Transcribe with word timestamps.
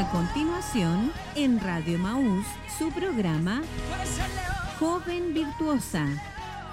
A 0.00 0.10
continuación, 0.12 1.12
en 1.34 1.60
Radio 1.60 1.98
Maús, 1.98 2.46
su 2.78 2.90
programa 2.90 3.60
Joven 4.78 5.34
Virtuosa, 5.34 6.06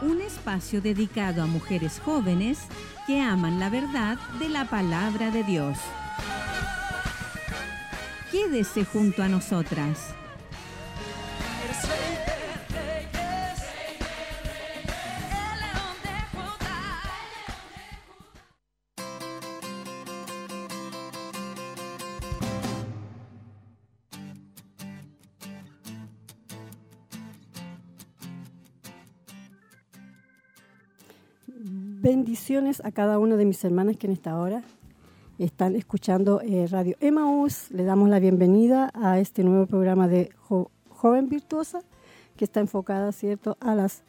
un 0.01 0.21
espacio 0.21 0.79
dedicado 0.79 1.43
a 1.43 1.45
mujeres 1.45 1.99
jóvenes 1.99 2.57
que 3.05 3.19
aman 3.19 3.59
la 3.59 3.69
verdad 3.69 4.17
de 4.39 4.47
la 4.47 4.63
palabra 4.63 5.29
de 5.29 5.43
Dios. 5.43 5.77
Quédese 8.31 8.85
junto 8.85 9.21
a 9.21 9.27
nosotras. 9.27 10.15
A 32.57 32.91
cada 32.91 33.19
una 33.19 33.35
de 33.35 33.45
mis 33.45 33.63
hermanas 33.63 33.97
que 33.97 34.07
en 34.07 34.13
esta 34.13 34.35
hora 34.35 34.63
están 35.37 35.75
escuchando 35.75 36.41
eh, 36.41 36.65
Radio 36.65 36.95
Emaús. 37.01 37.69
Le 37.69 37.83
damos 37.83 38.09
la 38.09 38.19
bienvenida 38.19 38.89
a 38.95 39.19
este 39.19 39.43
nuevo 39.43 39.67
programa 39.67 40.07
de 40.07 40.31
Joven 40.89 41.29
Virtuosa 41.29 41.81
que 42.35 42.45
está 42.45 42.59
enfocada, 42.59 43.11
¿cierto?, 43.11 43.57
a 43.59 43.75
las 43.75 44.01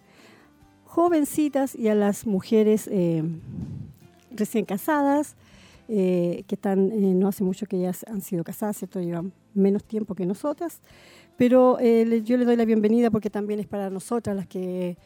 jovencitas 0.87 1.75
y 1.75 1.89
a 1.89 1.95
las 1.95 2.27
mujeres 2.27 2.89
eh, 2.91 3.23
recién 4.31 4.65
casadas, 4.65 5.37
eh, 5.89 6.43
que 6.47 6.55
están, 6.55 7.21
no 7.21 7.29
hace 7.29 7.45
mucho 7.45 7.67
que 7.67 7.79
ya 7.79 7.93
han 8.07 8.23
sido 8.23 8.45
casadas, 8.45 8.79
¿cierto?, 8.79 8.99
llevan 9.03 9.35
menos 9.53 9.85
tiempo 9.85 10.15
que 10.15 10.25
nosotras, 10.25 10.81
pero 11.37 11.79
yo 11.79 12.39
le 12.39 12.47
doy 12.47 12.57
la 12.57 12.65
bienvenida 12.65 13.11
porque 13.11 13.29
también 13.29 13.61
es 13.61 13.67
para 13.67 13.91
nosotras 13.91 14.35
las 14.35 14.47
que 14.47 14.97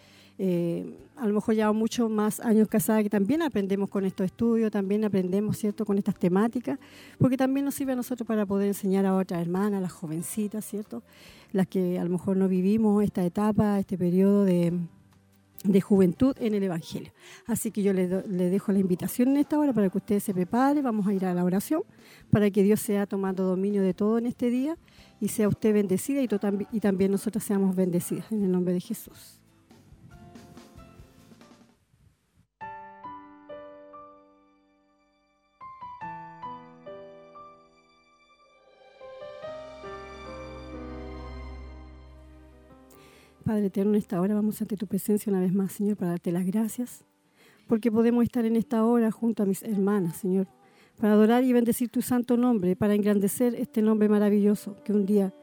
eh, 0.44 0.98
a 1.14 1.28
lo 1.28 1.34
mejor 1.34 1.54
lleva 1.54 1.72
muchos 1.72 2.10
más 2.10 2.40
años 2.40 2.66
casada, 2.66 3.00
que 3.00 3.08
también 3.08 3.42
aprendemos 3.42 3.88
con 3.88 4.04
estos 4.04 4.26
estudios, 4.26 4.72
también 4.72 5.04
aprendemos, 5.04 5.56
¿cierto?, 5.56 5.86
con 5.86 5.96
estas 5.96 6.16
temáticas, 6.16 6.80
porque 7.16 7.36
también 7.36 7.64
nos 7.64 7.76
sirve 7.76 7.92
a 7.92 7.94
nosotros 7.94 8.26
para 8.26 8.44
poder 8.44 8.66
enseñar 8.66 9.06
a 9.06 9.14
otras 9.14 9.40
hermanas, 9.40 9.80
las 9.80 9.92
jovencitas, 9.92 10.64
¿cierto?, 10.64 11.04
las 11.52 11.68
que 11.68 11.96
a 11.96 12.02
lo 12.02 12.10
mejor 12.10 12.36
no 12.36 12.48
vivimos 12.48 13.04
esta 13.04 13.24
etapa, 13.24 13.78
este 13.78 13.96
periodo 13.96 14.44
de, 14.44 14.72
juventud 15.80 16.34
en 16.40 16.54
el 16.54 16.64
Evangelio. 16.64 17.12
Así 17.46 17.70
que 17.70 17.84
yo 17.84 17.92
le, 17.92 18.08
dejo 18.08 18.72
la 18.72 18.80
invitación 18.80 19.28
en 19.28 19.36
esta 19.36 19.60
hora 19.60 19.72
para 19.72 19.90
que 19.90 19.98
usted 19.98 20.18
se 20.18 20.34
prepare, 20.34 20.82
vamos 20.82 21.06
a 21.06 21.12
ir 21.12 21.24
a 21.24 21.34
la 21.34 21.44
oración, 21.44 21.84
para 22.30 22.50
que 22.50 22.64
Dios 22.64 22.80
sea 22.80 23.06
tomando 23.06 23.44
dominio 23.44 23.82
de 23.82 23.94
todo 23.94 24.18
en 24.18 24.26
este 24.26 24.50
día 24.50 24.76
y 25.20 25.28
sea 25.28 25.46
usted 25.46 25.72
bendecida 25.72 26.20
y, 26.20 26.28
y 26.72 26.80
también 26.80 27.12
nosotras 27.12 27.44
seamos 27.44 27.76
bendecidas 27.76 28.32
en 28.32 28.42
el 28.42 28.50
nombre 28.50 28.74
de 28.74 28.80
Jesús. 28.80 29.41
Padre 43.42 43.66
eterno, 43.66 43.92
en 43.92 43.98
esta 43.98 44.20
hora 44.20 44.34
vamos 44.34 44.60
ante 44.62 44.76
tu 44.76 44.86
presencia 44.86 45.30
una 45.30 45.40
vez 45.40 45.52
más, 45.52 45.72
Señor, 45.72 45.96
para 45.96 46.12
darte 46.12 46.32
las 46.32 46.46
gracias, 46.46 47.04
porque 47.66 47.90
podemos 47.90 48.24
estar 48.24 48.44
en 48.44 48.56
esta 48.56 48.84
hora 48.84 49.10
junto 49.10 49.42
a 49.42 49.46
mis 49.46 49.62
hermanas, 49.62 50.16
Señor, 50.16 50.46
para 51.00 51.14
adorar 51.14 51.44
y 51.44 51.52
bendecir 51.52 51.88
tu 51.88 52.02
santo 52.02 52.36
nombre, 52.36 52.76
para 52.76 52.94
engrandecer 52.94 53.54
este 53.54 53.82
nombre 53.82 54.08
maravilloso 54.08 54.76
que 54.84 54.92
un 54.92 55.06
día 55.06 55.34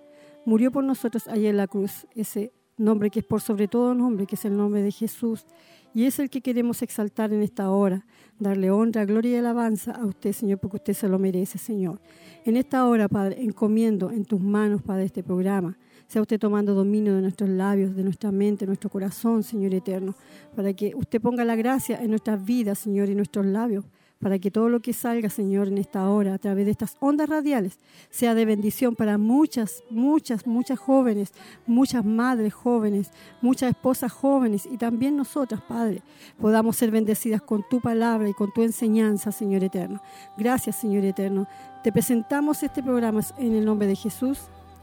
murió 0.46 0.72
por 0.72 0.84
nosotros 0.84 1.28
allá 1.28 1.50
en 1.50 1.58
la 1.58 1.68
cruz, 1.68 2.08
ese 2.16 2.54
nombre 2.78 3.10
que 3.10 3.20
es 3.20 3.26
por 3.26 3.42
sobre 3.42 3.68
todo 3.68 3.94
nombre, 3.94 4.26
que 4.26 4.36
es 4.36 4.46
el 4.46 4.56
nombre 4.56 4.82
de 4.82 4.92
Jesús, 4.92 5.46
y 5.94 6.06
es 6.06 6.20
el 6.20 6.30
que 6.30 6.42
queremos 6.42 6.82
exaltar 6.82 7.34
en 7.34 7.42
esta 7.42 7.70
hora, 7.72 8.06
darle 8.38 8.72
honra, 8.72 9.06
gloria 9.06 9.32
y 9.32 9.36
alabanza 9.36 9.92
a 9.92 10.06
usted, 10.06 10.32
Señor, 10.32 10.60
porque 10.60 10.78
usted 10.78 10.94
se 10.94 11.10
lo 11.10 11.20
merece, 11.20 11.58
Señor. 11.58 12.00
En 12.46 12.58
esta 12.58 12.86
hora, 12.86 13.08
Padre, 13.08 13.42
encomiendo 13.44 14.12
en 14.12 14.24
tus 14.26 14.40
manos, 14.40 14.82
Padre, 14.82 15.06
este 15.06 15.24
programa 15.24 15.78
sea 16.10 16.24
usted 16.24 16.40
tomando 16.40 16.74
dominio 16.74 17.16
de 17.16 17.22
nuestros 17.22 17.50
labios, 17.50 17.96
de 17.96 18.04
nuestra 18.04 18.32
mente, 18.32 18.66
de 18.66 18.68
nuestro 18.68 18.90
corazón, 18.90 19.44
Señor 19.44 19.76
eterno, 19.76 20.16
para 20.56 20.74
que 20.74 20.94
usted 20.96 21.22
ponga 21.22 21.46
la 21.46 21.56
gracia 21.56 22.02
en 22.02 22.10
nuestras 22.10 22.44
vidas, 22.44 22.80
Señor, 22.80 23.10
y 23.10 23.16
nuestros 23.16 23.46
labios, 23.46 23.86
para 24.20 24.40
que 24.40 24.50
todo 24.50 24.70
lo 24.70 24.80
que 24.80 24.92
salga, 24.92 25.30
Señor, 25.30 25.68
en 25.68 25.78
esta 25.78 26.10
hora, 26.10 26.34
a 26.34 26.40
través 26.40 26.66
de 26.66 26.72
estas 26.72 26.98
ondas 27.00 27.30
radiales, 27.30 27.78
sea 28.10 28.34
de 28.34 28.46
bendición 28.46 28.96
para 28.96 29.20
muchas, 29.20 29.84
muchas, 29.92 30.48
muchas 30.48 30.80
jóvenes, 30.80 31.32
muchas 31.68 32.04
madres 32.04 32.56
jóvenes, 32.56 33.12
muchas 33.40 33.70
esposas 33.70 34.12
jóvenes 34.12 34.66
y 34.66 34.78
también 34.78 35.16
nosotras, 35.16 35.62
Padre, 35.62 36.02
podamos 36.40 36.76
ser 36.76 36.90
bendecidas 36.90 37.44
con 37.44 37.64
tu 37.70 37.82
palabra 37.82 38.28
y 38.28 38.34
con 38.34 38.52
tu 38.52 38.64
enseñanza, 38.64 39.32
Señor 39.32 39.64
eterno. 39.64 40.02
Gracias, 40.38 40.78
Señor 40.78 41.06
eterno. 41.06 41.48
Te 41.84 41.92
presentamos 41.92 42.64
este 42.64 42.82
programa 42.82 43.22
en 43.38 43.54
el 43.54 43.64
nombre 43.64 43.88
de 43.88 43.96
Jesús. 43.96 44.40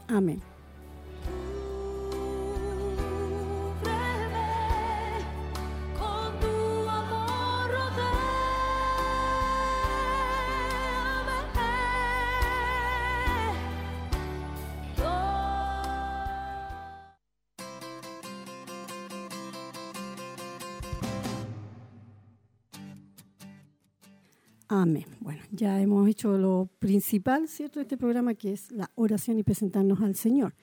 Amén. 0.07 0.56
Amén. 24.81 25.05
Bueno, 25.21 25.41
ya 25.51 25.81
hemos 25.81 26.07
hecho 26.07 26.37
lo 26.37 26.69
principal, 26.79 27.47
¿cierto?, 27.47 27.79
de 27.79 27.83
este 27.83 27.97
programa, 27.97 28.33
que 28.35 28.53
es 28.53 28.71
la 28.71 28.91
oración 28.95 29.39
y 29.39 29.43
presentarnos 29.43 30.01
al 30.01 30.15
Señor. 30.15 30.53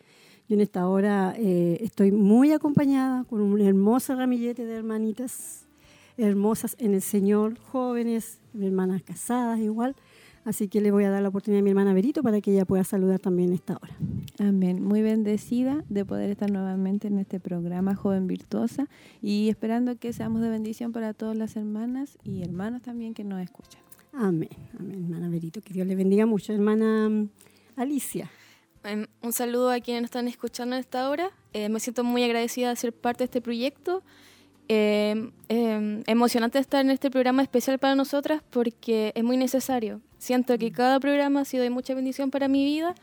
Yo 0.49 0.55
en 0.55 0.61
esta 0.61 0.87
hora 0.89 1.35
eh, 1.39 1.79
estoy 1.81 2.13
muy 2.13 2.53
acompañada 2.53 3.25
con 3.25 3.41
un 3.41 3.61
hermoso 3.61 4.15
ramillete 4.15 4.65
de 4.67 4.77
hermanitas 4.77 5.67
hermosas 6.17 6.77
en 6.79 6.95
el 6.95 7.03
Señor, 7.03 7.59
jóvenes, 7.59 8.39
hermanas 8.61 9.03
casadas 9.03 9.59
igual. 9.59 9.97
Así 10.45 10.69
que 10.69 10.83
le 10.83 10.91
voy 10.91 11.05
a 11.05 11.11
dar 11.11 11.23
la 11.23 11.31
oportunidad 11.31 11.61
a 11.61 11.65
mi 11.65 11.71
hermana 11.71 11.95
Berito 11.95 12.23
para 12.23 12.43
que 12.43 12.53
ella 12.53 12.67
pueda 12.67 12.85
saludar 12.85 13.19
también 13.19 13.55
esta 13.55 13.79
hora. 13.81 13.97
Amén. 14.39 14.85
Muy 14.85 15.01
bendecida 15.01 15.83
de 15.89 16.05
poder 16.05 16.31
estar 16.31 16.51
nuevamente 16.51 17.09
en 17.09 17.19
este 17.19 17.41
programa 17.41 17.95
Joven 17.95 18.27
Virtuosa 18.27 18.87
y 19.23 19.49
esperando 19.49 19.97
que 19.97 20.13
seamos 20.13 20.43
de 20.43 20.51
bendición 20.51 20.93
para 20.93 21.15
todas 21.15 21.37
las 21.37 21.57
hermanas 21.57 22.19
y 22.25 22.43
hermanos 22.43 22.83
también 22.83 23.15
que 23.15 23.25
nos 23.25 23.41
escuchan. 23.41 23.84
Amén, 24.17 24.49
amén, 24.79 25.05
hermana 25.05 25.29
Berito. 25.29 25.61
Que 25.61 25.73
Dios 25.73 25.87
le 25.87 25.97
bendiga 25.97 26.25
mucho, 26.25 26.53
hermana 26.53 27.09
mm, 27.09 27.29
Alicia. 27.77 28.31
Em, 28.85 29.07
un 29.23 29.33
saludo 29.33 29.71
a 29.71 29.81
quienes 29.81 30.05
están 30.05 30.29
escuchando 30.29 30.77
en 30.77 30.81
esta 30.81 31.11
hora. 31.11 31.31
Eh, 31.53 31.69
me 31.69 31.81
siento 31.81 32.05
muy 32.05 32.23
agradecida 32.23 32.69
de 32.69 32.77
ser 32.77 32.93
parte 32.93 33.19
de 33.19 33.25
este 33.25 33.41
proyecto. 33.41 34.03
Eh, 34.69 35.31
emocionante 36.07 36.59
estar 36.59 36.85
en 36.85 36.91
este 36.91 37.11
programa 37.11 37.43
especial 37.43 37.79
para 37.79 37.95
nosotras 37.97 38.43
porque 38.51 39.13
es 39.17 39.25
muy 39.25 39.37
necesario. 39.37 40.01
Siento 40.19 40.57
que 40.59 40.71
cada 40.71 41.01
programa 41.01 41.41
ha 41.41 41.45
sido 41.45 41.65
de 41.65 41.71
mucha 41.71 41.95
bendición 41.95 42.31
para 42.31 42.47
mi 42.47 42.65
vida 42.65 42.95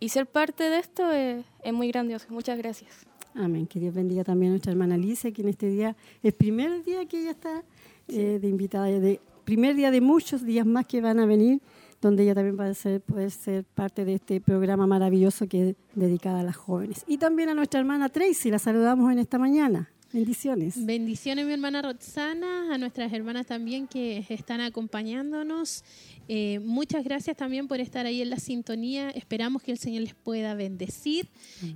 y 0.00 0.08
ser 0.08 0.26
parte 0.26 0.64
de 0.64 0.78
esto 0.78 1.10
es, 1.12 1.44
muy 1.72 1.88
grandioso. 1.88 2.26
Muchas 2.30 2.58
gracias. 2.58 3.06
Amén. 3.34 3.66
Que 3.66 3.78
Dios 3.78 3.94
bendiga 3.94 4.24
también 4.24 4.50
a 4.50 4.54
nuestra 4.54 4.72
hermana 4.72 4.96
Alicia, 4.96 5.30
que 5.32 5.42
en 5.42 5.48
este 5.48 5.68
día 5.68 5.96
es 6.22 6.24
el 6.24 6.32
primer 6.32 6.82
día 6.84 7.06
que 7.06 7.20
ella 7.20 7.30
está 7.30 7.62
eh, 8.08 8.38
de 8.40 8.48
invitada 8.48 8.86
de 8.86 9.20
primer 9.46 9.76
día 9.76 9.90
de 9.90 10.00
muchos 10.00 10.44
días 10.44 10.66
más 10.66 10.86
que 10.86 11.00
van 11.00 11.20
a 11.20 11.24
venir, 11.24 11.62
donde 12.02 12.24
ella 12.24 12.34
también 12.34 12.58
va 12.58 12.66
a 12.66 12.74
ser, 12.74 13.00
poder 13.00 13.30
ser 13.30 13.64
parte 13.64 14.04
de 14.04 14.14
este 14.14 14.40
programa 14.40 14.86
maravilloso 14.86 15.46
que 15.46 15.70
es 15.70 15.76
dedicado 15.94 16.38
a 16.38 16.42
las 16.42 16.56
jóvenes. 16.56 17.04
Y 17.06 17.16
también 17.16 17.48
a 17.48 17.54
nuestra 17.54 17.80
hermana 17.80 18.08
Tracy, 18.10 18.50
la 18.50 18.58
saludamos 18.58 19.10
en 19.10 19.20
esta 19.20 19.38
mañana. 19.38 19.88
Bendiciones. 20.12 20.86
Bendiciones, 20.86 21.46
mi 21.46 21.52
hermana 21.52 21.82
Roxana, 21.82 22.74
a 22.74 22.78
nuestras 22.78 23.12
hermanas 23.12 23.46
también 23.46 23.86
que 23.86 24.24
están 24.28 24.60
acompañándonos. 24.60 25.84
Eh, 26.28 26.60
muchas 26.60 27.04
gracias 27.04 27.36
también 27.36 27.68
por 27.68 27.80
estar 27.80 28.06
ahí 28.06 28.22
en 28.22 28.30
la 28.30 28.38
sintonía. 28.38 29.10
Esperamos 29.10 29.62
que 29.62 29.72
el 29.72 29.78
Señor 29.78 30.02
les 30.02 30.14
pueda 30.14 30.54
bendecir, 30.54 31.28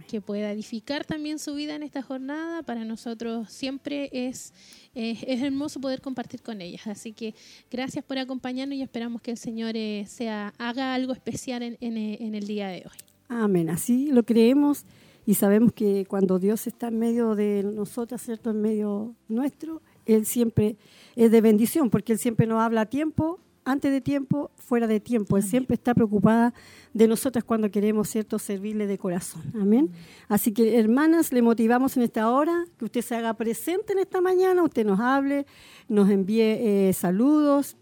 que 0.09 0.21
pueda 0.21 0.50
edificar 0.53 1.05
también 1.05 1.38
su 1.38 1.55
vida 1.55 1.75
en 1.75 1.82
esta 1.82 2.03
jornada. 2.03 2.62
Para 2.62 2.85
nosotros 2.85 3.50
siempre 3.50 4.09
es 4.12 4.53
es 4.94 5.43
hermoso 5.43 5.81
poder 5.81 6.00
compartir 6.00 6.43
con 6.43 6.61
ellas. 6.61 6.87
Así 6.87 7.12
que 7.12 7.35
gracias 7.71 8.05
por 8.05 8.19
acompañarnos 8.19 8.76
y 8.76 8.83
esperamos 8.83 9.23
que 9.23 9.31
el 9.33 9.37
Señor 9.37 9.76
eh, 9.76 10.05
sea, 10.09 10.53
haga 10.59 10.94
algo 10.94 11.12
especial 11.12 11.62
en, 11.62 11.76
eh, 11.81 12.19
en, 12.21 12.35
el 12.35 12.47
día 12.47 12.69
de 12.69 12.79
hoy. 12.79 12.99
Amén, 13.29 13.71
así 13.71 14.11
lo 14.11 14.25
creemos 14.25 14.85
y 15.31 15.35
sabemos 15.35 15.73
que 15.73 16.06
cuando 16.06 16.41
Dios 16.41 16.67
está 16.67 16.88
en 16.88 16.99
medio 16.99 17.37
de 17.37 17.62
nosotras, 17.62 18.21
¿cierto? 18.21 18.50
En 18.50 18.61
medio 18.61 19.15
nuestro, 19.29 19.81
Él 20.05 20.27
siempre 20.27 20.77
es 21.15 21.31
de 21.31 21.41
bendición 21.41 21.88
porque 21.88 22.15
Él 22.15 22.19
siempre 22.19 22.49
nos 22.49 22.61
habla 22.61 22.81
a 22.81 22.87
tiempo 22.87 23.38
antes 23.65 23.93
de 23.93 24.00
tiempo, 24.00 24.50
fuera 24.56 24.88
de 24.88 24.99
tiempo. 24.99 25.37
Él 25.37 25.44
siempre 25.44 25.75
está 25.75 25.94
preocupada 25.94 26.53
de 26.94 27.06
nosotras 27.06 27.44
cuando 27.44 27.71
queremos, 27.71 28.09
¿cierto?, 28.09 28.41
servirle 28.41 28.88
de 28.88 28.99
corazón. 28.99 29.43
Amén. 29.55 29.93
Así 30.27 30.50
que, 30.50 30.77
hermanas, 30.77 31.33
le 31.33 31.43
motivamos 31.43 31.97
en 31.97 32.03
esta 32.03 32.29
hora 32.29 32.65
que 32.76 32.87
usted 32.87 33.00
se 33.00 33.15
haga 33.15 33.35
presente 33.35 33.93
en 33.93 34.00
esta 34.00 34.21
mañana, 34.21 34.65
usted 34.65 34.85
nos 34.85 34.99
hable, 34.99 35.47
nos 35.88 36.11
envíe 36.11 36.41
eh, 36.88 36.93
saludos, 36.93 37.76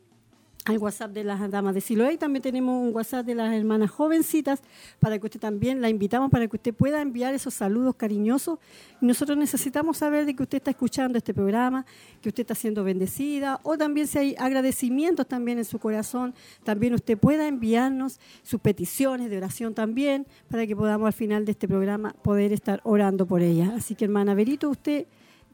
al 0.69 0.79
WhatsApp 0.79 1.13
de 1.13 1.25
las 1.25 1.51
damas 1.51 1.75
de 1.75 1.81
Siloé. 1.81 2.19
También 2.19 2.43
tenemos 2.43 2.81
un 2.81 2.95
WhatsApp 2.95 3.25
de 3.25 3.35
las 3.35 3.55
hermanas 3.55 3.91
jovencitas 3.91 4.61
para 5.01 5.19
que 5.19 5.27
usted 5.27 5.41
también 5.41 5.81
la 5.81 5.89
invitamos 5.89 6.31
para 6.31 6.47
que 6.47 6.57
usted 6.57 6.75
pueda 6.75 7.01
enviar 7.01 7.35
esos 7.35 7.55
saludos 7.55 7.95
cariñosos. 7.97 8.59
Nosotros 9.01 9.39
necesitamos 9.39 9.97
saber 9.99 10.27
de 10.27 10.35
que 10.35 10.43
usted 10.43 10.59
está 10.59 10.71
escuchando 10.71 11.17
este 11.17 11.33
programa, 11.33 11.87
que 12.21 12.29
usted 12.29 12.43
está 12.43 12.55
siendo 12.55 12.85
bendecida 12.85 13.61
o 13.63 13.79
también 13.79 14.07
si 14.07 14.19
hay 14.19 14.35
agradecimientos 14.39 15.27
también 15.27 15.59
en 15.59 15.65
su 15.65 15.79
corazón, 15.79 16.35
también 16.65 16.95
usted 16.95 17.17
pueda 17.17 17.49
enviarnos 17.49 18.21
sus 18.43 18.61
peticiones 18.61 19.31
de 19.31 19.39
oración 19.39 19.75
también 19.75 20.27
para 20.51 20.67
que 20.67 20.77
podamos 20.77 21.07
al 21.07 21.13
final 21.13 21.45
de 21.45 21.53
este 21.53 21.67
programa 21.67 22.13
poder 22.23 22.53
estar 22.53 22.81
orando 22.85 23.27
por 23.27 23.41
ella. 23.41 23.73
Así 23.75 23.95
que 23.95 24.05
hermana 24.05 24.35
Berito, 24.35 24.69
¿usted 24.69 25.07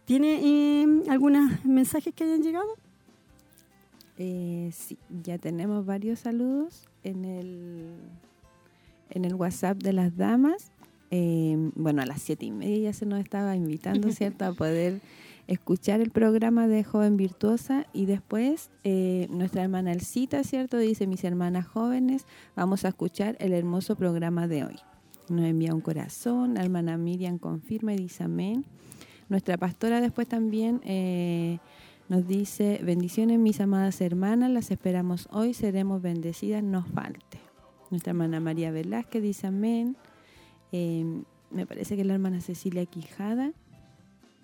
tiene 0.04 0.40
eh, 0.42 1.02
algunos 1.08 1.64
mensajes 1.64 2.12
que 2.14 2.24
hayan 2.24 2.42
llegado? 2.42 2.83
Eh, 4.18 4.70
sí, 4.72 4.98
ya 5.22 5.38
tenemos 5.38 5.84
varios 5.84 6.20
saludos 6.20 6.88
en 7.02 7.24
el, 7.24 7.94
en 9.10 9.24
el 9.24 9.34
WhatsApp 9.34 9.78
de 9.78 9.92
las 9.92 10.16
damas. 10.16 10.70
Eh, 11.10 11.56
bueno, 11.74 12.02
a 12.02 12.06
las 12.06 12.22
siete 12.22 12.46
y 12.46 12.50
media 12.50 12.90
ya 12.90 12.92
se 12.92 13.06
nos 13.06 13.20
estaba 13.20 13.56
invitando, 13.56 14.10
¿cierto?, 14.12 14.44
a 14.44 14.52
poder 14.52 15.00
escuchar 15.46 16.00
el 16.00 16.10
programa 16.10 16.66
de 16.68 16.84
Joven 16.84 17.16
Virtuosa 17.16 17.86
y 17.92 18.06
después 18.06 18.70
eh, 18.82 19.26
nuestra 19.30 19.62
hermana 19.62 19.92
Elcita, 19.92 20.42
¿cierto? 20.42 20.78
Dice, 20.78 21.06
mis 21.06 21.24
hermanas 21.24 21.66
jóvenes, 21.66 22.26
vamos 22.56 22.84
a 22.84 22.88
escuchar 22.88 23.36
el 23.40 23.52
hermoso 23.52 23.96
programa 23.96 24.48
de 24.48 24.64
hoy. 24.64 24.76
Nos 25.28 25.44
envía 25.44 25.74
un 25.74 25.80
corazón, 25.80 26.54
la 26.54 26.62
hermana 26.62 26.96
Miriam 26.96 27.38
confirma 27.38 27.94
y 27.94 27.96
dice 27.96 28.24
amén. 28.24 28.64
Nuestra 29.28 29.56
pastora 29.56 30.00
después 30.00 30.28
también 30.28 30.80
eh, 30.84 31.58
nos 32.08 32.26
dice, 32.26 32.80
bendiciones 32.82 33.38
mis 33.38 33.60
amadas 33.60 34.00
hermanas, 34.00 34.50
las 34.50 34.70
esperamos 34.70 35.28
hoy, 35.32 35.54
seremos 35.54 36.02
bendecidas, 36.02 36.62
nos 36.62 36.86
falte. 36.88 37.38
Nuestra 37.90 38.10
hermana 38.10 38.40
María 38.40 38.70
Velázquez 38.70 39.22
dice 39.22 39.46
amén. 39.46 39.96
Eh, 40.72 41.22
me 41.50 41.66
parece 41.66 41.96
que 41.96 42.04
la 42.04 42.14
hermana 42.14 42.40
Cecilia 42.40 42.84
Quijada, 42.84 43.52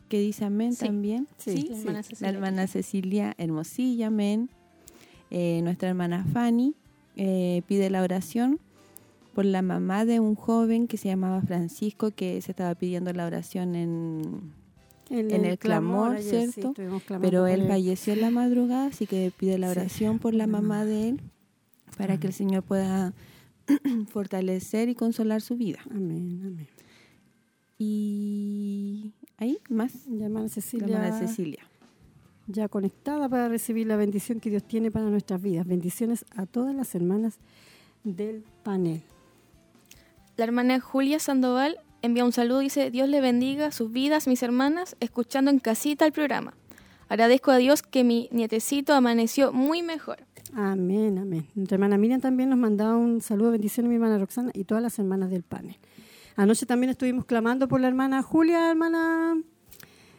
que 0.09 0.21
dice 0.21 0.45
amén 0.45 0.75
también. 0.75 1.29
Sí, 1.37 1.69
La, 1.69 1.77
hermana 1.79 2.03
la, 2.21 2.29
hermana 2.29 2.67
Cecilia 2.67 3.35
Hermosilla, 3.37 4.07
amén. 4.07 4.49
Eh, 5.31 5.61
nuestra 5.63 5.89
hermana 5.89 6.25
Fanny 6.33 6.75
eh, 7.17 7.63
pide 7.67 7.91
la 7.91 8.03
oración 8.03 8.59
por 9.35 9.45
la 9.45 9.63
mamá 9.63 10.05
de 10.05 10.19
un 10.19 10.35
joven 10.35 10.89
que 10.89 10.97
se 10.97 11.09
llamaba 11.09 11.41
Francisco, 11.43 12.11
que 12.11 12.41
se 12.43 12.53
estaba 12.53 12.75
pidiendo 12.75 13.13
la 13.13 13.27
oración 13.27 13.75
en 13.77 14.53
en, 15.11 15.45
el, 15.45 15.59
clamor, 15.59 16.21
¿cierto? 16.21 16.73
Pero 17.21 17.47
él, 17.47 17.67
falleció 17.67 18.13
en 18.13 18.21
la 18.21 18.31
madrugada, 18.31 18.87
así 18.87 19.07
que 19.07 19.33
pide 19.37 19.59
la 19.59 19.69
oración 19.69 20.19
por 20.19 20.35
la 20.35 20.47
mamá 20.47 20.85
de 20.85 21.11
él 21.11 21.21
para 21.99 22.19
que 22.19 22.29
el 22.29 22.33
Señor 22.33 22.63
pueda 22.63 23.13
fortalecer 24.09 24.89
y 24.89 24.95
consolar 24.95 25.43
su 25.43 25.57
vida. 25.57 25.81
Amén, 25.91 26.41
amén. 26.47 26.69
Y 27.77 29.13
ahí 29.37 29.59
más. 29.69 30.07
La 30.07 30.27
hermana 30.27 30.49
Cecilia. 30.49 30.87
La 30.87 31.07
hermana 31.07 31.27
Cecilia. 31.27 31.67
Ya 32.47 32.69
conectada 32.69 33.29
para 33.29 33.49
recibir 33.49 33.87
la 33.87 33.97
bendición 33.97 34.41
que 34.41 34.51
Dios 34.51 34.65
tiene 34.65 34.91
para 34.91 35.07
nuestras 35.07 35.43
vidas. 35.43 35.67
Bendiciones 35.67 36.25
a 36.37 36.47
todas 36.47 36.75
las 36.75 36.95
hermanas 36.95 37.39
del 38.05 38.45
panel. 38.63 39.03
La 40.37 40.45
hermana 40.45 40.81
Julia 40.81 41.19
Sandoval 41.19 41.79
envía 42.03 42.25
un 42.25 42.33
saludo, 42.33 42.61
dice, 42.61 42.91
Dios 42.91 43.09
le 43.09 43.21
bendiga 43.21 43.71
sus 43.71 43.93
vidas, 43.93 44.27
mis 44.27 44.43
hermanas, 44.43 44.97
escuchando 45.01 45.51
en 45.51 45.59
casita 45.59 46.07
el 46.07 46.13
programa. 46.13 46.55
Agradezco 47.09 47.51
a 47.51 47.57
Dios 47.57 47.83
que 47.83 48.05
mi 48.05 48.29
nietecito 48.31 48.95
amaneció 48.95 49.53
muy 49.53 49.83
mejor. 49.83 50.19
Amén, 50.55 51.19
amén. 51.19 51.47
Nuestra 51.55 51.77
hermana 51.77 51.99
Miriam 51.99 52.21
también 52.21 52.51
nos 52.51 52.59
mandaba 52.59 52.97
un 52.97 53.21
saludo, 53.21 53.51
bendición 53.53 53.87
a 53.87 53.89
mi 53.89 53.97
hermana 53.97 54.19
Roxana 54.19 54.51
y 54.55 54.65
todas 54.65 54.83
las 54.83 54.99
hermanas 54.99 55.31
del 55.31 55.43
panel. 55.43 55.77
Anoche 56.37 56.67
también 56.67 56.91
estuvimos 56.91 57.25
clamando 57.25 57.69
por 57.69 57.81
la 57.81 57.89
hermana 57.89 58.23
Julia, 58.23 58.71
hermana, 58.71 59.37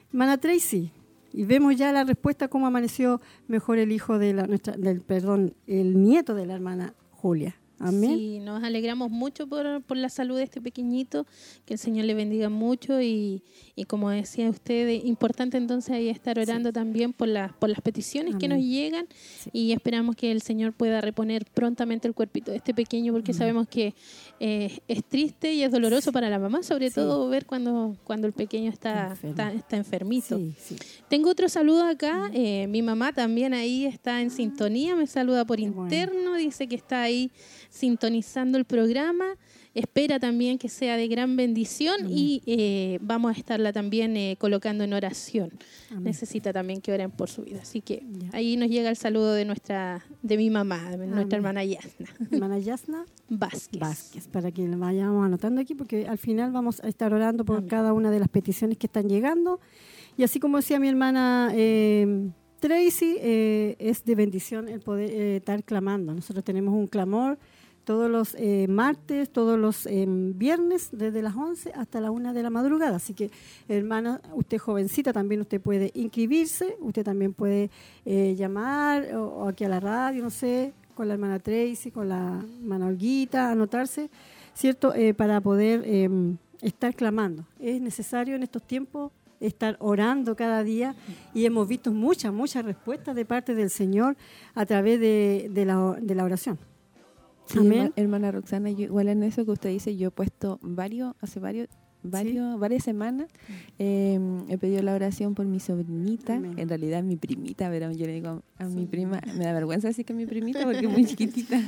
hermana 0.10 0.38
Tracy, 0.38 0.92
y 1.34 1.45
vemos 1.45 1.75
ya 1.75 1.92
la 1.92 2.04
respuesta 2.04 2.48
cómo 2.48 2.68
amaneció 2.68 3.22
mejor 3.48 3.77
el 3.77 3.92
hijo 3.92 4.19
de 4.19 4.34
la 4.34 4.48
nuestra, 4.48 4.75
del 4.75 5.01
perdón, 5.01 5.54
el 5.68 6.01
nieto 6.01 6.36
de 6.36 6.45
la 6.45 6.56
hermana 6.56 6.94
Julia. 7.12 7.56
Amén. 7.81 8.18
Sí, 8.18 8.39
nos 8.39 8.63
alegramos 8.63 9.10
mucho 9.10 9.48
por, 9.48 9.81
por, 9.83 9.98
la 9.98 10.10
salud 10.10 10.38
de 10.38 10.44
este 10.44 10.62
pequeñito, 10.62 11.25
que 11.66 11.74
el 11.74 11.80
Señor 11.80 12.06
le 12.06 12.13
bendiga 12.13 12.50
mucho 12.50 13.01
y, 13.01 13.44
y 13.75 13.86
como 13.86 14.10
decía 14.10 14.50
usted, 14.50 14.89
importante 15.04 15.57
entonces 15.57 15.92
ahí 15.92 16.10
estar 16.10 16.38
orando 16.38 16.72
también 16.72 17.13
por, 17.13 17.28
las 17.28 17.54
por 17.54 17.69
las 17.69 17.81
peticiones 17.81 18.36
que 18.36 18.48
nos 18.48 18.60
llegan 18.60 19.07
y 19.51 19.72
esperamos 19.72 20.16
que 20.16 20.31
el 20.31 20.42
Señor 20.42 20.74
pueda 20.74 21.01
reponer 21.01 21.45
prontamente 21.45 22.07
el 22.07 22.13
cuerpito 22.13 22.51
de 22.51 22.57
este 22.57 22.74
pequeño 22.74 23.13
porque 23.13 23.33
sabemos 23.33 23.68
que 23.68 23.95
eh, 24.39 24.80
es 24.88 25.04
triste 25.04 25.54
y 25.54 25.63
es 25.63 25.72
doloroso 25.72 26.12
para 26.12 26.30
la 26.30 26.39
mamá, 26.39 26.63
sobre 26.63 26.92
todo 26.92 27.30
ver 27.30 27.45
cuando, 27.45 27.98
cuando 28.04 28.27
el 28.27 28.34
pequeño 28.34 28.69
está, 28.69 29.18
está, 29.24 29.51
está, 29.54 29.77
enfermito. 29.77 30.39
Tengo 31.10 31.30
otro 31.30 31.50
saludo 31.50 31.86
acá, 31.86 32.30
eh, 32.34 32.68
mi 32.68 32.81
mamá 32.81 33.13
también 33.13 33.54
ahí 33.54 33.86
está 33.86 34.22
en 34.22 34.30
sintonía, 34.31 34.95
me 34.95 35.07
saluda 35.07 35.45
por 35.45 35.60
interno, 35.60 36.36
dice 36.36 36.68
que 36.68 36.75
está 36.75 37.01
ahí 37.01 37.31
sintonizando 37.72 38.58
el 38.58 38.66
programa. 38.66 39.26
Espera 39.74 40.20
también 40.20 40.58
que 40.58 40.68
sea 40.68 40.98
de 40.98 41.08
gran 41.08 41.38
bendición 41.38 42.10
y 42.10 42.44
eh, 42.46 43.00
vamos 43.02 43.34
a 43.34 43.40
estarla 43.40 43.72
también 43.72 44.18
eh, 44.18 44.36
colocando 44.38 44.84
en 44.84 44.92
oración. 44.92 45.52
Necesita 45.98 46.52
también 46.52 46.82
que 46.82 46.92
oren 46.92 47.10
por 47.10 47.30
su 47.30 47.44
vida. 47.44 47.60
Así 47.62 47.80
que 47.80 48.04
ahí 48.34 48.58
nos 48.58 48.70
llega 48.70 48.90
el 48.90 48.98
saludo 48.98 49.32
de 49.32 49.46
nuestra, 49.46 50.04
de 50.22 50.36
mi 50.36 50.50
mamá, 50.50 50.98
de 50.98 51.08
nuestra 51.08 51.38
hermana 51.38 51.64
Yasna. 51.64 52.08
Hermana 52.32 52.60
Yasna 52.60 53.06
Vázquez. 53.30 53.80
Vázquez, 53.80 54.28
para 54.28 54.52
que 54.52 54.68
lo 54.68 54.78
vayamos 54.78 55.26
anotando 55.26 55.62
aquí, 55.62 55.74
porque 55.74 56.06
al 56.06 56.18
final 56.18 56.52
vamos 56.52 56.84
a 56.84 56.90
estar 56.90 57.14
orando 57.14 57.46
por 57.46 57.66
cada 57.66 57.94
una 57.94 58.12
de 58.12 58.20
las 58.20 58.28
peticiones 58.28 58.78
que 58.78 58.88
están 58.88 59.08
llegando. 59.08 59.62
Y 60.18 60.24
así 60.24 60.42
como 60.42 60.58
decía 60.58 60.82
mi 60.82 60.90
hermana 60.90 61.50
eh, 61.54 62.30
Tracy, 62.60 63.18
es 63.22 64.04
de 64.04 64.16
bendición 64.16 64.68
el 64.68 64.82
poder 64.82 65.38
estar 65.38 65.64
clamando. 65.64 66.13
Nosotros 66.13 66.44
tenemos 66.44 66.74
un 66.74 66.88
clamor 66.88 67.40
todos 67.84 68.10
los 68.10 68.36
eh, 68.36 68.68
martes, 68.68 69.32
todos 69.32 69.58
los 69.58 69.86
eh, 69.86 70.06
viernes, 70.08 70.90
desde 70.92 71.22
las 71.22 71.36
11 71.36 71.74
hasta 71.74 72.02
la 72.02 72.12
1 72.12 72.34
de 72.34 72.44
la 72.44 72.50
madrugada. 72.50 72.98
Así 72.98 73.14
que, 73.14 73.32
hermana, 73.68 74.22
usted 74.34 74.58
jovencita, 74.58 75.14
también 75.14 75.42
usted 75.42 75.60
puede 75.60 75.92
inscribirse, 75.94 76.78
usted 76.80 77.04
también 77.04 77.34
puede 77.34 77.70
eh, 78.06 78.36
llamar 78.38 79.16
o, 79.16 79.48
aquí 79.48 79.64
a 79.64 79.70
la 79.70 79.80
radio, 79.80 80.24
no 80.24 80.30
sé, 80.30 80.74
con 80.96 81.08
la 81.08 81.16
hermana 81.16 81.40
Tracy, 81.40 81.92
con 81.92 82.10
la 82.10 82.44
hermana 82.62 82.88
Olguita, 82.88 83.52
anotarse, 83.52 84.10
¿cierto? 84.54 84.94
para 85.18 85.42
poder 85.42 85.84
em, 85.86 86.38
estar 86.62 86.94
clamando. 86.94 87.46
Es 87.60 87.82
necesario 87.82 88.36
en 88.36 88.44
estos 88.44 88.62
tiempos 88.64 89.12
estar 89.40 89.76
orando 89.80 90.36
cada 90.36 90.64
día 90.64 90.96
y 91.34 91.46
hemos 91.46 91.68
visto 91.68 91.92
muchas, 91.92 92.32
muchas 92.32 92.64
respuestas 92.64 93.16
de 93.16 93.26
parte 93.26 93.56
del 93.56 93.72
Señor 93.72 94.16
a 94.54 94.66
través 94.66 95.00
de, 95.00 95.50
de, 95.52 95.66
la, 95.66 95.98
de 96.00 96.16
la 96.16 96.24
oración. 96.24 96.60
Hermana 97.96 98.31
Roxana, 98.31 98.70
igual 98.70 99.08
en 99.10 99.24
eso 99.24 99.46
que 99.46 99.51
usted 99.51 99.70
dice, 99.70 99.96
yo 99.96 100.10
he 100.10 100.12
puesto 100.12 100.60
varios, 100.62 101.15
hace 101.22 101.39
varios, 101.39 101.67
varios 102.03 102.60
varias 102.60 102.84
semanas, 102.84 103.29
em, 103.77 104.50
he 104.50 104.58
pedido 104.58 104.81
la 104.81 104.96
oración 104.96 105.36
por 105.36 105.46
mi 105.46 105.60
sobrinita, 105.60 106.36
en 106.36 106.70
realidad 106.70 107.03
mi 107.03 107.15
primita, 107.15 107.70
pero 107.70 107.91
yo 107.91 108.05
le 108.05 108.13
digo 108.13 108.41
a 108.58 108.65
mi 108.65 108.86
prima, 108.86 109.22
me 109.38 109.46
da 109.46 109.53
vergüenza 109.53 109.88
decir 109.88 110.05
que 110.05 110.13
mi 110.13 110.25
primita 110.25 110.63
porque 110.63 110.86
es 110.86 110.91
muy 110.91 111.05
chiquitita, 111.05 111.62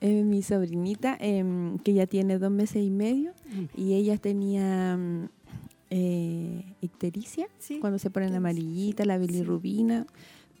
mi 0.00 0.42
sobrinita, 0.42 1.16
em, 1.20 1.78
que 1.78 1.94
ya 1.94 2.06
tiene 2.06 2.38
dos 2.38 2.50
meses 2.50 2.82
y 2.82 2.90
medio, 2.90 3.32
y 3.76 3.94
ella 3.94 4.16
tenía 4.16 4.96
mm, 4.96 5.28
eh, 5.90 6.64
ictericia, 6.80 7.48
cuando 7.80 7.98
se 7.98 8.10
ponen 8.10 8.34
amarillita, 8.34 9.04
la 9.04 9.18
bilirrubina, 9.18 10.06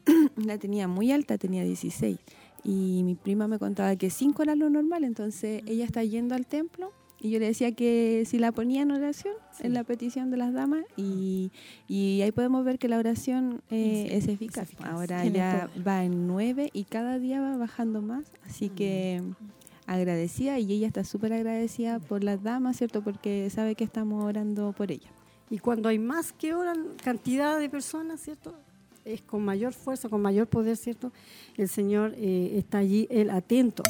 la 0.36 0.58
tenía 0.58 0.88
muy 0.88 1.12
alta, 1.12 1.38
tenía 1.38 1.64
16 1.64 2.18
y 2.64 3.02
mi 3.04 3.14
prima 3.14 3.48
me 3.48 3.58
contaba 3.58 3.94
que 3.96 4.10
5 4.10 4.42
era 4.42 4.54
lo 4.54 4.70
normal, 4.70 5.04
entonces 5.04 5.62
ella 5.66 5.84
está 5.84 6.02
yendo 6.04 6.34
al 6.34 6.46
templo 6.46 6.92
y 7.20 7.30
yo 7.30 7.40
le 7.40 7.46
decía 7.46 7.72
que 7.72 8.24
si 8.26 8.38
la 8.38 8.52
ponía 8.52 8.82
en 8.82 8.92
oración, 8.92 9.34
en 9.58 9.74
la 9.74 9.82
petición 9.82 10.30
de 10.30 10.36
las 10.36 10.52
damas, 10.52 10.84
y, 10.96 11.50
y 11.88 12.22
ahí 12.22 12.30
podemos 12.30 12.64
ver 12.64 12.78
que 12.78 12.88
la 12.88 12.98
oración 12.98 13.60
eh, 13.70 14.08
es, 14.12 14.28
eficaz. 14.28 14.68
Ahora 14.84 15.24
ya 15.24 15.68
va 15.86 16.04
en 16.04 16.28
9 16.28 16.70
y 16.72 16.84
cada 16.84 17.18
día 17.18 17.40
va 17.40 17.56
bajando 17.56 18.02
más, 18.02 18.30
así 18.46 18.68
que 18.68 19.22
agradecida 19.86 20.60
y 20.60 20.72
ella 20.72 20.86
está 20.86 21.02
súper 21.02 21.32
agradecida 21.32 21.98
por 21.98 22.22
las 22.22 22.42
damas, 22.42 22.76
¿cierto? 22.76 23.02
Porque 23.02 23.50
sabe 23.50 23.74
que 23.74 23.84
estamos 23.84 24.24
orando 24.24 24.72
por 24.72 24.92
ella. 24.92 25.10
Y 25.50 25.58
cuando 25.58 25.88
hay 25.88 25.98
más 25.98 26.32
que 26.32 26.54
oran, 26.54 26.88
cantidad 27.02 27.58
de 27.58 27.68
personas, 27.68 28.20
¿cierto? 28.20 28.54
Es 29.08 29.22
con 29.22 29.44
mayor 29.44 29.72
fuerza, 29.72 30.08
con 30.08 30.20
mayor 30.20 30.46
poder, 30.46 30.76
¿cierto? 30.76 31.12
El 31.56 31.68
Señor 31.68 32.14
eh, 32.16 32.52
está 32.56 32.78
allí, 32.78 33.06
Él 33.10 33.30
atento. 33.30 33.82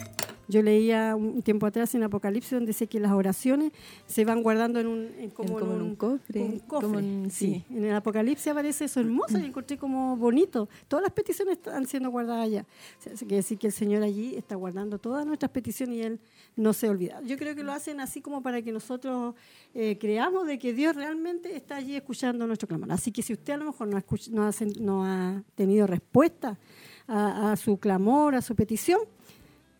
Yo 0.48 0.62
leía 0.62 1.14
un 1.14 1.42
tiempo 1.42 1.66
atrás 1.66 1.94
en 1.94 2.02
Apocalipsis 2.02 2.52
donde 2.52 2.68
dice 2.68 2.86
que 2.86 2.98
las 2.98 3.12
oraciones 3.12 3.72
se 4.06 4.24
van 4.24 4.42
guardando 4.42 4.80
en 4.80 4.86
un, 4.86 5.30
como, 5.34 5.60
en 5.60 5.82
un, 5.82 5.94
cofre. 5.94 7.30
sí. 7.30 7.64
En 7.70 7.84
el 7.84 7.94
Apocalipsis 7.94 8.48
aparece 8.48 8.86
eso 8.86 9.00
hermoso 9.00 9.38
y 9.38 9.44
encontré 9.44 9.76
como 9.76 10.16
bonito. 10.16 10.68
Todas 10.88 11.02
las 11.02 11.12
peticiones 11.12 11.58
están 11.58 11.86
siendo 11.86 12.10
guardadas 12.10 12.46
allá. 12.46 12.66
O 12.98 13.02
sea, 13.02 13.12
quiere 13.12 13.36
decir 13.36 13.58
que 13.58 13.66
el 13.66 13.72
Señor 13.74 14.02
allí 14.02 14.36
está 14.36 14.56
guardando 14.56 14.98
todas 14.98 15.26
nuestras 15.26 15.50
peticiones 15.50 15.96
y 15.96 16.02
Él 16.02 16.20
no 16.56 16.72
se 16.72 16.88
olvida. 16.88 17.20
Yo 17.24 17.36
creo 17.36 17.54
que 17.54 17.62
lo 17.62 17.72
hacen 17.72 18.00
así 18.00 18.22
como 18.22 18.42
para 18.42 18.62
que 18.62 18.72
nosotros 18.72 19.34
eh, 19.74 19.98
creamos 20.00 20.46
de 20.46 20.58
que 20.58 20.72
Dios 20.72 20.96
realmente 20.96 21.54
está 21.54 21.76
allí 21.76 21.94
escuchando 21.94 22.46
nuestro 22.46 22.66
clamor. 22.66 22.90
Así 22.90 23.12
que 23.12 23.22
si 23.22 23.34
usted 23.34 23.52
a 23.52 23.56
lo 23.58 23.66
mejor 23.66 23.88
no 23.88 23.98
ha, 23.98 24.04
no 24.30 24.50
no 24.80 25.04
ha 25.04 25.42
tenido 25.54 25.86
respuesta 25.86 26.58
a 27.06 27.56
su 27.56 27.78
clamor, 27.78 28.34
a 28.34 28.42
su 28.42 28.54
petición, 28.54 29.00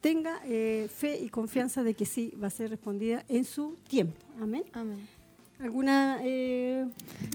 tenga 0.01 0.41
eh, 0.45 0.89
fe 0.95 1.19
y 1.19 1.29
confianza 1.29 1.83
de 1.83 1.95
que 1.95 2.07
sí 2.07 2.33
va 2.43 2.49
a 2.49 2.51
ser 2.51 2.71
respondida 2.71 3.25
en 3.29 3.45
su 3.45 3.77
tiempo. 3.89 4.15
Amén. 4.41 4.65
Amén. 4.73 4.99
¿Alguna 5.61 6.19
eh, 6.23 6.87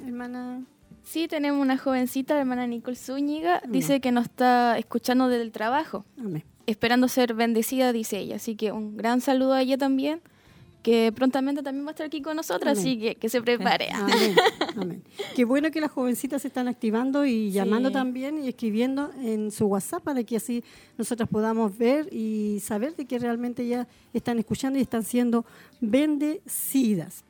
hermana? 0.05 0.63
Sí, 1.03 1.27
tenemos 1.27 1.61
una 1.61 1.77
jovencita, 1.77 2.33
la 2.35 2.41
hermana 2.41 2.65
Nicole 2.65 2.95
Zúñiga, 2.95 3.61
dice 3.67 3.99
que 3.99 4.11
nos 4.11 4.25
está 4.25 4.77
escuchando 4.77 5.27
desde 5.27 5.43
el 5.43 5.51
trabajo. 5.51 6.05
Amén. 6.17 6.43
Esperando 6.65 7.09
ser 7.09 7.33
bendecida, 7.33 7.91
dice 7.91 8.19
ella. 8.19 8.37
Así 8.37 8.55
que 8.55 8.71
un 8.71 8.95
gran 8.95 9.19
saludo 9.19 9.53
a 9.53 9.61
ella 9.61 9.77
también 9.77 10.21
que 10.83 11.13
prontamente 11.13 11.63
también 11.63 11.85
va 11.85 11.89
a 11.89 11.93
estar 11.93 12.05
aquí 12.05 12.21
con 12.21 12.35
nosotras, 12.35 12.77
así 12.77 12.99
que 12.99 13.15
que 13.15 13.29
se 13.29 13.41
prepare. 13.41 13.89
Amén. 13.91 15.01
Qué 15.35 15.45
bueno 15.45 15.71
que 15.71 15.79
las 15.79 15.89
jovencitas 15.89 16.41
se 16.41 16.49
están 16.49 16.67
activando 16.67 17.25
y 17.25 17.51
llamando 17.51 17.89
también 17.89 18.43
y 18.43 18.49
escribiendo 18.49 19.09
en 19.21 19.49
su 19.49 19.65
WhatsApp 19.65 20.03
para 20.03 20.23
que 20.23 20.35
así 20.35 20.63
nosotras 20.97 21.29
podamos 21.29 21.77
ver 21.77 22.13
y 22.13 22.59
saber 22.59 22.95
de 22.97 23.05
que 23.05 23.17
realmente 23.17 23.65
ya 23.65 23.87
están 24.13 24.37
escuchando 24.39 24.77
y 24.77 24.81
están 24.81 25.03
siendo 25.03 25.45
bendecidas. 25.79 27.23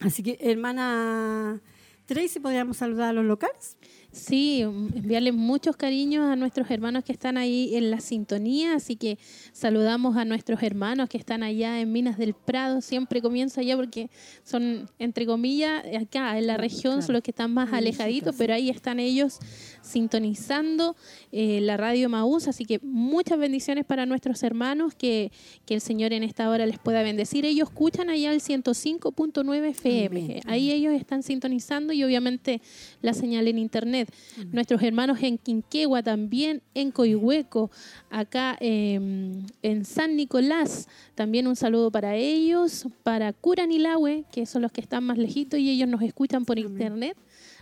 Así 0.00 0.24
que, 0.24 0.36
hermana 0.40 1.60
Tracy, 2.06 2.40
¿podríamos 2.40 2.76
saludar 2.76 3.10
a 3.10 3.12
los 3.12 3.24
locales? 3.24 3.76
Sí, 4.12 4.60
enviarles 4.60 5.32
muchos 5.32 5.74
cariños 5.74 6.26
a 6.26 6.36
nuestros 6.36 6.70
hermanos 6.70 7.02
que 7.02 7.12
están 7.12 7.38
ahí 7.38 7.74
en 7.76 7.90
la 7.90 7.98
sintonía, 7.98 8.74
así 8.74 8.94
que 8.94 9.18
saludamos 9.52 10.18
a 10.18 10.26
nuestros 10.26 10.62
hermanos 10.62 11.08
que 11.08 11.16
están 11.16 11.42
allá 11.42 11.80
en 11.80 11.90
Minas 11.92 12.18
del 12.18 12.34
Prado, 12.34 12.82
siempre 12.82 13.22
comienza 13.22 13.62
allá 13.62 13.74
porque 13.74 14.10
son, 14.44 14.86
entre 14.98 15.24
comillas, 15.24 15.82
acá 15.98 16.36
en 16.36 16.46
la 16.46 16.58
región, 16.58 17.02
son 17.02 17.14
los 17.14 17.22
que 17.22 17.30
están 17.30 17.54
más 17.54 17.72
alejaditos, 17.72 18.34
pero 18.36 18.52
ahí 18.52 18.68
están 18.68 19.00
ellos 19.00 19.38
sintonizando 19.80 20.94
eh, 21.32 21.62
la 21.62 21.78
radio 21.78 22.10
Maús, 22.10 22.48
así 22.48 22.66
que 22.66 22.80
muchas 22.82 23.38
bendiciones 23.38 23.86
para 23.86 24.04
nuestros 24.04 24.42
hermanos, 24.42 24.94
que, 24.94 25.32
que 25.64 25.72
el 25.72 25.80
Señor 25.80 26.12
en 26.12 26.22
esta 26.22 26.50
hora 26.50 26.66
les 26.66 26.78
pueda 26.78 27.02
bendecir. 27.02 27.46
Ellos 27.46 27.70
escuchan 27.70 28.10
allá 28.10 28.30
el 28.30 28.42
105.9 28.42 29.70
FM, 29.70 30.42
ahí 30.44 30.70
ellos 30.70 30.92
están 30.92 31.22
sintonizando 31.22 31.94
y 31.94 32.04
obviamente 32.04 32.60
la 33.00 33.14
señal 33.14 33.48
en 33.48 33.58
internet 33.58 34.01
Nuestros 34.50 34.82
hermanos 34.82 35.18
en 35.22 35.38
Quinquegua 35.38 36.02
también, 36.02 36.62
en 36.74 36.90
Coihueco, 36.90 37.70
acá 38.10 38.56
em, 38.60 39.44
en 39.62 39.84
San 39.84 40.16
Nicolás, 40.16 40.88
también 41.14 41.46
un 41.46 41.56
saludo 41.56 41.90
para 41.90 42.16
ellos, 42.16 42.86
para 43.02 43.32
Curanilahue, 43.32 44.24
que 44.32 44.46
son 44.46 44.62
los 44.62 44.72
que 44.72 44.80
están 44.80 45.04
más 45.04 45.18
lejitos 45.18 45.58
y 45.60 45.70
ellos 45.70 45.88
nos 45.88 46.02
escuchan 46.02 46.44
por 46.44 46.58
internet. 46.58 47.16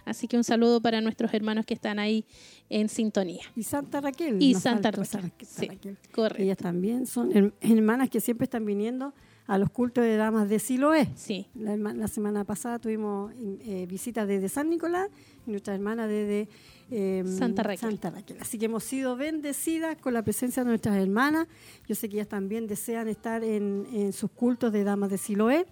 Así 0.04 0.26
que 0.26 0.36
un 0.36 0.44
saludo 0.44 0.80
para 0.80 1.00
nuestros 1.00 1.32
hermanos 1.34 1.66
que 1.66 1.74
están 1.74 1.98
ahí 1.98 2.24
en 2.68 2.88
sintonía. 2.88 3.42
Y 3.54 3.62
Santa 3.62 4.00
Raquel. 4.00 4.42
Y 4.42 4.54
Santa 4.54 4.90
Raquel. 4.90 5.32
Sí, 5.42 5.68
correcto. 6.12 6.42
Ellas 6.42 6.58
también 6.58 7.06
son 7.06 7.52
hermanas 7.60 8.08
que 8.08 8.20
siempre 8.20 8.44
están 8.44 8.64
viniendo 8.64 9.12
a 9.50 9.58
los 9.58 9.70
cultos 9.70 10.04
de 10.04 10.16
damas 10.16 10.48
de 10.48 10.60
Siloé. 10.60 11.08
Sí. 11.16 11.48
La, 11.56 12.06
semana 12.06 12.44
pasada 12.44 12.78
tuvimos 12.78 13.32
eh, 13.36 13.84
visitas 13.88 14.28
desde 14.28 14.48
San 14.48 14.70
Nicolás 14.70 15.08
y 15.44 15.50
nuestra 15.50 15.74
hermana 15.74 16.06
desde 16.06 16.48
em, 16.88 17.26
Santa, 17.26 17.64
Raquel. 17.64 17.98
Así 18.40 18.58
que 18.58 18.66
hemos 18.66 18.84
sido 18.84 19.16
bendecidas 19.16 19.96
con 19.96 20.14
la 20.14 20.22
presencia 20.22 20.62
de 20.62 20.68
nuestras 20.68 20.96
hermanas. 20.98 21.48
Yo 21.88 21.96
sé 21.96 22.08
que 22.08 22.14
ellas 22.14 22.28
también 22.28 22.68
desean 22.68 23.08
estar 23.08 23.42
en, 23.42 23.88
en 23.92 24.12
sus 24.12 24.30
cultos 24.30 24.72
de 24.72 24.84
damas 24.84 25.10
de 25.10 25.18
Siloé 25.18 25.66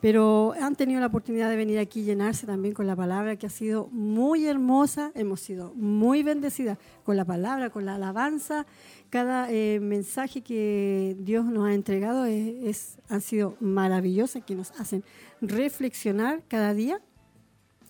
pero 0.00 0.54
han 0.60 0.76
tenido 0.76 1.00
la 1.00 1.06
oportunidad 1.06 1.50
de 1.50 1.56
venir 1.56 1.78
aquí 1.78 2.00
y 2.00 2.04
llenarse 2.04 2.46
también 2.46 2.72
con 2.72 2.86
la 2.86 2.94
palabra 2.94 3.36
que 3.36 3.46
ha 3.46 3.50
sido 3.50 3.88
muy 3.88 4.46
hermosa, 4.46 5.10
hemos 5.14 5.40
sido 5.40 5.74
muy 5.74 6.22
bendecidas 6.22 6.78
con 7.04 7.16
la 7.16 7.24
palabra, 7.24 7.70
con 7.70 7.84
la 7.84 7.96
alabanza, 7.96 8.64
cada 9.10 9.50
eh, 9.50 9.80
mensaje 9.80 10.42
que 10.42 11.16
Dios 11.18 11.46
nos 11.46 11.66
ha 11.66 11.74
entregado 11.74 12.26
es, 12.26 12.98
han 13.08 13.20
sido 13.20 13.56
maravillosas, 13.60 14.44
que 14.44 14.54
nos 14.54 14.70
hacen 14.72 15.02
reflexionar 15.40 16.42
cada 16.46 16.74
día 16.74 17.00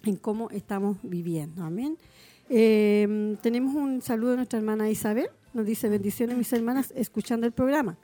en 0.04 0.16
cómo 0.16 0.48
estamos 0.50 0.96
viviendo. 1.02 1.62
Amén. 1.62 1.98
Em, 2.48 3.36
tenemos 3.36 3.74
un 3.74 4.00
saludo 4.00 4.30
de 4.30 4.36
nuestra 4.36 4.58
hermana 4.58 4.88
Isabel, 4.88 5.28
nos 5.52 5.66
dice 5.66 5.90
bendiciones 5.90 6.38
mis 6.38 6.52
hermanas 6.54 6.92
escuchando 6.96 7.46
el 7.46 7.52
programa. 7.52 7.98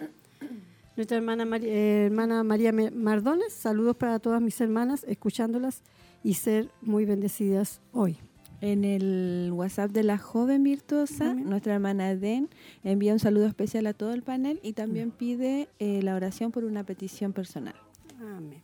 Nuestra 0.97 1.17
hermana, 1.17 1.45
eh, 1.57 2.07
hermana 2.07 2.45
María 2.45 2.73
Mardones, 2.73 3.53
saludos 3.53 3.97
para 3.97 4.21
todas 4.21 4.41
mis 4.41 4.61
hermanas, 4.61 5.05
escuchándolas 5.09 5.83
y 6.23 6.35
ser 6.35 6.71
muy 6.83 7.05
bendecidas 7.05 7.81
hoy. 7.93 8.19
En 8.61 8.85
el 8.85 9.51
WhatsApp 9.53 9.91
de 9.91 10.05
la 10.05 10.19
joven 10.19 10.63
virtuosa, 10.63 11.35
nuestra 11.35 11.75
hermana 11.75 12.15
Den 12.15 12.49
envía 12.85 13.13
un 13.13 13.19
saludo 13.19 13.47
especial 13.47 13.89
a 13.89 13.93
todo 13.93 14.15
el 14.15 14.23
panel 14.23 14.61
y 14.63 14.75
también 14.75 15.11
pide 15.11 15.69
eh, 15.81 16.01
la 16.03 16.15
oración 16.15 16.53
por 16.53 16.65
una 16.65 16.85
petición 16.85 17.33
personal. 17.33 17.75
Amén. 18.21 18.63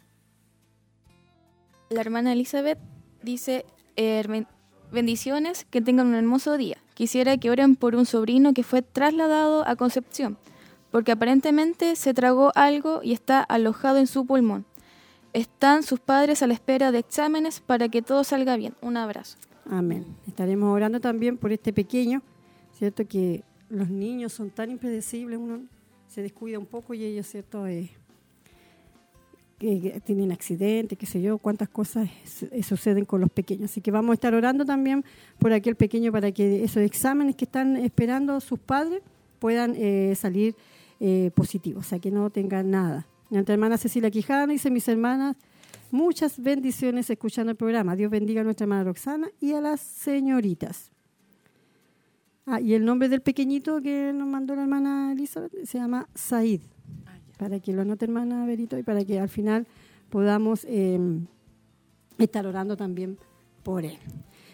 La 1.91 2.01
hermana 2.01 2.33
Elizabeth 2.33 2.79
dice, 3.25 3.67
bendiciones, 4.93 5.67
que 5.69 5.81
tengan 5.81 6.07
un 6.07 6.15
hermoso 6.15 6.57
día. 6.57 6.79
Quisiera 6.95 7.37
que 7.39 7.51
oren 7.51 7.75
por 7.75 7.97
un 7.97 8.07
sobrino 8.07 8.55
que 8.55 8.63
fue 8.63 8.83
trasladado 8.83 9.67
a 9.67 9.75
Concepción 9.75 10.39
porque 10.91 11.13
aparentemente 11.13 11.97
se 11.97 12.15
tragó 12.15 12.53
algo 12.55 13.01
y 13.03 13.13
está 13.13 13.41
alojado 13.43 13.99
en 13.99 14.07
su 14.07 14.27
pulmón. 14.27 14.65
Están 15.33 15.83
sus 15.83 16.01
padres 16.01 16.43
a 16.43 16.47
la 16.47 16.55
espera 16.55 16.91
de 16.91 16.99
exámenes 16.99 17.61
para 17.61 17.89
que 17.89 18.03
todo 18.03 18.25
salga 18.25 18.57
bien. 18.57 18.75
Un 18.81 18.97
abrazo. 18.97 19.39
Amén. 19.71 20.05
Estaremos 20.27 20.75
orando 20.75 20.99
también 20.99 21.37
por 21.37 21.53
este 21.53 21.73
pequeño, 21.73 22.23
¿cierto? 22.77 23.07
Que 23.07 23.45
los 23.69 23.89
niños 23.89 24.33
son 24.33 24.51
tan 24.51 24.71
impredecibles, 24.71 25.39
uno 25.39 25.61
se 26.09 26.23
descuida 26.23 26.59
un 26.59 26.67
poco 26.67 26.95
y 26.95 27.05
ellos, 27.05 27.29
¿cierto? 27.29 27.67
Eh, 27.69 27.91
que 29.61 30.01
tienen 30.05 30.33
accidentes, 30.33 30.99
qué 30.99 31.05
sé 31.05 31.21
yo, 31.21 31.37
cuántas 31.37 31.69
cosas 31.69 32.09
suceden 32.67 33.05
con 33.05 33.21
los 33.21 33.31
pequeños. 33.31 33.71
Así 33.71 33.83
que 33.83 33.91
vamos 33.91 34.11
a 34.11 34.15
estar 34.15 34.35
orando 34.35 34.65
también 34.65 35.05
por 35.39 35.53
aquel 35.53 35.77
pequeño 35.77 36.11
para 36.11 36.33
que 36.33 36.65
esos 36.65 36.83
exámenes 36.83 37.37
que 37.37 37.45
están 37.45 37.77
esperando 37.77 38.41
sus 38.41 38.59
padres 38.59 39.03
puedan 39.39 39.75
eh, 39.77 40.15
salir 40.17 40.55
eh, 41.01 41.31
positivo, 41.35 41.81
o 41.81 41.83
sea, 41.83 41.99
que 41.99 42.11
no 42.11 42.31
tengan 42.31 42.71
nada. 42.71 43.07
Nuestra 43.31 43.55
hermana 43.55 43.79
Cecilia 43.79 44.11
Quijano 44.11 44.53
dice, 44.53 44.71
mis 44.71 44.87
hermanas, 44.87 45.37
muchas 45.91 46.39
bendiciones 46.39 47.09
escuchando 47.09 47.51
el 47.51 47.57
programa. 47.57 47.97
Dios 47.97 48.11
bendiga 48.11 48.43
a 48.43 48.45
nuestra 48.45 48.65
hermana 48.65 48.85
Roxana 48.85 49.29
y 49.41 49.53
a 49.53 49.61
las 49.61 49.81
señoritas. 49.81 50.91
Ah, 52.47 52.61
y 52.61 52.75
el 52.75 52.85
nombre 52.85 53.09
del 53.09 53.23
pequeñito 53.23 53.81
que 53.81 54.13
nos 54.13 54.27
mandó 54.27 54.55
la 54.57 54.63
hermana 54.63 55.13
Elizabeth 55.13 55.53
se 55.65 55.79
llama 55.79 56.09
Said. 56.15 56.61
Ah, 57.07 57.19
para 57.39 57.61
que 57.61 57.73
lo 57.73 57.83
anote 57.83 58.05
hermana 58.05 58.45
Berito 58.45 58.77
y 58.77 58.83
para 58.83 59.05
que 59.05 59.21
al 59.21 59.29
final 59.29 59.67
podamos 60.11 60.67
em, 60.69 61.27
estar 62.19 62.47
orando 62.47 62.77
también 62.77 63.19
por 63.63 63.85
él. 63.85 63.99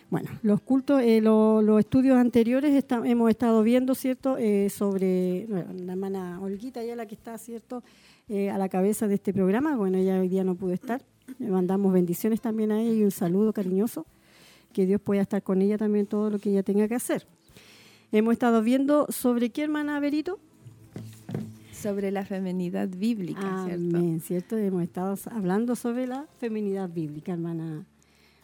Bueno, 0.08 0.30
los 0.42 0.60
cultos, 0.60 1.02
eh, 1.02 1.20
los 1.20 1.80
estudios 1.80 2.16
anteriores 2.16 2.84
hemos 3.04 3.30
estado 3.30 3.62
viendo, 3.62 3.94
¿cierto?, 3.94 4.36
eh, 4.38 4.70
sobre 4.70 5.48
la 5.48 5.92
hermana 5.92 6.40
Olguita, 6.40 6.80
ella 6.80 6.94
la 6.94 7.06
que 7.06 7.16
está, 7.16 7.36
¿cierto?, 7.38 7.82
eh, 8.28 8.50
a 8.50 8.58
la 8.58 8.68
cabeza 8.68 9.08
de 9.08 9.14
este 9.14 9.32
programa. 9.32 9.76
Bueno, 9.76 9.98
ella 9.98 10.20
hoy 10.20 10.28
día 10.28 10.44
no 10.44 10.54
pudo 10.54 10.72
estar. 10.72 11.02
Le 11.38 11.48
mandamos 11.48 11.92
bendiciones 11.92 12.40
también 12.40 12.70
a 12.70 12.80
ella 12.80 12.92
y 12.92 13.02
un 13.02 13.10
saludo 13.10 13.52
cariñoso. 13.52 14.06
Que 14.72 14.86
Dios 14.86 15.00
pueda 15.00 15.22
estar 15.22 15.42
con 15.42 15.60
ella 15.60 15.76
también 15.76 16.06
todo 16.06 16.30
lo 16.30 16.38
que 16.38 16.50
ella 16.50 16.62
tenga 16.62 16.86
que 16.86 16.94
hacer. 16.94 17.26
Hemos 18.12 18.32
estado 18.32 18.62
viendo 18.62 19.06
sobre 19.08 19.50
qué 19.50 19.62
hermana 19.62 19.98
Berito. 19.98 20.38
Sobre 21.72 22.10
la 22.10 22.24
feminidad 22.24 22.88
bíblica, 22.88 23.64
Amén, 23.64 24.20
¿cierto? 24.20 24.56
Hemos 24.56 24.82
estado 24.82 25.16
hablando 25.30 25.74
sobre 25.76 26.06
la 26.06 26.26
feminidad 26.38 26.88
bíblica, 26.88 27.32
hermana 27.32 27.84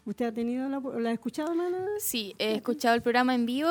¿Usted 0.04 0.26
ha 0.26 0.32
tenido 0.32 0.68
la, 0.68 0.80
la 0.80 1.11
ha 1.11 1.12
escuchado, 1.12 1.50
hermana? 1.52 1.87
Sí, 1.99 2.35
he 2.38 2.56
escuchado 2.56 2.94
el 2.94 3.02
programa 3.02 3.35
en 3.35 3.47
vivo 3.47 3.68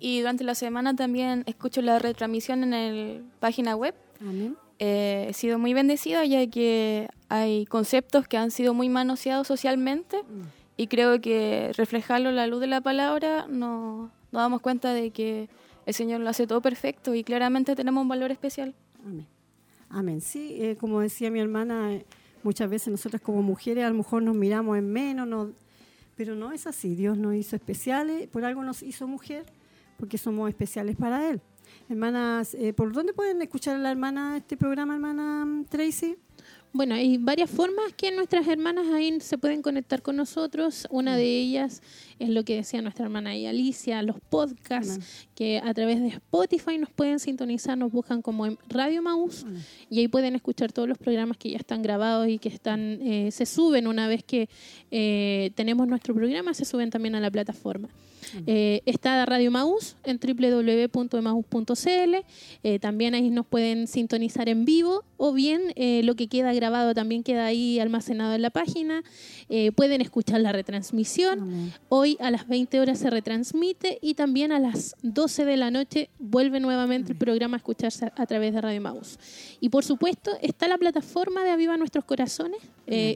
y 0.00 0.20
durante 0.20 0.42
la 0.42 0.54
semana 0.54 0.96
también 0.96 1.44
escucho 1.46 1.82
la 1.82 1.98
retransmisión 1.98 2.64
en 2.64 2.70
la 2.70 3.22
página 3.38 3.76
web. 3.76 3.94
Amén. 4.20 4.56
Eh, 4.78 5.26
he 5.28 5.32
sido 5.34 5.58
muy 5.58 5.74
bendecida 5.74 6.24
ya 6.24 6.46
que 6.48 7.08
hay 7.28 7.66
conceptos 7.66 8.26
que 8.26 8.36
han 8.36 8.50
sido 8.50 8.74
muy 8.74 8.88
manoseados 8.88 9.46
socialmente 9.46 10.22
mm. 10.22 10.42
y 10.76 10.86
creo 10.88 11.20
que 11.20 11.70
reflejarlo 11.76 12.30
en 12.30 12.36
la 12.36 12.46
luz 12.46 12.60
de 12.60 12.66
la 12.66 12.80
palabra 12.80 13.46
nos, 13.48 14.10
nos 14.32 14.42
damos 14.42 14.60
cuenta 14.60 14.92
de 14.92 15.10
que 15.10 15.48
el 15.86 15.94
Señor 15.94 16.20
lo 16.20 16.30
hace 16.30 16.46
todo 16.46 16.60
perfecto 16.60 17.14
y 17.14 17.22
claramente 17.22 17.76
tenemos 17.76 18.02
un 18.02 18.08
valor 18.08 18.30
especial. 18.32 18.74
Amén. 19.04 19.26
Amén. 19.90 20.20
Sí, 20.20 20.56
eh, 20.58 20.76
como 20.80 21.00
decía 21.00 21.30
mi 21.30 21.40
hermana, 21.40 21.92
eh, 21.94 22.04
muchas 22.42 22.68
veces 22.68 22.88
nosotras 22.88 23.22
como 23.22 23.42
mujeres 23.42 23.84
a 23.84 23.90
lo 23.90 23.94
mejor 23.94 24.22
nos 24.22 24.34
miramos 24.34 24.76
en 24.76 24.90
menos, 24.90 25.50
pero 26.16 26.34
no 26.34 26.52
es 26.52 26.66
así. 26.66 26.94
Dios 26.94 27.18
nos 27.18 27.34
hizo 27.34 27.56
especiales, 27.56 28.28
por 28.28 28.44
algo 28.44 28.62
nos 28.62 28.82
hizo 28.82 29.06
mujer, 29.06 29.44
porque 29.98 30.18
somos 30.18 30.48
especiales 30.48 30.96
para 30.96 31.28
Él. 31.28 31.40
Hermanas, 31.88 32.54
eh, 32.54 32.72
¿por 32.72 32.92
dónde 32.92 33.12
pueden 33.12 33.40
escuchar 33.42 33.76
a 33.76 33.78
la 33.78 33.90
hermana 33.90 34.36
este 34.36 34.56
programa, 34.56 34.94
hermana 34.94 35.64
Tracy? 35.68 36.16
Bueno, 36.74 36.96
hay 36.96 37.18
varias 37.18 37.48
formas 37.50 37.92
que 37.96 38.10
nuestras 38.10 38.48
hermanas 38.48 38.88
ahí 38.92 39.20
se 39.20 39.38
pueden 39.38 39.62
conectar 39.62 40.02
con 40.02 40.16
nosotros. 40.16 40.88
Una 40.90 41.12
mm. 41.12 41.16
de 41.18 41.38
ellas 41.38 41.82
es 42.18 42.28
lo 42.30 42.44
que 42.44 42.56
decía 42.56 42.82
nuestra 42.82 43.04
hermana 43.04 43.30
ahí, 43.30 43.46
Alicia, 43.46 44.02
los 44.02 44.16
podcasts 44.18 45.28
que 45.36 45.60
a 45.62 45.72
través 45.72 46.00
de 46.00 46.08
Spotify 46.08 46.76
nos 46.78 46.90
pueden 46.90 47.20
sintonizar, 47.20 47.78
nos 47.78 47.92
buscan 47.92 48.22
como 48.22 48.44
en 48.44 48.58
Radio 48.68 49.02
Maus 49.02 49.46
y 49.88 50.00
ahí 50.00 50.08
pueden 50.08 50.34
escuchar 50.34 50.72
todos 50.72 50.88
los 50.88 50.98
programas 50.98 51.36
que 51.36 51.50
ya 51.50 51.58
están 51.58 51.80
grabados 51.80 52.26
y 52.26 52.38
que 52.38 52.48
están 52.48 52.98
eh, 53.02 53.30
se 53.30 53.46
suben 53.46 53.86
una 53.86 54.08
vez 54.08 54.24
que 54.24 54.48
eh, 54.90 55.52
tenemos 55.54 55.86
nuestro 55.86 56.12
programa, 56.12 56.54
se 56.54 56.64
suben 56.64 56.90
también 56.90 57.14
a 57.14 57.20
la 57.20 57.30
plataforma. 57.30 57.88
Eh, 58.46 58.82
está 58.86 59.24
Radio 59.26 59.50
Maús 59.50 59.96
en 60.04 60.18
www.emaus.cl. 60.18 62.14
Eh, 62.62 62.78
también 62.78 63.14
ahí 63.14 63.30
nos 63.30 63.46
pueden 63.46 63.86
sintonizar 63.86 64.48
en 64.48 64.64
vivo 64.64 65.04
o 65.16 65.32
bien 65.32 65.72
eh, 65.76 66.02
lo 66.04 66.14
que 66.16 66.28
queda 66.28 66.52
grabado 66.52 66.94
también 66.94 67.22
queda 67.22 67.46
ahí 67.46 67.78
almacenado 67.80 68.34
en 68.34 68.42
la 68.42 68.50
página. 68.50 69.02
pueden 69.76 70.00
escuchar 70.00 70.40
la 70.40 70.52
retransmisión. 70.52 71.72
Hoy 71.88 72.16
a 72.20 72.30
las 72.30 72.48
20 72.48 72.80
horas 72.80 72.98
se 72.98 73.10
retransmite 73.10 73.98
y 74.00 74.14
también 74.14 74.52
a 74.52 74.58
las 74.58 74.96
12 75.02 75.44
de 75.44 75.56
la 75.56 75.70
noche 75.70 76.10
vuelve 76.18 76.60
nuevamente 76.60 77.12
el 77.12 77.18
programa 77.18 77.56
a 77.56 77.58
escucharse 77.58 78.10
a, 78.16 78.26
través 78.26 78.54
de 78.54 78.60
Radio 78.60 78.80
Maús. 78.80 79.18
Y 79.60 79.68
por 79.68 79.84
supuesto 79.84 80.32
está 80.40 80.66
la 80.68 80.78
plataforma 80.78 81.44
de 81.44 81.50
Aviva 81.50 81.76
Nuestros 81.76 82.04
Corazones, 82.04 82.60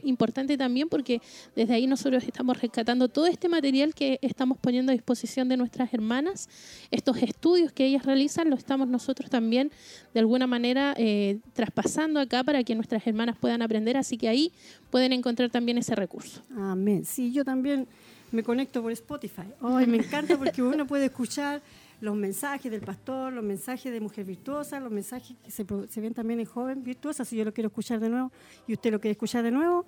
importante 0.03 0.57
también 0.57 0.89
porque 0.89 1.21
desde 1.55 1.73
ahí 1.73 1.87
nosotros 1.87 2.23
estamos 2.23 2.59
rescatando 2.61 3.07
todo 3.07 3.27
este 3.27 3.49
material 3.49 3.93
que 3.93 4.19
estamos 4.21 4.57
poniendo 4.57 4.91
a 4.91 4.93
disposición 4.93 5.49
de 5.49 5.57
nuestras 5.57 5.93
hermanas. 5.93 6.49
Estos 6.91 7.17
estudios 7.21 7.71
que 7.71 7.85
ellas 7.85 8.05
realizan 8.05 8.49
lo 8.49 8.55
estamos 8.55 8.87
nosotros 8.87 9.29
también 9.29 9.71
de 10.13 10.19
alguna 10.19 10.47
manera 10.47 10.93
eh, 10.97 11.39
traspasando 11.53 12.19
acá 12.19 12.43
para 12.43 12.63
que 12.63 12.75
nuestras 12.75 13.05
hermanas 13.05 13.37
puedan 13.37 13.61
aprender, 13.61 13.97
así 13.97 14.17
que 14.17 14.27
ahí 14.27 14.51
pueden 14.89 15.13
encontrar 15.13 15.49
también 15.49 15.77
ese 15.77 15.95
recurso. 15.95 16.41
Amén. 16.55 17.05
Sí, 17.05 17.31
yo 17.31 17.45
también 17.45 17.87
me 18.31 18.43
conecto 18.43 18.81
por 18.81 18.91
Spotify. 18.91 19.47
Ay, 19.61 19.87
me 19.87 19.97
encanta 19.97 20.37
porque 20.37 20.61
uno 20.61 20.85
puede 20.85 21.05
escuchar 21.05 21.61
los 22.01 22.15
mensajes 22.15 22.71
del 22.71 22.81
pastor, 22.81 23.33
los 23.33 23.43
mensajes 23.43 23.91
de 23.91 23.99
mujer 23.99 24.25
virtuosa, 24.25 24.79
los 24.79 24.91
mensajes 24.91 25.35
que 25.43 25.51
se, 25.51 25.65
se 25.89 26.01
ven 26.01 26.13
también 26.13 26.39
en 26.39 26.45
joven 26.45 26.83
virtuosa, 26.83 27.25
si 27.25 27.35
yo 27.35 27.43
lo 27.43 27.53
quiero 27.53 27.67
escuchar 27.67 27.99
de 27.99 28.09
nuevo 28.09 28.31
y 28.67 28.73
usted 28.73 28.91
lo 28.91 28.99
quiere 28.99 29.11
escuchar 29.11 29.43
de 29.43 29.51
nuevo, 29.51 29.85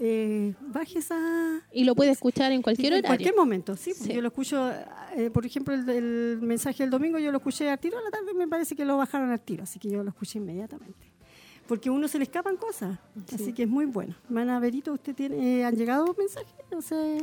eh, 0.00 0.54
baje 0.60 1.00
esa... 1.00 1.18
Y 1.72 1.84
lo 1.84 1.94
puede 1.94 2.12
escuchar 2.12 2.52
en 2.52 2.62
cualquier 2.62 2.92
horario. 2.92 3.04
En 3.04 3.08
cualquier 3.08 3.34
momento, 3.34 3.76
sí. 3.76 3.92
Yo 4.12 4.20
lo 4.20 4.28
escucho, 4.28 4.70
eh, 5.16 5.30
por 5.32 5.44
ejemplo, 5.44 5.74
el, 5.74 6.38
mensaje 6.40 6.84
del 6.84 6.90
domingo 6.90 7.18
yo 7.18 7.32
lo 7.32 7.38
escuché 7.38 7.68
al 7.68 7.78
tiro, 7.78 7.98
a 7.98 8.02
la 8.02 8.10
tarde 8.10 8.32
me 8.34 8.46
parece 8.46 8.76
que 8.76 8.84
lo 8.84 8.96
bajaron 8.96 9.30
al 9.30 9.40
tiro, 9.40 9.64
así 9.64 9.78
que 9.78 9.90
yo 9.90 10.02
lo 10.04 10.10
escuché 10.10 10.38
inmediatamente. 10.38 11.12
Porque 11.66 11.88
a 11.88 11.92
uno 11.92 12.08
se 12.08 12.18
le 12.18 12.24
escapan 12.24 12.56
cosas, 12.56 12.98
así 13.34 13.52
que 13.52 13.64
es 13.64 13.68
muy 13.68 13.86
bueno. 13.86 14.14
Hermana 14.24 14.58
Berito, 14.60 14.92
¿usted 14.92 15.14
tiene, 15.14 15.60
eh, 15.60 15.64
han 15.64 15.74
llegado 15.74 16.14
mensajes? 16.16 16.54
O 16.74 16.80
sea, 16.80 17.18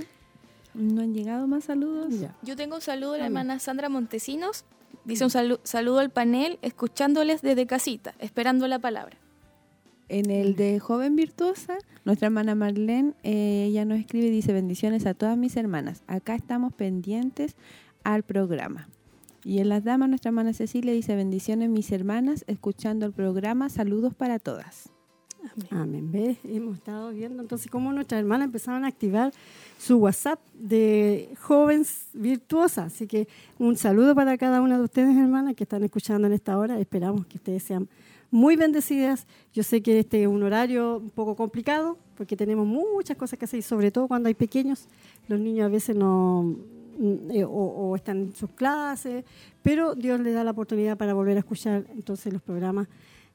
¿No 0.76 1.02
han 1.02 1.14
llegado 1.14 1.48
más 1.48 1.66
saludos? 1.66 2.14
Yo 2.42 2.56
tengo 2.56 2.76
un 2.76 2.82
saludo 2.82 3.14
de 3.14 3.20
la 3.20 3.26
hermana 3.28 3.60
Sandra 3.60 3.90
Montesinos. 3.90 4.66
Dice 5.06 5.24
un 5.24 5.30
saludo 5.30 6.00
al 6.00 6.10
panel, 6.10 6.60
escuchándoles 6.62 7.42
desde 7.42 7.66
casita, 7.66 8.14
esperando 8.20 8.68
la 8.68 8.80
palabra. 8.80 9.18
En 10.10 10.30
el 10.30 10.56
de 10.56 10.80
Joven 10.80 11.16
Virtuosa, 11.16 11.78
nuestra 12.04 12.28
hermana 12.28 12.56
Marlene, 12.56 13.14
eh, 13.24 13.66
ella 13.68 13.86
nos 13.86 14.00
escribe 14.00 14.28
y 14.28 14.32
dice, 14.32 14.54
bendiciones 14.54 15.06
a 15.06 15.14
todas 15.14 15.38
mis 15.38 15.56
hermanas. 15.58 16.04
Acá 16.08 16.36
estamos 16.36 16.74
pendientes 16.74 17.56
al 18.04 18.24
programa. 18.24 18.88
Y 19.44 19.60
en 19.60 19.70
las 19.70 19.84
damas, 19.84 20.10
nuestra 20.10 20.30
hermana 20.30 20.54
Cecilia 20.54 20.92
dice, 20.92 21.16
bendiciones 21.16 21.70
mis 21.70 21.92
hermanas, 21.92 22.44
escuchando 22.48 23.06
el 23.06 23.14
programa, 23.14 23.70
saludos 23.70 24.14
para 24.14 24.40
todas. 24.40 24.95
Amén. 25.70 26.12
¿Ves? 26.12 26.38
Hemos 26.44 26.76
estado 26.76 27.12
viendo 27.12 27.42
entonces 27.42 27.70
cómo 27.70 27.92
nuestras 27.92 28.20
hermanas 28.20 28.46
empezaron 28.46 28.86
a 28.86 28.88
activar 28.88 29.34
su 29.78 29.98
WhatsApp 29.98 30.40
de 30.54 31.30
jóvenes 31.40 32.08
virtuosas. 32.14 32.94
Así 32.94 33.08
que 33.08 33.28
un 33.60 33.78
saludo 33.78 34.16
para 34.16 34.38
cada 34.38 34.62
una 34.62 34.78
de 34.78 34.84
ustedes, 34.84 35.16
hermanas, 35.16 35.56
que 35.56 35.64
están 35.64 35.84
escuchando 35.84 36.28
en 36.28 36.34
esta 36.34 36.58
hora. 36.58 36.80
Esperamos 36.80 37.26
que 37.26 37.38
ustedes 37.38 37.64
sean 37.64 37.88
muy 38.32 38.56
bendecidas. 38.56 39.28
Yo 39.54 39.64
sé 39.64 39.82
que 39.82 40.00
este 40.00 40.24
es 40.24 40.28
un 40.28 40.44
horario 40.44 40.98
un 40.98 41.10
poco 41.10 41.36
complicado 41.36 41.98
porque 42.18 42.36
tenemos 42.36 42.66
muchas 42.66 43.18
cosas 43.18 43.38
que 43.38 43.46
hacer, 43.46 43.64
sobre 43.64 43.92
todo 43.92 44.08
cuando 44.08 44.28
hay 44.28 44.34
pequeños. 44.34 44.88
Los 45.28 45.40
niños 45.40 45.66
a 45.66 45.70
veces 45.70 45.96
no 45.96 46.56
mm, 46.98 47.32
eh, 47.32 47.46
o, 47.48 47.96
están 47.96 48.18
en 48.18 48.36
sus 48.36 48.50
clases, 48.52 49.24
pero 49.62 49.96
Dios 49.96 50.20
les 50.20 50.34
da 50.34 50.44
la 50.44 50.52
oportunidad 50.52 50.98
para 50.98 51.14
volver 51.14 51.38
a 51.38 51.40
escuchar 51.40 51.86
entonces 51.92 52.34
los 52.34 52.42
programas 52.42 52.88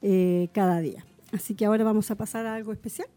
eh, 0.02 0.48
cada 0.52 0.80
día. 0.80 1.04
Así 1.32 1.54
que 1.54 1.64
ahora 1.64 1.84
vamos 1.84 2.10
a 2.10 2.16
pasar 2.16 2.46
a 2.46 2.54
algo 2.54 2.72
especial. 2.72 3.08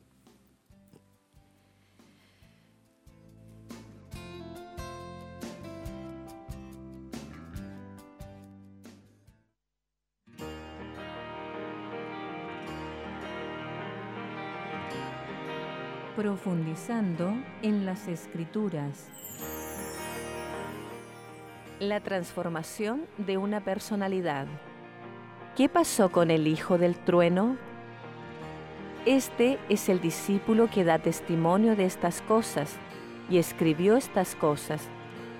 Profundizando 16.15 17.33
en 17.63 17.85
las 17.87 18.07
escrituras. 18.07 19.09
La 21.79 22.01
transformación 22.01 23.07
de 23.17 23.37
una 23.37 23.63
personalidad. 23.63 24.45
¿Qué 25.57 25.67
pasó 25.67 26.11
con 26.11 26.29
el 26.29 26.47
hijo 26.47 26.77
del 26.77 26.95
trueno? 26.97 27.57
Este 29.05 29.59
es 29.67 29.89
el 29.89 29.99
discípulo 29.99 30.69
que 30.69 30.85
da 30.85 30.97
testimonio 30.97 31.75
de 31.75 31.83
estas 31.83 32.21
cosas 32.21 32.77
y 33.29 33.37
escribió 33.37 33.97
estas 33.97 34.33
cosas, 34.33 34.81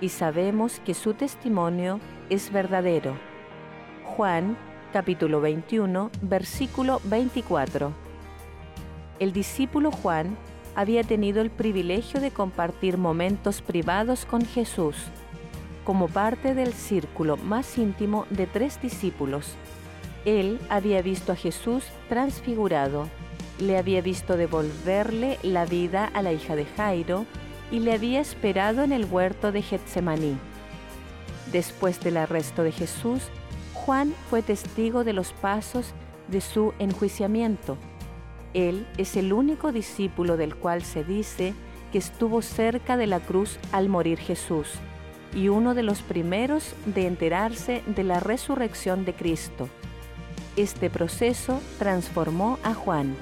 y 0.02 0.10
sabemos 0.10 0.82
que 0.82 0.93
su 0.93 1.13
testimonio 1.13 2.02
es 2.30 2.52
verdadero. 2.52 3.15
Juan 4.04 4.58
capítulo 4.91 5.39
21, 5.39 6.12
versículo 6.21 6.99
24. 7.06 7.93
El 9.19 9.32
discípulo 9.32 9.91
Juan 9.91 10.36
había 10.76 11.06
tenido 11.06 11.41
el 11.41 11.49
privilegio 11.49 12.19
de 12.19 12.32
compartir 12.32 12.97
momentos 12.97 13.62
privados 13.62 14.26
con 14.26 14.43
Jesús, 14.45 14.97
como 15.86 16.10
parte 16.10 16.54
del 16.54 16.73
círculo 16.73 17.38
más 17.38 17.78
íntimo 17.78 18.26
de 18.30 18.45
tres 18.45 18.82
discípulos. 18.82 19.56
Él 20.26 20.60
había 20.69 21.02
visto 21.02 21.32
a 21.32 21.38
Jesús 21.38 21.86
transfigurado, 22.10 23.08
le 23.63 23.78
había 23.78 24.02
visto 24.02 24.38
devolverle 24.38 25.39
la 25.43 25.65
vida 25.65 26.06
a 26.06 26.21
la 26.21 26.34
hija 26.34 26.56
de 26.56 26.65
Jairo 26.65 27.26
y 27.71 27.80
le 27.80 27.93
había 27.93 28.19
esperado 28.21 28.84
en 28.84 28.91
el 28.91 29.06
huerto 29.06 29.52
de 29.52 29.62
Getsemaní. 29.62 30.38
Después 31.52 31.99
del 32.02 32.17
arresto 32.17 32.63
de 32.63 32.71
Jesús, 32.71 33.23
Juan 33.73 34.13
fue 34.30 34.41
testigo 34.41 35.04
de 35.04 35.13
los 35.13 35.34
pasos 35.34 35.93
de 36.28 36.41
su 36.41 36.73
enjuiciamiento 36.80 37.78
él 38.54 38.86
es 38.97 39.17
el 39.17 39.34
único 39.34 39.71
discípulo 39.71 40.38
del 40.38 40.56
cual 40.56 40.84
se 40.84 41.04
dice 41.04 41.54
que 41.91 41.97
estuvo 41.97 42.41
cerca 42.41 42.97
de 42.97 43.08
la 43.08 43.19
cruz 43.19 43.60
al 43.71 43.89
morir 43.89 44.19
Jesús 44.19 44.67
y 45.36 45.49
uno 45.49 45.73
de 45.73 45.84
los 45.84 46.02
primeros 46.02 46.76
de 46.86 47.08
enterarse 47.08 47.84
de 47.88 48.04
la 48.04 48.19
resurrección 48.19 49.06
de 49.06 49.13
Cristo. 49.13 49.67
Este 50.56 50.91
proceso 50.91 51.60
transformó 51.80 52.60
a 52.63 52.76
Juan. 52.76 53.15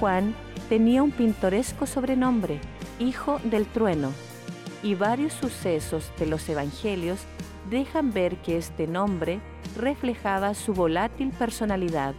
Juan 0.00 0.34
tenía 0.70 1.02
un 1.02 1.10
pintoresco 1.10 1.84
sobrenombre, 1.84 2.58
Hijo 2.98 3.38
del 3.44 3.66
Trueno, 3.66 4.14
y 4.82 4.94
varios 4.94 5.34
sucesos 5.34 6.10
de 6.18 6.24
los 6.24 6.48
Evangelios 6.48 7.20
dejan 7.68 8.10
ver 8.10 8.36
que 8.36 8.56
este 8.56 8.86
nombre 8.86 9.40
reflejaba 9.76 10.54
su 10.54 10.72
volátil 10.72 11.32
personalidad. 11.32 12.14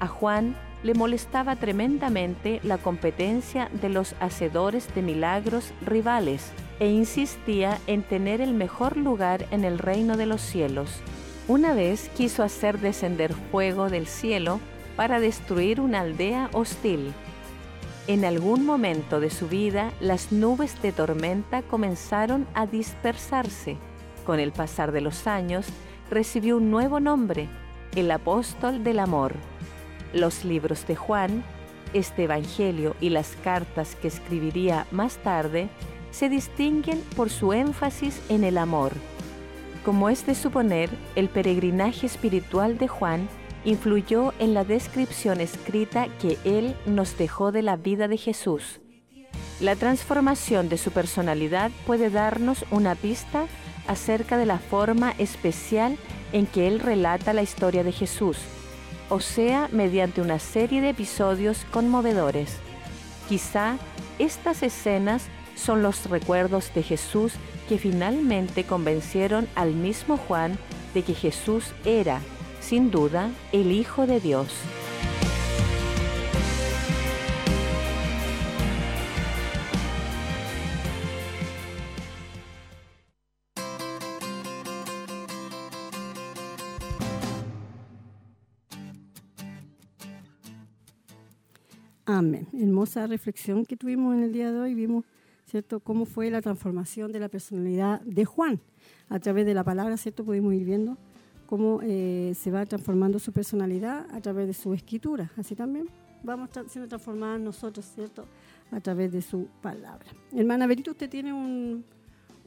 A 0.00 0.08
Juan 0.08 0.56
le 0.82 0.94
molestaba 0.94 1.54
tremendamente 1.54 2.58
la 2.64 2.78
competencia 2.78 3.70
de 3.80 3.88
los 3.88 4.16
hacedores 4.18 4.92
de 4.92 5.02
milagros 5.02 5.72
rivales 5.86 6.50
e 6.80 6.88
insistía 6.88 7.78
en 7.86 8.02
tener 8.02 8.40
el 8.40 8.54
mejor 8.54 8.96
lugar 8.96 9.46
en 9.52 9.64
el 9.64 9.78
reino 9.78 10.16
de 10.16 10.26
los 10.26 10.40
cielos. 10.40 11.00
Una 11.46 11.74
vez 11.74 12.10
quiso 12.16 12.42
hacer 12.42 12.80
descender 12.80 13.32
fuego 13.52 13.88
del 13.88 14.08
cielo 14.08 14.58
para 14.96 15.20
destruir 15.20 15.80
una 15.80 16.00
aldea 16.00 16.50
hostil. 16.52 17.12
En 18.06 18.24
algún 18.24 18.66
momento 18.66 19.20
de 19.20 19.30
su 19.30 19.48
vida 19.48 19.92
las 20.00 20.32
nubes 20.32 20.80
de 20.82 20.92
tormenta 20.92 21.62
comenzaron 21.62 22.46
a 22.54 22.66
dispersarse 22.66 23.76
Con 24.26 24.40
el 24.40 24.52
pasar 24.52 24.92
de 24.92 25.00
los 25.00 25.26
años, 25.26 25.66
recibió 26.10 26.56
un 26.56 26.70
nuevo 26.70 27.00
nombre, 27.00 27.48
el 27.96 28.10
apóstol 28.10 28.84
del 28.84 28.98
amor. 28.98 29.34
Los 30.12 30.44
libros 30.44 30.86
de 30.86 30.94
Juan, 30.94 31.42
este 31.92 32.24
Evangelio 32.24 32.94
y 33.00 33.10
las 33.10 33.36
cartas 33.42 33.96
que 33.96 34.08
escribiría 34.08 34.86
más 34.90 35.16
tarde 35.18 35.68
se 36.10 36.28
distinguen 36.28 37.00
por 37.16 37.30
su 37.30 37.52
énfasis 37.52 38.20
en 38.28 38.44
el 38.44 38.58
amor. 38.58 38.92
Como 39.84 40.08
es 40.08 40.24
de 40.26 40.34
suponer, 40.34 40.90
el 41.16 41.28
peregrinaje 41.28 42.06
espiritual 42.06 42.78
de 42.78 42.86
Juan 42.86 43.28
influyó 43.64 44.32
en 44.38 44.54
la 44.54 44.64
descripción 44.64 45.40
escrita 45.40 46.08
que 46.20 46.38
él 46.44 46.76
nos 46.86 47.16
dejó 47.16 47.52
de 47.52 47.62
la 47.62 47.76
vida 47.76 48.08
de 48.08 48.16
Jesús. 48.16 48.80
La 49.60 49.76
transformación 49.76 50.68
de 50.68 50.78
su 50.78 50.90
personalidad 50.90 51.70
puede 51.86 52.10
darnos 52.10 52.64
una 52.70 52.94
pista 52.94 53.46
acerca 53.86 54.36
de 54.36 54.46
la 54.46 54.58
forma 54.58 55.14
especial 55.18 55.96
en 56.32 56.46
que 56.46 56.66
él 56.66 56.80
relata 56.80 57.32
la 57.32 57.42
historia 57.42 57.84
de 57.84 57.92
Jesús, 57.92 58.38
o 59.08 59.20
sea, 59.20 59.68
mediante 59.70 60.20
una 60.20 60.38
serie 60.38 60.80
de 60.80 60.90
episodios 60.90 61.64
conmovedores. 61.70 62.56
Quizá 63.28 63.76
estas 64.18 64.62
escenas 64.62 65.26
son 65.54 65.82
los 65.82 66.08
recuerdos 66.08 66.72
de 66.74 66.82
Jesús 66.82 67.34
que 67.68 67.78
finalmente 67.78 68.64
convencieron 68.64 69.46
al 69.54 69.74
mismo 69.74 70.16
Juan 70.16 70.58
de 70.94 71.02
que 71.02 71.14
Jesús 71.14 71.72
era, 71.84 72.20
sin 72.62 72.90
duda, 72.90 73.30
el 73.52 73.70
Hijo 73.70 74.06
de 74.06 74.20
Dios. 74.20 74.48
Amén. 92.04 92.46
Hermosa 92.52 93.06
reflexión 93.06 93.64
que 93.64 93.76
tuvimos 93.76 94.14
en 94.14 94.22
el 94.22 94.32
día 94.32 94.52
de 94.52 94.58
hoy. 94.60 94.74
Vimos, 94.74 95.04
¿cierto?, 95.46 95.80
cómo 95.80 96.04
fue 96.04 96.30
la 96.30 96.40
transformación 96.40 97.10
de 97.10 97.20
la 97.20 97.28
personalidad 97.28 98.00
de 98.02 98.24
Juan. 98.24 98.60
A 99.08 99.18
través 99.18 99.46
de 99.46 99.54
la 99.54 99.64
palabra, 99.64 99.96
¿cierto?, 99.96 100.24
pudimos 100.24 100.54
ir 100.54 100.64
viendo 100.64 100.96
cómo 101.52 101.80
eh, 101.82 102.32
se 102.34 102.50
va 102.50 102.64
transformando 102.64 103.18
su 103.18 103.30
personalidad 103.30 104.06
a 104.10 104.22
través 104.22 104.46
de 104.46 104.54
su 104.54 104.72
escritura. 104.72 105.30
Así 105.36 105.54
también 105.54 105.86
vamos 106.22 106.48
siendo 106.68 106.88
transformados 106.88 107.42
nosotros, 107.42 107.84
¿cierto?, 107.94 108.24
a 108.70 108.80
través 108.80 109.12
de 109.12 109.20
su 109.20 109.48
palabra. 109.60 110.06
Hermana 110.34 110.66
Berito, 110.66 110.92
usted 110.92 111.10
tiene 111.10 111.30
un, 111.34 111.84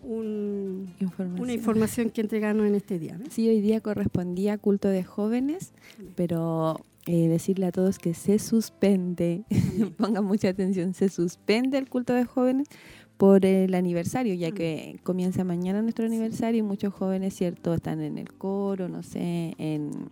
una 0.01 1.53
información 1.53 2.09
que 2.09 2.21
entregarnos 2.21 2.65
en 2.65 2.73
este 2.73 2.97
día. 2.97 3.19
Sí, 3.29 3.47
hoy 3.47 3.61
día 3.61 3.79
correspondía 3.79 4.57
culto 4.57 4.87
de 4.87 5.03
jóvenes, 5.03 5.73
pero 6.15 6.81
eh, 7.05 7.27
decirle 7.27 7.67
a 7.67 7.71
todos 7.71 7.99
que 7.99 8.15
se 8.15 8.39
suspende, 8.39 9.43
pongan 9.99 10.25
mucha 10.25 10.49
atención, 10.49 10.95
se 10.95 11.09
suspende 11.09 11.77
el 11.77 11.87
culto 11.89 12.13
de 12.13 12.25
jóvenes 12.25 12.69
por 13.17 13.45
el 13.45 13.73
aniversario, 13.75 14.34
ya 14.34 14.51
que 14.51 14.99
comienza 15.04 15.43
mañana 15.43 15.82
nuestro 15.82 16.06
aniversario 16.06 16.60
y 16.60 16.63
muchos 16.63 16.93
jóvenes, 16.93 17.34
¿cierto?, 17.34 17.73
están 17.73 18.01
en 18.01 18.17
el 18.17 18.34
coro, 18.34 18.89
no 18.89 19.04
sé, 19.04 19.56
en 19.58 20.10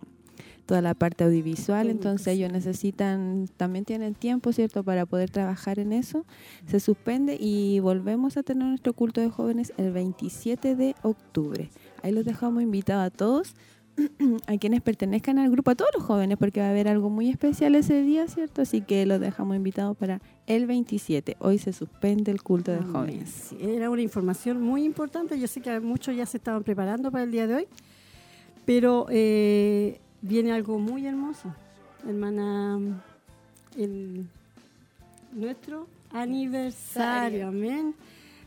toda 0.66 0.80
la 0.80 0.94
parte 0.94 1.24
audiovisual, 1.24 1.90
entonces 1.90 2.28
ellos 2.28 2.50
necesitan, 2.50 3.48
también 3.58 3.84
tienen 3.84 4.14
tiempo, 4.14 4.52
¿cierto?, 4.52 4.82
para 4.82 5.04
poder 5.04 5.28
trabajar 5.28 5.78
en 5.78 5.92
eso. 5.92 6.24
Se 6.66 6.80
suspende 6.80 7.36
y 7.38 7.80
volvemos 7.80 8.38
a 8.38 8.42
tener 8.42 8.68
nuestro 8.68 8.94
culto 8.94 9.20
de 9.20 9.28
jóvenes 9.28 9.74
el 9.76 9.92
27 9.92 10.74
de 10.74 10.94
octubre. 11.02 11.68
Ahí 12.02 12.12
los 12.12 12.24
dejamos 12.24 12.62
invitados 12.62 13.06
a 13.06 13.10
todos 13.10 13.54
a 14.46 14.56
quienes 14.58 14.82
pertenezcan 14.82 15.38
al 15.38 15.50
grupo, 15.50 15.70
a 15.70 15.74
todos 15.74 15.90
los 15.94 16.02
jóvenes, 16.02 16.38
porque 16.38 16.60
va 16.60 16.66
a 16.66 16.70
haber 16.70 16.88
algo 16.88 17.10
muy 17.10 17.30
especial 17.30 17.74
ese 17.74 18.02
día, 18.02 18.26
¿cierto? 18.28 18.62
Así 18.62 18.80
que 18.80 19.06
los 19.06 19.20
dejamos 19.20 19.56
invitados 19.56 19.96
para 19.96 20.20
el 20.46 20.66
27. 20.66 21.36
Hoy 21.38 21.58
se 21.58 21.72
suspende 21.72 22.30
el 22.30 22.42
culto 22.42 22.72
de 22.72 22.82
jóvenes. 22.82 23.54
era 23.60 23.90
una 23.90 24.02
información 24.02 24.60
muy 24.60 24.84
importante. 24.84 25.38
Yo 25.38 25.46
sé 25.46 25.60
que 25.60 25.78
muchos 25.80 26.16
ya 26.16 26.26
se 26.26 26.38
estaban 26.38 26.62
preparando 26.62 27.10
para 27.10 27.24
el 27.24 27.30
día 27.30 27.46
de 27.46 27.54
hoy, 27.54 27.66
pero 28.64 29.06
eh, 29.10 30.00
viene 30.22 30.52
algo 30.52 30.78
muy 30.78 31.06
hermoso, 31.06 31.54
hermana. 32.06 33.02
El, 33.76 34.26
nuestro 35.32 35.88
aniversario, 36.12 37.48
amén. 37.48 37.94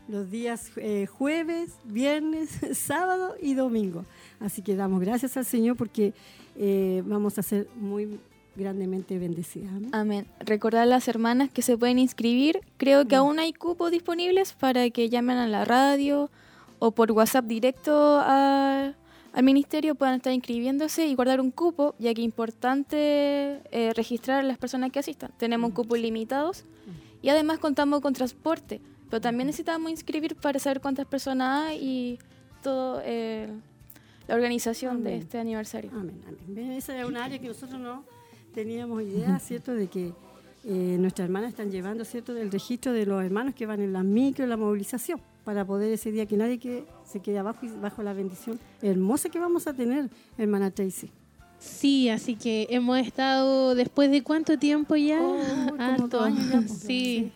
Los 0.08 0.30
días 0.30 0.70
eh, 0.76 1.06
jueves, 1.06 1.78
viernes, 1.84 2.58
sábado 2.72 3.34
y 3.40 3.54
domingo. 3.54 4.04
Así 4.40 4.62
que 4.62 4.74
damos 4.74 5.00
gracias 5.00 5.36
al 5.36 5.44
Señor 5.44 5.76
porque 5.76 6.14
eh, 6.56 7.02
vamos 7.06 7.38
a 7.38 7.42
ser 7.42 7.68
muy 7.76 8.18
grandemente 8.56 9.18
bendecidas. 9.18 9.70
Amén. 9.92 10.26
Recordar 10.40 10.82
a 10.82 10.86
las 10.86 11.08
hermanas 11.08 11.50
que 11.50 11.62
se 11.62 11.76
pueden 11.78 11.98
inscribir. 11.98 12.60
Creo 12.76 13.06
que 13.06 13.16
aún 13.16 13.38
hay 13.38 13.52
cupos 13.52 13.90
disponibles 13.90 14.52
para 14.54 14.88
que 14.90 15.08
llamen 15.08 15.36
a 15.36 15.46
la 15.46 15.64
radio 15.64 16.30
o 16.78 16.90
por 16.90 17.12
WhatsApp 17.12 17.44
directo 17.44 18.20
al 18.20 18.94
ministerio 19.42 19.94
puedan 19.94 20.16
estar 20.16 20.32
inscribiéndose 20.32 21.06
y 21.06 21.14
guardar 21.14 21.40
un 21.40 21.50
cupo, 21.50 21.94
ya 21.98 22.14
que 22.14 22.22
es 22.22 22.24
importante 22.24 23.60
eh, 23.70 23.92
registrar 23.94 24.40
a 24.40 24.42
las 24.42 24.58
personas 24.58 24.90
que 24.90 24.98
asistan. 24.98 25.30
Tenemos 25.36 25.72
cupos 25.72 25.98
limitados 25.98 26.64
y 27.22 27.28
además 27.28 27.58
contamos 27.58 28.00
con 28.00 28.14
transporte, 28.14 28.80
pero 29.08 29.20
también 29.20 29.46
necesitamos 29.46 29.90
inscribir 29.90 30.36
para 30.36 30.58
saber 30.58 30.80
cuántas 30.80 31.06
personas 31.06 31.68
hay 31.68 31.78
y 31.82 32.18
todo. 32.62 33.00
Eh, 33.04 33.48
la 34.28 34.34
organización 34.34 35.02
de 35.02 35.16
este 35.16 35.38
aniversario. 35.38 35.90
Amén, 35.92 36.20
amén. 36.26 36.72
Esa 36.72 37.00
es 37.00 37.06
una 37.06 37.24
área 37.24 37.38
que 37.38 37.48
nosotros 37.48 37.80
no 37.80 38.04
teníamos 38.54 39.02
idea, 39.02 39.38
¿cierto?, 39.38 39.74
de 39.74 39.88
que 39.88 40.12
eh, 40.64 40.96
nuestras 40.98 41.24
hermanas 41.26 41.50
están 41.50 41.70
llevando, 41.70 42.04
¿cierto?, 42.04 42.36
el 42.36 42.52
registro 42.52 42.92
de 42.92 43.06
los 43.06 43.24
hermanos 43.24 43.54
que 43.54 43.64
van 43.64 43.80
en 43.80 43.94
la 43.94 44.02
micro, 44.02 44.44
en 44.44 44.50
la 44.50 44.58
movilización, 44.58 45.20
para 45.44 45.64
poder 45.64 45.92
ese 45.92 46.12
día 46.12 46.26
que 46.26 46.36
nadie 46.36 46.58
que 46.58 46.84
se 47.06 47.20
quede 47.20 47.38
abajo 47.38 47.64
y 47.64 47.68
bajo 47.68 48.02
la 48.02 48.12
bendición 48.12 48.60
hermosa 48.82 49.30
que 49.30 49.38
vamos 49.38 49.66
a 49.66 49.72
tener, 49.72 50.10
hermana 50.36 50.70
Tracy. 50.70 51.10
Sí, 51.58 52.08
así 52.10 52.36
que 52.36 52.68
hemos 52.70 52.98
estado 52.98 53.74
después 53.74 54.10
de 54.10 54.22
cuánto 54.22 54.58
tiempo 54.58 54.94
ya, 54.94 55.20
oh, 55.20 56.20
Años 56.22 56.70
sí. 56.86 57.32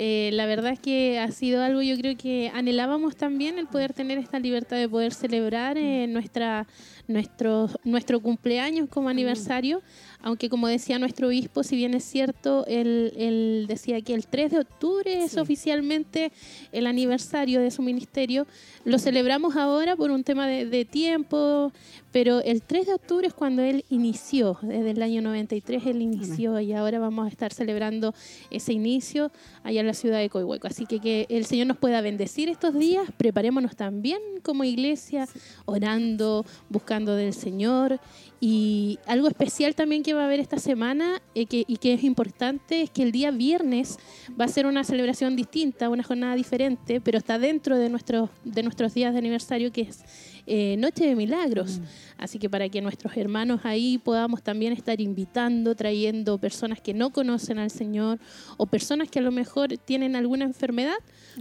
Eh, 0.00 0.30
la 0.32 0.46
verdad 0.46 0.72
es 0.72 0.78
que 0.78 1.18
ha 1.18 1.28
sido 1.32 1.60
algo, 1.60 1.82
yo 1.82 1.96
creo 1.96 2.16
que 2.16 2.52
anhelábamos 2.54 3.16
también 3.16 3.58
el 3.58 3.66
poder 3.66 3.92
tener 3.92 4.16
esta 4.16 4.38
libertad 4.38 4.76
de 4.76 4.88
poder 4.88 5.12
celebrar 5.12 5.76
eh, 5.76 6.06
nuestra, 6.06 6.68
nuestro, 7.08 7.68
nuestro 7.82 8.20
cumpleaños 8.20 8.88
como 8.88 9.08
aniversario 9.08 9.82
aunque 10.22 10.48
como 10.48 10.68
decía 10.68 10.98
nuestro 10.98 11.28
obispo, 11.28 11.62
si 11.62 11.76
bien 11.76 11.94
es 11.94 12.04
cierto, 12.04 12.64
él, 12.66 13.66
decía 13.68 14.00
que 14.00 14.14
el 14.14 14.26
3 14.26 14.50
de 14.50 14.58
octubre 14.58 15.24
es 15.24 15.36
oficialmente 15.36 16.32
el 16.72 16.86
aniversario 16.86 17.60
de 17.60 17.70
su 17.70 17.82
ministerio, 17.82 18.46
lo 18.84 18.98
celebramos 18.98 19.56
ahora 19.56 19.96
por 19.96 20.10
un 20.10 20.24
tema 20.24 20.46
de, 20.46 20.84
tiempo, 20.84 21.72
pero 22.12 22.40
el 22.40 22.62
3 22.62 22.86
de 22.86 22.94
octubre 22.94 23.26
es 23.26 23.34
cuando 23.34 23.62
él 23.62 23.84
inició, 23.90 24.58
desde 24.62 24.90
el 24.90 25.02
año 25.02 25.22
93 25.22 25.86
él 25.86 26.02
inició 26.02 26.58
y 26.60 26.72
ahora 26.72 26.98
vamos 26.98 27.26
a 27.26 27.28
estar 27.28 27.52
celebrando 27.52 28.14
ese 28.50 28.72
inicio 28.72 29.30
allá 29.62 29.80
en 29.80 29.86
la 29.86 29.94
ciudad 29.94 30.18
de 30.18 30.30
Coihueco. 30.30 30.66
Así 30.66 30.86
que 30.86 31.00
que 31.00 31.26
el 31.28 31.44
Señor 31.44 31.66
nos 31.66 31.76
pueda 31.76 32.00
bendecir 32.00 32.48
estos 32.48 32.74
días, 32.74 33.08
preparémonos 33.16 33.76
también 33.76 34.20
como 34.42 34.64
iglesia, 34.64 35.28
orando, 35.66 36.44
buscando 36.70 37.14
del 37.14 37.34
Señor 37.34 38.00
y 38.40 38.98
algo 39.06 39.28
especial 39.28 39.74
también 39.74 40.02
que 40.02 40.14
va 40.14 40.22
a 40.22 40.24
haber 40.26 40.38
esta 40.38 40.58
semana 40.58 41.20
eh, 41.34 41.46
y 41.50 41.76
que 41.78 41.94
es 41.94 42.04
importante 42.04 42.82
es 42.82 42.90
que 42.90 43.02
el 43.02 43.10
día 43.10 43.30
viernes 43.30 43.98
va 44.40 44.44
a 44.44 44.48
ser 44.48 44.66
una 44.66 44.84
celebración 44.84 45.34
distinta, 45.34 45.88
una 45.88 46.04
jornada 46.04 46.36
diferente, 46.36 47.00
pero 47.00 47.18
está 47.18 47.38
dentro 47.38 47.76
de 47.76 47.88
nuestros, 47.88 48.30
de 48.44 48.62
nuestros 48.62 48.94
días 48.94 49.12
de 49.12 49.18
aniversario 49.18 49.72
que 49.72 49.82
es 49.82 50.04
eh, 50.48 50.76
Noche 50.78 51.06
de 51.06 51.14
Milagros. 51.14 51.78
Mm. 51.78 51.82
Así 52.18 52.38
que 52.38 52.50
para 52.50 52.68
que 52.68 52.80
nuestros 52.80 53.16
hermanos 53.16 53.60
ahí 53.64 53.98
podamos 53.98 54.42
también 54.42 54.72
estar 54.72 55.00
invitando, 55.00 55.74
trayendo 55.74 56.38
personas 56.38 56.80
que 56.80 56.94
no 56.94 57.10
conocen 57.10 57.58
al 57.58 57.70
Señor 57.70 58.18
o 58.56 58.66
personas 58.66 59.08
que 59.08 59.20
a 59.20 59.22
lo 59.22 59.30
mejor 59.30 59.76
tienen 59.78 60.16
alguna 60.16 60.44
enfermedad, 60.44 60.96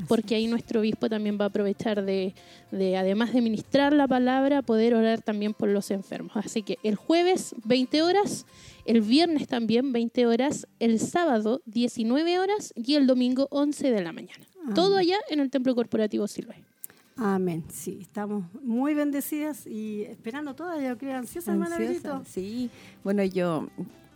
porque 0.07 0.35
ahí 0.35 0.47
nuestro 0.47 0.81
obispo 0.81 1.09
también 1.09 1.37
va 1.39 1.45
a 1.45 1.47
aprovechar 1.47 2.05
de, 2.05 2.35
de, 2.71 2.97
además 2.97 3.33
de 3.33 3.41
ministrar 3.41 3.93
la 3.93 4.07
palabra, 4.07 4.61
poder 4.61 4.93
orar 4.93 5.21
también 5.21 5.53
por 5.53 5.69
los 5.69 5.89
enfermos. 5.89 6.33
Así 6.35 6.61
que 6.61 6.77
el 6.83 6.95
jueves 6.95 7.55
20 7.63 8.03
horas, 8.03 8.45
el 8.85 9.01
viernes 9.01 9.47
también 9.47 9.93
20 9.93 10.27
horas, 10.27 10.67
el 10.79 10.99
sábado 10.99 11.61
19 11.65 12.39
horas 12.39 12.73
y 12.75 12.95
el 12.95 13.07
domingo 13.07 13.47
11 13.49 13.89
de 13.89 14.01
la 14.03 14.11
mañana. 14.11 14.45
Todo 14.75 14.97
allá 14.97 15.17
en 15.29 15.39
el 15.39 15.49
Templo 15.49 15.73
Corporativo 15.75 16.27
Silvestre. 16.27 16.76
Amén. 17.17 17.63
Sí, 17.69 17.97
estamos 18.01 18.45
muy 18.61 18.93
bendecidas 18.93 19.65
y 19.65 20.03
esperando 20.03 20.53
todavía, 20.53 20.89
yo 20.89 20.97
creo, 20.97 21.17
ansiosa, 21.17 21.51
hermana 21.51 21.77
Sí, 22.25 22.69
bueno, 23.03 23.23
yo 23.23 23.67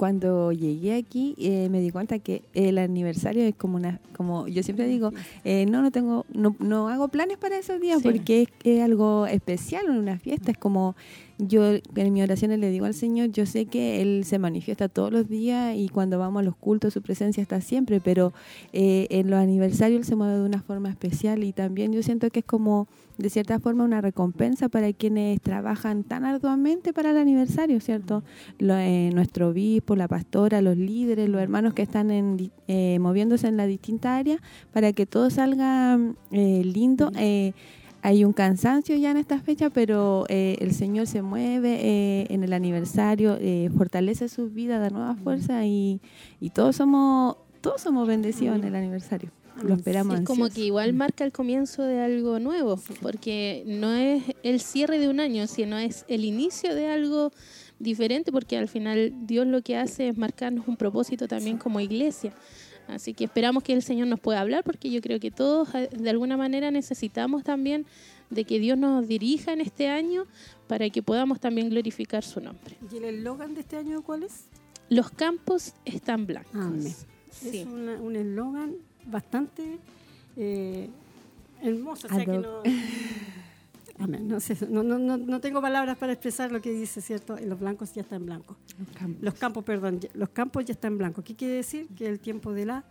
cuando 0.01 0.51
llegué 0.51 0.95
aquí 0.95 1.35
eh, 1.37 1.69
me 1.69 1.79
di 1.79 1.91
cuenta 1.91 2.17
que 2.17 2.41
el 2.55 2.79
aniversario 2.79 3.43
es 3.43 3.55
como 3.55 3.75
una, 3.75 3.99
como 4.15 4.47
yo 4.47 4.63
siempre 4.63 4.87
digo, 4.87 5.11
eh, 5.43 5.67
no, 5.67 5.83
no 5.83 5.91
tengo, 5.91 6.25
no, 6.33 6.55
no 6.57 6.89
hago 6.89 7.07
planes 7.09 7.37
para 7.37 7.57
esos 7.57 7.79
días 7.79 8.01
porque 8.01 8.47
es, 8.63 8.81
algo 8.81 9.27
especial, 9.27 9.89
una 9.91 10.17
fiesta, 10.17 10.51
es 10.51 10.57
como 10.57 10.95
yo 11.47 11.73
en 11.73 12.13
mis 12.13 12.23
oraciones 12.23 12.59
le 12.59 12.69
digo 12.69 12.85
al 12.85 12.93
Señor, 12.93 13.31
yo 13.31 13.45
sé 13.45 13.65
que 13.65 14.01
Él 14.01 14.23
se 14.25 14.39
manifiesta 14.39 14.89
todos 14.89 15.11
los 15.11 15.27
días 15.27 15.75
y 15.75 15.89
cuando 15.89 16.19
vamos 16.19 16.41
a 16.41 16.43
los 16.43 16.55
cultos 16.55 16.93
su 16.93 17.01
presencia 17.01 17.41
está 17.41 17.61
siempre, 17.61 17.99
pero 17.99 18.33
eh, 18.73 19.07
en 19.09 19.29
los 19.29 19.39
aniversarios 19.39 19.99
Él 19.99 20.05
se 20.05 20.15
mueve 20.15 20.35
de 20.35 20.43
una 20.43 20.61
forma 20.61 20.89
especial 20.89 21.43
y 21.43 21.51
también 21.51 21.91
yo 21.93 22.03
siento 22.03 22.29
que 22.29 22.39
es 22.39 22.45
como 22.45 22.87
de 23.17 23.29
cierta 23.29 23.59
forma 23.59 23.83
una 23.83 24.01
recompensa 24.01 24.69
para 24.69 24.91
quienes 24.93 25.39
trabajan 25.41 26.03
tan 26.03 26.25
arduamente 26.25 26.93
para 26.93 27.11
el 27.11 27.17
aniversario, 27.17 27.79
¿cierto? 27.79 28.23
Lo, 28.59 28.77
eh, 28.77 29.11
nuestro 29.13 29.49
obispo, 29.49 29.95
la 29.95 30.07
pastora, 30.07 30.61
los 30.61 30.77
líderes, 30.77 31.29
los 31.29 31.41
hermanos 31.41 31.73
que 31.73 31.83
están 31.83 32.11
en, 32.11 32.51
eh, 32.67 32.97
moviéndose 32.99 33.47
en 33.47 33.57
la 33.57 33.67
distinta 33.67 34.17
área 34.17 34.39
para 34.71 34.93
que 34.93 35.05
todo 35.05 35.29
salga 35.29 35.99
eh, 36.31 36.61
lindo. 36.63 37.11
Hay 38.01 38.25
un 38.25 38.33
cansancio 38.33 38.95
ya 38.95 39.11
en 39.11 39.17
esta 39.17 39.39
fecha, 39.39 39.69
pero 39.69 40.25
el 40.29 40.73
Señor 40.73 41.07
se 41.07 41.21
mueve 41.21 42.31
en 42.33 42.43
el 42.43 42.53
aniversario, 42.53 43.37
fortalece 43.75 44.29
su 44.29 44.49
vida, 44.49 44.79
da 44.79 44.89
nueva 44.89 45.15
fuerza 45.15 45.65
y, 45.65 46.01
y 46.39 46.49
todos 46.49 46.75
somos 46.75 47.37
todos 47.61 47.81
somos 47.81 48.07
bendecidos 48.07 48.57
en 48.57 48.63
el 48.65 48.75
aniversario. 48.75 49.31
Lo 49.63 49.75
esperamos. 49.75 50.19
Es 50.19 50.25
como 50.25 50.49
que 50.49 50.61
igual 50.61 50.93
marca 50.93 51.23
el 51.23 51.31
comienzo 51.31 51.83
de 51.83 51.99
algo 51.99 52.39
nuevo, 52.39 52.79
porque 53.01 53.63
no 53.67 53.93
es 53.93 54.23
el 54.43 54.59
cierre 54.59 54.97
de 54.97 55.07
un 55.07 55.19
año, 55.19 55.45
sino 55.45 55.77
es 55.77 56.05
el 56.07 56.25
inicio 56.25 56.73
de 56.73 56.87
algo 56.87 57.31
diferente, 57.77 58.31
porque 58.31 58.57
al 58.57 58.67
final 58.67 59.13
Dios 59.27 59.45
lo 59.45 59.61
que 59.61 59.77
hace 59.77 60.07
es 60.07 60.17
marcarnos 60.17 60.67
un 60.67 60.77
propósito 60.77 61.27
también 61.27 61.57
como 61.57 61.79
iglesia. 61.79 62.33
Así 62.87 63.13
que 63.13 63.25
esperamos 63.25 63.63
que 63.63 63.73
el 63.73 63.81
Señor 63.81 64.07
nos 64.07 64.19
pueda 64.19 64.41
hablar, 64.41 64.63
porque 64.63 64.89
yo 64.91 65.01
creo 65.01 65.19
que 65.19 65.31
todos 65.31 65.73
eh, 65.75 65.89
de 65.91 66.09
alguna 66.09 66.37
manera 66.37 66.71
necesitamos 66.71 67.43
también 67.43 67.85
de 68.29 68.45
que 68.45 68.59
Dios 68.59 68.77
nos 68.77 69.07
dirija 69.07 69.53
en 69.53 69.61
este 69.61 69.87
año 69.87 70.25
para 70.67 70.89
que 70.89 71.01
podamos 71.03 71.39
también 71.39 71.69
glorificar 71.69 72.23
su 72.23 72.41
nombre. 72.41 72.77
¿Y 72.91 72.97
el 72.97 73.03
eslogan 73.05 73.53
de 73.53 73.61
este 73.61 73.77
año 73.77 74.01
cuál 74.01 74.23
es? 74.23 74.45
Los 74.89 75.11
campos 75.11 75.73
están 75.85 76.25
blancos. 76.25 76.55
Amén. 76.55 76.95
Es 77.45 77.65
un 77.65 78.15
eslogan 78.15 78.75
bastante 79.05 79.79
eh, 80.37 80.89
hermosa. 81.61 82.07
O 82.07 82.15
sea 82.15 82.25
que 82.25 82.37
no, 82.37 82.61
no, 84.07 84.39
sé, 84.39 84.57
no, 84.69 84.83
no, 84.83 85.17
no, 85.17 85.39
tengo 85.41 85.61
palabras 85.61 85.97
para 85.97 86.13
expresar 86.13 86.51
lo 86.51 86.61
que 86.61 86.71
dice, 86.71 87.01
¿cierto? 87.01 87.37
Los 87.37 87.59
blancos 87.59 87.93
ya 87.93 88.01
están 88.01 88.25
blancos. 88.25 88.57
Los 88.77 88.89
campos. 88.97 89.23
Los 89.23 89.33
campos, 89.35 89.63
perdón, 89.63 89.99
los 90.13 90.29
campos 90.29 90.65
ya 90.65 90.73
están 90.73 90.97
blancos. 90.97 91.23
¿Qué 91.23 91.35
quiere 91.35 91.55
decir? 91.55 91.87
Que 91.95 92.07
el 92.07 92.19
tiempo 92.19 92.53
de 92.53 92.65
la 92.65 92.85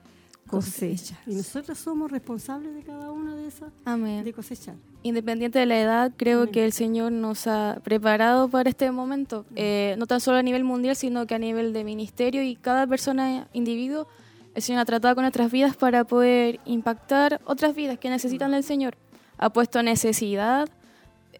cosecha. 0.46 1.18
Y 1.26 1.34
nosotros 1.34 1.78
somos 1.78 2.10
responsables 2.10 2.74
de 2.74 2.82
cada 2.82 3.12
una 3.12 3.36
de 3.36 3.46
esas, 3.46 3.72
Amén. 3.84 4.24
de 4.24 4.32
cosechar. 4.32 4.74
Independiente 5.02 5.58
de 5.58 5.66
la 5.66 5.80
edad, 5.80 6.12
creo 6.16 6.50
que 6.50 6.64
el 6.64 6.72
Señor 6.72 7.12
nos 7.12 7.46
ha 7.46 7.80
preparado 7.84 8.48
para 8.48 8.68
este 8.68 8.90
momento, 8.90 9.46
eh, 9.54 9.94
no 9.98 10.06
tan 10.06 10.20
solo 10.20 10.38
a 10.38 10.42
nivel 10.42 10.64
mundial, 10.64 10.96
sino 10.96 11.26
que 11.26 11.34
a 11.34 11.38
nivel 11.38 11.72
de 11.72 11.84
ministerio 11.84 12.42
y 12.42 12.56
cada 12.56 12.86
persona, 12.86 13.48
individuo, 13.52 14.08
el 14.54 14.62
Señor 14.62 14.82
ha 14.82 14.84
tratado 14.84 15.14
con 15.14 15.22
nuestras 15.22 15.50
vidas 15.50 15.76
para 15.76 16.04
poder 16.04 16.60
impactar 16.64 17.40
otras 17.44 17.74
vidas 17.74 17.98
que 17.98 18.10
necesitan 18.10 18.50
del 18.50 18.64
Señor. 18.64 18.96
Ha 19.38 19.50
puesto 19.50 19.82
necesidad, 19.82 20.68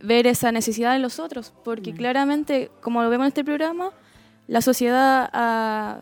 ver 0.02 0.26
esa 0.26 0.52
necesidad 0.52 0.96
en 0.96 1.02
los 1.02 1.18
otros, 1.18 1.52
porque 1.64 1.92
claramente, 1.92 2.70
como 2.80 3.02
lo 3.02 3.10
vemos 3.10 3.24
en 3.24 3.28
este 3.28 3.44
programa, 3.44 3.90
la 4.48 4.62
sociedad 4.62 5.28
ha 5.32 6.00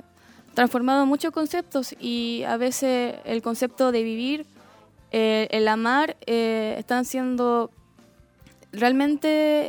transformado 0.54 1.06
muchos 1.06 1.32
conceptos 1.32 1.94
y 2.00 2.42
a 2.46 2.56
veces 2.56 3.16
el 3.24 3.42
concepto 3.42 3.92
de 3.92 4.02
vivir, 4.02 4.46
eh, 5.10 5.48
el 5.50 5.68
amar, 5.68 6.16
eh, 6.26 6.76
están 6.78 7.04
siendo 7.04 7.70
realmente 8.72 9.28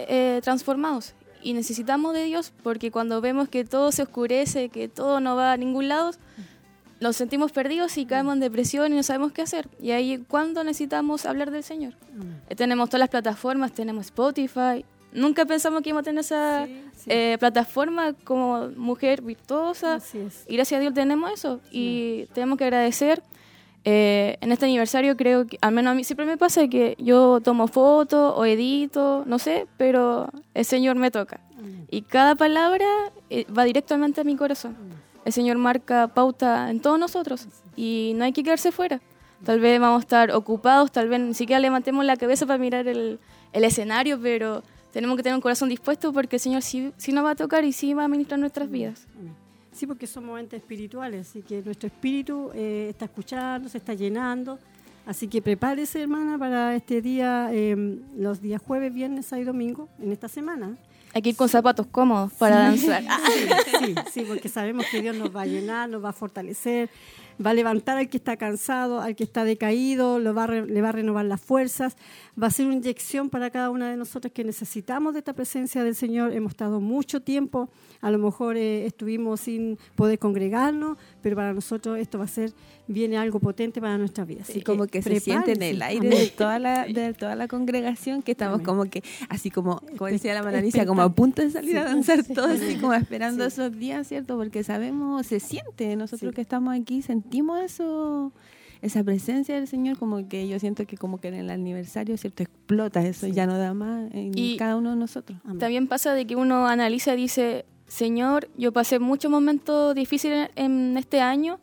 eh, 0.09 0.41
transformados. 0.41 1.13
Y 1.41 1.53
necesitamos 1.53 2.13
de 2.13 2.25
Dios 2.25 2.51
porque 2.63 2.91
cuando 2.91 3.21
vemos 3.21 3.49
que 3.49 3.63
todo 3.63 3.91
se 3.91 4.03
oscurece, 4.03 4.69
que 4.69 4.87
todo 4.89 5.19
no 5.19 5.35
va 5.35 5.53
a 5.53 5.57
ningún 5.57 5.87
lado, 5.87 6.11
nos 6.99 7.15
sentimos 7.15 7.51
perdidos 7.51 7.97
y 7.97 8.05
caemos 8.05 8.33
en 8.33 8.39
depresión 8.41 8.91
y 8.91 8.95
no 8.95 9.03
sabemos 9.03 9.31
qué 9.31 9.41
hacer. 9.41 9.69
Y 9.81 9.91
ahí, 9.91 10.17
¿cuándo 10.27 10.63
necesitamos 10.63 11.25
hablar 11.25 11.51
del 11.51 11.63
Señor? 11.63 11.93
Eh, 12.49 12.55
tenemos 12.55 12.89
todas 12.89 12.99
las 12.99 13.09
plataformas, 13.09 13.71
tenemos 13.71 14.07
Spotify. 14.07 14.85
Nunca 15.11 15.45
pensamos 15.45 15.81
que 15.81 15.89
íbamos 15.89 16.01
a 16.01 16.03
tener 16.03 16.19
esa 16.19 16.67
eh, 17.07 17.37
plataforma 17.39 18.13
como 18.13 18.69
mujer 18.75 19.21
virtuosa. 19.21 19.99
Y 20.47 20.55
gracias 20.55 20.77
a 20.77 20.81
Dios 20.81 20.93
tenemos 20.93 21.31
eso. 21.31 21.61
Y 21.71 22.25
tenemos 22.33 22.57
que 22.57 22.65
agradecer. 22.65 23.23
Eh, 23.85 24.37
en 24.41 24.51
este 24.51 24.65
aniversario 24.65 25.15
creo 25.15 25.47
que, 25.47 25.57
al 25.61 25.71
menos 25.73 25.91
a 25.91 25.95
mí 25.95 26.03
siempre 26.03 26.25
me 26.25 26.37
pasa 26.37 26.67
que 26.67 26.95
yo 26.99 27.39
tomo 27.39 27.67
fotos 27.67 28.33
o 28.35 28.43
edito, 28.43 29.23
no 29.25 29.39
sé, 29.39 29.67
pero 29.77 30.29
el 30.53 30.65
Señor 30.65 30.97
me 30.97 31.11
toca. 31.11 31.39
Y 31.89 32.03
cada 32.03 32.35
palabra 32.35 32.85
va 33.57 33.63
directamente 33.63 34.21
a 34.21 34.23
mi 34.23 34.35
corazón 34.35 34.98
el 35.25 35.33
Señor 35.33 35.57
marca 35.57 36.07
pauta 36.07 36.69
en 36.69 36.79
todos 36.79 36.99
nosotros 36.99 37.47
y 37.75 38.13
no 38.15 38.25
hay 38.25 38.33
que 38.33 38.43
quedarse 38.43 38.71
fuera. 38.71 39.01
Tal 39.43 39.59
vez 39.59 39.79
vamos 39.79 39.99
a 39.99 40.01
estar 40.01 40.31
ocupados, 40.31 40.91
tal 40.91 41.07
vez 41.07 41.19
ni 41.19 41.33
siquiera 41.33 41.59
levantemos 41.59 42.03
la 42.03 42.17
cabeza 42.17 42.45
para 42.45 42.57
mirar 42.57 42.87
el, 42.87 43.19
escenario, 43.53 44.19
pero 44.21 44.63
tenemos 44.91 45.15
que 45.15 45.23
tener 45.23 45.35
un 45.35 45.41
corazón 45.41 45.69
dispuesto 45.69 46.11
porque 46.11 46.35
el 46.35 46.39
Señor 46.39 46.61
sí, 46.61 46.91
nos 47.11 47.25
va 47.25 47.31
a 47.31 47.35
tocar 47.35 47.63
y 47.63 47.71
sí 47.71 47.93
va 47.93 48.03
a 48.03 48.07
ministrar 48.07 48.39
nuestras 48.39 48.69
vidas. 48.69 49.07
Sí, 49.71 49.87
porque 49.87 50.07
somos 50.07 50.39
entes 50.39 50.59
espirituales, 50.61 51.29
así 51.29 51.41
que 51.41 51.61
nuestro 51.61 51.87
espíritu 51.87 52.51
eh, 52.53 52.87
está 52.89 53.05
escuchando, 53.05 53.69
se 53.69 53.77
está 53.77 53.93
llenando. 53.93 54.59
Así 55.05 55.27
que 55.27 55.41
prepárese, 55.41 56.01
hermana, 56.01 56.37
para 56.37 56.75
este 56.75 57.01
día, 57.01 57.49
em, 57.51 58.01
los 58.17 58.41
días 58.41 58.61
jueves, 58.61 58.93
viernes 58.93 59.31
y 59.31 59.43
domingo, 59.43 59.87
en 59.99 60.11
esta 60.11 60.27
semana. 60.27 60.75
Hay 61.13 61.21
que 61.21 61.29
ir 61.29 61.35
con 61.35 61.49
zapatos 61.49 61.87
cómodos 61.87 62.33
para 62.33 62.57
danzar. 62.57 63.03
Sí, 63.79 63.95
sí, 64.11 64.25
porque 64.27 64.49
sabemos 64.49 64.85
que 64.91 65.01
Dios 65.01 65.15
nos 65.15 65.33
va 65.33 65.43
a 65.43 65.45
llenar, 65.45 65.89
nos 65.89 66.03
va 66.03 66.09
a 66.09 66.13
fortalecer, 66.13 66.89
va 67.43 67.51
a 67.51 67.53
levantar 67.53 67.97
al 67.97 68.09
que 68.09 68.17
está 68.17 68.35
cansado, 68.35 68.99
al 68.99 69.15
que 69.15 69.23
está 69.23 69.45
decaído, 69.45 70.19
lo 70.19 70.33
va 70.33 70.47
le 70.47 70.81
va 70.81 70.89
a 70.89 70.91
renovar 70.91 71.25
las 71.25 71.39
fuerzas, 71.39 71.95
va 72.41 72.47
a 72.47 72.51
ser 72.51 72.65
una 72.65 72.75
inyección 72.75 73.29
para 73.29 73.49
cada 73.49 73.69
una 73.69 73.89
de 73.89 73.97
nosotros 73.97 74.31
que 74.33 74.43
necesitamos 74.43 75.13
de 75.13 75.19
esta 75.19 75.33
presencia 75.33 75.83
del 75.83 75.95
Señor. 75.95 76.31
Hemos 76.33 76.51
estado 76.51 76.79
mucho 76.79 77.21
tiempo, 77.21 77.69
a 78.01 78.11
lo 78.11 78.17
mejor 78.17 78.55
eh, 78.55 78.85
estuvimos 78.85 79.41
sin 79.41 79.77
poder 79.95 80.19
congregarnos, 80.19 80.97
pero 81.21 81.35
para 81.35 81.53
nosotros 81.53 81.97
esto 81.97 82.17
va 82.17 82.25
a 82.25 82.27
ser, 82.27 82.53
viene 82.87 83.17
algo 83.17 83.39
potente 83.39 83.81
para 83.81 83.97
nuestra 83.97 84.25
vida. 84.25 84.41
Así 84.43 84.61
como 84.61 84.87
que 84.87 85.01
se 85.01 85.19
siente 85.19 85.53
en 85.53 85.61
el 85.61 85.81
aire 85.81 86.09
de 86.09 86.27
toda 86.27 86.59
la, 86.59 86.85
de 86.85 87.13
toda 87.13 87.35
la 87.35 87.47
congregación, 87.47 88.21
que 88.21 88.31
estamos 88.31 88.61
como 88.61 88.85
que, 88.85 89.03
así 89.27 89.51
como, 89.51 89.81
como 89.97 90.09
decía 90.09 90.33
la 90.33 90.43
mananicia, 90.43 90.85
como 90.85 91.01
a 91.01 91.09
punto 91.09 91.41
de 91.41 91.51
salir 91.51 91.77
a 91.77 91.85
danzar 91.85 92.23
todos, 92.23 92.61
así 92.61 92.77
como 92.77 92.93
esperando 92.93 93.45
esos 93.45 93.77
días, 93.77 94.07
¿cierto? 94.07 94.37
Porque 94.37 94.63
sabemos, 94.63 95.25
se 95.27 95.39
siente, 95.39 95.95
nosotros 95.95 96.33
que 96.33 96.41
estamos 96.41 96.77
aquí 96.79 97.01
sentimos 97.01 97.59
eso 97.61 98.31
esa 98.81 99.03
presencia 99.03 99.55
del 99.55 99.67
Señor, 99.67 99.97
como 99.97 100.27
que 100.27 100.47
yo 100.47 100.59
siento 100.59 100.85
que 100.85 100.97
como 100.97 101.19
que 101.19 101.27
en 101.27 101.35
el 101.35 101.49
aniversario, 101.49 102.17
¿cierto? 102.17 102.43
Explota 102.43 103.05
eso, 103.05 103.27
ya 103.27 103.45
no 103.45 103.57
da 103.57 103.73
más 103.73 104.09
en 104.13 104.57
cada 104.57 104.77
uno 104.77 104.91
de 104.91 104.95
nosotros. 104.95 105.37
También 105.59 105.87
pasa 105.87 106.13
de 106.13 106.25
que 106.25 106.35
uno 106.35 106.67
analiza 106.67 107.13
y 107.13 107.17
dice, 107.17 107.65
Señor, 107.87 108.49
yo 108.57 108.71
pasé 108.71 108.99
muchos 108.99 109.29
momentos 109.29 109.95
difíciles 109.95 110.49
en 110.55 110.95
este 110.97 111.19
año, 111.19 111.59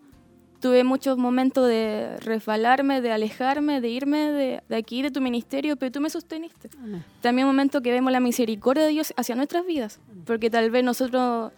tuve 0.61 0.85
muchos 0.85 1.17
momentos 1.17 1.69
de 1.69 2.17
resbalarme, 2.19 3.01
de 3.01 3.13
alejarme, 3.13 3.81
de 3.81 3.89
irme 3.89 4.19
de, 4.69 4.77
aquí, 4.77 5.01
de 5.01 5.11
tu 5.11 5.21
ministerio, 5.21 5.77
pero 5.77 5.93
tú 5.93 6.01
me 6.01 6.11
sosteniste. 6.11 6.69
También 7.23 7.47
momento 7.47 7.81
que 7.81 7.93
vemos 7.93 8.13
la 8.13 8.21
misericordia 8.21 8.85
de 8.85 8.91
Dios 8.91 9.15
hacia 9.17 9.37
nuestras 9.37 9.65
vidas, 9.65 10.01
porque 10.25 10.51
tal 10.51 10.71
vez 10.71 10.85
nosotros 10.85 11.53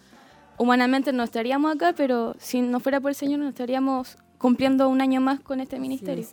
humanamente 0.57 1.11
no 1.11 1.23
estaríamos 1.23 1.73
acá, 1.73 1.93
pero 1.95 2.35
si 2.37 2.61
no 2.61 2.79
fuera 2.79 3.01
por 3.01 3.09
el 3.09 3.15
Señor 3.15 3.39
no 3.39 3.49
estaríamos 3.49 4.17
cumpliendo 4.39 4.89
un 4.89 5.01
año 5.01 5.21
más 5.21 5.39
con 5.41 5.59
este 5.59 5.77
ministerio. 5.77 6.25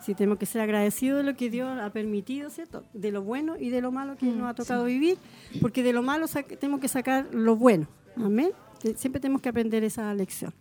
Sí, 0.00 0.14
tenemos 0.14 0.38
que 0.38 0.46
ser 0.46 0.60
agradecidos 0.60 1.18
de 1.24 1.30
lo 1.30 1.36
que 1.36 1.48
Dios 1.48 1.68
ha 1.80 1.90
permitido, 1.90 2.50
¿cierto? 2.50 2.84
De 2.92 3.10
lo 3.10 3.22
bueno 3.22 3.56
y 3.58 3.70
de 3.70 3.80
lo 3.80 3.92
malo 3.92 4.16
que 4.16 4.26
mm, 4.26 4.38
nos 4.38 4.50
ha 4.50 4.54
tocado 4.54 4.84
vivir, 4.84 5.16
porque 5.60 5.82
de 5.82 5.92
lo 5.92 6.02
malo 6.02 6.26
tenemos 6.60 6.80
que 6.80 6.88
sacar 6.88 7.28
lo 7.32 7.56
bueno. 7.56 7.86
Amén. 8.16 8.50
Siempre 8.96 9.20
tenemos 9.20 9.40
que 9.40 9.48
aprender 9.48 9.84
esa 9.84 10.12
lección. 10.14 10.52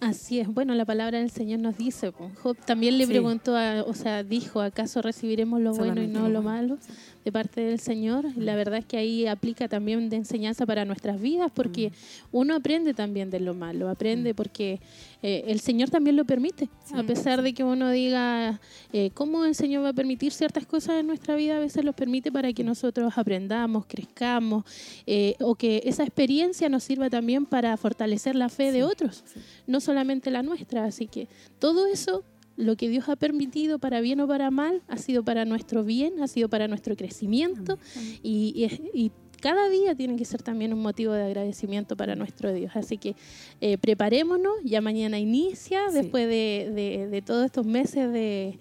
Así 0.00 0.38
es. 0.38 0.48
Bueno, 0.48 0.74
la 0.74 0.84
palabra 0.84 1.18
del 1.18 1.30
Señor 1.30 1.60
nos 1.60 1.76
dice. 1.76 2.12
Job 2.42 2.56
también 2.64 2.98
le 2.98 3.06
preguntó, 3.06 3.54
o 3.86 3.94
sea, 3.94 4.22
dijo, 4.22 4.60
¿acaso 4.60 5.02
recibiremos 5.02 5.60
lo 5.60 5.74
bueno 5.74 6.02
y 6.02 6.06
no 6.06 6.28
lo 6.28 6.42
malo? 6.42 6.78
De 7.24 7.32
parte 7.32 7.60
del 7.60 7.80
Señor. 7.80 8.24
La 8.36 8.56
verdad 8.56 8.78
es 8.78 8.84
que 8.84 8.96
ahí 8.96 9.26
aplica 9.26 9.68
también 9.68 10.08
de 10.08 10.16
enseñanza 10.16 10.66
para 10.66 10.84
nuestras 10.84 11.20
vidas, 11.20 11.50
porque 11.54 11.88
mm. 11.88 11.92
uno 12.32 12.54
aprende 12.54 12.94
también 12.94 13.30
de 13.30 13.40
lo 13.40 13.54
malo, 13.54 13.88
aprende 13.88 14.32
mm. 14.32 14.36
porque 14.36 14.80
eh, 15.22 15.44
el 15.48 15.60
Señor 15.60 15.90
también 15.90 16.16
lo 16.16 16.24
permite, 16.24 16.68
a 16.94 17.02
pesar 17.02 17.42
de 17.42 17.52
que 17.52 17.64
uno 17.64 17.90
diga, 17.90 18.60
eh, 18.92 19.10
¿cómo 19.14 19.44
el 19.44 19.54
Señor 19.54 19.84
va 19.84 19.90
a 19.90 19.92
permitir 19.92 20.32
ciertas 20.32 20.66
cosas 20.66 21.00
en 21.00 21.06
nuestra 21.06 21.34
vida? 21.34 21.56
A 21.56 21.60
veces 21.60 21.84
los 21.84 21.94
permite 21.94 22.30
para 22.30 22.52
que 22.52 22.64
nosotros 22.64 23.12
aprendamos, 23.16 23.86
crezcamos, 23.86 24.64
eh, 25.06 25.34
o 25.40 25.54
que 25.54 25.82
esa 25.84 26.04
experiencia 26.04 26.68
nos 26.68 26.84
sirva 26.84 27.10
también 27.10 27.46
para 27.46 27.76
fortalecer 27.76 28.36
la 28.36 28.48
fe 28.48 28.72
de 28.72 28.84
otros, 28.84 29.24
no 29.66 29.80
solamente 29.80 30.30
la 30.30 30.42
nuestra. 30.42 30.84
Así 30.84 31.06
que 31.06 31.28
todo 31.58 31.86
eso 31.86 32.22
lo 32.58 32.76
que 32.76 32.88
Dios 32.88 33.08
ha 33.08 33.16
permitido 33.16 33.78
para 33.78 34.00
bien 34.00 34.20
o 34.20 34.26
para 34.26 34.50
mal 34.50 34.82
ha 34.88 34.98
sido 34.98 35.24
para 35.24 35.44
nuestro 35.44 35.84
bien, 35.84 36.20
ha 36.20 36.26
sido 36.26 36.48
para 36.48 36.66
nuestro 36.68 36.96
crecimiento. 36.96 37.78
Y, 38.22 39.10
cada 39.40 39.68
día 39.68 39.94
tiene 39.94 40.16
que 40.16 40.24
ser 40.24 40.42
también 40.42 40.72
un 40.72 40.80
motivo 40.80 41.12
de 41.12 41.22
agradecimiento 41.22 41.96
para 41.96 42.16
nuestro 42.16 42.52
Dios. 42.52 42.72
Así 42.74 42.98
que 42.98 43.14
eh, 43.60 43.78
preparémonos, 43.78 44.54
ya 44.64 44.80
mañana 44.80 45.20
inicia, 45.20 45.92
después 45.92 46.26
de 46.26 47.22
todos 47.24 47.46
estos 47.46 47.64
meses 47.64 48.12
de 48.12 48.58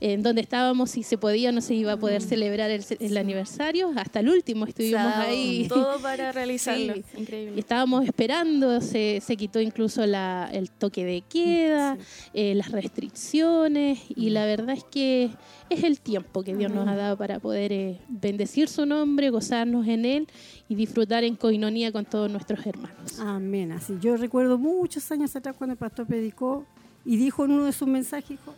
en 0.00 0.22
donde 0.22 0.42
estábamos 0.42 0.90
si 0.90 1.02
se 1.02 1.18
podía 1.18 1.50
o 1.50 1.52
no 1.52 1.60
se 1.60 1.74
iba 1.74 1.92
a 1.92 1.96
poder 1.96 2.22
mm. 2.22 2.26
celebrar 2.26 2.70
el, 2.70 3.16
aniversario. 3.16 3.92
Hasta 3.96 4.20
el 4.20 4.28
último 4.28 4.66
estuvimos 4.66 5.00
ahí. 5.00 5.66
Todo 5.68 6.00
para 6.00 6.32
realizarlo. 6.32 6.94
Increíble. 7.16 7.58
Estábamos 7.58 8.04
esperando, 8.04 8.80
se, 8.80 9.20
se 9.24 9.36
quitó 9.36 9.60
incluso 9.60 10.06
la, 10.06 10.48
el 10.52 10.70
toque 10.70 11.04
de 11.04 11.22
queda, 11.22 11.98
eh, 12.34 12.54
las 12.54 12.70
restricciones 12.70 14.00
y 14.14 14.30
la 14.30 14.46
verdad 14.46 14.76
es 14.76 14.84
que 14.84 15.30
es 15.70 15.84
el 15.84 16.00
tiempo 16.00 16.42
que 16.42 16.54
Dios 16.54 16.72
nos 16.72 16.88
ha 16.88 16.96
dado 16.96 17.16
para 17.16 17.40
poder 17.40 17.72
eh, 17.72 18.00
bendecir 18.08 18.68
su 18.68 18.86
nombre, 18.86 19.30
gozarnos 19.30 19.86
en 19.86 20.04
él 20.04 20.28
y 20.68 20.74
disfrutar 20.74 21.24
en 21.24 21.36
coinonía 21.36 21.92
con 21.92 22.04
todos 22.04 22.30
nuestros 22.30 22.64
hermanos. 22.66 23.18
Amén. 23.18 23.72
Así 23.72 23.94
yo 24.00 24.16
recuerdo 24.16 24.58
muchos 24.58 25.10
años 25.10 25.34
atrás 25.36 25.56
cuando 25.56 25.72
el 25.72 25.78
pastor 25.78 26.06
predicó 26.06 26.64
y 27.04 27.16
dijo 27.16 27.44
en 27.44 27.52
uno 27.52 27.64
de 27.64 27.72
sus 27.72 27.88
mensajes, 27.88 28.30
dijo, 28.30 28.54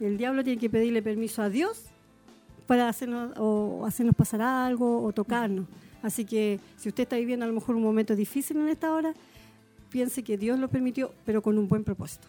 el 0.00 0.16
diablo 0.16 0.44
tiene 0.44 0.60
que 0.60 0.70
pedirle 0.70 1.02
permiso 1.02 1.42
a 1.42 1.48
Dios 1.48 1.84
para 2.66 2.88
hacernos, 2.88 3.32
o 3.38 3.84
hacernos 3.86 4.14
pasar 4.14 4.40
algo 4.42 5.02
o 5.02 5.12
tocarnos. 5.12 5.66
Así 6.02 6.24
que 6.24 6.60
si 6.76 6.88
usted 6.88 7.04
está 7.04 7.16
viviendo 7.16 7.44
a 7.44 7.48
lo 7.48 7.54
mejor 7.54 7.74
un 7.74 7.82
momento 7.82 8.14
difícil 8.14 8.58
en 8.58 8.68
esta 8.68 8.92
hora, 8.92 9.14
piense 9.90 10.22
que 10.22 10.36
Dios 10.36 10.58
lo 10.58 10.68
permitió, 10.68 11.12
pero 11.24 11.42
con 11.42 11.58
un 11.58 11.66
buen 11.66 11.82
propósito. 11.82 12.28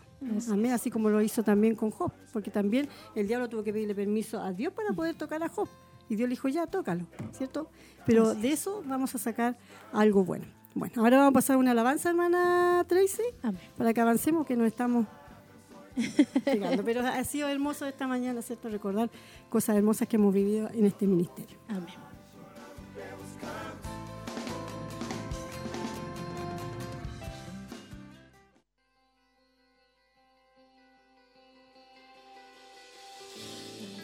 Amén, 0.49 0.71
así 0.71 0.89
como 0.89 1.09
lo 1.09 1.21
hizo 1.21 1.43
también 1.43 1.75
con 1.75 1.91
Job, 1.91 2.11
porque 2.33 2.51
también 2.51 2.87
el 3.15 3.27
diablo 3.27 3.47
tuvo 3.47 3.63
que 3.63 3.71
pedirle 3.71 3.95
permiso 3.95 4.41
a 4.41 4.51
Dios 4.51 4.73
para 4.73 4.91
poder 4.91 5.15
tocar 5.15 5.43
a 5.43 5.49
Job. 5.49 5.67
Y 6.09 6.15
Dios 6.15 6.27
le 6.27 6.33
dijo, 6.33 6.47
ya, 6.47 6.65
tócalo, 6.67 7.05
¿cierto? 7.31 7.69
Pero 8.05 8.33
de 8.33 8.51
eso 8.51 8.83
vamos 8.87 9.13
a 9.13 9.17
sacar 9.19 9.57
algo 9.93 10.23
bueno. 10.23 10.45
Bueno, 10.73 10.93
ahora 10.97 11.17
vamos 11.17 11.31
a 11.31 11.33
pasar 11.33 11.57
una 11.57 11.71
alabanza, 11.71 12.09
hermana 12.09 12.83
Tracy, 12.87 13.23
para 13.77 13.93
que 13.93 14.01
avancemos, 14.01 14.45
que 14.45 14.55
no 14.55 14.65
estamos 14.65 15.05
Pero 16.85 17.01
ha 17.01 17.23
sido 17.23 17.47
hermoso 17.47 17.85
esta 17.85 18.07
mañana, 18.07 18.41
¿cierto? 18.41 18.69
Recordar 18.69 19.09
cosas 19.49 19.77
hermosas 19.77 20.07
que 20.07 20.15
hemos 20.15 20.33
vivido 20.33 20.69
en 20.73 20.85
este 20.85 21.07
ministerio. 21.07 21.57
Amén. 21.67 21.87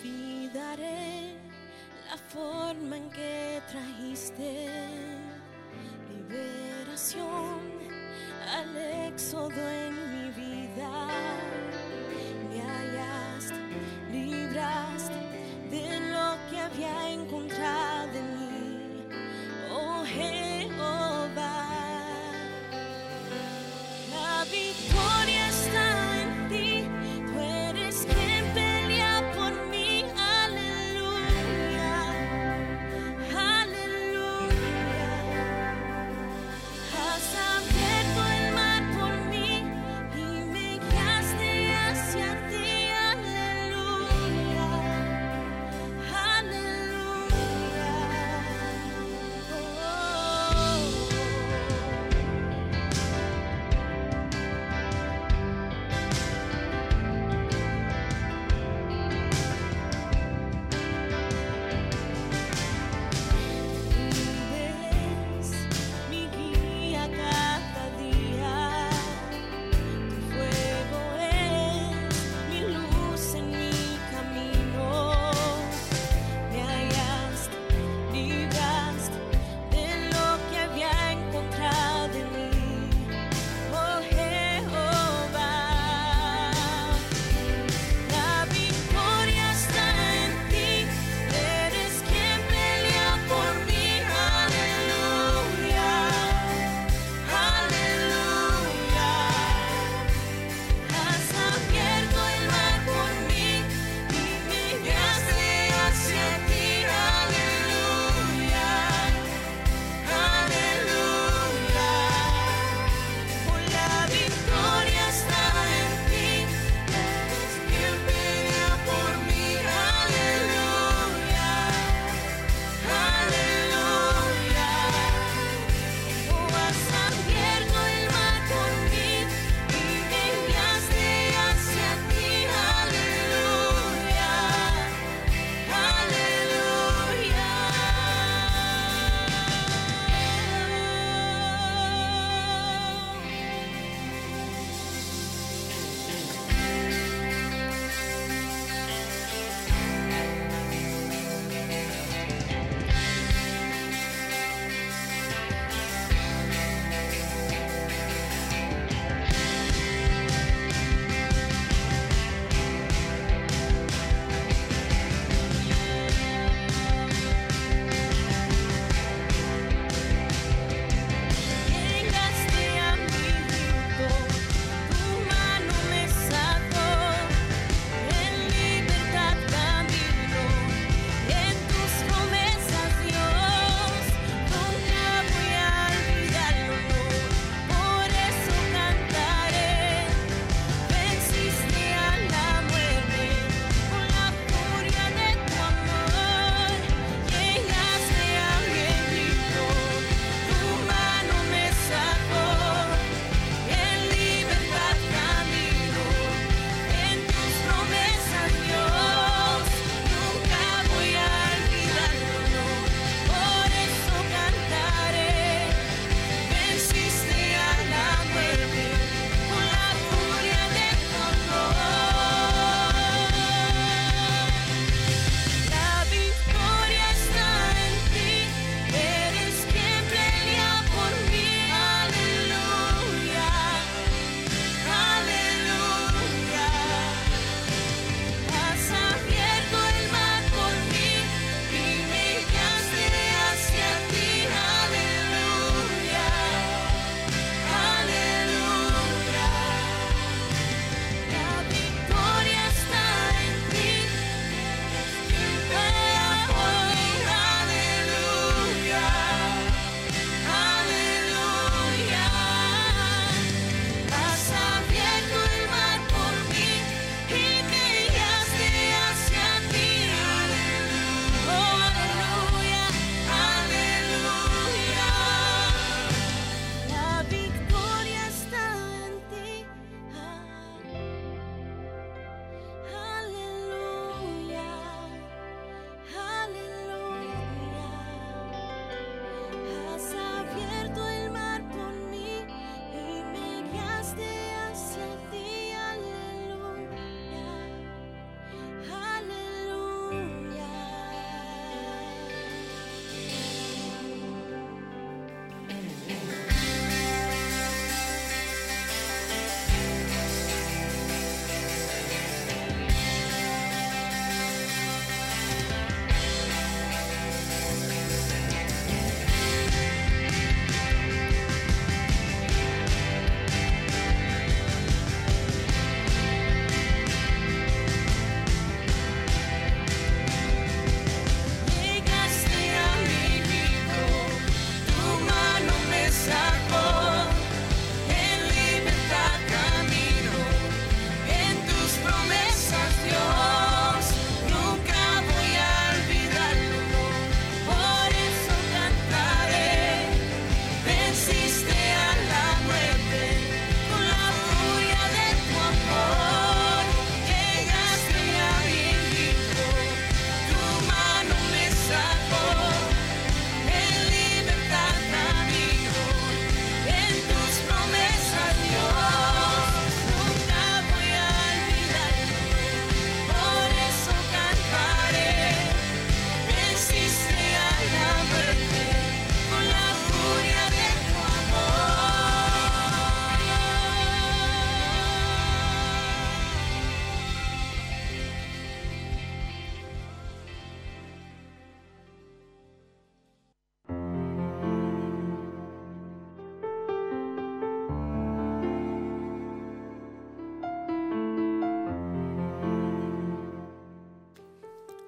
Olvidaré 0.04 1.36
la 2.10 2.18
forma 2.18 2.98
en 2.98 3.10
que 3.10 3.62
trajiste 3.70 4.68
liberación 6.10 7.60
al 8.54 8.78
éxodo 9.08 9.70
en 9.70 9.94
mi 10.12 10.30
vida 10.32 11.55
de 15.82 16.00
lo 16.00 16.38
que 16.50 16.60
había 16.60 17.10
encontrado 17.12 18.18
en 18.18 18.40
mí, 18.40 19.04
oh 19.72 20.04
Jehová. 20.06 21.68
La 24.12 24.46
victoria 24.46 24.95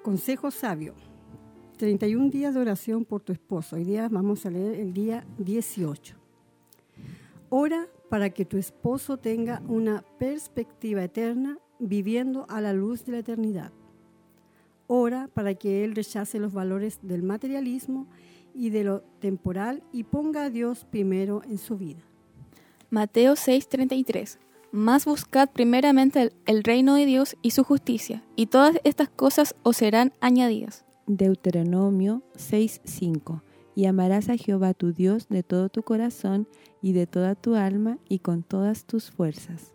Consejo 0.08 0.50
sabio. 0.50 0.94
31 1.76 2.30
días 2.30 2.54
de 2.54 2.60
oración 2.62 3.04
por 3.04 3.20
tu 3.20 3.30
esposo. 3.30 3.76
Hoy 3.76 3.84
día 3.84 4.08
vamos 4.10 4.46
a 4.46 4.50
leer 4.50 4.80
el 4.80 4.94
día 4.94 5.26
18. 5.36 6.16
Ora 7.50 7.86
para 8.08 8.30
que 8.30 8.46
tu 8.46 8.56
esposo 8.56 9.18
tenga 9.18 9.60
una 9.68 10.02
perspectiva 10.18 11.04
eterna 11.04 11.58
viviendo 11.78 12.46
a 12.48 12.62
la 12.62 12.72
luz 12.72 13.04
de 13.04 13.12
la 13.12 13.18
eternidad. 13.18 13.70
Ora 14.86 15.28
para 15.34 15.52
que 15.56 15.84
él 15.84 15.94
rechace 15.94 16.38
los 16.38 16.54
valores 16.54 17.00
del 17.02 17.22
materialismo 17.22 18.06
y 18.54 18.70
de 18.70 18.84
lo 18.84 19.02
temporal 19.20 19.82
y 19.92 20.04
ponga 20.04 20.44
a 20.44 20.48
Dios 20.48 20.86
primero 20.86 21.42
en 21.44 21.58
su 21.58 21.76
vida. 21.76 22.00
Mateo 22.88 23.34
6:33 23.34 24.38
Más 24.70 25.06
buscad 25.06 25.48
primeramente 25.50 26.22
el, 26.22 26.32
el, 26.46 26.62
reino 26.62 26.94
de 26.94 27.06
Dios 27.06 27.36
y 27.40 27.52
su 27.52 27.64
justicia, 27.64 28.22
y 28.36 28.46
todas 28.46 28.78
estas 28.84 29.08
cosas 29.08 29.54
os 29.62 29.78
serán 29.78 30.12
añadidas. 30.20 30.84
Deuteronomio 31.06 32.22
6:5 32.36 33.42
Y 33.74 33.86
amarás 33.86 34.28
a 34.28 34.36
Jehová 34.36 34.74
tu 34.74 34.92
Dios 34.92 35.28
de 35.28 35.42
todo 35.42 35.70
tu 35.70 35.82
corazón 35.82 36.46
y 36.82 36.92
de 36.92 37.06
toda 37.06 37.34
tu 37.34 37.54
alma 37.54 37.98
y 38.08 38.18
con 38.18 38.42
todas 38.42 38.84
tus 38.84 39.10
fuerzas. 39.10 39.72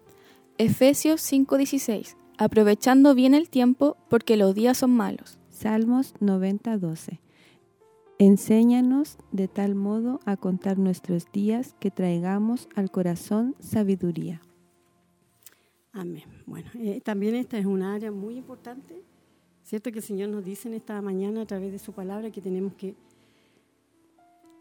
Efesios 0.60 1.22
5:16 1.22 2.16
Aprovechando 2.38 3.16
bien 3.16 3.34
el 3.34 3.50
tiempo 3.50 3.98
porque 4.10 4.38
los 4.38 4.54
días 4.54 4.78
son 4.78 4.92
malos. 4.92 5.40
Salmos 5.50 6.14
90:12 6.20 7.20
Enséñanos 8.20 9.18
de 9.32 9.48
tal 9.48 9.74
modo 9.74 10.20
a 10.26 10.38
contar 10.38 10.78
nuestros 10.78 11.32
días 11.32 11.76
que 11.80 11.90
traigamos 11.90 12.70
al 12.76 12.92
corazón 12.92 13.56
sabiduría. 13.60 14.42
Amén. 15.94 16.24
Bueno, 16.48 16.72
eh, 16.74 17.02
también 17.02 17.36
esta 17.36 17.60
es 17.60 17.68
una 17.68 17.94
área 17.94 18.12
muy 18.12 18.36
importante, 18.36 19.04
¿cierto? 19.62 19.92
Que 19.92 20.00
el 20.00 20.04
Señor 20.04 20.30
nos 20.30 20.44
dice 20.44 20.68
en 20.68 20.74
esta 20.74 21.00
mañana 21.04 21.42
a 21.42 21.46
través 21.46 21.72
de 21.72 21.78
su 21.78 21.94
palabra 21.94 22.32
que 22.32 22.42
tenemos 22.42 22.74
que 22.74 22.96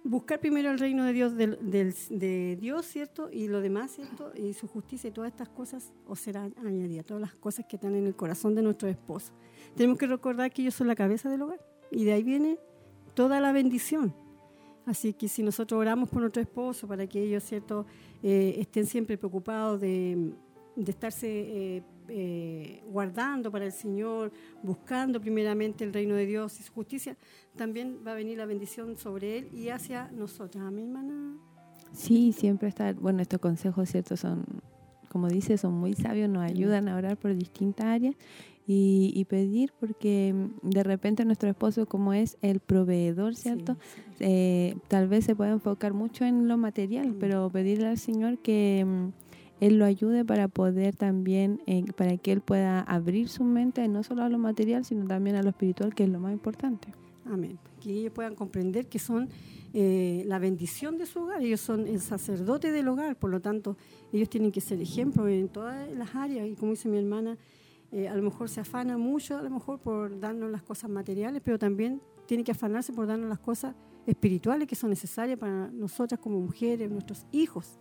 buscar 0.04 0.40
primero 0.40 0.70
el 0.70 0.78
reino 0.78 1.04
de 1.06 1.12
Dios, 1.14 1.34
de 1.34 2.58
Dios, 2.60 2.84
¿cierto? 2.84 3.30
Y 3.32 3.48
lo 3.48 3.62
demás, 3.62 3.92
¿cierto? 3.92 4.30
Y 4.36 4.52
su 4.52 4.68
justicia 4.68 5.08
y 5.08 5.10
todas 5.10 5.30
estas 5.30 5.48
cosas 5.48 5.94
os 6.06 6.20
serán 6.20 6.54
añadidas, 6.58 7.06
todas 7.06 7.22
las 7.22 7.34
cosas 7.34 7.64
que 7.66 7.76
están 7.76 7.94
en 7.94 8.06
el 8.06 8.14
corazón 8.14 8.54
de 8.54 8.60
nuestro 8.60 8.90
esposo. 8.90 9.32
Tenemos 9.74 9.96
que 9.96 10.06
recordar 10.06 10.52
que 10.52 10.60
ellos 10.60 10.74
son 10.74 10.86
la 10.86 10.94
cabeza 10.94 11.30
del 11.30 11.40
hogar 11.40 11.60
y 11.90 12.04
de 12.04 12.12
ahí 12.12 12.22
viene 12.22 12.58
toda 13.14 13.40
la 13.40 13.52
bendición. 13.52 14.14
Así 14.84 15.14
que 15.14 15.28
si 15.28 15.42
nosotros 15.42 15.80
oramos 15.80 16.10
por 16.10 16.20
nuestro 16.20 16.42
esposo 16.42 16.86
para 16.86 17.06
que 17.06 17.22
ellos, 17.22 17.42
¿cierto?, 17.42 17.86
eh, 18.22 18.56
estén 18.58 18.84
siempre 18.84 19.16
preocupados 19.16 19.80
de, 19.80 20.34
estarse 20.76 21.28
eh, 21.28 21.82
eh, 22.08 22.82
guardando 22.86 23.50
para 23.50 23.64
el 23.64 23.72
Señor, 23.72 24.32
buscando 24.62 25.20
primeramente 25.20 25.84
el 25.84 25.92
reino 25.92 26.14
de 26.14 26.26
Dios 26.26 26.58
y 26.60 26.62
su 26.62 26.72
justicia, 26.72 27.16
también 27.56 28.00
va 28.06 28.12
a 28.12 28.14
venir 28.14 28.38
la 28.38 28.46
bendición 28.46 28.96
sobre 28.96 29.38
Él 29.38 29.48
y 29.52 29.68
hacia 29.68 30.10
nosotros. 30.10 30.62
Amén, 30.64 30.86
hermana. 30.86 31.36
Sí, 31.92 32.32
siempre 32.32 32.68
está, 32.68 32.92
bueno, 32.94 33.20
estos 33.20 33.40
consejos, 33.40 33.90
¿cierto?, 33.90 34.16
son, 34.16 34.44
como 35.10 35.28
dice, 35.28 35.58
son 35.58 35.74
muy 35.74 35.92
sabios, 35.92 36.30
nos 36.30 36.42
ayudan 36.42 36.88
a 36.88 36.96
orar 36.96 37.18
por 37.18 37.34
distintas 37.34 37.86
áreas 37.86 38.16
y, 38.66 39.24
pedir 39.28 39.72
porque 39.78 40.34
de 40.62 40.82
repente 40.82 41.24
nuestro 41.24 41.50
esposo 41.50 41.86
como 41.86 42.12
es 42.12 42.38
el 42.42 42.60
proveedor, 42.60 43.34
¿cierto? 43.34 43.76
Eh, 44.20 44.76
tal 44.88 45.08
vez 45.08 45.24
se 45.24 45.34
puede 45.34 45.50
enfocar 45.50 45.92
mucho 45.92 46.24
en 46.24 46.48
lo 46.48 46.56
material, 46.56 47.08
mm. 47.08 47.18
pero 47.18 47.50
pedirle 47.50 47.88
al 47.88 47.98
Señor 47.98 48.38
que 48.38 48.84
mm, 48.86 49.21
Él 49.62 49.78
lo 49.78 49.84
ayude 49.84 50.24
para 50.24 50.48
poder 50.48 50.96
también, 50.96 51.62
eh, 51.66 51.84
para 51.96 52.16
que 52.16 52.32
Él 52.32 52.40
pueda 52.40 52.80
abrir 52.80 53.28
su 53.28 53.44
mente 53.44 53.86
no 53.86 54.02
solo 54.02 54.24
a 54.24 54.28
lo 54.28 54.36
material, 54.36 54.84
sino 54.84 55.06
también 55.06 55.36
a 55.36 55.42
lo 55.44 55.50
espiritual, 55.50 55.94
que 55.94 56.02
es 56.02 56.10
lo 56.10 56.18
más 56.18 56.32
importante. 56.32 56.88
Amén. 57.26 57.60
Que 57.80 57.92
ellos 57.92 58.12
puedan 58.12 58.34
comprender 58.34 58.88
que 58.88 58.98
son 58.98 59.28
eh, 59.72 60.24
la 60.26 60.40
bendición 60.40 60.98
de 60.98 61.06
su 61.06 61.20
hogar, 61.20 61.42
ellos 61.42 61.60
son 61.60 61.86
el 61.86 62.00
sacerdote 62.00 62.72
del 62.72 62.88
hogar, 62.88 63.14
por 63.14 63.30
lo 63.30 63.40
tanto, 63.40 63.76
ellos 64.12 64.28
tienen 64.28 64.50
que 64.50 64.60
ser 64.60 64.80
ejemplo 64.80 65.28
en 65.28 65.48
todas 65.48 65.88
las 65.92 66.12
áreas 66.16 66.48
y 66.48 66.56
como 66.56 66.72
dice 66.72 66.88
mi 66.88 66.98
hermana, 66.98 67.38
eh, 67.92 68.08
a 68.08 68.16
lo 68.16 68.22
mejor 68.24 68.48
se 68.48 68.58
afana 68.58 68.98
mucho, 68.98 69.38
a 69.38 69.42
lo 69.42 69.50
mejor 69.50 69.78
por 69.78 70.18
darnos 70.18 70.50
las 70.50 70.64
cosas 70.64 70.90
materiales, 70.90 71.40
pero 71.44 71.56
también 71.56 72.02
tiene 72.26 72.42
que 72.42 72.50
afanarse 72.50 72.92
por 72.92 73.06
darnos 73.06 73.28
las 73.28 73.38
cosas 73.38 73.76
espirituales 74.08 74.66
que 74.66 74.74
son 74.74 74.90
necesarias 74.90 75.38
para 75.38 75.68
nosotras 75.68 76.18
como 76.18 76.40
mujeres, 76.40 76.90
nuestros 76.90 77.26
hijos. 77.30 77.78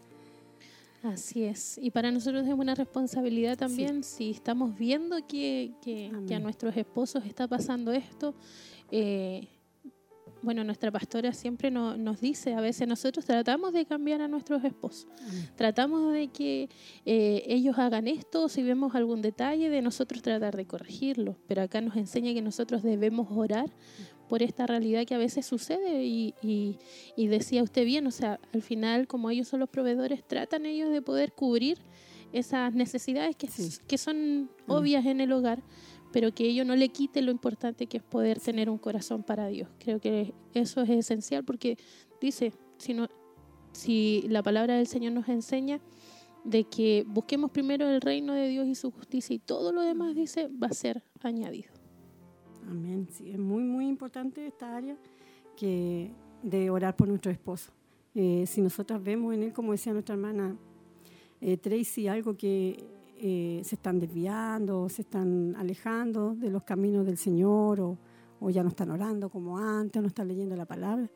Así 1.04 1.44
es. 1.44 1.80
Y 1.82 1.90
para 1.92 2.12
nosotros 2.12 2.46
es 2.46 2.54
una 2.54 2.76
responsabilidad 2.76 3.58
también 3.58 4.04
si 4.04 4.32
estamos 4.32 4.78
viendo 4.78 5.18
que, 5.28 5.74
que, 5.82 6.36
a 6.36 6.40
nuestros 6.40 6.78
esposos 6.78 7.26
está 7.26 7.48
pasando 7.48 7.92
esto. 7.92 8.36
Eh, 8.92 9.48
bueno, 10.44 10.64
nuestra 10.64 10.92
pastora 10.92 11.34
siempre 11.34 11.70
nos 11.70 12.20
dice, 12.20 12.54
a 12.56 12.62
veces 12.62 12.88
nosotros 12.88 13.26
tratamos 13.26 13.74
de 13.74 13.86
cambiar 13.86 14.22
a 14.22 14.28
nuestros 14.28 14.64
esposos, 14.64 15.08
tratamos 15.56 16.12
de 16.14 16.30
que 16.30 16.68
eh, 17.06 17.44
ellos 17.46 17.78
hagan 17.78 18.08
esto, 18.08 18.50
si 18.50 18.64
vemos 18.64 18.96
algún 18.96 19.22
detalle, 19.22 19.70
de 19.70 19.82
nosotros 19.82 20.22
tratar 20.24 20.56
de 20.58 20.66
corregirlo, 20.66 21.38
pero 21.48 21.62
acá 21.62 21.80
nos 21.80 21.96
enseña 21.96 22.34
que 22.34 22.42
nosotros 22.42 22.82
debemos 22.82 23.28
orar 23.30 23.70
por 24.32 24.44
esta 24.44 24.66
realidad 24.66 25.06
que 25.06 25.14
a 25.14 25.18
veces 25.18 25.46
sucede 25.46 26.06
y, 26.06 26.34
y, 26.42 27.28
decía 27.28 27.62
usted 27.64 27.84
bien, 27.84 28.08
o 28.08 28.12
sea, 28.12 28.40
al 28.54 28.62
final 28.62 29.06
como 29.06 29.30
ellos 29.30 29.50
son 29.50 29.60
los 29.60 29.68
proveedores, 29.68 30.26
tratan 30.26 30.66
ellos 30.66 30.90
de 30.90 31.02
poder 31.02 31.34
cubrir 31.34 31.80
esas 32.32 32.74
necesidades 32.74 33.36
que, 33.36 33.50
que 33.86 33.98
son 33.98 34.50
obvias 34.68 35.06
en 35.06 35.20
el 35.20 35.34
hogar 35.34 35.62
pero 36.14 36.34
que 36.34 36.46
ello 36.46 36.64
no 36.64 36.78
le 36.78 36.88
quite 36.88 37.22
lo 37.22 37.30
importante 37.30 37.88
que 37.88 37.98
es 37.98 38.04
poder 38.04 38.40
tener 38.40 38.70
un 38.70 38.78
corazón 38.78 39.22
para 39.24 39.48
Dios. 39.48 39.68
Creo 39.80 40.00
que 40.00 40.34
eso 40.54 40.82
es 40.82 40.90
esencial 40.90 41.44
porque 41.44 41.78
dice, 42.22 42.54
si, 42.78 42.94
no, 42.94 43.10
si 43.74 44.24
la 44.30 44.42
palabra 44.42 44.78
del 44.78 44.88
Señor 44.88 45.12
nos 45.12 45.28
enseña 45.28 45.82
de 46.46 46.64
que 46.64 47.04
busquemos 47.06 47.52
primero 47.52 47.90
el 47.90 48.00
reino 48.00 48.34
de 48.34 48.48
Dios 48.48 48.66
y 48.68 48.76
su 48.76 48.92
justicia 48.92 49.34
y 49.34 49.40
todo 49.40 49.74
lo 49.74 49.82
demás, 49.82 50.16
dice, 50.16 50.48
va 50.48 50.68
a 50.68 50.74
ser 50.74 51.04
añadido. 51.22 51.81
Amén. 52.70 53.08
Sí, 53.12 53.32
es 53.32 53.40
muy, 53.40 53.64
muy 53.64 53.88
importante 53.88 54.46
esta 54.46 54.76
área 54.76 54.98
que 55.56 56.12
de 56.44 56.70
orar 56.70 56.96
por 56.96 57.08
nuestro 57.08 57.32
esposo. 57.32 57.72
Eh, 58.14 58.46
si 58.46 58.62
nosotros 58.62 59.02
vemos 59.04 59.34
en 59.34 59.44
él, 59.44 59.54
como 59.54 59.72
decía 59.72 59.94
nuestra 59.94 60.16
hermana 60.16 60.56
eh, 61.40 61.58
Tracy, 61.58 62.08
algo 62.08 62.36
que 62.36 62.84
eh, 63.18 63.62
se 63.64 63.76
están 63.76 64.00
desviando, 64.00 64.90
se 64.90 65.04
están 65.04 65.56
alejando 65.58 66.36
de 66.36 66.50
los 66.50 66.64
caminos 66.64 67.06
del 67.06 67.18
Señor 67.18 67.80
o, 67.80 67.98
ya 68.50 68.64
no 68.64 68.70
están 68.70 68.90
orando 68.90 69.30
como 69.30 69.60
antes, 69.60 70.00
o 70.00 70.02
no 70.02 70.08
están 70.08 70.28
leyendo 70.28 70.56
la 70.56 70.66
palabra. 70.66 71.08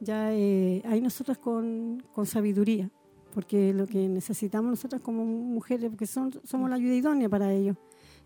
Ya 0.00 0.28
ahí 0.28 1.00
nosotros 1.02 1.36
con, 1.36 2.02
con, 2.12 2.24
sabiduría, 2.24 2.90
porque 3.34 3.74
lo 3.74 3.86
que 3.86 4.08
necesitamos 4.08 4.70
nosotros 4.70 5.02
como 5.02 5.24
mujeres, 5.24 5.90
porque 5.90 6.06
somos 6.06 6.70
la 6.70 6.76
ayuda 6.76 6.94
idónea 6.94 7.28
para 7.28 7.52
ellos, 7.52 7.76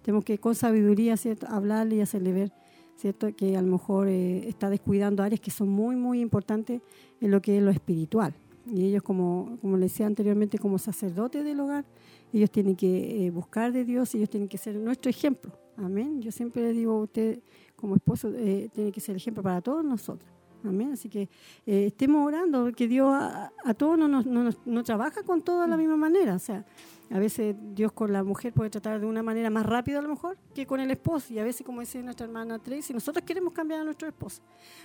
tenemos 0.07 0.24
que 0.24 0.38
con 0.38 0.54
sabiduría 0.54 1.16
¿cierto? 1.16 1.48
hablarle 1.48 1.96
y 1.96 2.00
hacerle 2.00 2.32
ver 2.32 2.52
¿cierto? 2.94 3.34
que 3.34 3.57
a 3.57 3.61
lo 3.61 3.66
mejor 3.66 4.07
eh, 4.07 4.48
está 4.48 4.70
descuidando 4.70 5.24
áreas 5.24 5.40
que 5.40 5.50
son 5.50 5.68
muy, 5.68 5.96
muy 5.96 6.20
importantes 6.20 6.80
en 7.20 7.30
lo 7.32 7.42
que 7.42 7.57
es 7.57 7.62
lo 7.62 7.72
espiritual. 7.72 8.32
Y 8.72 8.84
ellos, 8.84 9.02
como, 9.02 9.59
como 9.61 9.76
les 9.76 9.90
decía 9.90 10.07
anteriormente, 10.07 10.61
como 10.61 10.78
sacerdotes 10.78 11.44
del 11.44 11.59
hogar, 11.59 11.84
ellos 12.32 12.52
tienen 12.52 12.76
que 12.76 13.26
eh, 13.26 13.30
buscar 13.30 13.72
de 13.72 13.84
Dios, 13.84 14.14
ellos 14.14 14.30
tienen 14.30 14.48
que 14.48 14.59
ser 14.59 14.76
nuestro 14.76 15.11
ejemplo. 15.11 15.50
Amén. 15.76 16.22
Yo 16.22 16.30
siempre 16.30 16.62
le 16.62 16.72
digo 16.72 16.92
a 16.92 17.02
usted, 17.02 17.40
como 17.74 17.96
esposo, 17.96 18.30
eh, 18.32 18.70
tiene 18.72 18.92
que 18.92 19.00
ser 19.00 19.16
ejemplo 19.16 19.42
para 19.42 19.61
todos 19.61 19.84
nosotros. 19.84 20.30
Amén. 20.62 20.92
Así 20.92 21.09
que 21.09 21.22
eh, 21.66 21.86
estemos 21.86 22.24
orando, 22.24 22.70
que 22.70 22.86
Dios 22.86 23.09
a, 23.12 23.74
todos 23.76 23.98
no, 23.98 24.07
no, 24.07 24.22
no, 24.64 24.84
trabaja 24.84 25.24
con 25.24 25.42
todos 25.42 25.64
de 25.64 25.68
la 25.68 25.76
misma 25.76 25.96
manera. 25.96 26.36
O 26.36 26.38
sea, 26.38 26.64
a 27.11 27.18
veces 27.18 27.54
Dios 27.74 27.92
con 27.92 28.12
la 28.12 28.24
mujer 28.24 28.52
puede 28.52 28.70
tratar 28.70 29.00
de 29.00 29.07
una 29.07 29.22
manera 29.22 29.48
más 29.50 29.64
rápida 29.64 30.00
a 30.00 30.02
lo 30.02 30.09
mejor 30.09 30.36
que 30.54 30.66
con 30.66 30.80
el 30.80 30.90
esposo. 30.90 31.32
Y 31.32 31.38
a 31.38 31.44
veces, 31.44 31.64
como 31.64 31.80
dice 31.80 32.02
nuestra 32.02 32.26
hermana 32.26 32.59
Tracy, 32.59 32.92
nosotros 32.92 33.24
queremos 33.24 33.52
cambiar 33.52 33.80
a 33.80 33.84
nuestro 33.84 34.09
esposo. 34.09 34.42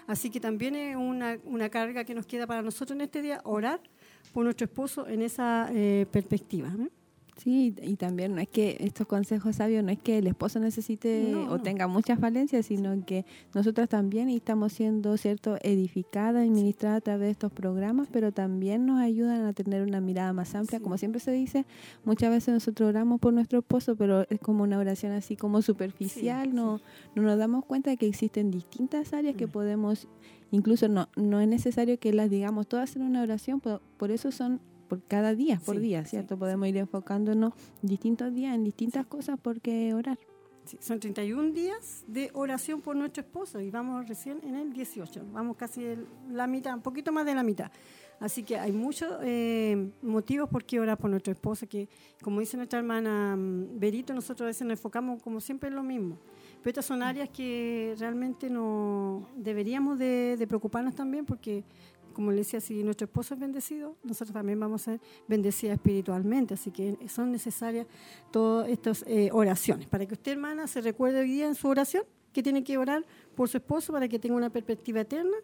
Así 0.07 0.30
que 0.30 0.39
también 0.39 0.76
es 0.76 0.95
una, 0.95 1.38
una 1.45 1.69
carga 1.69 2.03
que 2.03 2.13
nos 2.13 2.26
queda 2.26 2.45
para 2.45 2.61
nosotros 2.61 2.95
en 2.95 3.01
este 3.01 3.22
día, 3.22 3.41
orar 3.43 3.82
por 4.34 4.43
nuestro 4.43 4.65
esposo 4.65 5.07
en 5.07 5.22
esa 5.22 5.69
perspectiva. 6.11 6.67
Amén. 6.67 6.91
Sí, 7.38 7.73
y 7.82 7.95
también 7.95 8.36
no 8.36 8.41
es 8.41 8.49
que 8.49 8.77
estos 8.82 9.07
consejos 9.07 9.55
sabios, 9.55 9.84
no 9.84 9.91
es 9.91 9.97
que 9.97 10.17
el 10.17 10.27
esposo 10.27 10.59
necesite 10.59 11.34
o 11.34 11.59
tenga 11.59 11.88
muchas 11.88 12.19
falencias, 12.19 12.65
sino 12.65 13.03
que 13.05 13.25
nosotras 13.55 13.89
también 13.89 14.29
estamos 14.29 14.73
siendo, 14.73 15.17
¿cierto?, 15.17 15.57
edificadas 15.61 16.45
y 16.45 16.49
ministradas 16.49 16.97
a 16.97 17.01
través 17.01 17.27
de 17.27 17.32
estos 17.32 17.51
programas, 17.51 18.09
pero 18.11 18.32
también 18.32 18.86
nos 18.86 18.99
ayudan 18.99 19.45
a 19.45 19.53
tener 19.53 19.82
una 19.82 20.01
mirada 20.01 20.34
más 20.34 20.53
amplia. 20.55 20.79
Como 20.82 20.97
siempre 20.97 21.19
se 21.19 21.32
dice, 21.32 21.65
muchas 22.03 22.29
veces 22.29 22.53
nosotros 22.53 22.89
oramos 22.89 23.19
por 23.19 23.34
nuestro 23.34 23.59
esposo, 23.59 23.95
pero 23.95 24.25
es 24.29 24.39
como 24.39 24.63
una 24.63 24.77
oración 24.77 25.13
así 25.13 25.36
como 25.36 25.61
superficial, 25.61 26.53
no, 26.53 26.82
no 27.15 27.23
nos 27.23 27.38
damos 27.38 27.65
cuenta 27.65 27.89
de 27.89 27.97
que 27.97 28.07
existen 28.07 28.51
distintas 28.51 29.13
áreas 29.13 29.36
que 29.36 29.47
mm. 29.47 29.51
podemos, 29.51 30.07
incluso 30.51 30.89
no, 30.89 31.07
no 31.15 31.39
es 31.39 31.47
necesario 31.47 31.97
que 31.97 32.13
las 32.13 32.29
digamos 32.29 32.67
todas 32.67 32.95
en 32.97 33.03
una 33.03 33.21
oración, 33.21 33.61
por 33.61 34.11
eso 34.11 34.32
son 34.32 34.59
por 34.91 35.01
cada 35.05 35.33
día, 35.33 35.57
por 35.65 35.79
día, 35.79 36.03
¿cierto? 36.03 36.37
Podemos 36.37 36.67
ir 36.67 36.75
enfocándonos 36.75 37.53
distintos 37.81 38.33
días 38.33 38.53
en 38.53 38.65
distintas 38.65 39.05
cosas 39.05 39.39
porque 39.41 39.93
orar. 39.93 40.19
son 40.81 40.99
31 40.99 41.53
días 41.53 42.03
de 42.07 42.29
oración 42.33 42.81
por 42.81 42.97
nuestro 42.97 43.23
esposo 43.23 43.61
y 43.61 43.71
vamos 43.71 44.05
recién 44.09 44.41
en 44.43 44.55
el 44.55 44.73
18. 44.73 45.27
Vamos 45.31 45.55
casi 45.55 45.95
la 46.29 46.45
mitad, 46.45 46.73
un 46.75 46.81
poquito 46.81 47.13
más 47.13 47.25
de 47.25 47.33
la 47.33 47.41
mitad. 47.41 47.71
Así 48.19 48.43
que 48.43 48.59
hay 48.59 48.73
muchos 48.73 49.13
eh, 49.21 49.91
motivos 50.01 50.49
por 50.49 50.65
qué 50.65 50.81
orar 50.81 50.97
por 50.97 51.09
nuestro 51.09 51.31
esposo, 51.31 51.69
que 51.69 51.87
como 52.21 52.41
dice 52.41 52.57
nuestra 52.57 52.79
hermana 52.79 53.37
mm, 53.37 53.79
Berito, 53.79 54.13
nosotros 54.13 54.41
a 54.41 54.47
veces 54.47 54.67
nos 54.67 54.73
enfocamos 54.73 55.23
como 55.23 55.39
siempre 55.39 55.69
en 55.69 55.75
lo 55.75 55.83
mismo. 55.83 56.17
Pero 56.61 56.71
estas 56.71 56.85
son 56.85 57.01
áreas 57.01 57.29
que 57.29 57.95
realmente 57.97 58.49
no 58.49 59.25
deberíamos 59.37 59.97
de, 59.97 60.35
de 60.37 60.47
preocuparnos 60.47 60.95
también 60.95 61.25
porque 61.25 61.63
como 62.12 62.32
le 62.32 62.38
decía, 62.38 62.62
si 62.62 62.84
nuestro 62.84 63.05
esposo 63.05 63.34
es 63.34 63.39
bendecido, 63.39 63.95
nosotros 64.03 64.34
también 64.34 64.59
vamos 64.59 64.82
a 64.82 64.91
ser 64.91 65.01
bendecidas 65.28 65.76
espiritualmente. 65.76 66.53
Así 66.53 66.72
que 66.72 66.97
son 67.07 67.32
necesarias 67.32 67.88
todas 68.32 68.70
estas 68.70 69.03
eh, 69.07 69.30
oraciones. 69.32 69.88
Para 69.88 70.05
que 70.05 70.14
usted, 70.14 70.34
hermana, 70.34 70.68
se 70.68 70.82
recuerde 70.82 71.22
hoy 71.22 71.30
día 71.30 71.47
en 71.47 71.55
su 71.55 71.68
oración 71.68 72.03
que 72.34 72.43
tiene 72.43 72.64
que 72.64 72.78
orar 72.78 73.05
por 73.36 73.49
su 73.49 73.57
esposo 73.57 73.91
para 73.93 74.07
que 74.07 74.20
tenga 74.20 74.36
una 74.36 74.49
perspectiva 74.49 75.01
eterna 75.01 75.36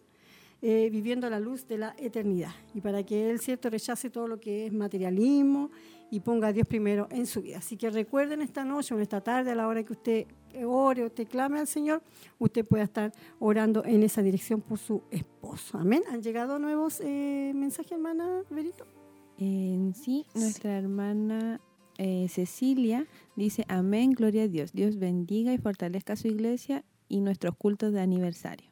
eh, 0.60 0.88
viviendo 0.90 1.26
a 1.26 1.30
la 1.30 1.38
luz 1.38 1.68
de 1.68 1.78
la 1.78 1.94
eternidad 1.98 2.50
y 2.74 2.80
para 2.80 3.04
que 3.04 3.30
él 3.30 3.38
cierto 3.38 3.70
rechace 3.70 4.10
todo 4.10 4.26
lo 4.26 4.40
que 4.40 4.66
es 4.66 4.72
materialismo 4.72 5.70
y 6.10 6.20
ponga 6.20 6.48
a 6.48 6.52
Dios 6.52 6.66
primero 6.66 7.08
en 7.10 7.26
su 7.26 7.42
vida. 7.42 7.58
Así 7.58 7.76
que 7.76 7.90
recuerden 7.90 8.42
esta 8.42 8.64
noche 8.64 8.94
o 8.94 9.00
esta 9.00 9.20
tarde 9.20 9.52
a 9.52 9.54
la 9.54 9.68
hora 9.68 9.82
que 9.82 9.92
usted 9.92 10.26
ore 10.64 11.04
o 11.04 11.10
te 11.10 11.26
clame 11.26 11.60
al 11.60 11.66
Señor, 11.66 12.02
usted 12.38 12.64
pueda 12.64 12.84
estar 12.84 13.12
orando 13.38 13.84
en 13.84 14.02
esa 14.02 14.22
dirección 14.22 14.60
por 14.60 14.78
su 14.78 15.02
esposo. 15.10 15.78
Amén. 15.78 16.02
¿Han 16.10 16.22
llegado 16.22 16.58
nuevos 16.58 17.00
eh, 17.04 17.52
mensajes, 17.54 17.92
hermana 17.92 18.42
Verito? 18.50 18.86
En 19.38 19.94
sí, 19.94 20.26
nuestra 20.34 20.76
hermana 20.76 21.60
eh, 21.98 22.26
Cecilia 22.28 23.06
dice, 23.36 23.64
amén, 23.68 24.12
gloria 24.12 24.44
a 24.44 24.48
Dios. 24.48 24.72
Dios 24.72 24.98
bendiga 24.98 25.52
y 25.52 25.58
fortalezca 25.58 26.16
su 26.16 26.28
iglesia 26.28 26.84
y 27.08 27.20
nuestros 27.20 27.56
cultos 27.56 27.92
de 27.92 28.00
aniversario. 28.00 28.70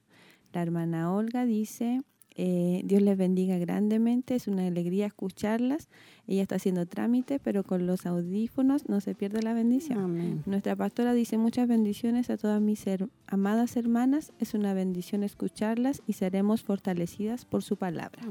La 0.52 0.62
hermana 0.62 1.12
Olga 1.12 1.44
dice, 1.44 2.02
eh, 2.38 2.82
Dios 2.84 3.00
les 3.00 3.16
bendiga 3.16 3.56
grandemente, 3.56 4.34
es 4.34 4.46
una 4.46 4.66
alegría 4.66 5.06
escucharlas. 5.06 5.88
Ella 6.28 6.42
está 6.42 6.56
haciendo 6.56 6.84
trámite, 6.84 7.38
pero 7.38 7.64
con 7.64 7.86
los 7.86 8.04
audífonos 8.04 8.88
no 8.88 9.00
se 9.00 9.14
pierde 9.14 9.42
la 9.42 9.54
bendición. 9.54 10.42
Nuestra 10.44 10.76
pastora 10.76 11.14
dice 11.14 11.38
muchas 11.38 11.66
bendiciones 11.66 12.28
a 12.28 12.36
todas 12.36 12.60
mis 12.60 12.84
amadas 13.26 13.76
hermanas. 13.76 14.32
Es 14.38 14.52
una 14.54 14.74
bendición 14.74 15.22
escucharlas 15.22 16.02
y 16.06 16.12
seremos 16.12 16.62
fortalecidas 16.62 17.44
por 17.46 17.62
su 17.62 17.76
palabra. 17.76 18.22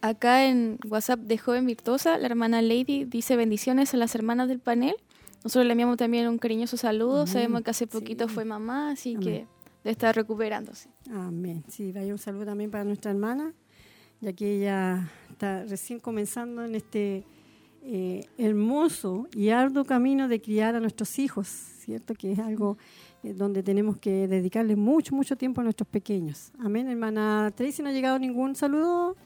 Acá 0.00 0.46
en 0.46 0.78
WhatsApp 0.88 1.20
de 1.20 1.36
Joven 1.38 1.66
Virtuosa, 1.66 2.18
la 2.18 2.26
hermana 2.26 2.62
Lady 2.62 3.04
dice 3.04 3.36
bendiciones 3.36 3.92
a 3.94 3.96
las 3.98 4.14
hermanas 4.14 4.48
del 4.48 4.60
panel. 4.60 4.94
Nosotros 5.42 5.66
le 5.66 5.72
enviamos 5.72 5.98
también 5.98 6.28
un 6.28 6.38
cariñoso 6.38 6.78
saludo. 6.78 7.26
Sabemos 7.26 7.62
que 7.62 7.70
hace 7.70 7.86
poquito 7.86 8.28
fue 8.28 8.46
mamá, 8.46 8.90
así 8.90 9.16
que 9.16 9.46
de 9.84 9.90
estar 9.90 10.14
recuperándose. 10.16 10.88
Amén. 11.12 11.62
Sí, 11.68 11.92
vaya 11.92 12.12
un 12.12 12.18
saludo 12.18 12.46
también 12.46 12.70
para 12.70 12.84
nuestra 12.84 13.10
hermana, 13.10 13.52
ya 14.20 14.32
que 14.32 14.56
ella 14.56 15.10
está 15.30 15.64
recién 15.64 16.00
comenzando 16.00 16.64
en 16.64 16.74
este 16.74 17.24
eh, 17.82 18.26
hermoso 18.38 19.28
y 19.34 19.50
arduo 19.50 19.84
camino 19.84 20.26
de 20.26 20.40
criar 20.40 20.74
a 20.74 20.80
nuestros 20.80 21.18
hijos, 21.18 21.46
¿cierto? 21.46 22.14
Que 22.14 22.32
es 22.32 22.38
algo 22.38 22.78
donde 23.32 23.62
tenemos 23.62 23.96
que 23.96 24.28
dedicarle 24.28 24.76
mucho, 24.76 25.14
mucho 25.14 25.36
tiempo 25.36 25.60
a 25.60 25.64
nuestros 25.64 25.88
pequeños. 25.88 26.52
Amén, 26.58 26.88
hermana 26.88 27.52
Tracy, 27.54 27.82
¿no 27.82 27.88
ha 27.88 27.92
llegado 27.92 28.18
ningún 28.18 28.54
saludo? 28.54 29.16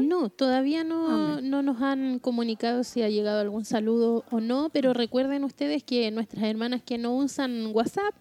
no, 0.00 0.28
todavía 0.28 0.84
no, 0.84 1.40
no 1.40 1.62
nos 1.62 1.82
han 1.82 2.18
comunicado 2.20 2.84
si 2.84 3.02
ha 3.02 3.08
llegado 3.08 3.40
algún 3.40 3.64
saludo 3.64 4.24
o 4.30 4.40
no, 4.40 4.70
pero 4.72 4.92
recuerden 4.92 5.44
ustedes 5.44 5.82
que 5.82 6.10
nuestras 6.10 6.44
hermanas 6.44 6.82
que 6.82 6.98
no 6.98 7.16
usan 7.16 7.70
WhatsApp, 7.74 8.14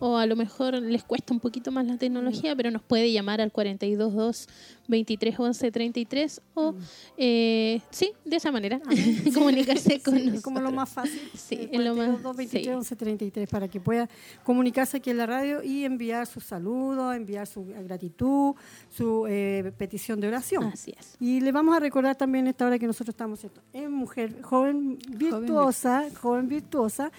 o 0.00 0.16
a 0.16 0.26
lo 0.26 0.36
mejor 0.36 0.74
les 0.74 1.04
cuesta 1.04 1.32
un 1.32 1.40
poquito 1.40 1.70
más 1.70 1.86
la 1.86 1.96
tecnología, 1.96 2.56
pero 2.56 2.70
nos 2.70 2.82
puede 2.82 3.12
llamar 3.12 3.40
al 3.40 3.52
422 3.52 4.48
23 4.90 5.38
11 5.38 5.70
33 5.70 6.42
o 6.54 6.74
eh, 7.16 7.80
sí, 7.90 8.12
de 8.24 8.36
esa 8.36 8.52
manera 8.52 8.80
comunicarse 9.34 10.00
con 10.02 10.14
nosotros. 10.14 10.42
como 10.42 10.60
lo 10.60 10.72
más 10.72 10.90
fácil. 10.90 11.20
Sí, 11.34 11.68
en 11.72 11.84
lo 11.84 11.94
más 11.94 12.36
23 12.36 12.76
11 12.76 12.96
33 12.96 13.48
para 13.48 13.68
que 13.68 13.80
pueda 13.80 14.08
comunicarse 14.44 14.98
aquí 14.98 15.10
en 15.10 15.18
la 15.18 15.26
radio 15.26 15.62
y 15.62 15.84
enviar 15.84 16.26
su 16.26 16.40
saludo, 16.40 17.12
enviar 17.12 17.46
su 17.46 17.64
gratitud, 17.64 18.54
su 18.90 19.26
eh, 19.28 19.72
petición 19.78 20.20
de 20.20 20.28
oración. 20.28 20.64
Así 20.64 20.92
es. 20.98 21.16
Y 21.20 21.40
le 21.40 21.52
vamos 21.52 21.76
a 21.76 21.80
recordar 21.80 22.16
también 22.16 22.46
esta 22.46 22.66
hora 22.66 22.78
que 22.78 22.86
nosotros 22.86 23.14
estamos 23.14 23.40
en 23.72 23.92
mujer 23.92 24.42
joven 24.42 24.98
virtuosa, 25.08 26.04
joven 26.20 26.48
virtuosa. 26.48 27.12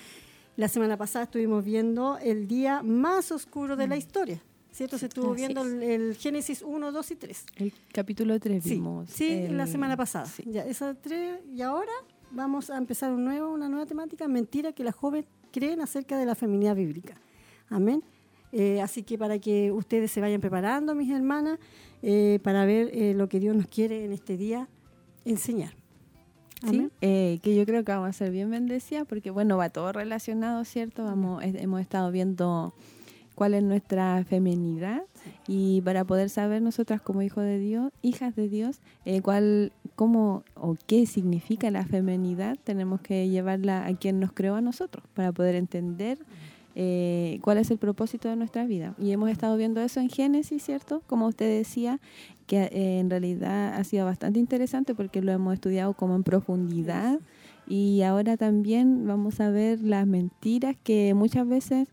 La 0.57 0.67
semana 0.67 0.97
pasada 0.97 1.23
estuvimos 1.23 1.63
viendo 1.63 2.17
el 2.17 2.47
día 2.47 2.83
más 2.83 3.31
oscuro 3.31 3.75
de 3.75 3.87
la 3.87 3.95
mm. 3.95 3.97
historia 3.97 4.41
¿cierto? 4.71 4.97
Se 4.97 5.07
estuvo 5.07 5.33
viendo 5.33 5.61
el, 5.63 6.15
Génesis 6.15 6.61
1, 6.61 6.91
2 6.91 7.11
y 7.11 7.15
3. 7.15 7.45
El 7.57 7.73
capítulo 7.91 8.39
3 8.39 8.63
vimos. 8.63 9.09
Sí, 9.09 9.47
la 9.49 9.67
semana 9.67 9.97
pasada. 9.97 10.27
Ya, 10.45 10.65
esa 10.65 10.93
tres, 10.93 11.39
y 11.53 11.61
ahora 11.61 11.91
vamos 12.31 12.69
a 12.69 12.77
empezar 12.77 13.11
un 13.11 13.25
nuevo, 13.25 13.51
una 13.51 13.69
nueva 13.69 13.85
temática, 13.85 14.27
mentira 14.27 14.71
que 14.71 14.83
las 14.83 14.95
jóvenes 14.95 15.27
creen 15.51 15.81
acerca 15.81 16.17
de 16.17 16.25
la 16.25 16.35
feminidad 16.35 16.75
bíblica. 16.75 17.15
Amén. 17.69 18.03
Eh, 18.51 18.81
así 18.81 19.03
que 19.03 19.17
para 19.17 19.39
que 19.39 19.71
ustedes 19.71 20.11
se 20.11 20.19
vayan 20.21 20.41
preparando, 20.41 20.95
mis 20.95 21.09
hermanas, 21.11 21.59
eh, 22.01 22.39
para 22.43 22.65
ver 22.65 22.89
eh, 22.93 23.13
lo 23.13 23.29
que 23.29 23.39
Dios 23.39 23.55
nos 23.55 23.67
quiere 23.67 24.05
en 24.05 24.11
este 24.11 24.37
día 24.37 24.67
enseñar. 25.25 25.73
Sí, 26.69 26.91
que 26.99 27.55
yo 27.55 27.65
creo 27.65 27.83
que 27.83 27.91
vamos 27.91 28.09
a 28.09 28.13
ser 28.13 28.29
bien 28.29 28.51
bendecidas 28.51 29.07
porque, 29.07 29.31
bueno, 29.31 29.57
va 29.57 29.69
todo 29.69 29.91
relacionado, 29.91 30.63
¿cierto? 30.63 31.03
Vamos, 31.03 31.43
hemos 31.43 31.81
estado 31.81 32.11
viendo 32.11 32.75
cuál 33.41 33.55
es 33.55 33.63
nuestra 33.63 34.23
feminidad 34.23 35.01
y 35.47 35.81
para 35.81 36.05
poder 36.05 36.29
saber 36.29 36.61
nosotras 36.61 37.01
como 37.01 37.23
hijos 37.23 37.43
de 37.43 37.57
Dios, 37.57 37.91
hijas 38.03 38.35
de 38.35 38.47
Dios, 38.47 38.81
eh, 39.03 39.23
cuál, 39.23 39.71
cómo 39.95 40.43
o 40.53 40.75
qué 40.85 41.07
significa 41.07 41.71
la 41.71 41.83
feminidad, 41.83 42.55
tenemos 42.63 43.01
que 43.01 43.29
llevarla 43.29 43.87
a 43.87 43.95
quien 43.95 44.19
nos 44.19 44.31
creó 44.31 44.57
a 44.57 44.61
nosotros 44.61 45.03
para 45.15 45.31
poder 45.31 45.55
entender 45.55 46.19
eh, 46.75 47.39
cuál 47.41 47.57
es 47.57 47.71
el 47.71 47.79
propósito 47.79 48.29
de 48.29 48.35
nuestra 48.35 48.67
vida. 48.67 48.93
Y 48.99 49.09
hemos 49.09 49.31
estado 49.31 49.57
viendo 49.57 49.81
eso 49.81 49.99
en 49.99 50.11
Génesis, 50.11 50.61
¿cierto? 50.61 51.01
Como 51.07 51.25
usted 51.25 51.49
decía, 51.49 51.99
que 52.45 52.65
eh, 52.65 52.99
en 52.99 53.09
realidad 53.09 53.73
ha 53.73 53.83
sido 53.83 54.05
bastante 54.05 54.37
interesante 54.37 54.93
porque 54.93 55.23
lo 55.23 55.31
hemos 55.31 55.55
estudiado 55.55 55.95
como 55.95 56.13
en 56.15 56.21
profundidad 56.21 57.19
y 57.67 58.03
ahora 58.03 58.37
también 58.37 59.07
vamos 59.07 59.39
a 59.39 59.49
ver 59.49 59.79
las 59.81 60.05
mentiras 60.05 60.75
que 60.83 61.15
muchas 61.15 61.47
veces 61.47 61.87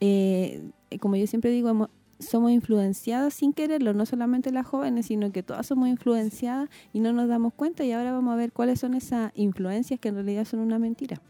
eh, 0.00 0.62
como 1.00 1.16
yo 1.16 1.26
siempre 1.26 1.50
digo, 1.50 1.88
somos 2.18 2.50
influenciadas 2.50 3.34
sin 3.34 3.52
quererlo, 3.52 3.92
no 3.92 4.06
solamente 4.06 4.50
las 4.50 4.66
jóvenes, 4.66 5.06
sino 5.06 5.32
que 5.32 5.42
todas 5.42 5.66
somos 5.66 5.88
influenciadas 5.88 6.68
y 6.92 7.00
no 7.00 7.12
nos 7.12 7.28
damos 7.28 7.52
cuenta 7.54 7.84
y 7.84 7.92
ahora 7.92 8.12
vamos 8.12 8.32
a 8.32 8.36
ver 8.36 8.52
cuáles 8.52 8.80
son 8.80 8.94
esas 8.94 9.32
influencias 9.34 10.00
que 10.00 10.08
en 10.08 10.14
realidad 10.16 10.44
son 10.44 10.60
una 10.60 10.78
mentira. 10.78 11.20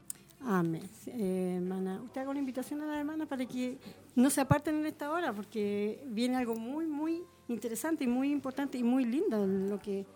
Amén. 0.44 0.82
Eh, 1.08 1.54
hermana, 1.56 2.00
usted 2.04 2.20
haga 2.20 2.30
una 2.30 2.38
invitación 2.38 2.80
a 2.80 2.86
la 2.86 2.98
hermana 2.98 3.26
para 3.26 3.44
que 3.46 3.78
no 4.14 4.30
se 4.30 4.40
aparten 4.40 4.76
en 4.76 4.86
esta 4.86 5.10
hora, 5.10 5.32
porque 5.32 6.04
viene 6.06 6.36
algo 6.36 6.54
muy, 6.54 6.86
muy 6.86 7.22
interesante 7.48 8.04
y 8.04 8.06
muy 8.06 8.30
importante 8.30 8.78
y 8.78 8.84
muy 8.84 9.04
lindo 9.04 9.44
lo 9.44 9.80
que 9.80 10.06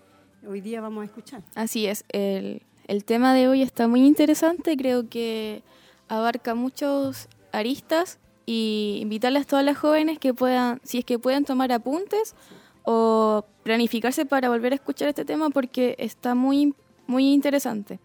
hoy 0.46 0.60
día 0.60 0.80
vamos 0.80 1.02
a 1.02 1.04
escuchar. 1.06 1.42
Así 1.56 1.86
es, 1.86 2.04
el, 2.10 2.62
el 2.86 3.04
tema 3.04 3.34
de 3.34 3.48
hoy 3.48 3.62
está 3.62 3.88
muy 3.88 4.06
interesante, 4.06 4.76
creo 4.76 5.08
que 5.08 5.64
abarca 6.06 6.54
muchos 6.54 7.28
aristas 7.50 8.20
y 8.52 8.98
invitarles 9.00 9.42
a 9.42 9.44
todas 9.44 9.64
las 9.64 9.78
jóvenes 9.78 10.18
que 10.18 10.34
puedan, 10.34 10.80
si 10.82 10.98
es 10.98 11.04
que 11.04 11.20
pueden 11.20 11.44
tomar 11.44 11.70
apuntes 11.70 12.34
o 12.82 13.44
planificarse 13.62 14.26
para 14.26 14.48
volver 14.48 14.72
a 14.72 14.74
escuchar 14.74 15.06
este 15.06 15.24
tema 15.24 15.50
porque 15.50 15.94
está 16.00 16.34
muy, 16.34 16.74
muy 17.06 17.32
interesante. 17.32 18.00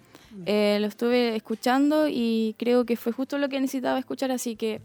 Eh, 0.46 0.78
lo 0.82 0.86
estuve 0.86 1.36
escuchando 1.36 2.08
y 2.08 2.54
creo 2.60 2.86
que 2.86 2.96
fue 2.96 3.12
justo 3.12 3.40
lo 3.40 3.50
que 3.50 3.60
necesitaba 3.60 3.98
escuchar, 3.98 4.30
así 4.30 4.56
que 4.56 4.82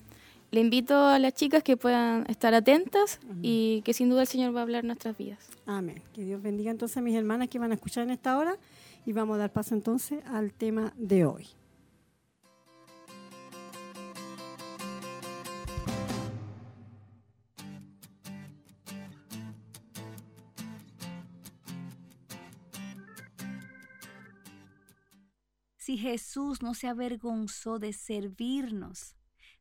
le 0.50 0.60
invito 0.62 0.96
a 0.96 1.18
las 1.18 1.34
chicas 1.34 1.62
que 1.62 1.76
puedan 1.76 2.24
estar 2.30 2.54
atentas 2.54 3.20
y 3.42 3.82
que 3.82 3.92
sin 3.92 4.08
duda 4.08 4.22
el 4.22 4.28
Señor 4.28 4.56
va 4.56 4.60
a 4.60 4.62
hablar 4.62 4.84
nuestras 4.84 5.14
vidas. 5.18 5.46
Amén. 5.66 6.00
Que 6.14 6.24
Dios 6.24 6.40
bendiga 6.40 6.70
entonces 6.70 6.96
a 6.96 7.02
mis 7.02 7.14
hermanas 7.14 7.48
que 7.48 7.58
van 7.58 7.72
a 7.72 7.74
escuchar 7.74 8.04
en 8.04 8.12
esta 8.12 8.38
hora 8.38 8.56
y 9.04 9.12
vamos 9.12 9.34
a 9.34 9.40
dar 9.40 9.52
paso 9.52 9.74
entonces 9.74 10.24
al 10.24 10.54
tema 10.54 10.94
de 10.96 11.26
hoy. 11.26 11.59
Si 25.90 25.98
Jesús 25.98 26.62
no 26.62 26.74
se 26.74 26.86
avergonzó 26.86 27.80
de 27.80 27.92
servirnos, 27.92 29.16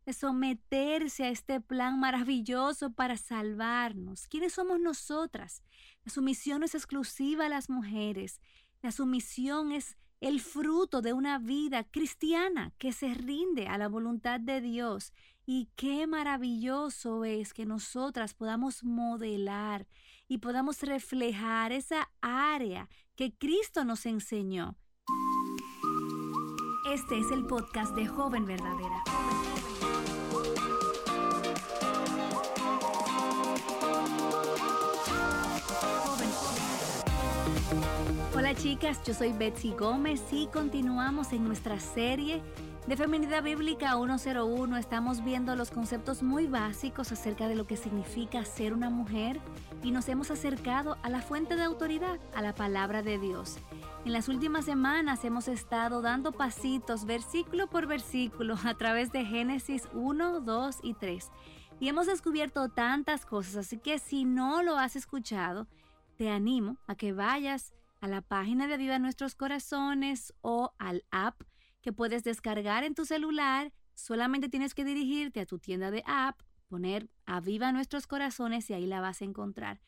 de 0.05 0.13
someterse 0.13 1.23
a 1.23 1.29
este 1.29 1.59
plan 1.59 1.99
maravilloso 1.99 2.91
para 2.91 3.17
salvarnos. 3.17 4.27
¿Quiénes 4.27 4.53
somos 4.53 4.79
nosotras? 4.79 5.63
La 6.05 6.11
sumisión 6.11 6.59
no 6.59 6.67
es 6.67 6.75
exclusiva 6.75 7.47
a 7.47 7.49
las 7.49 7.67
mujeres. 7.67 8.41
La 8.83 8.91
sumisión 8.91 9.71
es 9.71 9.97
el 10.21 10.39
fruto 10.39 11.01
de 11.01 11.13
una 11.13 11.39
vida 11.39 11.83
cristiana 11.83 12.73
que 12.77 12.91
se 12.93 13.15
rinde 13.15 13.65
a 13.65 13.79
la 13.79 13.87
voluntad 13.87 14.39
de 14.39 14.61
Dios. 14.61 15.13
Y 15.47 15.69
qué 15.75 16.05
maravilloso 16.05 17.25
es 17.25 17.55
que 17.55 17.65
nosotras 17.65 18.35
podamos 18.35 18.83
modelar 18.83 19.87
y 20.27 20.37
podamos 20.37 20.83
reflejar 20.83 21.71
esa 21.71 22.11
área 22.21 22.87
que 23.15 23.33
Cristo 23.35 23.83
nos 23.83 24.05
enseñó. 24.05 24.77
Este 26.91 27.19
es 27.19 27.29
el 27.29 27.45
podcast 27.45 27.95
de 27.95 28.07
Joven 28.07 28.47
Verdadera. 28.47 29.03
Hola 38.35 38.55
chicas, 38.55 39.03
yo 39.03 39.13
soy 39.13 39.33
Betsy 39.33 39.73
Gómez 39.73 40.23
y 40.31 40.47
continuamos 40.47 41.31
en 41.31 41.43
nuestra 41.43 41.79
serie 41.79 42.41
de 42.87 42.97
Feminidad 42.97 43.43
Bíblica 43.43 43.93
101. 43.93 44.75
Estamos 44.77 45.23
viendo 45.23 45.55
los 45.55 45.69
conceptos 45.69 46.23
muy 46.23 46.47
básicos 46.47 47.11
acerca 47.11 47.47
de 47.47 47.53
lo 47.53 47.67
que 47.67 47.77
significa 47.77 48.43
ser 48.45 48.73
una 48.73 48.89
mujer 48.89 49.39
y 49.83 49.91
nos 49.91 50.09
hemos 50.09 50.31
acercado 50.31 50.97
a 51.03 51.09
la 51.11 51.21
fuente 51.21 51.55
de 51.55 51.61
autoridad, 51.61 52.17
a 52.33 52.41
la 52.41 52.55
palabra 52.55 53.03
de 53.03 53.19
Dios. 53.19 53.57
En 54.05 54.13
las 54.13 54.29
últimas 54.29 54.63
semanas 54.63 55.25
hemos 55.25 55.49
estado 55.49 56.01
dando 56.01 56.31
pasitos 56.31 57.05
versículo 57.05 57.69
por 57.69 57.85
versículo 57.85 58.55
a 58.63 58.73
través 58.75 59.11
de 59.11 59.25
Génesis 59.25 59.89
1, 59.93 60.39
2 60.39 60.77
y 60.83 60.93
3. 60.93 61.29
Y 61.81 61.89
hemos 61.89 62.07
descubierto 62.07 62.69
tantas 62.69 63.25
cosas, 63.25 63.57
así 63.57 63.77
que 63.77 63.99
si 63.99 64.23
no 64.23 64.63
lo 64.63 64.77
has 64.77 64.95
escuchado, 64.95 65.67
te 66.17 66.29
animo 66.29 66.77
a 66.87 66.95
que 66.95 67.11
vayas 67.11 67.73
a 67.99 68.07
la 68.07 68.21
página 68.21 68.67
de 68.67 68.77
Viva 68.77 68.99
Nuestros 68.99 69.35
Corazones 69.35 70.33
o 70.41 70.73
al 70.79 71.03
app 71.11 71.41
que 71.81 71.91
puedes 71.91 72.23
descargar 72.23 72.85
en 72.85 72.95
tu 72.95 73.05
celular. 73.05 73.73
Solamente 73.95 74.47
tienes 74.47 74.73
que 74.73 74.85
dirigirte 74.85 75.41
a 75.41 75.45
tu 75.45 75.59
tienda 75.59 75.91
de 75.91 76.03
app, 76.05 76.39
poner 76.69 77.09
a 77.25 77.41
Viva 77.41 77.73
Nuestros 77.73 78.07
Corazones 78.07 78.69
y 78.69 78.73
ahí 78.73 78.87
la 78.87 79.01
vas 79.01 79.21
a 79.21 79.25
encontrar. 79.25 79.81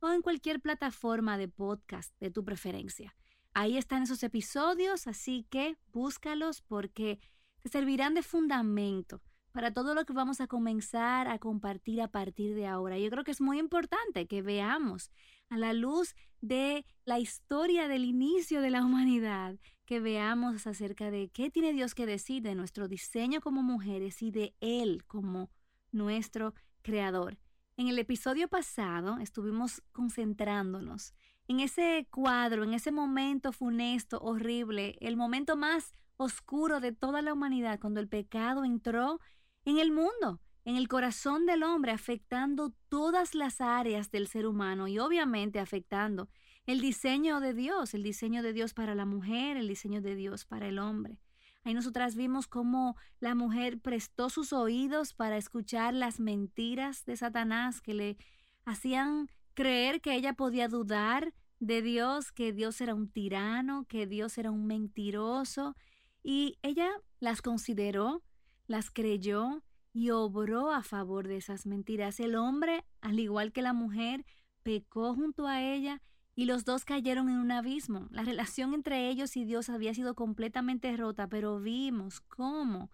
O 0.00 0.08
en 0.10 0.22
cualquier 0.22 0.60
plataforma 0.60 1.36
de 1.36 1.48
podcast 1.48 2.18
de 2.18 2.30
tu 2.30 2.44
preferencia. 2.44 3.14
Ahí 3.60 3.76
están 3.76 4.04
esos 4.04 4.22
episodios, 4.22 5.08
así 5.08 5.44
que 5.50 5.76
búscalos 5.92 6.62
porque 6.62 7.18
te 7.58 7.68
servirán 7.68 8.14
de 8.14 8.22
fundamento 8.22 9.20
para 9.50 9.72
todo 9.72 9.96
lo 9.96 10.04
que 10.04 10.12
vamos 10.12 10.40
a 10.40 10.46
comenzar 10.46 11.26
a 11.26 11.40
compartir 11.40 12.00
a 12.00 12.06
partir 12.06 12.54
de 12.54 12.68
ahora. 12.68 12.98
Yo 12.98 13.10
creo 13.10 13.24
que 13.24 13.32
es 13.32 13.40
muy 13.40 13.58
importante 13.58 14.28
que 14.28 14.42
veamos 14.42 15.10
a 15.48 15.58
la 15.58 15.72
luz 15.72 16.14
de 16.40 16.86
la 17.04 17.18
historia 17.18 17.88
del 17.88 18.04
inicio 18.04 18.60
de 18.60 18.70
la 18.70 18.80
humanidad, 18.84 19.58
que 19.86 19.98
veamos 19.98 20.68
acerca 20.68 21.10
de 21.10 21.28
qué 21.28 21.50
tiene 21.50 21.72
Dios 21.72 21.96
que 21.96 22.06
decir 22.06 22.42
de 22.42 22.54
nuestro 22.54 22.86
diseño 22.86 23.40
como 23.40 23.64
mujeres 23.64 24.22
y 24.22 24.30
de 24.30 24.54
Él 24.60 25.02
como 25.08 25.50
nuestro 25.90 26.54
creador. 26.82 27.38
En 27.76 27.88
el 27.88 27.98
episodio 27.98 28.46
pasado 28.46 29.18
estuvimos 29.18 29.82
concentrándonos 29.90 31.12
en 31.48 31.60
ese 31.60 32.06
cuadro, 32.10 32.62
en 32.62 32.74
ese 32.74 32.92
momento 32.92 33.52
funesto, 33.52 34.20
horrible, 34.20 34.96
el 35.00 35.16
momento 35.16 35.56
más 35.56 35.94
oscuro 36.18 36.78
de 36.80 36.92
toda 36.92 37.22
la 37.22 37.32
humanidad, 37.32 37.80
cuando 37.80 38.00
el 38.00 38.08
pecado 38.08 38.64
entró 38.64 39.18
en 39.64 39.78
el 39.78 39.90
mundo, 39.90 40.40
en 40.66 40.76
el 40.76 40.88
corazón 40.88 41.46
del 41.46 41.62
hombre, 41.62 41.92
afectando 41.92 42.74
todas 42.90 43.34
las 43.34 43.62
áreas 43.62 44.10
del 44.10 44.28
ser 44.28 44.46
humano 44.46 44.88
y 44.88 44.98
obviamente 44.98 45.58
afectando 45.58 46.28
el 46.66 46.82
diseño 46.82 47.40
de 47.40 47.54
Dios, 47.54 47.94
el 47.94 48.02
diseño 48.02 48.42
de 48.42 48.52
Dios 48.52 48.74
para 48.74 48.94
la 48.94 49.06
mujer, 49.06 49.56
el 49.56 49.68
diseño 49.68 50.02
de 50.02 50.14
Dios 50.14 50.44
para 50.44 50.68
el 50.68 50.78
hombre. 50.78 51.18
Ahí 51.64 51.72
nosotras 51.72 52.14
vimos 52.14 52.46
cómo 52.46 52.96
la 53.20 53.34
mujer 53.34 53.80
prestó 53.80 54.28
sus 54.28 54.52
oídos 54.52 55.14
para 55.14 55.38
escuchar 55.38 55.94
las 55.94 56.20
mentiras 56.20 57.06
de 57.06 57.16
Satanás 57.16 57.80
que 57.80 57.94
le 57.94 58.18
hacían 58.66 59.30
creer 59.58 60.00
que 60.00 60.14
ella 60.14 60.34
podía 60.34 60.68
dudar 60.68 61.34
de 61.58 61.82
Dios, 61.82 62.30
que 62.30 62.52
Dios 62.52 62.80
era 62.80 62.94
un 62.94 63.08
tirano, 63.10 63.86
que 63.88 64.06
Dios 64.06 64.38
era 64.38 64.52
un 64.52 64.68
mentiroso, 64.68 65.74
y 66.22 66.58
ella 66.62 66.88
las 67.18 67.42
consideró 67.42 68.22
las 68.68 68.90
creyó 68.90 69.64
y 69.92 70.10
obró 70.10 70.70
a 70.70 70.84
favor 70.84 71.26
de 71.26 71.38
esas 71.38 71.66
mentiras. 71.66 72.20
El 72.20 72.36
hombre, 72.36 72.84
al 73.00 73.18
igual 73.18 73.50
que 73.50 73.62
la 73.62 73.72
mujer, 73.72 74.24
pecó 74.62 75.14
junto 75.14 75.48
a 75.48 75.62
ella 75.62 76.02
y 76.36 76.44
los 76.44 76.64
dos 76.64 76.84
cayeron 76.84 77.28
en 77.28 77.38
un 77.38 77.50
abismo. 77.50 78.06
La 78.12 78.22
relación 78.22 78.74
entre 78.74 79.08
ellos 79.08 79.36
y 79.36 79.44
Dios 79.44 79.70
había 79.70 79.94
sido 79.94 80.14
completamente 80.14 80.96
rota, 80.96 81.26
pero 81.28 81.58
vimos 81.58 82.20
cómo 82.20 82.90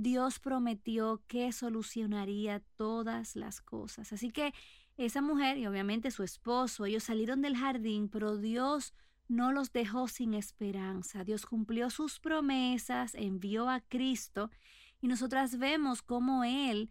Dios 0.00 0.38
prometió 0.38 1.24
que 1.26 1.50
solucionaría 1.50 2.62
todas 2.76 3.34
las 3.34 3.60
cosas. 3.60 4.12
Así 4.12 4.30
que 4.30 4.54
esa 4.96 5.20
mujer 5.22 5.58
y 5.58 5.66
obviamente 5.66 6.12
su 6.12 6.22
esposo, 6.22 6.84
ellos 6.84 7.02
salieron 7.02 7.42
del 7.42 7.56
jardín, 7.56 8.08
pero 8.08 8.36
Dios 8.36 8.94
no 9.26 9.50
los 9.50 9.72
dejó 9.72 10.06
sin 10.06 10.34
esperanza. 10.34 11.24
Dios 11.24 11.46
cumplió 11.46 11.90
sus 11.90 12.20
promesas, 12.20 13.16
envió 13.16 13.68
a 13.68 13.80
Cristo 13.80 14.52
y 15.00 15.08
nosotras 15.08 15.58
vemos 15.58 16.00
cómo 16.00 16.44
Él 16.44 16.90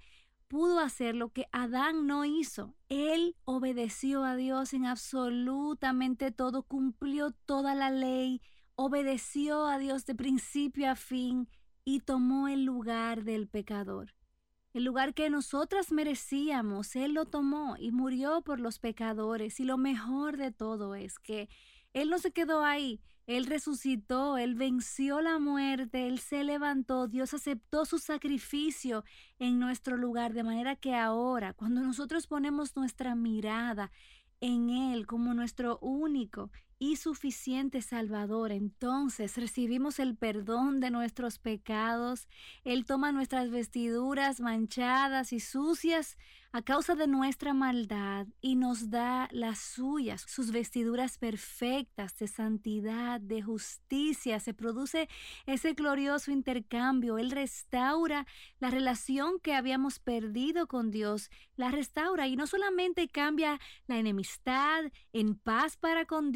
pudo 0.49 0.81
hacer 0.81 1.15
lo 1.15 1.29
que 1.29 1.47
Adán 1.53 2.07
no 2.07 2.25
hizo. 2.25 2.75
Él 2.89 3.37
obedeció 3.45 4.25
a 4.25 4.35
Dios 4.35 4.73
en 4.73 4.85
absolutamente 4.85 6.31
todo, 6.31 6.63
cumplió 6.63 7.31
toda 7.31 7.73
la 7.73 7.89
ley, 7.89 8.41
obedeció 8.75 9.65
a 9.65 9.77
Dios 9.77 10.05
de 10.05 10.13
principio 10.15 10.91
a 10.91 10.95
fin 10.95 11.47
y 11.89 12.01
tomó 12.01 12.49
el 12.49 12.65
lugar 12.65 13.23
del 13.23 13.47
pecador. 13.47 14.13
El 14.73 14.83
lugar 14.83 15.13
que 15.13 15.29
nosotras 15.29 15.93
merecíamos, 15.93 16.97
Él 16.97 17.13
lo 17.13 17.23
tomó 17.23 17.77
y 17.79 17.91
murió 17.91 18.41
por 18.41 18.59
los 18.59 18.77
pecadores. 18.77 19.61
Y 19.61 19.63
lo 19.63 19.77
mejor 19.77 20.35
de 20.35 20.51
todo 20.51 20.95
es 20.95 21.17
que 21.17 21.47
Él 21.93 22.09
no 22.09 22.19
se 22.19 22.31
quedó 22.31 22.65
ahí, 22.65 22.99
él 23.25 23.45
resucitó, 23.45 24.37
Él 24.37 24.55
venció 24.55 25.21
la 25.21 25.39
muerte, 25.39 26.07
Él 26.07 26.19
se 26.19 26.43
levantó, 26.43 27.07
Dios 27.07 27.33
aceptó 27.33 27.85
su 27.85 27.99
sacrificio 27.99 29.05
en 29.39 29.57
nuestro 29.57 29.95
lugar, 29.95 30.33
de 30.33 30.43
manera 30.43 30.75
que 30.75 30.93
ahora, 30.93 31.53
cuando 31.53 31.79
nosotros 31.81 32.27
ponemos 32.27 32.75
nuestra 32.75 33.15
mirada 33.15 33.91
en 34.41 34.69
Él 34.69 35.07
como 35.07 35.33
nuestro 35.33 35.77
único 35.79 36.51
y 36.79 36.97
suficiente 36.97 37.81
Salvador, 37.81 38.51
entonces 38.51 39.35
recibimos 39.37 39.99
el 39.99 40.15
perdón 40.15 40.79
de 40.79 40.91
nuestros 40.91 41.39
pecados. 41.39 42.27
Él 42.63 42.85
toma 42.85 43.11
nuestras 43.11 43.49
vestiduras 43.49 44.39
manchadas 44.39 45.33
y 45.33 45.39
sucias 45.39 46.17
a 46.51 46.61
causa 46.61 46.95
de 46.95 47.07
nuestra 47.07 47.53
maldad 47.53 48.27
y 48.41 48.55
nos 48.55 48.89
da 48.89 49.27
las 49.31 49.59
suyas, 49.59 50.25
sus 50.27 50.51
vestiduras 50.51 51.17
perfectas 51.17 52.17
de 52.17 52.27
santidad, 52.27 53.19
de 53.19 53.41
justicia. 53.41 54.39
Se 54.39 54.53
produce 54.53 55.09
ese 55.45 55.73
glorioso 55.73 56.31
intercambio. 56.31 57.17
Él 57.17 57.31
restaura 57.31 58.25
la 58.59 58.69
relación 58.69 59.39
que 59.39 59.55
habíamos 59.55 59.99
perdido 59.99 60.67
con 60.67 60.89
Dios, 60.89 61.29
la 61.55 61.69
restaura 61.69 62.27
y 62.27 62.35
no 62.35 62.47
solamente 62.47 63.07
cambia 63.07 63.59
la 63.87 63.97
enemistad 63.97 64.85
en 65.13 65.35
paz 65.35 65.77
para 65.77 66.05
con 66.05 66.31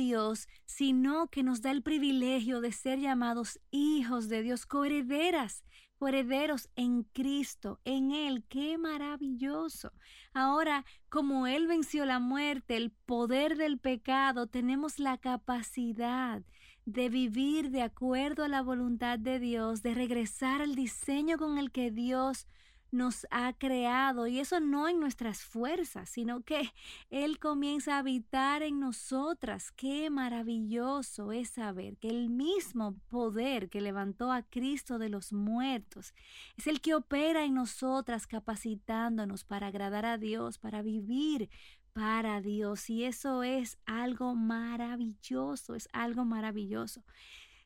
Sino 0.65 1.27
que 1.27 1.43
nos 1.43 1.61
da 1.61 1.71
el 1.71 1.83
privilegio 1.83 2.61
de 2.61 2.71
ser 2.71 2.99
llamados 2.99 3.59
hijos 3.71 4.29
de 4.29 4.41
Dios, 4.43 4.65
coherederas, 4.65 5.63
coherederos 5.97 6.69
en 6.75 7.03
Cristo, 7.03 7.79
en 7.85 8.11
Él. 8.11 8.43
¡Qué 8.49 8.77
maravilloso! 8.77 9.91
Ahora, 10.33 10.85
como 11.09 11.47
Él 11.47 11.67
venció 11.67 12.05
la 12.05 12.19
muerte, 12.19 12.75
el 12.75 12.91
poder 12.91 13.57
del 13.57 13.77
pecado, 13.77 14.47
tenemos 14.47 14.97
la 14.97 15.17
capacidad 15.17 16.41
de 16.85 17.09
vivir 17.09 17.69
de 17.69 17.83
acuerdo 17.83 18.43
a 18.43 18.47
la 18.47 18.61
voluntad 18.61 19.19
de 19.19 19.39
Dios, 19.39 19.83
de 19.83 19.93
regresar 19.93 20.61
al 20.61 20.75
diseño 20.75 21.37
con 21.37 21.57
el 21.57 21.71
que 21.71 21.91
Dios 21.91 22.47
nos 22.91 23.25
ha 23.31 23.53
creado 23.53 24.27
y 24.27 24.39
eso 24.39 24.59
no 24.59 24.87
en 24.87 24.99
nuestras 24.99 25.41
fuerzas, 25.43 26.09
sino 26.09 26.41
que 26.41 26.71
Él 27.09 27.39
comienza 27.39 27.95
a 27.95 27.99
habitar 27.99 28.63
en 28.63 28.79
nosotras. 28.79 29.71
Qué 29.71 30.09
maravilloso 30.09 31.31
es 31.31 31.49
saber 31.49 31.97
que 31.97 32.09
el 32.09 32.29
mismo 32.29 32.95
poder 33.09 33.69
que 33.69 33.81
levantó 33.81 34.31
a 34.31 34.43
Cristo 34.43 34.99
de 34.99 35.09
los 35.09 35.33
muertos 35.33 36.13
es 36.57 36.67
el 36.67 36.81
que 36.81 36.95
opera 36.95 37.43
en 37.43 37.55
nosotras 37.55 38.27
capacitándonos 38.27 39.43
para 39.43 39.67
agradar 39.67 40.05
a 40.05 40.17
Dios, 40.17 40.57
para 40.57 40.81
vivir 40.81 41.49
para 41.93 42.41
Dios 42.41 42.89
y 42.89 43.03
eso 43.03 43.43
es 43.43 43.77
algo 43.85 44.33
maravilloso, 44.35 45.75
es 45.75 45.89
algo 45.91 46.25
maravilloso. 46.25 47.03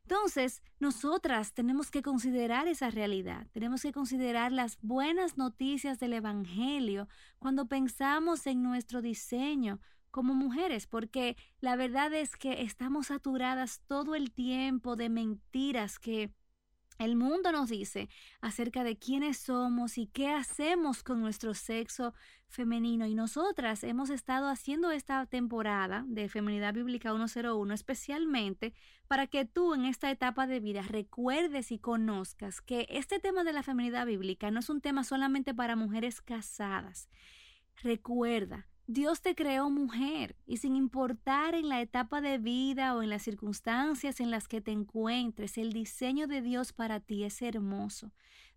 Entonces, 0.08 0.62
nosotras 0.80 1.54
tenemos 1.54 1.90
que 1.90 2.04
considerar 2.04 2.68
esa 2.68 2.92
realidad, 2.92 3.48
tenemos 3.54 3.82
que 3.82 3.92
considerar 3.92 4.52
las 4.52 4.78
buenas 4.84 5.36
noticias 5.36 5.98
del 5.98 6.14
Evangelio 6.14 7.08
cuando 7.40 7.66
pensamos 7.68 8.46
en 8.46 8.62
nuestro 8.62 9.02
diseño 9.02 9.80
como 10.12 10.36
mujeres, 10.36 10.86
porque 10.86 11.38
la 11.60 11.76
verdad 11.76 12.14
es 12.14 12.38
que 12.38 12.62
estamos 12.62 13.08
saturadas 13.08 13.82
todo 13.88 14.14
el 14.14 14.32
tiempo 14.32 14.96
de 14.96 15.10
mentiras 15.10 15.98
que 15.98 16.32
el 16.98 17.16
mundo 17.16 17.52
nos 17.52 17.70
dice 17.70 18.10
acerca 18.42 18.84
de 18.84 18.98
quiénes 18.98 19.38
somos 19.38 19.98
y 19.98 20.08
qué 20.08 20.30
hacemos 20.30 21.04
con 21.04 21.20
nuestro 21.20 21.54
sexo 21.54 22.14
femenino. 22.48 23.06
Y 23.06 23.16
nosotras 23.16 23.84
hemos 23.84 24.10
estado 24.10 24.48
haciendo 24.48 24.92
esta 24.92 25.26
temporada 25.26 26.06
de 26.08 26.30
Feminidad 26.30 26.74
Bíblica 26.74 27.12
101 27.14 27.74
especialmente 27.74 28.74
para 29.08 29.28
que 29.28 29.46
tú 29.46 29.74
en 29.74 29.86
esta 29.86 30.10
etapa 30.10 30.48
de 30.48 30.60
vida 30.60 30.82
recuerdes 30.84 31.72
y 31.72 31.80
conozcas 31.80 32.62
que 32.62 32.88
este 32.90 33.20
tema 33.20 33.44
de 33.44 33.54
la 33.54 33.64
feminidad 33.64 34.06
bíblica 34.06 34.52
no 34.52 34.60
es 34.60 34.70
un 34.70 34.82
tema 34.82 35.04
solamente 35.04 35.54
para 35.54 35.76
mujeres 35.76 36.22
casadas. 36.22 37.10
Recuerda, 37.84 38.68
Dios 38.88 39.22
te 39.22 39.34
creó 39.34 39.72
mujer 39.72 40.36
y 40.46 40.58
sin 40.58 40.76
importar 40.76 41.56
en 41.56 41.70
la 41.70 41.82
etapa 41.82 42.22
de 42.22 42.38
vida 42.38 42.96
o 42.96 43.02
en 43.02 43.10
las 43.10 43.24
circunstancias 43.24 44.20
en 44.20 44.30
las 44.30 44.48
que 44.48 44.62
te 44.62 44.72
encuentres, 44.72 45.58
el 45.58 45.74
diseño 45.74 46.28
de 46.28 46.44
Dios 46.44 46.72
para 46.72 47.00
ti 47.00 47.24
es 47.24 47.42
hermoso. 47.42 48.12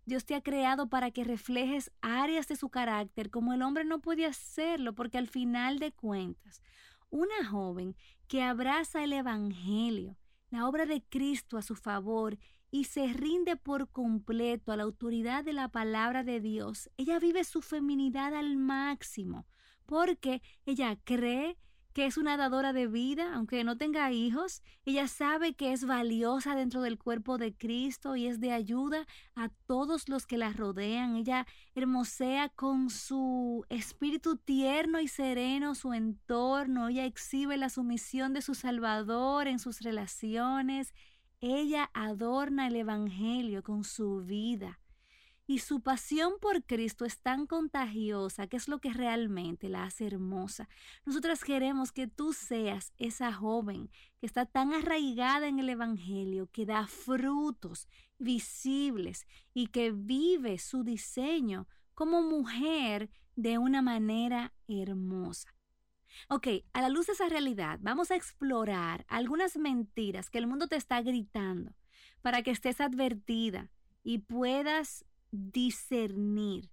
Dios 0.05 0.25
te 0.25 0.35
ha 0.35 0.41
creado 0.41 0.87
para 0.87 1.09
que 1.09 1.23
reflejes 1.23 1.91
áreas 2.01 2.47
de 2.47 2.57
su 2.57 2.69
carácter 2.69 3.31
como 3.31 3.53
el 3.53 3.63
hombre 3.63 3.85
no 3.85 4.01
puede 4.01 4.27
hacerlo 4.27 4.93
porque 4.93 5.17
al 5.17 5.27
final 5.27 5.79
de 5.79 5.93
cuentas, 5.93 6.61
una 7.09 7.43
joven 7.49 7.95
que 8.27 8.43
abraza 8.43 9.03
el 9.03 9.13
Evangelio, 9.13 10.15
la 10.51 10.67
obra 10.67 10.85
de 10.85 11.01
Cristo 11.01 11.57
a 11.57 11.63
su 11.63 11.73
favor 11.75 12.37
y 12.69 12.83
se 12.83 13.07
rinde 13.13 13.55
por 13.55 13.89
completo 13.89 14.71
a 14.71 14.77
la 14.77 14.83
autoridad 14.83 15.43
de 15.43 15.53
la 15.53 15.69
palabra 15.69 16.23
de 16.23 16.39
Dios, 16.39 16.87
ella 16.97 17.17
vive 17.17 17.43
su 17.43 17.63
feminidad 17.63 18.35
al 18.35 18.57
máximo 18.57 19.47
porque 19.89 20.43
ella 20.67 20.99
cree 21.03 21.57
que 21.93 22.05
es 22.05 22.17
una 22.17 22.37
dadora 22.37 22.73
de 22.73 22.85
vida, 22.85 23.33
aunque 23.33 23.63
no 23.63 23.75
tenga 23.75 24.11
hijos, 24.11 24.61
ella 24.85 25.07
sabe 25.07 25.55
que 25.55 25.73
es 25.73 25.83
valiosa 25.83 26.53
dentro 26.53 26.83
del 26.83 26.99
cuerpo 26.99 27.39
de 27.39 27.57
Cristo 27.57 28.15
y 28.15 28.27
es 28.27 28.39
de 28.39 28.51
ayuda 28.51 29.07
a 29.33 29.49
todos 29.65 30.07
los 30.07 30.27
que 30.27 30.37
la 30.37 30.53
rodean. 30.53 31.15
Ella 31.15 31.47
hermosea 31.73 32.49
con 32.49 32.91
su 32.91 33.65
espíritu 33.69 34.37
tierno 34.37 34.99
y 34.99 35.07
sereno 35.07 35.73
su 35.73 35.93
entorno, 35.93 36.89
ella 36.89 37.05
exhibe 37.05 37.57
la 37.57 37.69
sumisión 37.69 38.33
de 38.33 38.43
su 38.43 38.53
Salvador 38.53 39.47
en 39.47 39.57
sus 39.57 39.81
relaciones, 39.81 40.93
ella 41.41 41.89
adorna 41.95 42.67
el 42.67 42.75
Evangelio 42.75 43.63
con 43.63 43.83
su 43.83 44.23
vida. 44.23 44.79
Y 45.49 45.57
su 45.57 45.81
pasión 45.81 46.33
por 46.39 46.63
Cristo 46.63 47.05
es 47.05 47.21
tan 47.21 47.47
contagiosa 47.47 48.45
que 48.45 48.55
es 48.55 48.67
lo 48.67 48.77
que 48.77 48.93
realmente 48.93 49.67
la 49.67 49.85
hace 49.85 50.05
hermosa. 50.05 50.69
Nosotras 51.05 51.43
queremos 51.43 51.91
que 51.91 52.05
tú 52.05 52.33
seas 52.33 52.93
esa 52.99 53.33
joven 53.33 53.89
que 54.19 54.27
está 54.27 54.45
tan 54.45 54.75
arraigada 54.75 55.47
en 55.47 55.57
el 55.57 55.69
Evangelio, 55.69 56.51
que 56.51 56.67
da 56.67 56.85
frutos 56.85 57.87
visibles 58.19 59.25
y 59.51 59.69
que 59.69 59.89
vive 59.91 60.59
su 60.59 60.83
diseño 60.83 61.67
como 61.95 62.21
mujer 62.21 63.09
de 63.35 63.57
una 63.57 63.81
manera 63.81 64.53
hermosa. 64.67 65.55
Ok, 66.27 66.47
a 66.73 66.81
la 66.83 66.89
luz 66.89 67.07
de 67.07 67.13
esa 67.13 67.27
realidad, 67.27 67.79
vamos 67.81 68.11
a 68.11 68.15
explorar 68.15 69.03
algunas 69.07 69.57
mentiras 69.57 70.29
que 70.29 70.37
el 70.37 70.45
mundo 70.45 70.67
te 70.67 70.75
está 70.75 71.01
gritando 71.01 71.73
para 72.21 72.43
que 72.43 72.51
estés 72.51 72.79
advertida 72.79 73.71
y 74.03 74.19
puedas 74.19 75.05
discernir. 75.31 76.69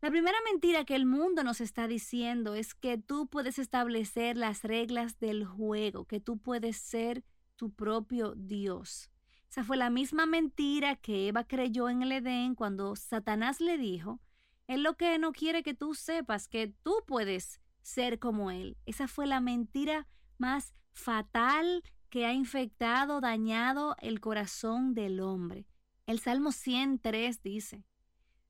La 0.00 0.10
primera 0.10 0.38
mentira 0.50 0.84
que 0.84 0.94
el 0.94 1.04
mundo 1.04 1.44
nos 1.44 1.60
está 1.60 1.86
diciendo 1.86 2.54
es 2.54 2.74
que 2.74 2.96
tú 2.96 3.26
puedes 3.26 3.58
establecer 3.58 4.36
las 4.36 4.62
reglas 4.64 5.18
del 5.18 5.44
juego, 5.44 6.06
que 6.06 6.20
tú 6.20 6.38
puedes 6.38 6.78
ser 6.78 7.22
tu 7.56 7.70
propio 7.70 8.34
Dios. 8.34 9.10
Esa 9.50 9.64
fue 9.64 9.76
la 9.76 9.90
misma 9.90 10.24
mentira 10.24 10.96
que 10.96 11.28
Eva 11.28 11.44
creyó 11.44 11.90
en 11.90 12.02
el 12.02 12.12
Edén 12.12 12.54
cuando 12.54 12.96
Satanás 12.96 13.60
le 13.60 13.76
dijo, 13.76 14.20
Él 14.68 14.82
lo 14.82 14.96
que 14.96 15.18
no 15.18 15.32
quiere 15.32 15.62
que 15.62 15.74
tú 15.74 15.94
sepas 15.94 16.48
que 16.48 16.68
tú 16.82 16.94
puedes 17.06 17.60
ser 17.82 18.18
como 18.18 18.50
Él. 18.50 18.78
Esa 18.86 19.08
fue 19.08 19.26
la 19.26 19.40
mentira 19.40 20.06
más 20.38 20.72
fatal 20.92 21.82
que 22.08 22.26
ha 22.26 22.32
infectado, 22.32 23.20
dañado 23.20 23.96
el 24.00 24.20
corazón 24.20 24.94
del 24.94 25.20
hombre. 25.20 25.66
El 26.10 26.18
Salmo 26.18 26.50
103 26.50 27.40
dice, 27.40 27.84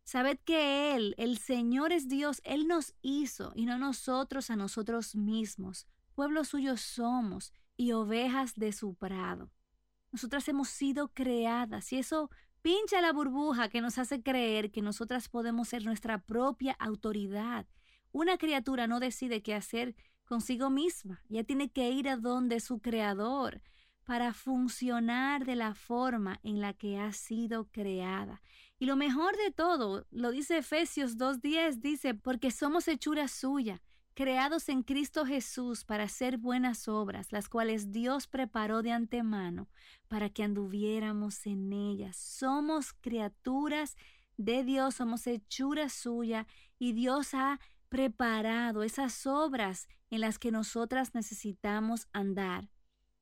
Sabed 0.03 0.39
que 0.47 0.95
Él, 0.97 1.15
el 1.19 1.37
Señor 1.37 1.93
es 1.93 2.09
Dios, 2.09 2.41
Él 2.43 2.67
nos 2.67 2.95
hizo 3.03 3.53
y 3.55 3.67
no 3.67 3.77
nosotros 3.77 4.49
a 4.49 4.57
nosotros 4.57 5.15
mismos. 5.15 5.87
Pueblo 6.15 6.45
suyo 6.45 6.79
somos 6.79 7.53
y 7.77 7.93
ovejas 7.93 8.55
de 8.55 8.73
su 8.73 8.95
prado. 8.95 9.51
Nosotras 10.11 10.49
hemos 10.49 10.71
sido 10.71 11.09
creadas 11.09 11.93
y 11.93 11.99
eso 11.99 12.31
pincha 12.63 13.03
la 13.03 13.13
burbuja 13.13 13.69
que 13.69 13.83
nos 13.83 13.99
hace 13.99 14.23
creer 14.23 14.71
que 14.71 14.81
nosotras 14.81 15.29
podemos 15.29 15.69
ser 15.69 15.85
nuestra 15.85 16.23
propia 16.23 16.73
autoridad. 16.79 17.67
Una 18.11 18.39
criatura 18.39 18.87
no 18.87 19.01
decide 19.01 19.43
qué 19.43 19.55
hacer 19.55 19.95
consigo 20.25 20.71
misma, 20.71 21.23
ya 21.29 21.45
tiene 21.45 21.71
que 21.71 21.91
ir 21.91 22.09
a 22.09 22.17
donde 22.17 22.61
su 22.61 22.79
creador 22.79 23.61
para 24.05 24.33
funcionar 24.33 25.45
de 25.45 25.57
la 25.57 25.75
forma 25.75 26.41
en 26.43 26.61
la 26.61 26.73
que 26.73 26.99
ha 26.99 27.13
sido 27.13 27.69
creada. 27.71 28.43
Y 28.79 28.87
lo 28.87 28.97
mejor 28.97 29.37
de 29.37 29.51
todo, 29.51 30.07
lo 30.11 30.31
dice 30.31 30.59
Efesios 30.59 31.17
2.10, 31.17 31.81
dice, 31.81 32.15
porque 32.15 32.51
somos 32.51 32.89
hechura 32.89 33.29
suya, 33.29 33.83
creados 34.15 34.69
en 34.69 34.83
Cristo 34.83 35.25
Jesús 35.25 35.85
para 35.85 36.05
hacer 36.05 36.39
buenas 36.39 36.89
obras, 36.89 37.33
las 37.33 37.49
cuales 37.49 37.93
Dios 37.93 38.27
preparó 38.27 38.83
de 38.83 38.93
antemano 38.93 39.69
para 40.09 40.31
que 40.31 40.43
anduviéramos 40.43 41.47
en 41.47 41.73
ellas. 41.73 42.17
Somos 42.17 42.93
criaturas 42.93 43.97
de 44.37 44.65
Dios, 44.65 44.97
somos 44.97 45.27
hechura 45.27 45.89
suya 45.89 46.47
y 46.79 46.93
Dios 46.93 47.35
ha 47.35 47.61
preparado 47.91 48.83
esas 48.83 49.27
obras 49.27 49.89
en 50.11 50.21
las 50.21 50.39
que 50.39 50.51
nosotras 50.51 51.15
necesitamos 51.15 52.09
andar. 52.13 52.69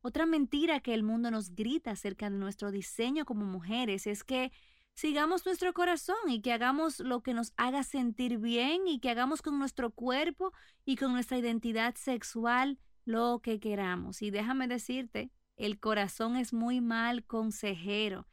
Otra 0.01 0.26
mentira 0.26 0.80
que 0.80 0.94
el 0.94 1.03
mundo 1.03 1.30
nos 1.30 1.55
grita 1.55 1.90
acerca 1.90 2.30
de 2.30 2.38
nuestro 2.38 2.70
diseño 2.70 3.24
como 3.24 3.44
mujeres 3.44 4.07
es 4.07 4.22
que 4.22 4.53
sigamos 4.94 5.44
nuestro 5.44 5.72
corazón 5.74 6.16
y 6.28 6.40
que 6.40 6.53
hagamos 6.53 7.01
lo 7.01 7.22
que 7.22 7.34
nos 7.34 7.53
haga 7.57 7.82
sentir 7.82 8.38
bien 8.38 8.86
y 8.86 9.01
que 9.01 9.11
hagamos 9.11 9.42
con 9.42 9.59
nuestro 9.59 9.90
cuerpo 9.90 10.53
y 10.84 10.96
con 10.96 11.12
nuestra 11.12 11.38
identidad 11.38 11.94
sexual 11.96 12.78
lo 13.05 13.40
que 13.42 13.61
queramos. 13.61 14.22
Y 14.22 14.30
déjame 14.30 14.68
decirte, 14.68 15.30
el 15.57 15.80
corazón 15.80 16.36
es 16.36 16.53
muy 16.53 16.80
mal 16.80 17.24
consejero 17.24 18.26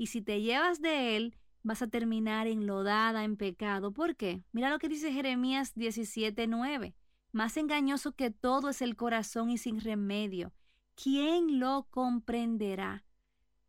y 0.00 0.06
si 0.06 0.22
te 0.22 0.40
llevas 0.40 0.80
de 0.80 1.16
él, 1.16 1.36
vas 1.62 1.82
a 1.82 1.88
terminar 1.88 2.46
enlodada 2.46 3.24
en 3.24 3.36
pecado. 3.36 3.92
¿Por 3.92 4.16
qué? 4.16 4.42
Mira 4.52 4.70
lo 4.70 4.78
que 4.78 4.88
dice 4.88 5.12
Jeremías 5.12 5.74
17:9. 5.74 6.94
Más 7.32 7.58
engañoso 7.58 8.12
que 8.12 8.30
todo 8.30 8.70
es 8.70 8.80
el 8.80 8.96
corazón 8.96 9.50
y 9.50 9.58
sin 9.58 9.78
remedio. 9.78 10.54
¿Quién 11.02 11.58
lo 11.60 11.86
comprenderá? 11.90 13.04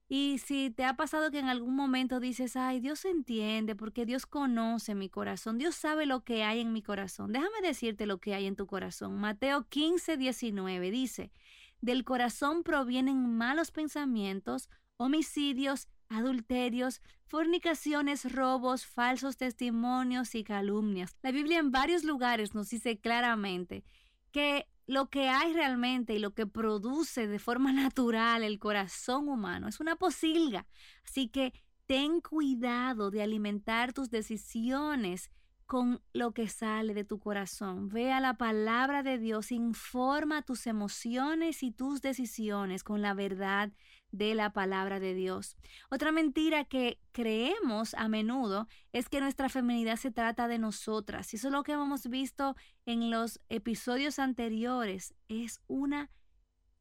Y 0.09 0.39
si 0.39 0.71
te 0.71 0.83
ha 0.83 0.97
pasado 0.97 1.31
que 1.31 1.39
en 1.39 1.47
algún 1.47 1.73
momento 1.73 2.19
dices, 2.19 2.57
ay, 2.57 2.81
Dios 2.81 3.05
entiende 3.05 3.77
porque 3.77 4.05
Dios 4.05 4.25
conoce 4.25 4.93
mi 4.93 5.07
corazón, 5.07 5.57
Dios 5.57 5.75
sabe 5.75 6.05
lo 6.05 6.25
que 6.25 6.43
hay 6.43 6.59
en 6.59 6.73
mi 6.73 6.81
corazón. 6.81 7.31
Déjame 7.31 7.61
decirte 7.63 8.05
lo 8.05 8.17
que 8.17 8.35
hay 8.35 8.45
en 8.45 8.57
tu 8.57 8.67
corazón. 8.67 9.15
Mateo 9.15 9.69
15, 9.69 10.17
19 10.17 10.91
dice, 10.91 11.31
del 11.79 12.03
corazón 12.03 12.63
provienen 12.63 13.37
malos 13.37 13.71
pensamientos, 13.71 14.69
homicidios, 14.97 15.87
adulterios, 16.09 17.01
fornicaciones, 17.27 18.29
robos, 18.33 18.85
falsos 18.85 19.37
testimonios 19.37 20.35
y 20.35 20.43
calumnias. 20.43 21.15
La 21.21 21.31
Biblia 21.31 21.59
en 21.59 21.71
varios 21.71 22.03
lugares 22.03 22.53
nos 22.53 22.69
dice 22.69 22.99
claramente 22.99 23.85
que 24.33 24.67
lo 24.87 25.09
que 25.09 25.29
hay 25.29 25.53
realmente 25.53 26.13
y 26.13 26.19
lo 26.19 26.33
que 26.33 26.47
produce 26.47 27.27
de 27.27 27.39
forma 27.39 27.71
natural 27.73 28.43
el 28.43 28.59
corazón 28.59 29.29
humano 29.29 29.67
es 29.67 29.79
una 29.79 29.95
posilga. 29.95 30.67
Así 31.03 31.27
que 31.27 31.53
ten 31.85 32.21
cuidado 32.21 33.11
de 33.11 33.21
alimentar 33.21 33.93
tus 33.93 34.09
decisiones 34.09 35.29
con 35.65 36.01
lo 36.11 36.33
que 36.33 36.49
sale 36.49 36.93
de 36.93 37.05
tu 37.05 37.19
corazón. 37.19 37.87
Ve 37.87 38.11
a 38.11 38.19
la 38.19 38.33
palabra 38.33 39.03
de 39.03 39.17
Dios, 39.17 39.53
informa 39.53 40.41
tus 40.41 40.67
emociones 40.67 41.63
y 41.63 41.71
tus 41.71 42.01
decisiones 42.01 42.83
con 42.83 43.01
la 43.01 43.13
verdad 43.13 43.71
de 44.11 44.35
la 44.35 44.51
palabra 44.51 44.99
de 44.99 45.13
Dios. 45.13 45.55
Otra 45.89 46.11
mentira 46.11 46.65
que 46.65 46.99
creemos 47.11 47.93
a 47.93 48.07
menudo 48.07 48.67
es 48.93 49.09
que 49.09 49.21
nuestra 49.21 49.49
feminidad 49.49 49.95
se 49.95 50.11
trata 50.11 50.47
de 50.47 50.59
nosotras. 50.59 51.33
Y 51.33 51.37
eso 51.37 51.47
es 51.47 51.53
lo 51.53 51.63
que 51.63 51.73
hemos 51.73 52.07
visto 52.07 52.55
en 52.85 53.09
los 53.09 53.39
episodios 53.49 54.19
anteriores. 54.19 55.13
Es 55.27 55.61
una 55.67 56.09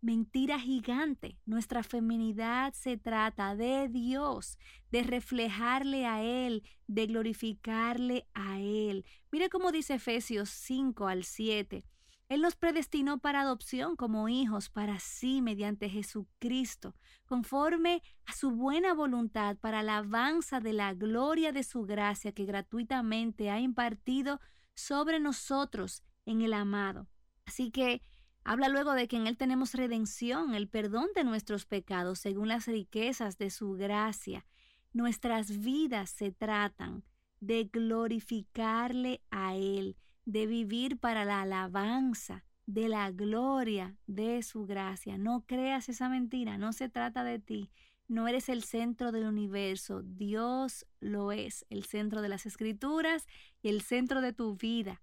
mentira 0.00 0.58
gigante. 0.58 1.38
Nuestra 1.46 1.82
feminidad 1.82 2.72
se 2.72 2.96
trata 2.96 3.54
de 3.54 3.88
Dios, 3.88 4.58
de 4.90 5.02
reflejarle 5.02 6.06
a 6.06 6.22
Él, 6.22 6.62
de 6.86 7.06
glorificarle 7.06 8.26
a 8.34 8.58
Él. 8.60 9.04
Mire 9.30 9.50
cómo 9.50 9.72
dice 9.72 9.94
Efesios 9.94 10.50
5 10.50 11.06
al 11.06 11.24
7. 11.24 11.84
Él 12.30 12.42
nos 12.42 12.54
predestinó 12.54 13.18
para 13.18 13.40
adopción 13.40 13.96
como 13.96 14.28
hijos 14.28 14.70
para 14.70 15.00
sí 15.00 15.42
mediante 15.42 15.90
Jesucristo, 15.90 16.94
conforme 17.26 18.04
a 18.24 18.32
su 18.32 18.52
buena 18.52 18.94
voluntad 18.94 19.56
para 19.56 19.80
alabanza 19.80 20.60
de 20.60 20.72
la 20.72 20.94
gloria 20.94 21.50
de 21.50 21.64
su 21.64 21.82
gracia 21.82 22.30
que 22.30 22.44
gratuitamente 22.44 23.50
ha 23.50 23.58
impartido 23.58 24.40
sobre 24.74 25.18
nosotros 25.18 26.04
en 26.24 26.42
el 26.42 26.52
amado. 26.52 27.08
Así 27.46 27.72
que 27.72 28.00
habla 28.44 28.68
luego 28.68 28.92
de 28.92 29.08
que 29.08 29.16
en 29.16 29.26
Él 29.26 29.36
tenemos 29.36 29.74
redención, 29.74 30.54
el 30.54 30.68
perdón 30.68 31.08
de 31.16 31.24
nuestros 31.24 31.66
pecados 31.66 32.20
según 32.20 32.46
las 32.46 32.66
riquezas 32.66 33.38
de 33.38 33.50
su 33.50 33.72
gracia. 33.72 34.46
Nuestras 34.92 35.58
vidas 35.58 36.10
se 36.10 36.30
tratan 36.30 37.02
de 37.40 37.64
glorificarle 37.64 39.20
a 39.32 39.56
Él 39.56 39.96
de 40.30 40.46
vivir 40.46 40.98
para 40.98 41.24
la 41.24 41.42
alabanza 41.42 42.44
de 42.66 42.88
la 42.88 43.10
gloria 43.10 43.96
de 44.06 44.42
su 44.42 44.64
gracia. 44.64 45.18
No 45.18 45.44
creas 45.46 45.88
esa 45.88 46.08
mentira, 46.08 46.56
no 46.56 46.72
se 46.72 46.88
trata 46.88 47.24
de 47.24 47.40
ti. 47.40 47.70
No 48.06 48.28
eres 48.28 48.48
el 48.48 48.62
centro 48.62 49.12
del 49.12 49.24
universo, 49.24 50.02
Dios 50.02 50.86
lo 51.00 51.32
es, 51.32 51.64
el 51.68 51.84
centro 51.84 52.22
de 52.22 52.28
las 52.28 52.46
escrituras 52.46 53.26
y 53.62 53.68
el 53.68 53.82
centro 53.82 54.20
de 54.20 54.32
tu 54.32 54.56
vida. 54.56 55.00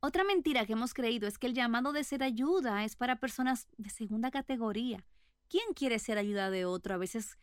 Otra 0.00 0.24
mentira 0.24 0.66
que 0.66 0.72
hemos 0.72 0.94
creído 0.94 1.28
es 1.28 1.38
que 1.38 1.46
el 1.46 1.54
llamado 1.54 1.92
de 1.92 2.04
ser 2.04 2.22
ayuda 2.22 2.84
es 2.84 2.96
para 2.96 3.16
personas 3.16 3.68
de 3.76 3.90
segunda 3.90 4.30
categoría. 4.30 5.04
¿Quién 5.48 5.74
quiere 5.74 5.98
ser 5.98 6.18
ayuda 6.18 6.50
de 6.50 6.64
otro? 6.64 6.94
A 6.94 6.98
veces 6.98 7.38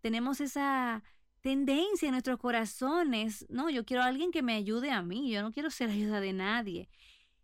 tenemos 0.00 0.40
esa 0.40 1.02
tendencia 1.44 2.06
en 2.06 2.12
nuestros 2.12 2.38
corazones, 2.38 3.44
no, 3.50 3.68
yo 3.68 3.84
quiero 3.84 4.02
a 4.02 4.06
alguien 4.06 4.30
que 4.30 4.42
me 4.42 4.54
ayude 4.54 4.90
a 4.90 5.02
mí, 5.02 5.30
yo 5.30 5.42
no 5.42 5.52
quiero 5.52 5.68
ser 5.68 5.90
ayuda 5.90 6.18
de 6.20 6.32
nadie. 6.32 6.88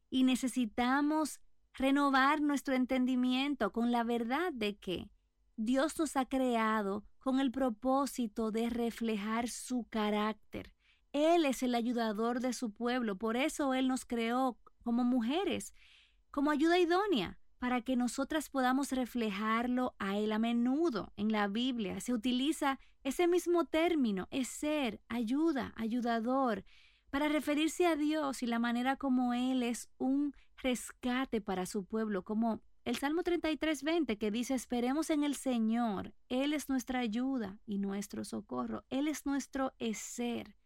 Y 0.09 0.25
necesitamos 0.25 1.39
renovar 1.75 2.41
nuestro 2.41 2.75
entendimiento 2.75 3.73
con 3.73 3.93
la 3.93 4.03
verdad 4.03 4.55
de 4.55 4.79
que 4.79 5.11
Dios 5.57 5.99
nos 5.99 6.17
ha 6.17 6.25
creado 6.25 7.05
con 7.19 7.41
el 7.41 7.53
propósito 7.53 8.51
de 8.51 8.71
reflejar 8.71 9.51
su 9.51 9.87
carácter. 9.91 10.73
Él 11.13 11.45
es 11.45 11.63
el 11.63 11.75
ayudador 11.75 12.41
de 12.41 12.55
su 12.55 12.73
pueblo, 12.73 13.17
por 13.17 13.37
eso 13.37 13.75
Él 13.75 13.87
nos 13.87 14.07
creó 14.07 14.57
como 14.83 15.05
mujeres, 15.05 15.75
como 16.31 16.51
ayuda 16.51 16.79
idónea 16.79 17.39
para 17.61 17.83
que 17.83 17.95
nosotras 17.95 18.49
podamos 18.49 18.91
reflejarlo 18.91 19.95
a 19.99 20.17
Él 20.17 20.33
a 20.33 20.39
menudo 20.39 21.13
en 21.17 21.31
la 21.31 21.47
Biblia. 21.47 22.01
Se 22.01 22.15
utiliza 22.15 22.81
ese 23.05 23.29
mismo 23.29 23.67
término, 23.67 24.29
es 24.31 24.49
ser, 24.49 25.03
ayuda, 25.09 25.75
ayudador, 25.77 26.65
para 27.11 27.29
referirse 27.29 27.87
a 27.87 27.97
Dios 27.97 28.43
y 28.43 28.47
la 28.47 28.59
manera 28.59 28.97
como 28.97 29.35
Él 29.35 29.63
es 29.63 29.91
un 29.99 30.35
rescate 30.57 31.43
para 31.43 31.67
su 31.67 31.85
pueblo, 31.85 32.25
como 32.25 32.63
el 32.87 32.97
Salmo 32.97 33.23
33, 33.23 33.83
20 33.83 34.17
que 34.17 34.31
dice, 34.31 34.55
esperemos 34.55 35.11
en 35.11 35.23
el 35.23 35.35
Señor, 35.35 36.15
Él 36.31 36.55
es 36.55 36.71
nuestra 36.71 37.01
ayuda 37.01 37.59
y 37.67 37.79
nuestro 37.79 38.25
socorro, 38.25 38.85
Él 38.89 39.07
es 39.07 39.27
nuestro 39.27 39.75
ser. 39.93 40.57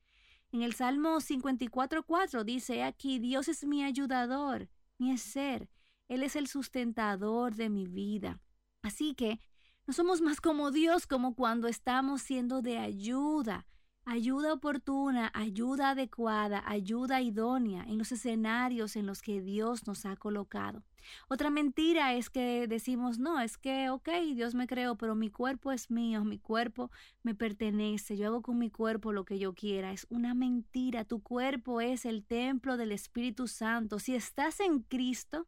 En 0.53 0.63
el 0.63 0.75
Salmo 0.75 1.21
54, 1.21 2.05
4 2.05 2.45
dice 2.45 2.85
aquí, 2.85 3.19
Dios 3.19 3.49
es 3.49 3.65
mi 3.65 3.83
ayudador, 3.83 4.69
mi 4.97 5.19
ser. 5.19 5.69
Él 6.09 6.23
es 6.23 6.37
el 6.37 6.47
sustentador 6.47 7.55
de 7.55 7.71
mi 7.71 7.87
vida. 7.87 8.41
Así 8.83 9.15
que 9.15 9.41
no 9.87 9.93
somos 9.93 10.21
más 10.21 10.41
como 10.41 10.71
Dios 10.71 11.07
como 11.07 11.35
cuando 11.35 11.69
estamos 11.69 12.23
siendo 12.23 12.63
de 12.63 12.79
ayuda, 12.79 13.67
ayuda 14.05 14.53
oportuna, 14.53 15.31
ayuda 15.35 15.91
adecuada, 15.91 16.63
ayuda 16.67 17.23
idónea 17.23 17.85
en 17.85 17.99
los 17.99 18.13
escenarios 18.13 18.97
en 18.97 19.07
los 19.07 19.23
que 19.23 19.41
Dios 19.41 19.87
nos 19.87 20.07
ha 20.07 20.17
colocado. 20.17 20.85
Otra 21.29 21.51
mentira 21.51 22.15
es 22.15 22.31
que 22.31 22.67
decimos, 22.67 23.19
no, 23.19 23.41
es 23.41 23.59
que, 23.59 23.91
ok, 23.91 24.09
Dios 24.35 24.55
me 24.55 24.67
creó, 24.67 24.97
pero 24.97 25.15
mi 25.15 25.31
cuerpo 25.31 25.73
es 25.73 25.91
mío, 25.91 26.25
mi 26.25 26.39
cuerpo 26.39 26.91
me 27.23 27.35
pertenece, 27.35 28.17
yo 28.17 28.29
hago 28.29 28.43
con 28.43 28.59
mi 28.59 28.71
cuerpo 28.71 29.13
lo 29.13 29.25
que 29.25 29.39
yo 29.39 29.55
quiera. 29.55 29.93
Es 29.93 30.07
una 30.09 30.35
mentira, 30.35 31.05
tu 31.05 31.23
cuerpo 31.23 31.81
es 31.81 32.07
el 32.07 32.25
templo 32.25 32.77
del 32.77 32.93
Espíritu 32.93 33.49
Santo. 33.49 33.99
Si 33.99 34.15
estás 34.15 34.61
en 34.61 34.81
Cristo, 34.81 35.47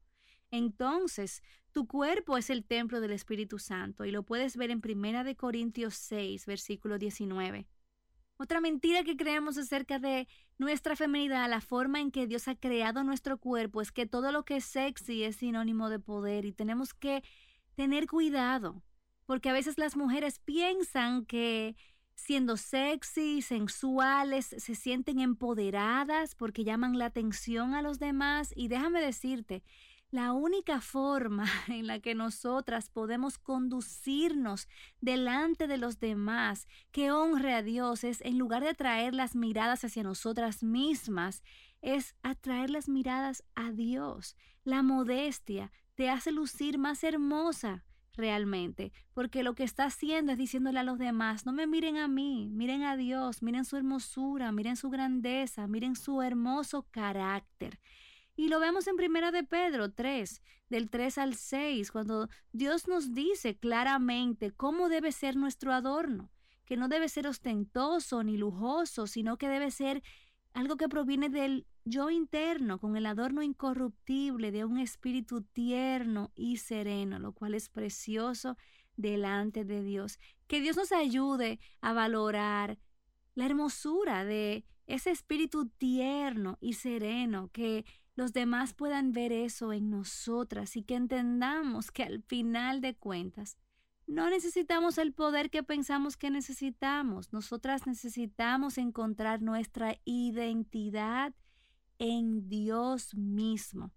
entonces, 0.50 1.42
tu 1.72 1.86
cuerpo 1.86 2.36
es 2.36 2.50
el 2.50 2.64
templo 2.64 3.00
del 3.00 3.12
Espíritu 3.12 3.58
Santo 3.58 4.04
y 4.04 4.10
lo 4.10 4.22
puedes 4.22 4.56
ver 4.56 4.70
en 4.70 4.80
Primera 4.80 5.24
de 5.24 5.36
Corintios 5.36 5.94
6, 5.94 6.46
versículo 6.46 6.98
19. 6.98 7.66
Otra 8.38 8.60
mentira 8.60 9.02
que 9.02 9.16
creemos 9.16 9.56
acerca 9.56 9.98
de 9.98 10.28
nuestra 10.58 10.94
feminidad, 10.94 11.48
la 11.48 11.60
forma 11.60 12.00
en 12.00 12.10
que 12.10 12.26
Dios 12.26 12.48
ha 12.48 12.54
creado 12.54 13.02
nuestro 13.02 13.38
cuerpo, 13.38 13.80
es 13.80 13.92
que 13.92 14.06
todo 14.06 14.30
lo 14.30 14.44
que 14.44 14.56
es 14.56 14.64
sexy 14.64 15.22
es 15.22 15.36
sinónimo 15.36 15.88
de 15.88 15.98
poder 15.98 16.44
y 16.44 16.52
tenemos 16.52 16.92
que 16.92 17.22
tener 17.76 18.06
cuidado, 18.06 18.82
porque 19.24 19.48
a 19.48 19.54
veces 19.54 19.78
las 19.78 19.96
mujeres 19.96 20.38
piensan 20.38 21.24
que 21.24 21.76
siendo 22.14 22.56
sexy, 22.56 23.42
sensuales, 23.42 24.46
se 24.46 24.74
sienten 24.74 25.20
empoderadas 25.20 26.34
porque 26.34 26.64
llaman 26.64 26.98
la 26.98 27.06
atención 27.06 27.74
a 27.74 27.82
los 27.82 27.98
demás 27.98 28.52
y 28.56 28.68
déjame 28.68 29.00
decirte 29.00 29.62
la 30.10 30.32
única 30.32 30.80
forma 30.80 31.46
en 31.68 31.86
la 31.86 32.00
que 32.00 32.14
nosotras 32.14 32.90
podemos 32.90 33.38
conducirnos 33.38 34.68
delante 35.00 35.66
de 35.66 35.78
los 35.78 35.98
demás 35.98 36.68
que 36.92 37.10
honre 37.10 37.54
a 37.54 37.62
Dios 37.62 38.04
es, 38.04 38.20
en 38.22 38.38
lugar 38.38 38.62
de 38.62 38.70
atraer 38.70 39.14
las 39.14 39.34
miradas 39.34 39.84
hacia 39.84 40.02
nosotras 40.02 40.62
mismas, 40.62 41.42
es 41.82 42.14
atraer 42.22 42.70
las 42.70 42.88
miradas 42.88 43.44
a 43.54 43.72
Dios. 43.72 44.36
La 44.64 44.82
modestia 44.82 45.72
te 45.94 46.10
hace 46.10 46.32
lucir 46.32 46.78
más 46.78 47.04
hermosa 47.04 47.84
realmente, 48.12 48.92
porque 49.12 49.42
lo 49.42 49.54
que 49.54 49.64
está 49.64 49.84
haciendo 49.84 50.32
es 50.32 50.38
diciéndole 50.38 50.78
a 50.78 50.84
los 50.84 50.98
demás, 50.98 51.44
no 51.44 51.52
me 51.52 51.66
miren 51.66 51.98
a 51.98 52.08
mí, 52.08 52.48
miren 52.50 52.82
a 52.82 52.96
Dios, 52.96 53.42
miren 53.42 53.64
su 53.64 53.76
hermosura, 53.76 54.52
miren 54.52 54.76
su 54.76 54.88
grandeza, 54.88 55.66
miren 55.66 55.96
su 55.96 56.22
hermoso 56.22 56.86
carácter. 56.90 57.78
Y 58.36 58.48
lo 58.48 58.60
vemos 58.60 58.86
en 58.86 58.96
Primera 58.96 59.32
de 59.32 59.44
Pedro 59.44 59.90
3, 59.90 60.42
del 60.68 60.90
3 60.90 61.18
al 61.18 61.34
6, 61.34 61.90
cuando 61.90 62.28
Dios 62.52 62.86
nos 62.86 63.14
dice 63.14 63.56
claramente 63.56 64.52
cómo 64.52 64.90
debe 64.90 65.10
ser 65.10 65.36
nuestro 65.36 65.72
adorno, 65.72 66.30
que 66.66 66.76
no 66.76 66.88
debe 66.88 67.08
ser 67.08 67.26
ostentoso 67.26 68.22
ni 68.22 68.36
lujoso, 68.36 69.06
sino 69.06 69.38
que 69.38 69.48
debe 69.48 69.70
ser 69.70 70.02
algo 70.52 70.76
que 70.76 70.88
proviene 70.88 71.30
del 71.30 71.66
yo 71.86 72.10
interno, 72.10 72.78
con 72.78 72.96
el 72.96 73.06
adorno 73.06 73.42
incorruptible 73.42 74.50
de 74.50 74.64
un 74.66 74.78
espíritu 74.78 75.42
tierno 75.42 76.30
y 76.34 76.58
sereno, 76.58 77.18
lo 77.18 77.32
cual 77.32 77.54
es 77.54 77.70
precioso 77.70 78.58
delante 78.96 79.64
de 79.64 79.82
Dios. 79.82 80.18
Que 80.46 80.60
Dios 80.60 80.76
nos 80.76 80.92
ayude 80.92 81.58
a 81.80 81.92
valorar 81.92 82.78
la 83.34 83.46
hermosura 83.46 84.24
de 84.24 84.64
ese 84.86 85.10
espíritu 85.10 85.68
tierno 85.68 86.58
y 86.60 86.74
sereno 86.74 87.50
que 87.52 87.84
los 88.16 88.32
demás 88.32 88.72
puedan 88.72 89.12
ver 89.12 89.30
eso 89.30 89.72
en 89.72 89.90
nosotras 89.90 90.76
y 90.76 90.82
que 90.82 90.96
entendamos 90.96 91.90
que 91.90 92.02
al 92.02 92.22
final 92.22 92.80
de 92.80 92.96
cuentas 92.96 93.58
no 94.06 94.30
necesitamos 94.30 94.98
el 94.98 95.12
poder 95.12 95.50
que 95.50 95.62
pensamos 95.62 96.16
que 96.16 96.30
necesitamos. 96.30 97.32
Nosotras 97.32 97.86
necesitamos 97.86 98.78
encontrar 98.78 99.42
nuestra 99.42 99.98
identidad 100.04 101.34
en 101.98 102.48
Dios 102.48 103.14
mismo. 103.14 103.92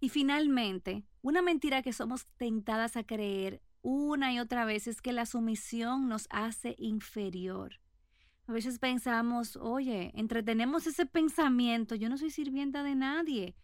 Y 0.00 0.10
finalmente, 0.10 1.04
una 1.22 1.42
mentira 1.42 1.82
que 1.82 1.92
somos 1.92 2.26
tentadas 2.36 2.96
a 2.96 3.04
creer 3.04 3.62
una 3.80 4.32
y 4.32 4.38
otra 4.38 4.64
vez 4.64 4.86
es 4.86 5.00
que 5.00 5.12
la 5.12 5.26
sumisión 5.26 6.08
nos 6.08 6.26
hace 6.30 6.74
inferior. 6.78 7.80
A 8.48 8.52
veces 8.52 8.78
pensamos, 8.78 9.56
oye, 9.56 10.10
entretenemos 10.14 10.86
ese 10.86 11.04
pensamiento, 11.04 11.94
yo 11.94 12.08
no 12.08 12.16
soy 12.16 12.30
sirvienta 12.30 12.82
de 12.82 12.94
nadie. 12.94 13.54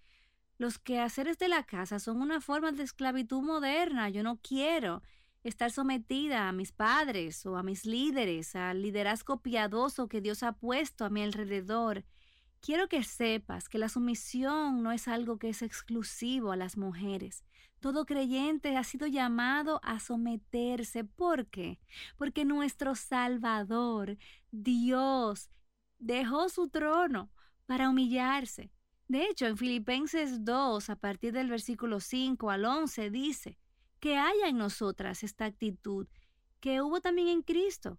Los 0.59 0.79
quehaceres 0.79 1.39
de 1.39 1.49
la 1.49 1.63
casa 1.63 1.99
son 1.99 2.21
una 2.21 2.43
forma 2.43 2.71
de 2.71 2.83
esclavitud 2.83 3.41
moderna, 3.41 4.11
yo 4.11 4.23
no 4.23 4.39
quiero 4.43 5.03
estar 5.43 5.71
sometida 5.71 6.49
a 6.49 6.53
mis 6.53 6.73
padres 6.73 7.47
o 7.47 7.57
a 7.57 7.63
mis 7.63 7.87
líderes, 7.87 8.55
al 8.57 8.83
liderazgo 8.83 9.41
piadoso 9.41 10.07
que 10.07 10.21
Dios 10.21 10.43
ha 10.43 10.53
puesto 10.53 11.07
a 11.07 11.11
mi 11.11 11.23
alrededor. 11.23 12.05
Quiero 12.65 12.89
que 12.89 13.03
sepas 13.03 13.69
que 13.69 13.77
la 13.77 13.91
sumisión 13.91 14.83
no 14.83 14.91
es 14.91 15.07
algo 15.07 15.39
que 15.39 15.51
es 15.51 15.61
exclusivo 15.61 16.51
a 16.51 16.57
las 16.57 16.79
mujeres. 16.79 17.45
Todo 17.79 18.07
creyente 18.07 18.79
ha 18.79 18.85
sido 18.85 19.07
llamado 19.07 19.81
a 19.83 20.01
someterse. 20.01 21.05
¿Por 21.05 21.45
qué? 21.49 21.79
Porque 22.17 22.47
nuestro 22.47 22.95
Salvador, 22.95 24.17
Dios, 24.51 25.51
dejó 25.99 26.49
su 26.49 26.71
trono 26.71 27.31
para 27.67 27.91
humillarse. 27.91 28.73
De 29.09 29.27
hecho, 29.27 29.45
en 29.45 29.59
Filipenses 29.59 30.43
2, 30.43 30.89
a 30.89 30.97
partir 30.97 31.35
del 31.35 31.51
versículo 31.51 32.01
5 32.01 32.49
al 32.51 32.65
11, 32.65 33.11
dice 33.11 33.59
que 34.01 34.17
haya 34.17 34.49
en 34.49 34.57
nosotras 34.57 35.23
esta 35.23 35.45
actitud 35.45 36.07
que 36.61 36.81
hubo 36.81 37.03
también 37.03 37.29
en 37.29 37.43
Cristo, 37.43 37.99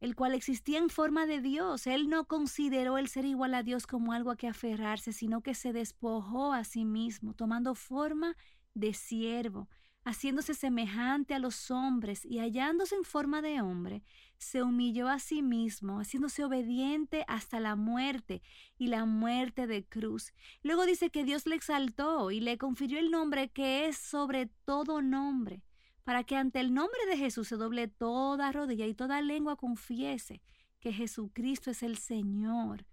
el 0.00 0.14
cual 0.14 0.34
existía 0.34 0.78
en 0.78 0.90
forma 0.90 1.26
de 1.26 1.40
Dios. 1.40 1.86
Él 1.86 2.08
no 2.08 2.26
consideró 2.26 2.98
el 2.98 3.08
ser 3.08 3.24
igual 3.24 3.54
a 3.54 3.62
Dios 3.62 3.86
como 3.86 4.12
algo 4.12 4.30
a 4.30 4.36
que 4.36 4.48
aferrarse, 4.48 5.12
sino 5.12 5.40
que 5.40 5.54
se 5.54 5.72
despojó 5.72 6.52
a 6.52 6.64
sí 6.64 6.84
mismo, 6.84 7.34
tomando 7.34 7.74
forma 7.74 8.36
de 8.74 8.92
siervo, 8.92 9.68
haciéndose 10.04 10.54
semejante 10.54 11.34
a 11.34 11.38
los 11.38 11.70
hombres 11.70 12.24
y 12.24 12.38
hallándose 12.38 12.94
en 12.94 13.04
forma 13.04 13.42
de 13.42 13.60
hombre, 13.60 14.04
se 14.38 14.62
humilló 14.62 15.08
a 15.08 15.18
sí 15.18 15.42
mismo, 15.42 15.98
haciéndose 15.98 16.44
obediente 16.44 17.24
hasta 17.26 17.58
la 17.58 17.74
muerte 17.74 18.42
y 18.78 18.88
la 18.88 19.04
muerte 19.06 19.66
de 19.66 19.84
cruz. 19.84 20.32
Luego 20.62 20.84
dice 20.84 21.10
que 21.10 21.24
Dios 21.24 21.46
le 21.46 21.56
exaltó 21.56 22.30
y 22.30 22.40
le 22.40 22.58
confirió 22.58 22.98
el 22.98 23.10
nombre 23.10 23.48
que 23.48 23.88
es 23.88 23.96
sobre 23.96 24.46
todo 24.64 25.02
nombre 25.02 25.62
para 26.06 26.22
que 26.22 26.36
ante 26.36 26.60
el 26.60 26.72
nombre 26.72 27.04
de 27.10 27.16
Jesús 27.16 27.48
se 27.48 27.56
doble 27.56 27.88
toda 27.88 28.52
rodilla 28.52 28.86
y 28.86 28.94
toda 28.94 29.20
lengua 29.22 29.56
confiese 29.56 30.40
que 30.78 30.92
Jesucristo 30.92 31.72
es 31.72 31.82
el 31.82 31.98
Señor. 31.98 32.86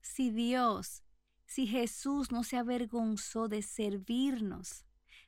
Si 0.00 0.32
Dios, 0.32 1.04
si 1.44 1.68
Jesús 1.68 2.32
no 2.32 2.42
se 2.42 2.56
avergonzó 2.56 3.46
de 3.46 3.62
servirnos, 3.62 4.84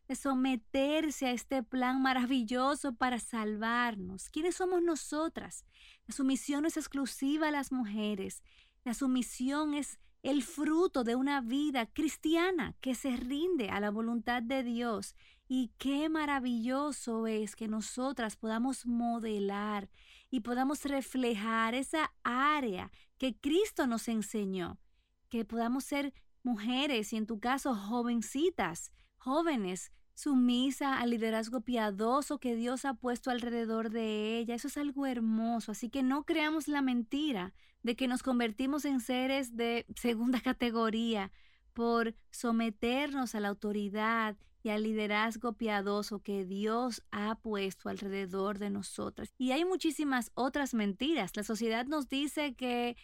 de 0.09 0.17
someterse 0.17 1.27
a 1.27 1.31
este 1.31 1.63
plan 1.63 2.03
maravilloso 2.03 2.97
para 2.97 3.21
salvarnos. 3.21 4.31
¿Quiénes 4.31 4.57
somos 4.57 4.83
nosotras? 4.83 5.65
La 6.09 6.17
sumisión 6.17 6.67
es 6.67 6.77
exclusiva 6.77 7.49
a 7.49 7.53
las 7.53 7.71
mujeres. 7.71 8.43
La 8.83 8.95
sumisión 8.95 9.75
es 9.75 10.01
el 10.25 10.43
fruto 10.43 11.05
de 11.05 11.15
una 11.15 11.41
vida 11.41 11.87
cristiana 11.87 12.75
que 12.81 12.97
se 12.97 13.17
rinde 13.17 13.71
a 13.71 13.79
la 13.79 13.93
voluntad 13.93 14.43
de 14.43 14.65
Dios 14.65 15.15
y 15.49 15.73
qué 15.79 16.11
maravilloso 16.11 17.27
es 17.27 17.57
que 17.57 17.69
nosotras 17.69 18.37
podamos 18.37 18.87
modelar 18.87 19.89
y 20.31 20.41
podamos 20.41 20.85
reflejar 20.85 21.75
esa 21.75 22.13
área 22.23 22.93
que 23.17 23.35
Cristo 23.35 23.87
nos 23.87 24.09
enseñó, 24.09 24.79
que 25.31 25.47
podamos 25.47 25.85
ser 25.85 26.13
mujeres 26.43 27.15
y 27.15 27.17
en 27.17 27.27
tu 27.27 27.41
caso 27.41 27.75
jovencitas, 27.75 28.93
jóvenes, 29.17 29.91
sumisa 30.13 30.99
al 30.99 31.11
liderazgo 31.11 31.63
piadoso 31.63 32.39
que 32.41 32.55
Dios 32.55 32.85
ha 32.85 32.95
puesto 32.95 33.31
alrededor 33.31 33.91
de 33.91 34.39
ella. 34.39 34.55
Eso 34.55 34.69
es 34.69 34.77
algo 34.77 35.07
hermoso. 35.07 35.73
Así 35.73 35.91
que 35.91 36.03
no 36.03 36.25
creamos 36.25 36.67
la 36.67 36.83
mentira 36.83 37.55
de 37.85 37.95
que 37.95 38.09
nos 38.09 38.25
convertimos 38.25 38.85
en 38.85 39.01
seres 39.01 39.57
de 39.57 39.87
segunda 39.95 40.41
categoría 40.43 41.31
por 41.73 42.17
someternos 42.33 43.35
a 43.35 43.41
la 43.41 43.49
autoridad 43.49 44.37
y 44.69 44.71
al 44.71 44.83
liderazgo 44.83 45.55
piadoso 45.55 46.21
que 46.21 46.45
Dios 46.45 47.03
ha 47.11 47.37
puesto 47.37 47.89
alrededor 47.89 48.59
de 48.59 48.69
nosotras. 48.69 49.33
Y 49.39 49.53
hay 49.53 49.65
muchísimas 49.65 50.31
otras 50.35 50.75
mentiras. 50.75 51.35
La 51.37 51.43
sociedad 51.43 51.87
nos 51.87 52.11
dice 52.11 52.55
que 52.55 52.95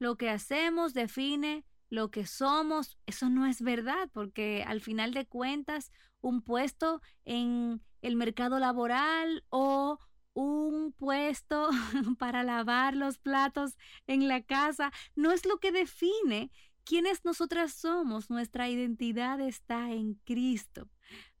lo 0.00 0.16
que 0.16 0.30
hacemos 0.30 0.94
define 0.94 1.64
lo 1.90 2.10
que 2.10 2.26
somos. 2.26 2.98
Eso 3.06 3.30
no 3.30 3.46
es 3.46 3.62
verdad, 3.62 4.10
porque 4.12 4.64
al 4.66 4.80
final 4.80 5.14
de 5.14 5.24
cuentas, 5.24 5.92
un 6.20 6.42
puesto 6.42 7.00
en 7.24 7.80
el 8.00 8.16
mercado 8.16 8.58
laboral 8.58 9.44
o 9.48 10.00
un 10.34 10.92
puesto 10.92 11.70
para 12.18 12.42
lavar 12.42 12.96
los 12.96 13.18
platos 13.18 13.76
en 14.08 14.26
la 14.26 14.42
casa 14.42 14.90
no 15.14 15.30
es 15.30 15.46
lo 15.46 15.58
que 15.58 15.70
define 15.70 16.50
quiénes 16.84 17.24
nosotras 17.24 17.72
somos. 17.72 18.30
Nuestra 18.30 18.68
identidad 18.68 19.40
está 19.40 19.90
en 19.92 20.14
Cristo. 20.24 20.88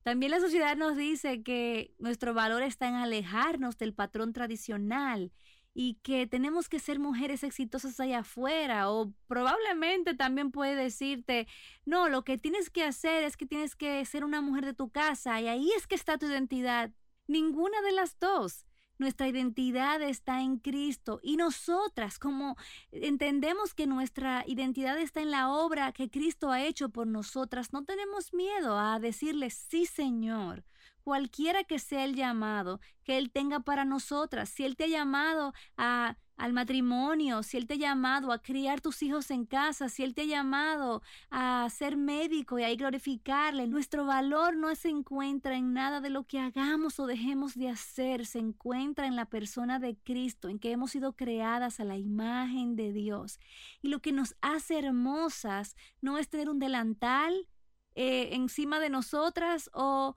También 0.02 0.32
la 0.32 0.40
sociedad 0.40 0.76
nos 0.76 0.96
dice 0.96 1.42
que 1.42 1.94
nuestro 1.98 2.34
valor 2.34 2.62
está 2.62 2.88
en 2.88 2.94
alejarnos 2.94 3.78
del 3.78 3.94
patrón 3.94 4.32
tradicional 4.32 5.32
y 5.74 5.94
que 6.02 6.26
tenemos 6.26 6.68
que 6.68 6.80
ser 6.80 6.98
mujeres 6.98 7.44
exitosas 7.44 7.98
allá 8.00 8.20
afuera 8.20 8.90
o 8.90 9.12
probablemente 9.26 10.14
también 10.14 10.50
puede 10.50 10.74
decirte, 10.74 11.46
no, 11.86 12.08
lo 12.08 12.24
que 12.24 12.36
tienes 12.36 12.68
que 12.68 12.84
hacer 12.84 13.22
es 13.22 13.36
que 13.36 13.46
tienes 13.46 13.76
que 13.76 14.04
ser 14.04 14.24
una 14.24 14.40
mujer 14.40 14.66
de 14.66 14.74
tu 14.74 14.90
casa 14.90 15.40
y 15.40 15.48
ahí 15.48 15.70
es 15.76 15.86
que 15.86 15.94
está 15.94 16.18
tu 16.18 16.26
identidad. 16.26 16.90
Ninguna 17.26 17.80
de 17.82 17.92
las 17.92 18.18
dos. 18.18 18.66
Nuestra 19.02 19.26
identidad 19.26 20.00
está 20.00 20.42
en 20.42 20.58
Cristo 20.58 21.18
y 21.24 21.36
nosotras, 21.36 22.20
como 22.20 22.56
entendemos 22.92 23.74
que 23.74 23.88
nuestra 23.88 24.44
identidad 24.46 24.96
está 24.96 25.20
en 25.20 25.32
la 25.32 25.50
obra 25.50 25.90
que 25.90 26.08
Cristo 26.08 26.52
ha 26.52 26.62
hecho 26.62 26.88
por 26.88 27.08
nosotras, 27.08 27.72
no 27.72 27.84
tenemos 27.84 28.32
miedo 28.32 28.78
a 28.78 29.00
decirle 29.00 29.50
sí, 29.50 29.86
Señor, 29.86 30.62
cualquiera 31.02 31.64
que 31.64 31.80
sea 31.80 32.04
el 32.04 32.14
llamado 32.14 32.78
que 33.02 33.18
Él 33.18 33.32
tenga 33.32 33.58
para 33.58 33.84
nosotras. 33.84 34.50
Si 34.50 34.64
Él 34.64 34.76
te 34.76 34.84
ha 34.84 34.86
llamado 34.86 35.52
a 35.76 36.16
al 36.36 36.52
matrimonio, 36.52 37.42
si 37.42 37.56
Él 37.56 37.66
te 37.66 37.74
ha 37.74 37.76
llamado 37.76 38.32
a 38.32 38.42
criar 38.42 38.80
tus 38.80 39.02
hijos 39.02 39.30
en 39.30 39.44
casa, 39.44 39.88
si 39.88 40.02
Él 40.02 40.14
te 40.14 40.22
ha 40.22 40.24
llamado 40.24 41.02
a 41.30 41.68
ser 41.70 41.96
médico 41.96 42.58
y 42.58 42.64
a 42.64 42.74
glorificarle, 42.74 43.66
nuestro 43.66 44.04
valor 44.06 44.56
no 44.56 44.74
se 44.74 44.88
encuentra 44.88 45.56
en 45.56 45.72
nada 45.72 46.00
de 46.00 46.10
lo 46.10 46.24
que 46.24 46.40
hagamos 46.40 46.98
o 46.98 47.06
dejemos 47.06 47.54
de 47.54 47.68
hacer, 47.68 48.26
se 48.26 48.38
encuentra 48.38 49.06
en 49.06 49.16
la 49.16 49.26
persona 49.26 49.78
de 49.78 49.96
Cristo, 49.96 50.48
en 50.48 50.58
que 50.58 50.72
hemos 50.72 50.90
sido 50.92 51.14
creadas 51.14 51.80
a 51.80 51.84
la 51.84 51.96
imagen 51.96 52.76
de 52.76 52.92
Dios. 52.92 53.38
Y 53.80 53.88
lo 53.88 54.00
que 54.00 54.12
nos 54.12 54.34
hace 54.40 54.78
hermosas 54.78 55.76
no 56.00 56.18
es 56.18 56.28
tener 56.28 56.48
un 56.48 56.58
delantal 56.58 57.48
eh, 57.94 58.30
encima 58.32 58.80
de 58.80 58.88
nosotras 58.88 59.70
o 59.74 60.16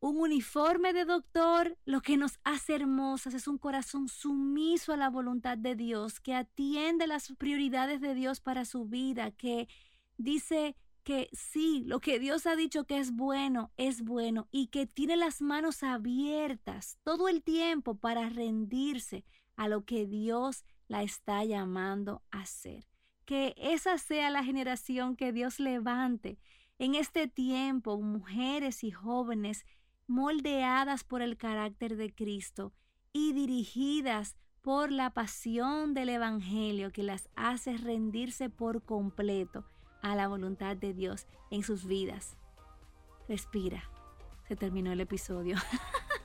un 0.00 0.18
uniforme 0.18 0.92
de 0.92 1.04
doctor, 1.04 1.76
lo 1.84 2.00
que 2.00 2.16
nos 2.16 2.38
hace 2.44 2.74
hermosas 2.74 3.34
es 3.34 3.48
un 3.48 3.58
corazón 3.58 4.08
sumiso 4.08 4.92
a 4.92 4.96
la 4.96 5.10
voluntad 5.10 5.58
de 5.58 5.74
Dios, 5.74 6.20
que 6.20 6.34
atiende 6.34 7.06
las 7.06 7.32
prioridades 7.32 8.00
de 8.00 8.14
Dios 8.14 8.40
para 8.40 8.64
su 8.64 8.84
vida, 8.84 9.32
que 9.32 9.68
dice 10.16 10.76
que 11.02 11.28
sí, 11.32 11.82
lo 11.86 12.00
que 12.00 12.18
Dios 12.18 12.46
ha 12.46 12.54
dicho 12.54 12.84
que 12.84 12.98
es 12.98 13.12
bueno, 13.12 13.72
es 13.76 14.02
bueno, 14.02 14.46
y 14.52 14.68
que 14.68 14.86
tiene 14.86 15.16
las 15.16 15.40
manos 15.40 15.82
abiertas 15.82 16.98
todo 17.02 17.28
el 17.28 17.42
tiempo 17.42 17.96
para 17.96 18.28
rendirse 18.28 19.24
a 19.56 19.68
lo 19.68 19.84
que 19.84 20.06
Dios 20.06 20.64
la 20.86 21.02
está 21.02 21.44
llamando 21.44 22.22
a 22.30 22.42
hacer. 22.42 22.86
Que 23.24 23.54
esa 23.56 23.98
sea 23.98 24.30
la 24.30 24.44
generación 24.44 25.16
que 25.16 25.32
Dios 25.32 25.58
levante 25.58 26.38
en 26.78 26.94
este 26.94 27.26
tiempo, 27.26 28.00
mujeres 28.00 28.84
y 28.84 28.90
jóvenes 28.90 29.66
moldeadas 30.08 31.04
por 31.04 31.22
el 31.22 31.36
carácter 31.36 31.96
de 31.96 32.12
Cristo 32.12 32.72
y 33.12 33.32
dirigidas 33.32 34.36
por 34.62 34.90
la 34.90 35.10
pasión 35.10 35.94
del 35.94 36.08
Evangelio 36.08 36.90
que 36.90 37.02
las 37.02 37.28
hace 37.36 37.76
rendirse 37.76 38.50
por 38.50 38.82
completo 38.82 39.64
a 40.02 40.16
la 40.16 40.28
voluntad 40.28 40.76
de 40.76 40.94
Dios 40.94 41.26
en 41.50 41.62
sus 41.62 41.86
vidas. 41.86 42.36
Respira. 43.28 43.84
Se 44.48 44.56
terminó 44.56 44.90
el 44.92 45.00
episodio. 45.00 45.56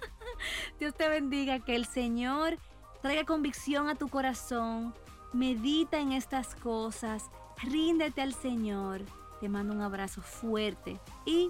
Dios 0.80 0.96
te 0.96 1.10
bendiga, 1.10 1.60
que 1.60 1.76
el 1.76 1.86
Señor 1.86 2.58
traiga 3.02 3.26
convicción 3.26 3.90
a 3.90 3.96
tu 3.96 4.08
corazón, 4.08 4.94
medita 5.34 6.00
en 6.00 6.14
estas 6.14 6.56
cosas, 6.56 7.30
ríndete 7.62 8.22
al 8.22 8.34
Señor. 8.34 9.02
Te 9.42 9.50
mando 9.50 9.74
un 9.74 9.82
abrazo 9.82 10.22
fuerte 10.22 11.02
y 11.26 11.50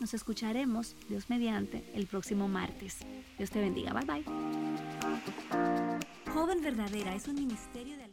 nos 0.00 0.14
escucharemos, 0.14 0.96
Dios 1.08 1.28
mediante, 1.30 1.90
el 1.94 2.06
próximo 2.06 2.48
martes. 2.48 2.98
Dios 3.38 3.50
te 3.50 3.60
bendiga. 3.60 3.92
Bye 3.92 4.06
bye. 4.06 4.24
Joven 6.32 6.60
Verdadera 6.60 7.14
es 7.14 7.28
un 7.28 7.36
ministerio 7.36 7.96
de 7.96 8.05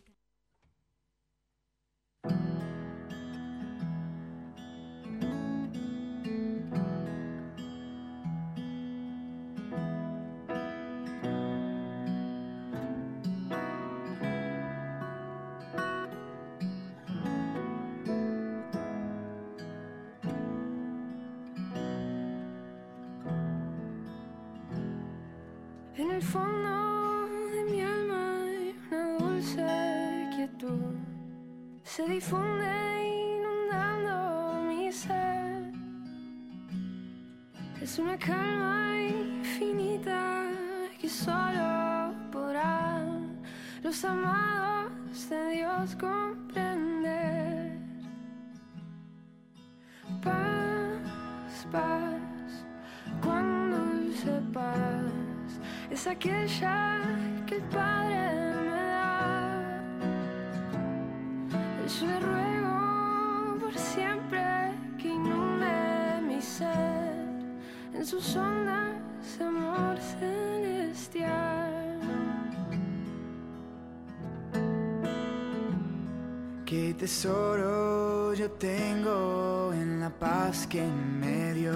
tesoro 77.04 78.34
yo 78.34 78.50
tengo 78.52 79.74
en 79.74 80.00
la 80.00 80.10
paz 80.10 80.66
que 80.66 80.82
me 81.20 81.54
dio 81.54 81.76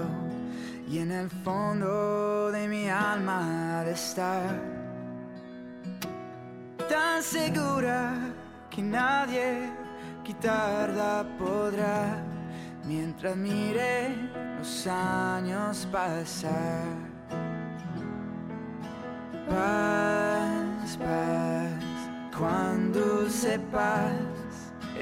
y 0.88 1.00
en 1.00 1.12
el 1.12 1.28
fondo 1.44 2.50
de 2.50 2.66
mi 2.66 2.88
alma 2.88 3.82
de 3.84 3.92
estar 3.92 4.58
tan 6.88 7.22
segura 7.22 8.14
que 8.70 8.80
nadie 8.80 9.68
quitarla 10.24 11.26
podrá 11.38 12.24
mientras 12.86 13.36
mire 13.36 14.16
los 14.58 14.86
años 14.86 15.86
pasar. 15.92 16.86
Paz, 19.46 20.96
paz, 20.96 21.84
cuando 22.34 23.28
sepas, 23.28 24.37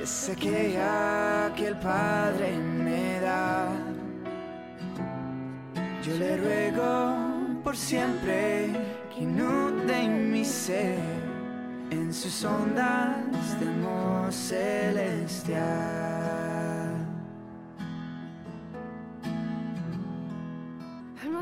es 0.07 0.29
aquella 0.29 1.53
que 1.57 1.67
el 1.67 1.77
Padre 1.79 2.57
me 2.59 3.19
da. 3.19 3.73
Yo 6.05 6.15
le 6.23 6.37
ruego 6.37 7.17
por 7.65 7.77
siempre 7.77 8.71
que 9.13 9.23
inunde 9.23 10.09
mi 10.09 10.45
ser 10.45 11.01
en 11.91 12.15
sus 12.15 12.45
ondas 12.45 13.59
de 13.59 13.67
amor 13.67 14.33
celestial. 14.33 15.97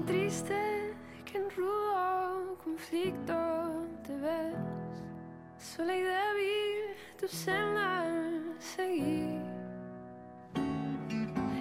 triste 0.07 0.61
que 1.24 1.39
en 1.39 1.49
rudo 1.57 2.59
conflicto 2.62 3.35
te 4.07 4.15
ves, 4.24 4.95
sola 5.57 5.97
y 5.97 6.03
débil 6.03 6.82
tu 7.19 7.27
senda 7.27 8.14
seguir. 8.65 9.43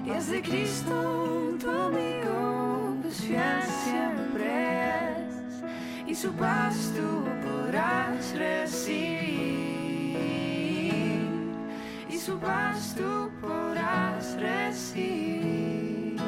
Y 0.06 0.10
es 0.10 0.30
de 0.30 0.42
Cristo 0.42 1.56
tu 1.60 1.70
amigo, 1.70 2.96
pues 3.02 3.22
fiel 3.22 3.64
siempre 3.86 4.90
es, 5.12 5.64
y 6.08 6.16
su 6.16 6.32
paz 6.34 6.92
tú 6.96 7.24
podrás 7.46 8.34
recibir, 8.36 9.34
y 12.10 12.18
su 12.18 12.38
paz 12.40 12.96
tú 12.98 13.30
podrás 13.42 14.36
recibir. 14.40 16.22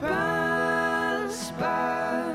Paz, 0.00 1.52
paz, 1.58 2.34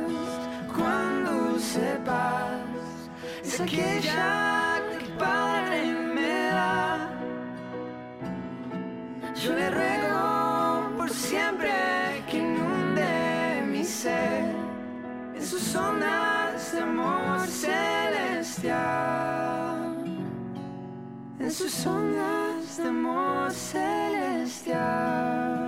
cuando 0.74 1.60
sepas, 1.60 3.10
es 3.44 3.60
aquella 3.60 4.55
Yo 9.46 9.54
le 9.54 9.70
ruego 9.70 10.98
por 10.98 11.10
siempre 11.12 11.70
que 12.28 12.40
inunde 12.40 13.62
mi 13.68 13.84
ser 13.84 14.56
en 15.36 15.46
sus 15.46 15.76
ondas 15.76 16.72
de 16.72 16.80
amor 16.80 17.46
celestial. 17.46 18.74
En 21.40 21.52
sus 21.52 21.86
ondas 21.86 22.78
de 22.78 22.88
amor 22.88 23.52
celestial. 23.52 25.65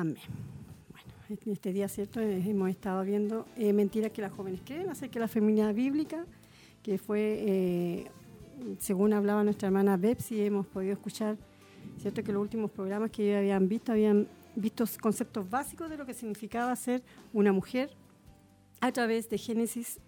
Amén. 0.00 0.18
Bueno, 0.90 1.40
en 1.46 1.52
este 1.52 1.72
día, 1.72 1.88
¿cierto? 1.88 2.20
Eh, 2.20 2.42
hemos 2.46 2.68
estado 2.68 3.02
viendo 3.02 3.46
eh, 3.56 3.72
mentiras 3.72 4.12
que 4.12 4.20
las 4.20 4.30
jóvenes 4.30 4.60
creen 4.62 4.90
acerca 4.90 5.14
de 5.14 5.20
la 5.20 5.28
feminidad 5.28 5.72
bíblica, 5.72 6.26
que 6.82 6.98
fue, 6.98 7.20
eh, 7.38 8.10
según 8.78 9.14
hablaba 9.14 9.42
nuestra 9.42 9.68
hermana 9.68 9.96
Bepsi, 9.96 10.42
hemos 10.42 10.66
podido 10.66 10.92
escuchar, 10.92 11.38
¿cierto? 11.98 12.22
Que 12.22 12.30
los 12.30 12.42
últimos 12.42 12.70
programas 12.70 13.10
que 13.10 13.24
ellos 13.24 13.38
habían 13.38 13.68
visto, 13.68 13.92
habían 13.92 14.28
visto 14.54 14.84
conceptos 15.00 15.48
básicos 15.48 15.88
de 15.88 15.96
lo 15.96 16.04
que 16.04 16.12
significaba 16.12 16.76
ser 16.76 17.02
una 17.32 17.52
mujer 17.52 17.88
a 18.82 18.92
través 18.92 19.30
de 19.30 19.38
Génesis 19.38 19.98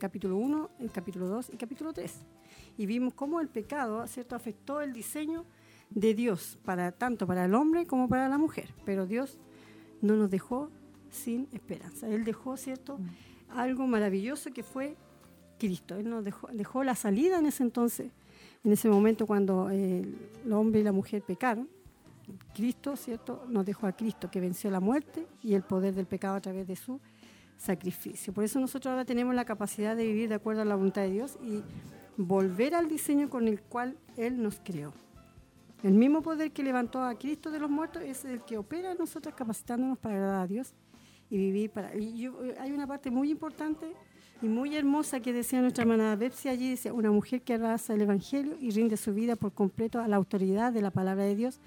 capítulo 0.00 0.36
1, 0.36 0.70
capítulo 0.92 1.28
2 1.28 1.50
y 1.52 1.56
capítulo 1.56 1.92
3. 1.92 2.12
Y 2.78 2.86
vimos 2.86 3.14
cómo 3.14 3.40
el 3.40 3.48
pecado, 3.48 4.04
¿cierto?, 4.08 4.34
afectó 4.34 4.80
el 4.80 4.92
diseño 4.92 5.44
de 5.94 6.14
Dios, 6.14 6.58
para, 6.64 6.92
tanto 6.92 7.26
para 7.26 7.44
el 7.44 7.54
hombre 7.54 7.86
como 7.86 8.08
para 8.08 8.28
la 8.28 8.38
mujer. 8.38 8.68
Pero 8.84 9.06
Dios 9.06 9.38
no 10.00 10.16
nos 10.16 10.30
dejó 10.30 10.70
sin 11.10 11.48
esperanza. 11.52 12.08
Él 12.08 12.24
dejó, 12.24 12.56
¿cierto?, 12.56 12.98
mm. 12.98 13.58
algo 13.58 13.86
maravilloso 13.86 14.52
que 14.52 14.62
fue 14.62 14.96
Cristo. 15.58 15.96
Él 15.96 16.10
nos 16.10 16.24
dejó, 16.24 16.48
dejó 16.48 16.84
la 16.84 16.94
salida 16.94 17.38
en 17.38 17.46
ese 17.46 17.62
entonces, 17.62 18.10
en 18.64 18.72
ese 18.72 18.88
momento 18.88 19.26
cuando 19.26 19.70
el 19.70 20.16
hombre 20.52 20.80
y 20.80 20.84
la 20.84 20.92
mujer 20.92 21.22
pecaron. 21.22 21.68
Cristo, 22.54 22.96
¿cierto?, 22.96 23.44
nos 23.48 23.64
dejó 23.64 23.86
a 23.86 23.92
Cristo 23.92 24.30
que 24.30 24.40
venció 24.40 24.70
la 24.70 24.80
muerte 24.80 25.26
y 25.42 25.54
el 25.54 25.62
poder 25.62 25.94
del 25.94 26.06
pecado 26.06 26.36
a 26.36 26.40
través 26.40 26.66
de 26.66 26.74
su 26.74 27.00
sacrificio. 27.56 28.32
Por 28.32 28.44
eso 28.44 28.58
nosotros 28.58 28.90
ahora 28.90 29.04
tenemos 29.04 29.34
la 29.34 29.44
capacidad 29.44 29.94
de 29.94 30.06
vivir 30.06 30.28
de 30.28 30.36
acuerdo 30.36 30.62
a 30.62 30.64
la 30.64 30.74
voluntad 30.74 31.02
de 31.02 31.10
Dios 31.10 31.38
y 31.42 31.62
volver 32.16 32.74
al 32.74 32.88
diseño 32.88 33.28
con 33.28 33.46
el 33.46 33.60
cual 33.60 33.96
Él 34.16 34.42
nos 34.42 34.60
creó. 34.64 34.92
El 35.84 35.92
mismo 35.92 36.22
poder 36.22 36.50
que 36.50 36.62
levantó 36.62 37.02
a 37.02 37.14
Cristo 37.14 37.50
de 37.50 37.58
los 37.58 37.68
muertos 37.68 38.02
es 38.02 38.24
el 38.24 38.40
que 38.40 38.56
opera 38.56 38.92
en 38.92 38.96
nosotros 38.96 39.34
capacitándonos 39.34 39.98
para 39.98 40.14
agradar 40.14 40.40
a 40.40 40.46
Dios 40.46 40.72
y 41.28 41.36
vivir 41.36 41.68
para... 41.68 41.94
Y 41.94 42.26
hay 42.58 42.72
una 42.72 42.86
parte 42.86 43.10
muy 43.10 43.30
importante 43.30 43.92
y 44.40 44.46
muy 44.48 44.74
hermosa 44.74 45.20
que 45.20 45.34
decía 45.34 45.60
nuestra 45.60 45.82
hermana 45.82 46.16
Bepsi 46.16 46.48
allí, 46.48 46.70
dice, 46.70 46.90
una 46.90 47.10
mujer 47.10 47.42
que 47.42 47.52
abraza 47.52 47.92
el 47.92 48.00
Evangelio 48.00 48.56
y 48.58 48.70
rinde 48.70 48.96
su 48.96 49.12
vida 49.12 49.36
por 49.36 49.52
completo 49.52 50.00
a 50.00 50.08
la 50.08 50.16
autoridad 50.16 50.72
de 50.72 50.80
la 50.80 50.90
palabra 50.90 51.24
de 51.24 51.36
Dios, 51.36 51.60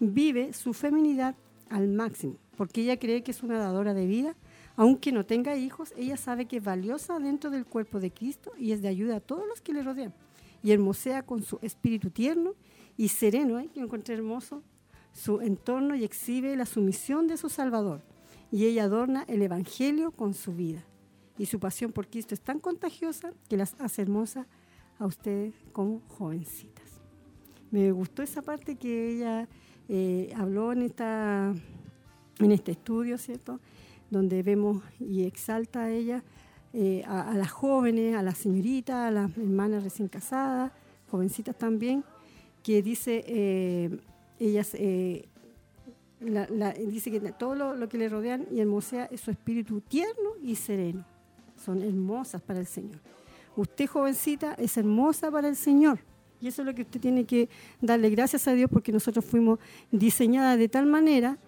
vive 0.00 0.52
su 0.52 0.72
feminidad 0.72 1.36
al 1.68 1.86
máximo, 1.86 2.38
porque 2.56 2.80
ella 2.80 2.98
cree 2.98 3.22
que 3.22 3.30
es 3.30 3.40
una 3.44 3.60
dadora 3.60 3.94
de 3.94 4.04
vida, 4.04 4.34
aunque 4.74 5.12
no 5.12 5.24
tenga 5.24 5.56
hijos, 5.56 5.94
ella 5.96 6.16
sabe 6.16 6.46
que 6.46 6.56
es 6.56 6.64
valiosa 6.64 7.20
dentro 7.20 7.50
del 7.50 7.66
cuerpo 7.66 8.00
de 8.00 8.10
Cristo 8.10 8.50
y 8.58 8.72
es 8.72 8.82
de 8.82 8.88
ayuda 8.88 9.16
a 9.16 9.20
todos 9.20 9.46
los 9.46 9.60
que 9.60 9.72
le 9.72 9.84
rodean, 9.84 10.12
y 10.60 10.72
hermosea 10.72 11.22
con 11.22 11.44
su 11.44 11.60
espíritu 11.62 12.10
tierno 12.10 12.54
y 13.00 13.08
sereno, 13.08 13.58
¿eh? 13.58 13.70
que 13.72 13.80
encontré 13.80 14.12
hermoso, 14.12 14.62
su 15.14 15.40
entorno 15.40 15.96
y 15.96 16.04
exhibe 16.04 16.54
la 16.54 16.66
sumisión 16.66 17.28
de 17.28 17.38
su 17.38 17.48
Salvador. 17.48 18.02
Y 18.52 18.66
ella 18.66 18.84
adorna 18.84 19.24
el 19.26 19.40
Evangelio 19.40 20.10
con 20.10 20.34
su 20.34 20.52
vida. 20.52 20.84
Y 21.38 21.46
su 21.46 21.58
pasión 21.58 21.92
por 21.92 22.08
Cristo 22.08 22.34
es 22.34 22.42
tan 22.42 22.58
contagiosa 22.58 23.32
que 23.48 23.56
las 23.56 23.74
hace 23.78 24.02
hermosas 24.02 24.46
a 24.98 25.06
ustedes 25.06 25.54
como 25.72 26.02
jovencitas. 26.08 27.00
Me 27.70 27.90
gustó 27.90 28.22
esa 28.22 28.42
parte 28.42 28.76
que 28.76 29.14
ella 29.14 29.48
eh, 29.88 30.30
habló 30.36 30.72
en, 30.72 30.82
esta, 30.82 31.54
en 32.38 32.52
este 32.52 32.72
estudio, 32.72 33.16
¿cierto? 33.16 33.60
Donde 34.10 34.42
vemos 34.42 34.82
y 34.98 35.22
exalta 35.22 35.84
a 35.84 35.90
ella, 35.90 36.22
eh, 36.74 37.02
a, 37.06 37.30
a, 37.30 37.34
las 37.34 37.50
jóvenes, 37.50 38.14
a 38.14 38.22
las 38.22 38.36
señoritas, 38.36 39.08
a 39.08 39.10
las 39.10 39.34
hermanas 39.38 39.84
recién 39.84 40.08
casadas, 40.08 40.70
jovencitas 41.10 41.56
también, 41.56 42.04
que 42.62 42.82
dice, 42.82 43.24
eh, 43.26 43.98
ellas, 44.38 44.70
eh, 44.74 45.28
dice 46.86 47.10
que 47.10 47.20
todo 47.32 47.54
lo, 47.54 47.88
que 47.88 47.98
le 47.98 48.08
rodean 48.08 48.46
y 48.50 48.60
hermosea 48.60 49.06
es 49.10 49.20
su 49.20 49.30
espíritu 49.30 49.80
tierno 49.80 50.30
y 50.42 50.56
sereno. 50.56 51.04
Son 51.56 51.82
hermosas 51.82 52.42
para 52.42 52.60
el 52.60 52.66
Señor. 52.66 53.00
Usted, 53.56 53.86
jovencita, 53.86 54.54
es 54.54 54.76
hermosa 54.76 55.30
para 55.30 55.48
el 55.48 55.56
Señor. 55.56 56.00
Y 56.40 56.48
eso 56.48 56.62
es 56.62 56.66
lo 56.66 56.74
que 56.74 56.82
usted 56.82 57.00
tiene 57.00 57.24
que 57.24 57.48
darle 57.80 58.08
gracias 58.10 58.48
a 58.48 58.52
Dios 58.52 58.70
porque 58.72 58.92
nosotros 58.92 59.24
fuimos 59.24 59.58
diseñadas 59.90 60.58
de 60.58 60.68
tal 60.68 60.86
manera 60.86 61.38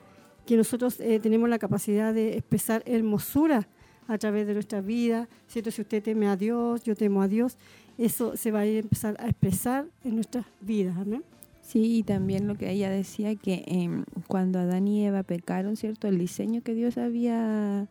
que 0.44 0.56
nosotros 0.56 1.01
eh, 1.01 1.18
tenemos 1.20 1.48
la 1.48 1.59
capacidad 1.59 2.12
de 2.12 2.36
expresar 2.36 2.82
hermosura 2.84 3.68
a 4.09 4.18
través 4.18 4.47
de 4.47 4.55
nuestra 4.55 4.80
vida. 4.80 5.28
¿cierto? 5.47 5.70
Si 5.70 5.80
usted 5.80 6.02
teme 6.02 6.28
a 6.28 6.36
Dios, 6.36 6.82
yo 6.82 6.94
temo 6.94 7.22
a 7.22 7.28
Dios 7.28 7.56
eso 7.98 8.36
se 8.36 8.51
va 8.51 8.60
a 8.60 8.66
empezar 8.66 9.16
a 9.20 9.28
expresar 9.28 9.86
en 10.05 10.16
nuestras 10.16 10.47
vidas. 10.60 11.06
¿no? 11.06 11.23
Sí, 11.62 11.98
y 11.98 12.02
también 12.02 12.48
lo 12.48 12.56
que 12.56 12.70
ella 12.70 12.90
decía, 12.90 13.35
que 13.35 13.64
em, 13.66 14.05
cuando 14.27 14.59
Adán 14.59 14.89
y 14.89 15.05
Eva 15.05 15.23
pecaron, 15.23 15.77
¿cierto? 15.77 16.09
El 16.09 16.19
diseño 16.19 16.62
que 16.62 16.74
Dios 16.74 16.98
había 16.98 17.89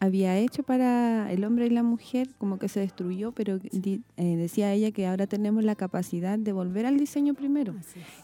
había 0.00 0.38
hecho 0.38 0.62
para 0.62 1.30
el 1.32 1.44
hombre 1.44 1.66
y 1.66 1.70
la 1.70 1.82
mujer, 1.82 2.28
como 2.38 2.58
que 2.58 2.68
se 2.68 2.80
destruyó, 2.80 3.32
pero 3.32 3.58
eh, 3.72 4.00
decía 4.36 4.72
ella 4.72 4.92
que 4.92 5.06
ahora 5.06 5.26
tenemos 5.26 5.64
la 5.64 5.74
capacidad 5.74 6.38
de 6.38 6.52
volver 6.52 6.86
al 6.86 6.98
diseño 6.98 7.34
primero. 7.34 7.74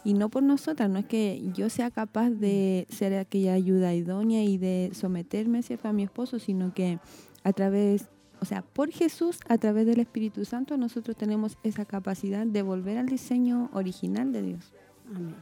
Y 0.05 0.15
no 0.15 0.29
por 0.29 0.43
nosotras, 0.43 0.89
no 0.89 1.01
es 1.01 1.07
que 1.07 1.43
yo 1.55 1.69
sea 1.71 1.91
capaz 1.91 2.31
de 2.31 2.87
ser 2.91 3.15
aquella 3.15 3.55
ayuda 3.55 3.95
idónea 3.95 4.45
y 4.45 4.57
de 4.57 4.91
someterme 4.93 5.63
¿cierto? 5.63 5.89
a 5.89 5.93
mi 5.93 6.05
esposo, 6.05 6.39
sino 6.39 6.73
que 6.75 6.99
a 7.43 7.53
través, 7.53 8.07
o 8.45 8.47
sea, 8.47 8.63
por 8.63 8.91
Jesús, 8.91 9.41
a 9.49 9.59
través 9.59 9.87
del 9.87 10.01
Espíritu 10.01 10.45
Santo, 10.45 10.77
nosotros 10.77 11.17
tenemos 11.17 11.57
esa 11.63 11.85
capacidad 11.85 12.47
de 12.47 12.63
volver 12.63 12.99
al 12.99 13.07
diseño 13.07 13.71
original 13.73 14.33
de 14.33 14.43
Dios. 14.43 14.73
Amén. 15.09 15.35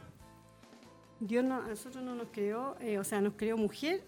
Dios 1.19 1.45
a 1.45 1.67
nosotros 1.67 2.03
no 2.03 2.15
nos 2.15 2.27
creó, 2.31 2.75
eh, 2.79 2.97
o 2.97 3.03
sea, 3.03 3.21
nos 3.21 3.33
creó 3.33 3.55
mujer 3.57 4.03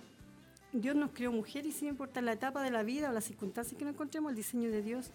Dios 0.75 0.95
nos 0.95 1.11
creó 1.11 1.31
mujer 1.31 1.65
y 1.65 1.71
sin 1.71 1.87
importar 1.89 2.23
la 2.23 2.33
etapa 2.33 2.61
de 2.61 2.69
la 2.69 2.83
vida 2.83 3.09
o 3.09 3.13
las 3.13 3.23
circunstancias 3.23 3.77
que 3.77 3.85
nos 3.85 3.93
encontremos, 3.93 4.31
el 4.31 4.35
diseño 4.35 4.69
de 4.69 4.81
Dios 4.81 5.09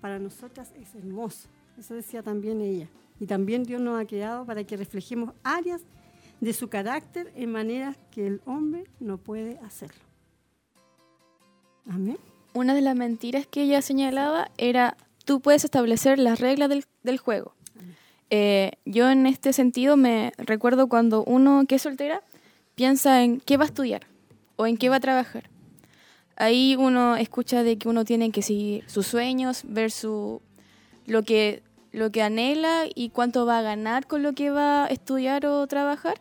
para 0.00 0.18
nosotras 0.18 0.72
es 0.76 0.92
hermoso. 0.96 1.48
Eso 1.78 1.94
decía 1.94 2.22
también 2.22 2.60
ella. 2.60 2.88
Y 3.20 3.26
también 3.26 3.62
Dios 3.62 3.80
nos 3.80 4.00
ha 4.00 4.06
creado 4.06 4.44
para 4.44 4.64
que 4.64 4.76
reflejemos 4.76 5.32
áreas 5.44 5.82
de 6.40 6.52
su 6.52 6.68
carácter 6.68 7.32
en 7.36 7.52
maneras 7.52 7.96
que 8.10 8.26
el 8.26 8.40
hombre 8.44 8.84
no 8.98 9.18
puede 9.18 9.58
hacerlo. 9.58 10.02
Amén. 11.86 12.18
Una 12.54 12.72
de 12.72 12.82
las 12.82 12.94
mentiras 12.94 13.48
que 13.48 13.62
ella 13.62 13.82
señalaba 13.82 14.48
era, 14.58 14.96
tú 15.24 15.40
puedes 15.40 15.64
establecer 15.64 16.20
las 16.20 16.38
reglas 16.38 16.70
del, 17.02 17.18
juego. 17.18 17.52
Eh, 18.30 18.72
yo 18.84 19.10
en 19.10 19.26
este 19.26 19.52
sentido 19.52 19.96
me 19.96 20.32
recuerdo 20.38 20.88
cuando 20.88 21.24
uno 21.24 21.64
que 21.68 21.74
es 21.74 21.82
soltera 21.82 22.22
piensa 22.76 23.24
en 23.24 23.40
qué 23.40 23.56
va 23.56 23.64
a 23.64 23.66
estudiar 23.66 24.06
o 24.54 24.66
en 24.68 24.76
qué 24.76 24.88
va 24.88 24.96
a 24.96 25.00
trabajar. 25.00 25.50
Ahí 26.36 26.76
uno 26.78 27.16
escucha 27.16 27.64
de 27.64 27.76
que 27.76 27.88
uno 27.88 28.04
tiene 28.04 28.30
que 28.30 28.40
seguir 28.40 28.84
sus 28.88 29.08
sueños, 29.08 29.62
ver 29.66 29.90
su, 29.90 30.40
lo, 31.06 31.24
que, 31.24 31.60
lo 31.90 32.12
que 32.12 32.22
anhela 32.22 32.84
y 32.94 33.08
cuánto 33.08 33.46
va 33.46 33.58
a 33.58 33.62
ganar 33.62 34.06
con 34.06 34.22
lo 34.22 34.32
que 34.32 34.50
va 34.50 34.84
a 34.84 34.88
estudiar 34.88 35.44
o 35.44 35.66
trabajar. 35.66 36.20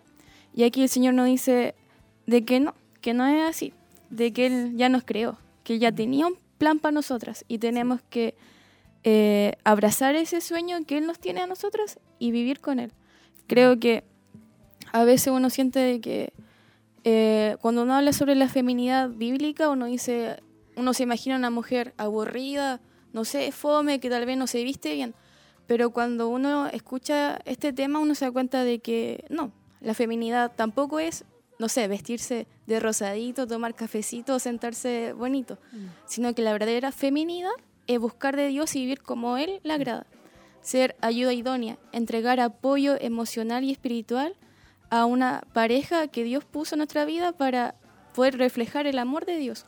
Y 0.55 0.63
aquí 0.63 0.81
el 0.81 0.89
Señor 0.89 1.13
nos 1.13 1.27
dice 1.27 1.75
de 2.25 2.43
que 2.43 2.59
no, 2.59 2.73
que 3.01 3.13
no 3.13 3.27
es 3.27 3.47
así, 3.47 3.71
de 4.09 4.33
que 4.33 4.47
Él 4.47 4.73
ya 4.77 4.89
nos 4.89 5.03
creó, 5.03 5.37
que 5.63 5.79
ya 5.79 5.91
tenía 5.91 6.27
un 6.27 6.37
plan 6.57 6.79
para 6.79 6.91
nosotras 6.91 7.45
y 7.47 7.57
tenemos 7.57 8.01
que 8.09 8.35
eh, 9.03 9.53
abrazar 9.63 10.15
ese 10.15 10.39
sueño 10.41 10.77
que 10.85 10.97
Él 10.97 11.07
nos 11.07 11.19
tiene 11.19 11.41
a 11.41 11.47
nosotras 11.47 11.99
y 12.19 12.31
vivir 12.31 12.59
con 12.59 12.79
Él. 12.79 12.91
Creo 13.47 13.79
que 13.79 14.03
a 14.91 15.03
veces 15.03 15.33
uno 15.33 15.49
siente 15.49 15.79
de 15.79 15.99
que 15.99 16.33
eh, 17.03 17.57
cuando 17.61 17.83
uno 17.83 17.95
habla 17.95 18.13
sobre 18.13 18.35
la 18.35 18.47
feminidad 18.47 19.09
bíblica, 19.09 19.69
uno 19.69 19.87
dice, 19.87 20.41
uno 20.75 20.93
se 20.93 21.03
imagina 21.03 21.35
una 21.35 21.49
mujer 21.49 21.93
aburrida, 21.97 22.79
no 23.11 23.25
sé, 23.25 23.51
fome, 23.51 23.99
que 23.99 24.09
tal 24.09 24.25
vez 24.25 24.37
no 24.37 24.47
se 24.47 24.63
viste 24.63 24.93
bien. 24.93 25.13
Pero 25.67 25.91
cuando 25.91 26.29
uno 26.29 26.67
escucha 26.67 27.39
este 27.45 27.73
tema, 27.73 27.99
uno 27.99 28.15
se 28.15 28.25
da 28.25 28.31
cuenta 28.31 28.63
de 28.63 28.79
que 28.79 29.25
no, 29.29 29.51
la 29.81 29.93
feminidad 29.93 30.53
tampoco 30.55 30.99
es, 30.99 31.25
no 31.59 31.69
sé, 31.69 31.87
vestirse 31.87 32.47
de 32.67 32.79
rosadito, 32.79 33.47
tomar 33.47 33.75
cafecito, 33.75 34.39
sentarse 34.39 35.13
bonito, 35.13 35.57
mm. 35.71 35.85
sino 36.05 36.33
que 36.33 36.41
la 36.41 36.51
verdadera 36.51 36.91
feminidad 36.91 37.51
es 37.87 37.99
buscar 37.99 38.35
de 38.35 38.47
Dios 38.47 38.75
y 38.75 38.81
vivir 38.81 39.01
como 39.01 39.37
Él 39.37 39.59
le 39.63 39.73
agrada. 39.73 40.05
Ser 40.61 40.95
ayuda 41.01 41.33
idónea, 41.33 41.77
entregar 41.91 42.39
apoyo 42.39 42.95
emocional 42.99 43.63
y 43.63 43.71
espiritual 43.71 44.35
a 44.89 45.05
una 45.05 45.43
pareja 45.53 46.07
que 46.07 46.23
Dios 46.23 46.45
puso 46.45 46.75
en 46.75 46.79
nuestra 46.79 47.05
vida 47.05 47.33
para 47.33 47.75
poder 48.13 48.37
reflejar 48.37 48.87
el 48.87 48.99
amor 48.99 49.25
de 49.25 49.37
Dios. 49.37 49.65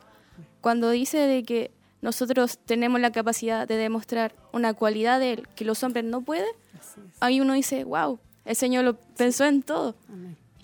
Cuando 0.60 0.90
dice 0.90 1.18
de 1.18 1.42
que 1.42 1.70
nosotros 2.00 2.58
tenemos 2.64 3.00
la 3.00 3.10
capacidad 3.10 3.66
de 3.66 3.76
demostrar 3.76 4.34
una 4.52 4.74
cualidad 4.74 5.18
de 5.20 5.32
Él 5.32 5.48
que 5.54 5.64
los 5.64 5.82
hombres 5.82 6.04
no 6.04 6.22
pueden, 6.22 6.54
ahí 7.20 7.40
uno 7.40 7.54
dice, 7.54 7.84
wow, 7.84 8.18
el 8.44 8.56
Señor 8.56 8.84
lo 8.84 8.96
pensó 8.96 9.44
en 9.44 9.62
todo. 9.62 9.96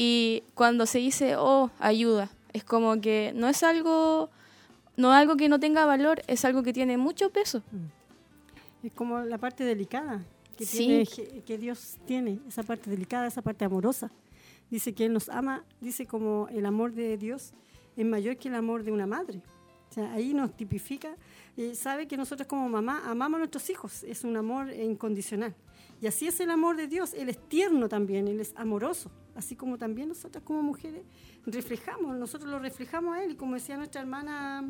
Y 0.05 0.43
cuando 0.55 0.85
se 0.87 0.99
dice, 0.99 1.37
oh, 1.37 1.71
ayuda, 1.79 2.29
es 2.53 2.65
como 2.65 3.01
que 3.01 3.33
no 3.37 3.47
es 3.47 3.63
algo, 3.63 4.31
no 4.97 5.13
algo 5.13 5.37
que 5.37 5.49
no 5.49 5.61
tenga 5.61 5.87
valor, 5.87 6.23
es 6.27 6.45
algo 6.45 6.65
que 6.65 6.73
tiene 6.73 6.97
mucho 6.97 7.31
peso. 7.31 7.63
Mm. 7.71 8.87
Es 8.87 8.93
como 8.95 9.21
la 9.21 9.39
parte 9.39 9.63
delicada 9.63 10.21
que, 10.57 10.67
tiene, 10.67 11.07
que 11.47 11.57
Dios 11.57 11.99
tiene, 12.05 12.41
esa 12.49 12.65
parte 12.65 12.91
delicada, 12.91 13.29
esa 13.29 13.43
parte 13.43 13.65
amorosa 13.65 14.11
dice 14.73 14.93
que 14.93 15.05
Él 15.05 15.13
nos 15.13 15.29
ama, 15.29 15.65
dice 15.81 16.05
como 16.07 16.49
el 16.51 16.67
amor 16.67 16.95
de 16.95 17.17
Dios 17.17 17.53
es 17.97 18.05
mayor 18.05 18.39
que 18.39 18.49
el 18.49 18.57
amor 18.57 18.83
de 18.83 18.91
una 18.91 19.07
madre. 19.07 19.41
O 19.89 19.95
sea, 19.95 20.13
ahí 20.15 20.35
nos 20.35 20.57
tipifica, 20.57 21.15
eh, 21.57 21.77
sabe 21.77 22.09
que 22.09 22.17
nosotros 22.17 22.49
como 22.49 22.69
mamá 22.69 23.03
amamos 23.05 23.37
a 23.37 23.39
nuestros 23.39 23.71
hijos, 23.71 24.03
es 24.03 24.25
un 24.25 24.37
amor 24.37 24.73
incondicional. 24.73 25.55
Y 26.03 26.09
así 26.09 26.27
es 26.27 26.41
el 26.41 26.51
amor 26.51 26.77
de 26.77 26.89
Dios, 26.89 27.15
Él 27.15 27.29
es 27.29 27.39
tierno 27.49 27.89
también, 27.89 28.27
Él 28.27 28.41
es 28.41 28.53
amoroso, 28.57 29.09
así 29.37 29.55
como 29.55 29.79
también 29.79 30.09
nosotras 30.09 30.43
como 30.43 30.61
mujeres 30.61 31.05
reflejamos, 31.47 32.17
nosotros 32.17 32.51
lo 32.51 32.59
reflejamos 32.59 33.17
a 33.17 33.23
Él, 33.23 33.31
y 33.31 33.37
como 33.37 33.55
decía 33.55 33.77
nuestra 33.77 34.01
hermana 34.01 34.65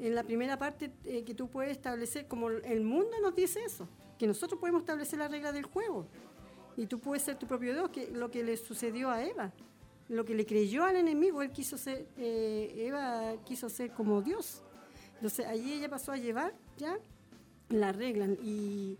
en 0.00 0.14
la 0.14 0.24
primera 0.24 0.58
parte 0.58 0.90
eh, 1.04 1.22
que 1.22 1.34
tú 1.34 1.48
puedes 1.48 1.70
establecer, 1.70 2.26
como 2.26 2.50
el 2.50 2.80
mundo 2.80 3.12
nos 3.22 3.36
dice 3.36 3.62
eso, 3.64 3.88
que 4.18 4.26
nosotros 4.26 4.58
podemos 4.58 4.80
establecer 4.80 5.20
la 5.20 5.28
regla 5.28 5.52
del 5.52 5.66
juego. 5.66 6.08
Y 6.76 6.86
tú 6.86 6.98
puedes 6.98 7.22
ser 7.22 7.38
tu 7.38 7.46
propio 7.46 7.72
Dios, 7.72 7.90
que 7.90 8.10
lo 8.10 8.32
que 8.32 8.42
le 8.42 8.56
sucedió 8.56 9.10
a 9.10 9.22
Eva, 9.22 9.52
lo 10.08 10.24
que 10.24 10.34
le 10.34 10.44
creyó 10.44 10.84
al 10.84 10.96
enemigo, 10.96 11.42
él 11.42 11.52
quiso 11.52 11.78
ser, 11.78 12.08
eh, 12.18 12.74
Eva 12.76 13.36
quiso 13.44 13.68
ser 13.68 13.92
como 13.92 14.20
Dios. 14.20 14.62
Entonces 15.14 15.46
allí 15.46 15.74
ella 15.74 15.88
pasó 15.88 16.10
a 16.10 16.16
llevar 16.16 16.54
ya 16.76 16.98
la 17.68 17.92
regla 17.92 18.26
y 18.42 18.98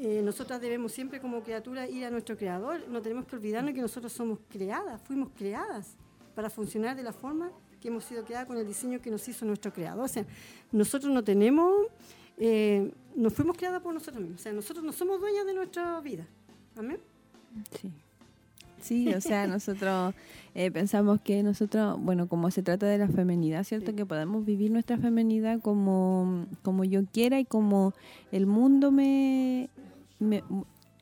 eh, 0.00 0.22
nosotras 0.22 0.60
debemos 0.60 0.92
siempre 0.92 1.20
como 1.20 1.42
criatura 1.42 1.88
ir 1.88 2.04
a 2.04 2.10
nuestro 2.10 2.36
creador. 2.36 2.86
No 2.88 3.02
tenemos 3.02 3.26
que 3.26 3.34
olvidarnos 3.34 3.74
que 3.74 3.80
nosotros 3.80 4.12
somos 4.12 4.38
creadas, 4.48 5.00
fuimos 5.02 5.30
creadas 5.36 5.96
para 6.36 6.48
funcionar 6.48 6.96
de 6.96 7.02
la 7.02 7.12
forma 7.12 7.50
que 7.80 7.88
hemos 7.88 8.04
sido 8.04 8.24
creadas 8.24 8.46
con 8.46 8.56
el 8.56 8.66
diseño 8.66 9.00
que 9.00 9.10
nos 9.10 9.26
hizo 9.28 9.44
nuestro 9.44 9.72
creador. 9.72 10.04
O 10.04 10.08
sea, 10.08 10.24
nosotros 10.70 11.12
no 11.12 11.24
tenemos, 11.24 11.86
eh, 12.36 12.92
nos 13.16 13.32
fuimos 13.32 13.56
creadas 13.56 13.82
por 13.82 13.92
nosotros 13.92 14.22
mismos. 14.22 14.40
O 14.40 14.42
sea, 14.42 14.52
nosotros 14.52 14.84
no 14.84 14.92
somos 14.92 15.20
dueñas 15.20 15.44
de 15.46 15.54
nuestra 15.54 16.00
vida. 16.00 16.26
Amén. 16.76 17.00
Sí. 17.80 17.92
Sí, 18.80 19.12
o 19.12 19.20
sea, 19.20 19.46
nosotros 19.48 20.14
eh, 20.54 20.70
pensamos 20.70 21.20
que 21.20 21.42
nosotros, 21.42 21.98
bueno, 22.00 22.28
como 22.28 22.50
se 22.52 22.62
trata 22.62 22.86
de 22.86 22.98
la 22.98 23.08
femenidad, 23.08 23.64
¿cierto? 23.64 23.94
Que 23.94 24.06
podemos 24.06 24.44
vivir 24.44 24.70
nuestra 24.70 24.96
femenidad 24.96 25.60
como, 25.60 26.46
como 26.62 26.84
yo 26.84 27.04
quiera 27.06 27.40
y 27.40 27.44
como 27.44 27.94
el 28.30 28.46
mundo 28.46 28.92
me, 28.92 29.68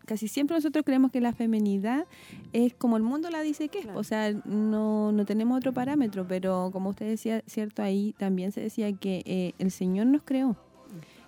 Casi 0.07 0.29
siempre 0.29 0.57
nosotros 0.57 0.85
creemos 0.85 1.11
que 1.11 1.21
la 1.21 1.33
femenidad 1.33 2.07
es 2.53 2.75
como 2.75 2.97
el 2.97 3.03
mundo 3.03 3.29
la 3.29 3.43
dice 3.43 3.69
que 3.69 3.81
es, 3.81 3.87
o 3.93 4.05
sea, 4.05 4.33
no, 4.45 5.11
no 5.11 5.25
tenemos 5.25 5.59
otro 5.59 5.73
parámetro, 5.73 6.25
pero 6.29 6.71
como 6.73 6.91
usted 6.91 7.07
decía, 7.07 7.43
¿cierto? 7.47 7.83
Ahí 7.83 8.15
también 8.17 8.53
se 8.53 8.61
decía 8.61 8.93
que 8.93 9.25
eh, 9.27 9.55
el 9.59 9.73
Señor 9.73 10.07
nos 10.07 10.23
creó. 10.23 10.57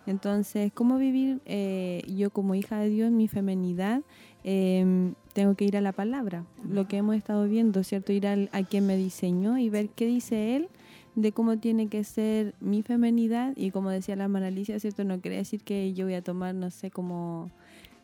Entonces, 0.06 0.73
¿cómo 0.73 0.97
vivir 0.97 1.40
eh, 1.44 2.02
yo 2.06 2.31
como 2.31 2.55
hija 2.55 2.78
de 2.78 2.89
Dios 2.89 3.10
mi 3.10 3.27
femenidad? 3.27 4.02
Em, 4.44 5.15
tengo 5.35 5.55
que 5.56 5.65
ir 5.65 5.77
a 5.77 5.81
la 5.81 5.93
palabra, 5.93 6.47
lo 6.66 6.86
que 6.86 6.98
hemos 6.98 7.16
estado 7.16 7.47
viendo, 7.48 7.82
¿cierto? 7.82 8.12
Ir 8.12 8.27
al, 8.27 8.48
a 8.52 8.62
quien 8.62 8.86
me 8.86 8.97
diseñó 8.97 9.59
y 9.59 9.69
ver 9.69 9.89
qué 9.89 10.06
dice 10.06 10.56
él 10.56 10.69
de 11.16 11.32
cómo 11.32 11.59
tiene 11.59 11.89
que 11.89 12.05
ser 12.05 12.55
mi 12.60 12.82
femenidad 12.82 13.52
y 13.56 13.73
como 13.73 13.90
decía 13.90 14.15
la 14.15 14.24
hermana 14.24 14.47
Alicia, 14.47 14.78
¿cierto? 14.78 15.02
No 15.05 15.20
quiere 15.20 15.36
decir 15.36 15.62
que 15.62 15.93
yo 15.93 16.06
voy 16.06 16.15
a 16.15 16.23
tomar, 16.23 16.55
no 16.55 16.70
sé, 16.70 16.90
como 16.93 17.51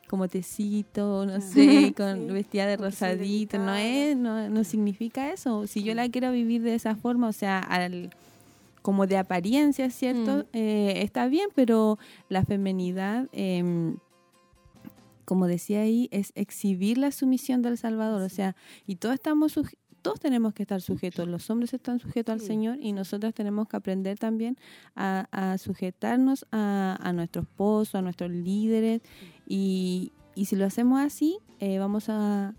como 0.09 0.28
tecito, 0.28 1.26
no 1.26 1.40
sé, 1.40 1.93
con 1.97 2.28
vestida 2.28 2.66
de 2.66 2.76
rosadito, 2.76 3.59
no 3.59 3.74
es, 3.74 4.16
no, 4.16 4.48
no 4.48 4.64
significa 4.64 5.32
eso. 5.32 5.66
Si 5.66 5.82
yo 5.82 5.94
la 5.94 6.09
quiero 6.09 6.31
vivir 6.32 6.62
de 6.62 6.74
esa 6.74 6.94
forma, 6.94 7.28
o 7.28 7.32
sea, 7.32 7.59
al 7.59 8.10
como 8.85 9.06
de 9.06 9.16
apariencia, 9.16 9.89
¿cierto? 9.89 10.36
Mm. 10.36 10.47
Eh, 10.52 10.93
está 11.02 11.26
bien, 11.26 11.48
pero 11.55 11.98
la 12.28 12.44
femenidad, 12.44 13.31
em, 13.32 13.97
como 15.24 15.47
decía 15.47 15.81
ahí, 15.81 16.10
es 16.12 16.32
exhibir 16.35 16.98
la 16.98 17.10
sumisión 17.10 17.62
del 17.62 17.78
Salvador. 17.78 18.20
O 18.20 18.28
sea, 18.28 18.56
y 18.86 18.97
todos 18.97 19.14
estamos 19.14 19.59
todos 20.05 20.20
tenemos 20.20 20.52
que 20.52 20.64
estar 20.64 20.82
sujetos. 20.82 21.26
Los 21.26 21.48
hombres 21.48 21.72
están 21.72 21.98
sujetos 21.98 22.35
al 22.35 22.40
Señor 22.40 22.76
y 22.78 22.93
nosotros 22.93 23.32
tenemos 23.32 23.66
que 23.68 23.78
aprender 23.78 24.18
también 24.18 24.59
a, 24.94 25.56
sujetarnos 25.59 26.44
a, 26.52 26.98
a 27.01 27.12
nuestro 27.14 27.40
esposo, 27.40 27.97
a 27.97 28.02
nuestros 28.02 28.31
líderes. 28.31 29.01
Y, 29.48 30.12
y 30.35 30.44
si 30.44 30.56
lo 30.56 30.66
hacemos 30.66 31.01
así, 31.01 31.39
eh, 31.59 31.78
vamos 31.78 32.09
a, 32.09 32.55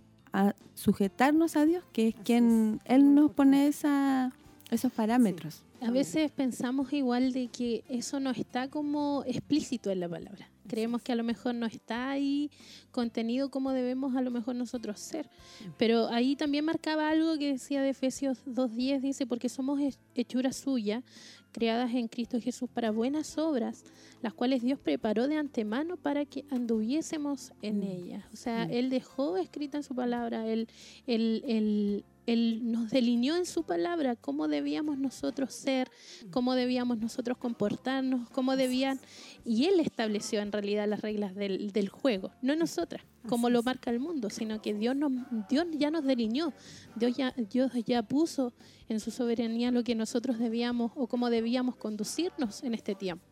sujetarnos 0.74 1.56
a 1.56 1.66
Dios, 1.66 1.84
que 1.94 2.10
es 2.10 2.16
quien 2.26 2.82
Él 2.84 3.16
nos 3.16 3.32
pone 3.32 3.68
esa, 3.68 4.34
esos 4.70 4.92
parámetros. 4.92 5.64
A 5.82 5.92
veces 5.92 6.30
pensamos 6.32 6.92
igual 6.92 7.32
de 7.32 7.48
que 7.48 7.86
eso 7.88 8.20
no 8.20 8.32
está 8.32 8.68
como 8.70 9.24
explícito 9.26 9.92
en 9.92 10.02
la 10.02 10.10
palabra. 10.10 10.50
Creemos 10.68 11.02
que 11.02 11.12
a 11.12 11.16
lo 11.16 11.24
mejor 11.24 11.56
no 11.56 11.66
está 11.66 12.10
ahí 12.10 12.50
contenido 12.92 13.50
como 13.50 13.72
debemos 13.72 14.16
a 14.16 14.22
lo 14.22 14.32
mejor 14.32 14.56
nosotros 14.56 15.00
ser. 15.00 15.30
Pero 15.78 16.08
ahí 16.10 16.36
también 16.36 16.66
marcaba 16.66 17.10
algo 17.10 17.38
que 17.38 17.54
decía 17.54 17.82
de 17.82 17.90
Efesios 17.90 18.46
2.10, 18.46 19.02
dice, 19.02 19.28
porque 19.28 19.50
somos 19.50 19.80
hechura 20.16 20.54
suya, 20.54 21.04
creadas 21.52 21.94
en 21.94 22.08
Cristo 22.08 22.40
Jesús 22.42 22.70
para 22.70 22.92
buenas 22.92 23.38
obras, 23.38 23.84
las 24.22 24.34
cuales 24.34 24.62
Dios 24.62 24.80
preparó 24.80 25.28
de 25.28 25.38
antemano 25.38 25.98
para 25.98 26.26
que 26.26 26.46
anduviésemos 26.50 27.54
en 27.62 27.80
mm. 27.80 27.84
ellas. 27.84 28.26
O 28.34 28.36
sea, 28.36 28.66
mm. 28.66 28.72
Él 28.72 28.90
dejó 28.90 29.38
escrita 29.38 29.78
en 29.78 29.84
su 29.84 29.96
palabra, 29.96 30.48
Él, 30.48 30.68
él, 31.08 31.44
él 31.48 32.04
él 32.26 32.72
nos 32.72 32.90
delineó 32.90 33.36
en 33.36 33.46
su 33.46 33.64
palabra 33.64 34.16
cómo 34.16 34.48
debíamos 34.48 34.98
nosotros 34.98 35.54
ser, 35.54 35.90
cómo 36.32 36.56
debíamos 36.56 36.98
nosotros 36.98 37.38
comportarnos, 37.38 38.30
cómo 38.30 38.56
debían... 38.56 39.00
Y 39.44 39.66
Él 39.66 39.80
estableció 39.80 40.42
en 40.42 40.52
realidad 40.52 40.88
las 40.88 41.02
reglas 41.02 41.36
del, 41.36 41.72
del 41.72 41.90
juego, 41.90 42.32
no 42.42 42.56
nosotras, 42.56 43.04
como 43.30 43.50
lo 43.50 43.62
marca 43.62 43.92
el 43.92 44.00
mundo, 44.00 44.32
sino 44.32 44.60
que 44.62 44.74
Dios, 44.74 44.96
nos, 44.96 45.12
Dios 45.50 45.68
ya 45.74 45.92
nos 45.92 46.04
delineó, 46.04 46.52
Dios 46.96 47.16
ya, 47.16 47.32
Dios 47.38 47.72
ya 47.86 48.02
puso 48.02 48.54
en 48.90 49.00
su 49.00 49.12
soberanía 49.12 49.72
lo 49.72 49.84
que 49.84 49.94
nosotros 49.94 50.40
debíamos 50.40 50.92
o 50.96 51.08
cómo 51.08 51.30
debíamos 51.30 51.76
conducirnos 51.76 52.64
en 52.64 52.74
este 52.74 52.96
tiempo. 52.96 53.26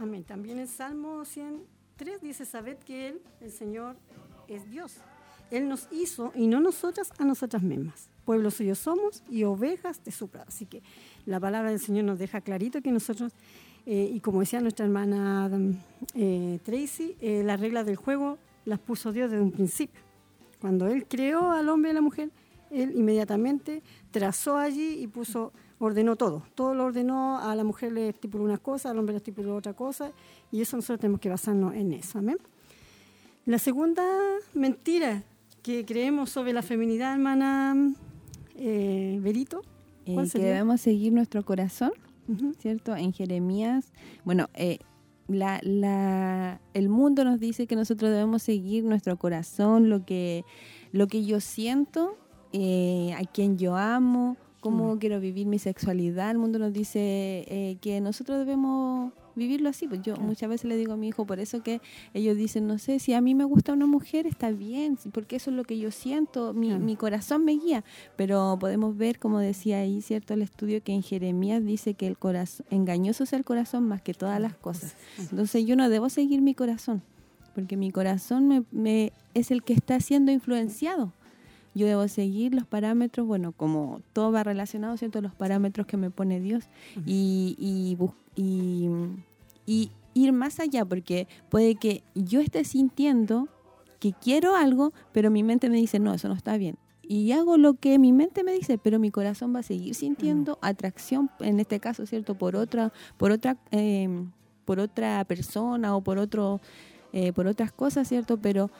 Amén. 0.00 0.24
También 0.24 0.58
el 0.58 0.66
Salmo 0.66 1.24
103 1.24 2.20
dice, 2.20 2.44
sabed 2.44 2.78
que 2.78 3.08
Él, 3.08 3.22
el 3.40 3.52
Señor, 3.52 3.96
es 4.48 4.68
Dios. 4.68 4.96
Él 5.50 5.68
nos 5.68 5.88
hizo 5.92 6.32
y 6.34 6.46
no 6.46 6.60
nosotras 6.60 7.12
a 7.18 7.24
nosotras 7.24 7.62
mismas 7.62 8.08
pueblo 8.24 8.50
suyo 8.50 8.74
somos 8.74 9.22
y 9.30 9.44
ovejas 9.44 10.02
de 10.04 10.10
su 10.10 10.28
prado. 10.28 10.46
Así 10.48 10.66
que 10.66 10.82
la 11.26 11.38
palabra 11.38 11.70
del 11.70 11.80
Señor 11.80 12.04
nos 12.04 12.18
deja 12.18 12.40
clarito 12.40 12.80
que 12.82 12.90
nosotros, 12.90 13.32
eh, 13.86 14.10
y 14.12 14.20
como 14.20 14.40
decía 14.40 14.60
nuestra 14.60 14.86
hermana 14.86 15.50
eh, 16.14 16.58
Tracy, 16.64 17.16
eh, 17.20 17.42
las 17.44 17.60
reglas 17.60 17.86
del 17.86 17.96
juego 17.96 18.38
las 18.64 18.78
puso 18.80 19.12
Dios 19.12 19.30
desde 19.30 19.42
un 19.42 19.52
principio. 19.52 20.00
Cuando 20.60 20.88
Él 20.88 21.06
creó 21.06 21.50
al 21.50 21.68
hombre 21.68 21.90
y 21.90 21.92
a 21.92 21.94
la 21.94 22.00
mujer, 22.00 22.30
Él 22.70 22.92
inmediatamente 22.96 23.82
trazó 24.10 24.56
allí 24.56 25.02
y 25.02 25.06
puso, 25.06 25.52
ordenó 25.78 26.16
todo. 26.16 26.42
Todo 26.54 26.74
lo 26.74 26.84
ordenó, 26.84 27.38
a 27.38 27.54
la 27.54 27.64
mujer 27.64 27.92
le 27.92 28.08
estipuló 28.08 28.44
una 28.44 28.58
cosa, 28.58 28.90
al 28.90 28.98
hombre 28.98 29.12
le 29.12 29.18
estipuló 29.18 29.54
otra 29.56 29.74
cosa, 29.74 30.12
y 30.50 30.62
eso 30.62 30.76
nosotros 30.76 31.00
tenemos 31.00 31.20
que 31.20 31.28
basarnos 31.28 31.74
en 31.74 31.92
eso. 31.92 32.18
Amén. 32.18 32.38
La 33.44 33.58
segunda 33.58 34.02
mentira 34.54 35.22
que 35.64 35.86
creemos 35.86 36.28
sobre 36.28 36.52
la 36.52 36.60
feminidad, 36.60 37.14
hermana 37.14 37.74
eh, 38.54 39.18
Berito. 39.22 39.62
Eh, 40.04 40.14
que 40.30 40.38
debemos 40.38 40.82
seguir 40.82 41.14
nuestro 41.14 41.42
corazón, 41.42 41.92
¿cierto? 42.58 42.94
En 42.94 43.14
Jeremías, 43.14 43.90
bueno, 44.24 44.50
eh, 44.52 44.78
la, 45.26 45.60
la, 45.62 46.60
el 46.74 46.90
mundo 46.90 47.24
nos 47.24 47.40
dice 47.40 47.66
que 47.66 47.76
nosotros 47.76 48.10
debemos 48.10 48.42
seguir 48.42 48.84
nuestro 48.84 49.16
corazón, 49.16 49.88
lo 49.88 50.04
que, 50.04 50.44
lo 50.92 51.06
que 51.06 51.24
yo 51.24 51.40
siento, 51.40 52.18
eh, 52.52 53.14
a 53.18 53.24
quien 53.24 53.56
yo 53.56 53.74
amo, 53.76 54.36
cómo 54.60 54.98
quiero 54.98 55.18
vivir 55.18 55.46
mi 55.46 55.58
sexualidad. 55.58 56.30
El 56.30 56.38
mundo 56.38 56.58
nos 56.58 56.74
dice 56.74 57.78
que 57.80 58.02
nosotros 58.02 58.38
debemos 58.38 59.14
vivirlo 59.34 59.68
así. 59.68 59.86
Pues 59.86 60.02
yo 60.02 60.16
muchas 60.16 60.48
veces 60.48 60.68
le 60.68 60.76
digo 60.76 60.92
a 60.94 60.96
mi 60.96 61.08
hijo, 61.08 61.26
por 61.26 61.40
eso 61.40 61.62
que 61.62 61.80
ellos 62.12 62.36
dicen, 62.36 62.66
no 62.66 62.78
sé, 62.78 62.98
si 62.98 63.12
a 63.12 63.20
mí 63.20 63.34
me 63.34 63.44
gusta 63.44 63.72
una 63.72 63.86
mujer, 63.86 64.26
está 64.26 64.50
bien, 64.50 64.98
porque 65.12 65.36
eso 65.36 65.50
es 65.50 65.56
lo 65.56 65.64
que 65.64 65.78
yo 65.78 65.90
siento, 65.90 66.54
mi, 66.54 66.74
mi 66.74 66.96
corazón 66.96 67.44
me 67.44 67.52
guía. 67.52 67.84
Pero 68.16 68.56
podemos 68.60 68.96
ver, 68.96 69.18
como 69.18 69.38
decía 69.38 69.78
ahí, 69.78 70.02
¿cierto? 70.02 70.34
El 70.34 70.42
estudio 70.42 70.82
que 70.82 70.92
en 70.92 71.02
Jeremías 71.02 71.64
dice 71.64 71.94
que 71.94 72.06
el 72.06 72.16
corazón, 72.16 72.66
engañoso 72.70 73.24
es 73.24 73.32
el 73.32 73.44
corazón 73.44 73.86
más 73.88 74.02
que 74.02 74.14
todas 74.14 74.40
las 74.40 74.54
cosas. 74.54 74.94
Entonces 75.18 75.64
yo 75.66 75.76
no 75.76 75.88
debo 75.88 76.08
seguir 76.08 76.40
mi 76.40 76.54
corazón, 76.54 77.02
porque 77.54 77.76
mi 77.76 77.90
corazón 77.90 78.48
me, 78.48 78.64
me 78.70 79.12
es 79.34 79.50
el 79.50 79.62
que 79.62 79.72
está 79.72 80.00
siendo 80.00 80.32
influenciado 80.32 81.12
yo 81.74 81.86
debo 81.86 82.06
seguir 82.08 82.54
los 82.54 82.66
parámetros, 82.66 83.26
bueno, 83.26 83.52
como 83.52 84.00
todo 84.12 84.30
va 84.30 84.44
relacionado, 84.44 84.96
¿cierto? 84.96 85.20
Los 85.20 85.34
parámetros 85.34 85.86
que 85.86 85.96
me 85.96 86.10
pone 86.10 86.40
Dios 86.40 86.64
y, 87.04 87.56
y, 87.58 88.90
y, 89.66 89.90
ir 90.14 90.32
más 90.32 90.60
allá, 90.60 90.84
porque 90.84 91.26
puede 91.48 91.74
que 91.74 92.04
yo 92.14 92.40
esté 92.40 92.64
sintiendo 92.64 93.48
que 93.98 94.12
quiero 94.12 94.54
algo, 94.54 94.92
pero 95.12 95.30
mi 95.30 95.42
mente 95.42 95.68
me 95.68 95.76
dice, 95.76 95.98
no, 95.98 96.14
eso 96.14 96.28
no 96.28 96.34
está 96.34 96.56
bien. 96.56 96.76
Y 97.02 97.32
hago 97.32 97.58
lo 97.58 97.74
que 97.74 97.98
mi 97.98 98.12
mente 98.12 98.44
me 98.44 98.52
dice, 98.52 98.78
pero 98.78 98.98
mi 98.98 99.10
corazón 99.10 99.54
va 99.54 99.60
a 99.60 99.64
seguir 99.64 99.94
sintiendo 99.94 100.58
atracción, 100.62 101.30
en 101.40 101.58
este 101.58 101.80
caso, 101.80 102.06
¿cierto? 102.06 102.36
Por 102.36 102.54
otra, 102.54 102.92
por 103.16 103.32
otra, 103.32 103.56
em, 103.72 104.30
por 104.64 104.78
otra 104.78 105.24
persona 105.24 105.96
o 105.96 106.00
por 106.00 106.18
otro, 106.18 106.60
eh, 107.12 107.32
por 107.32 107.46
otras 107.46 107.72
cosas, 107.72 108.08
¿cierto? 108.08 108.38
Pero, 108.38 108.70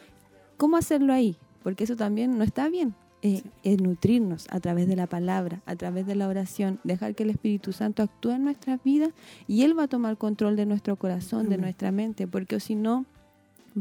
¿cómo 0.57 0.77
hacerlo 0.77 1.13
ahí? 1.13 1.37
Porque 1.65 1.83
eso 1.83 1.97
también 1.97 2.39
no 2.39 2.45
está 2.45 2.69
bien. 2.69 2.95
Eh, 3.27 3.43
es 3.63 3.81
nutrirnos 3.81 4.47
a 4.51 4.61
través 4.61 4.87
de 4.87 4.97
la 4.97 5.07
palabra, 5.07 5.63
a 5.65 5.75
través 5.77 6.07
de 6.07 6.15
la 6.15 6.29
oración, 6.29 6.79
dejar 6.85 7.15
que 7.15 7.23
el 7.23 7.31
Espíritu 7.31 7.73
Santo 7.73 8.03
actúe 8.03 8.33
en 8.33 8.45
nuestras 8.45 8.85
vidas 8.85 9.13
y 9.49 9.63
Él 9.63 9.77
va 9.77 9.85
a 9.85 9.89
tomar 9.89 10.19
control 10.19 10.57
de 10.57 10.67
nuestro 10.67 10.97
corazón, 10.97 11.49
de 11.49 11.57
nuestra 11.57 11.91
mente, 11.91 12.29
porque 12.29 12.61
si 12.61 12.75
no, 12.75 13.07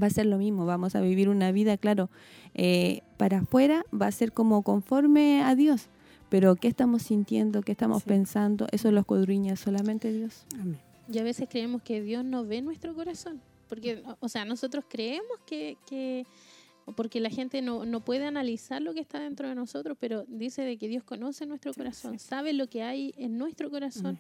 va 0.02 0.08
a 0.08 0.10
ser 0.10 0.28
lo 0.28 0.38
mismo, 0.38 0.66
vamos 0.66 0.96
a 0.96 1.02
vivir 1.02 1.28
una 1.28 1.52
vida, 1.52 1.78
claro, 1.78 2.10
eh, 2.54 3.02
para 3.18 3.40
afuera 3.40 3.86
va 3.94 4.08
a 4.08 4.12
ser 4.14 4.32
como 4.32 4.62
conforme 4.62 5.44
a 5.44 5.56
Dios, 5.56 5.90
pero 6.30 6.56
¿qué 6.56 6.70
estamos 6.70 7.04
sintiendo, 7.04 7.64
qué 7.64 7.74
estamos 7.74 8.04
pensando? 8.04 8.68
Eso 8.72 8.92
lo 8.92 9.02
escudriña 9.02 9.58
solamente 9.58 10.14
Dios. 10.14 10.46
Y 11.12 11.20
a 11.20 11.24
veces 11.24 11.48
creemos 11.50 11.82
que 11.82 12.02
Dios 12.02 12.24
no 12.24 12.46
ve 12.46 12.62
nuestro 12.62 12.96
corazón, 12.96 13.42
porque, 13.68 14.04
o 14.22 14.30
sea, 14.30 14.46
nosotros 14.46 14.86
creemos 14.88 15.38
que, 15.46 15.78
que 15.86 16.26
porque 16.96 17.20
la 17.20 17.30
gente 17.30 17.62
no, 17.62 17.86
no, 17.86 18.02
puede 18.02 18.26
analizar 18.26 18.82
lo 18.82 18.94
que 18.94 19.00
está 19.00 19.20
dentro 19.20 19.48
de 19.48 19.56
nosotros, 19.56 19.98
pero 20.00 20.26
dice 20.28 20.64
de 20.64 20.78
que 20.78 20.88
Dios 20.88 21.04
conoce 21.04 21.46
nuestro 21.46 21.74
corazón, 21.74 22.20
sabe 22.20 22.54
lo 22.54 22.68
que 22.68 22.84
hay 22.84 23.14
en 23.18 23.38
nuestro 23.38 23.70
corazón. 23.70 24.20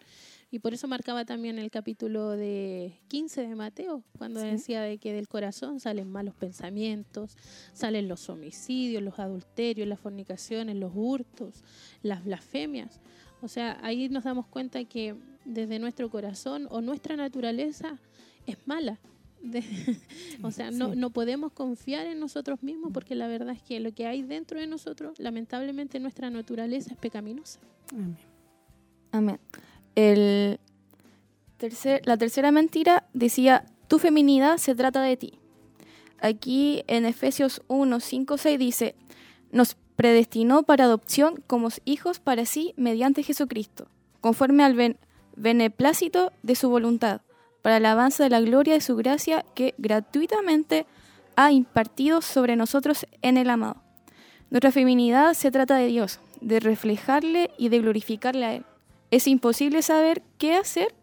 Y 0.49 0.59
por 0.59 0.73
eso 0.73 0.87
marcaba 0.87 1.25
también 1.25 1.57
el 1.57 1.71
capítulo 1.71 2.29
de 2.31 2.93
15 3.07 3.47
de 3.47 3.55
Mateo, 3.55 4.03
cuando 4.17 4.39
decía 4.39 4.81
de 4.81 4.97
que 4.97 5.11
del 5.11 5.27
corazón 5.27 5.79
salen 5.79 6.11
malos 6.11 6.35
pensamientos, 6.35 7.37
salen 7.73 8.07
los 8.07 8.29
homicidios, 8.29 9.01
los 9.01 9.19
adulterios, 9.19 9.87
las 9.87 9.99
fornicaciones, 9.99 10.75
los 10.75 10.91
hurtos, 10.93 11.63
las 12.01 12.23
blasfemias. 12.23 13.01
O 13.41 13.47
sea, 13.47 13.79
ahí 13.81 14.07
nos 14.09 14.23
damos 14.23 14.45
cuenta 14.45 14.83
que 14.85 15.15
desde 15.43 15.79
nuestro 15.79 16.09
corazón 16.09 16.67
o 16.69 16.81
nuestra 16.81 17.15
naturaleza 17.15 17.99
es 18.45 18.57
mala 18.67 18.99
o 20.41 20.51
sea, 20.51 20.71
no, 20.71 20.95
no 20.95 21.09
podemos 21.09 21.51
confiar 21.51 22.07
en 22.07 22.19
nosotros 22.19 22.63
mismos 22.63 22.91
porque 22.93 23.15
la 23.15 23.27
verdad 23.27 23.53
es 23.53 23.61
que 23.61 23.79
lo 23.79 23.93
que 23.93 24.07
hay 24.07 24.21
dentro 24.21 24.59
de 24.59 24.67
nosotros, 24.67 25.19
lamentablemente 25.19 25.99
nuestra 25.99 26.29
naturaleza 26.29 26.93
es 26.93 26.97
pecaminosa. 26.97 27.59
Amén. 27.91 28.17
Amén. 29.11 29.39
El 29.95 30.59
tercer, 31.57 32.01
la 32.05 32.17
tercera 32.17 32.51
mentira 32.51 33.05
decía, 33.13 33.65
tu 33.87 33.99
feminidad 33.99 34.57
se 34.57 34.75
trata 34.75 35.01
de 35.01 35.17
ti. 35.17 35.33
Aquí 36.19 36.83
en 36.87 37.05
Efesios 37.05 37.61
1, 37.67 37.99
5, 37.99 38.37
6 38.37 38.59
dice, 38.59 38.95
nos 39.51 39.75
predestinó 39.95 40.63
para 40.63 40.85
adopción 40.85 41.43
como 41.47 41.67
hijos 41.85 42.19
para 42.19 42.45
sí 42.45 42.73
mediante 42.77 43.23
Jesucristo, 43.23 43.87
conforme 44.21 44.63
al 44.63 44.97
beneplácito 45.35 46.31
de 46.41 46.55
su 46.55 46.69
voluntad 46.69 47.21
para 47.63 47.77
el 47.77 47.85
avance 47.87 48.21
de 48.21 48.29
la 48.29 48.41
gloria 48.41 48.75
de 48.75 48.81
su 48.81 48.95
gracia 48.95 49.43
que 49.55 49.73
gratuitamente 49.79 50.85
ha 51.35 51.51
impartido 51.51 52.21
sobre 52.21 52.55
nosotros 52.55 53.07
en 53.23 53.37
el 53.37 53.49
amado. 53.49 53.77
Nuestra 54.51 54.71
feminidad 54.71 55.33
se 55.33 55.49
trata 55.49 55.77
de 55.77 55.87
Dios, 55.87 56.19
de 56.41 56.59
reflejarle 56.59 57.49
y 57.57 57.69
de 57.69 57.79
glorificarle 57.79 58.45
a 58.45 58.53
Él. 58.53 58.65
Es 59.09 59.27
imposible 59.27 59.81
saber 59.81 60.21
qué 60.37 60.55
hacer, 60.55 60.93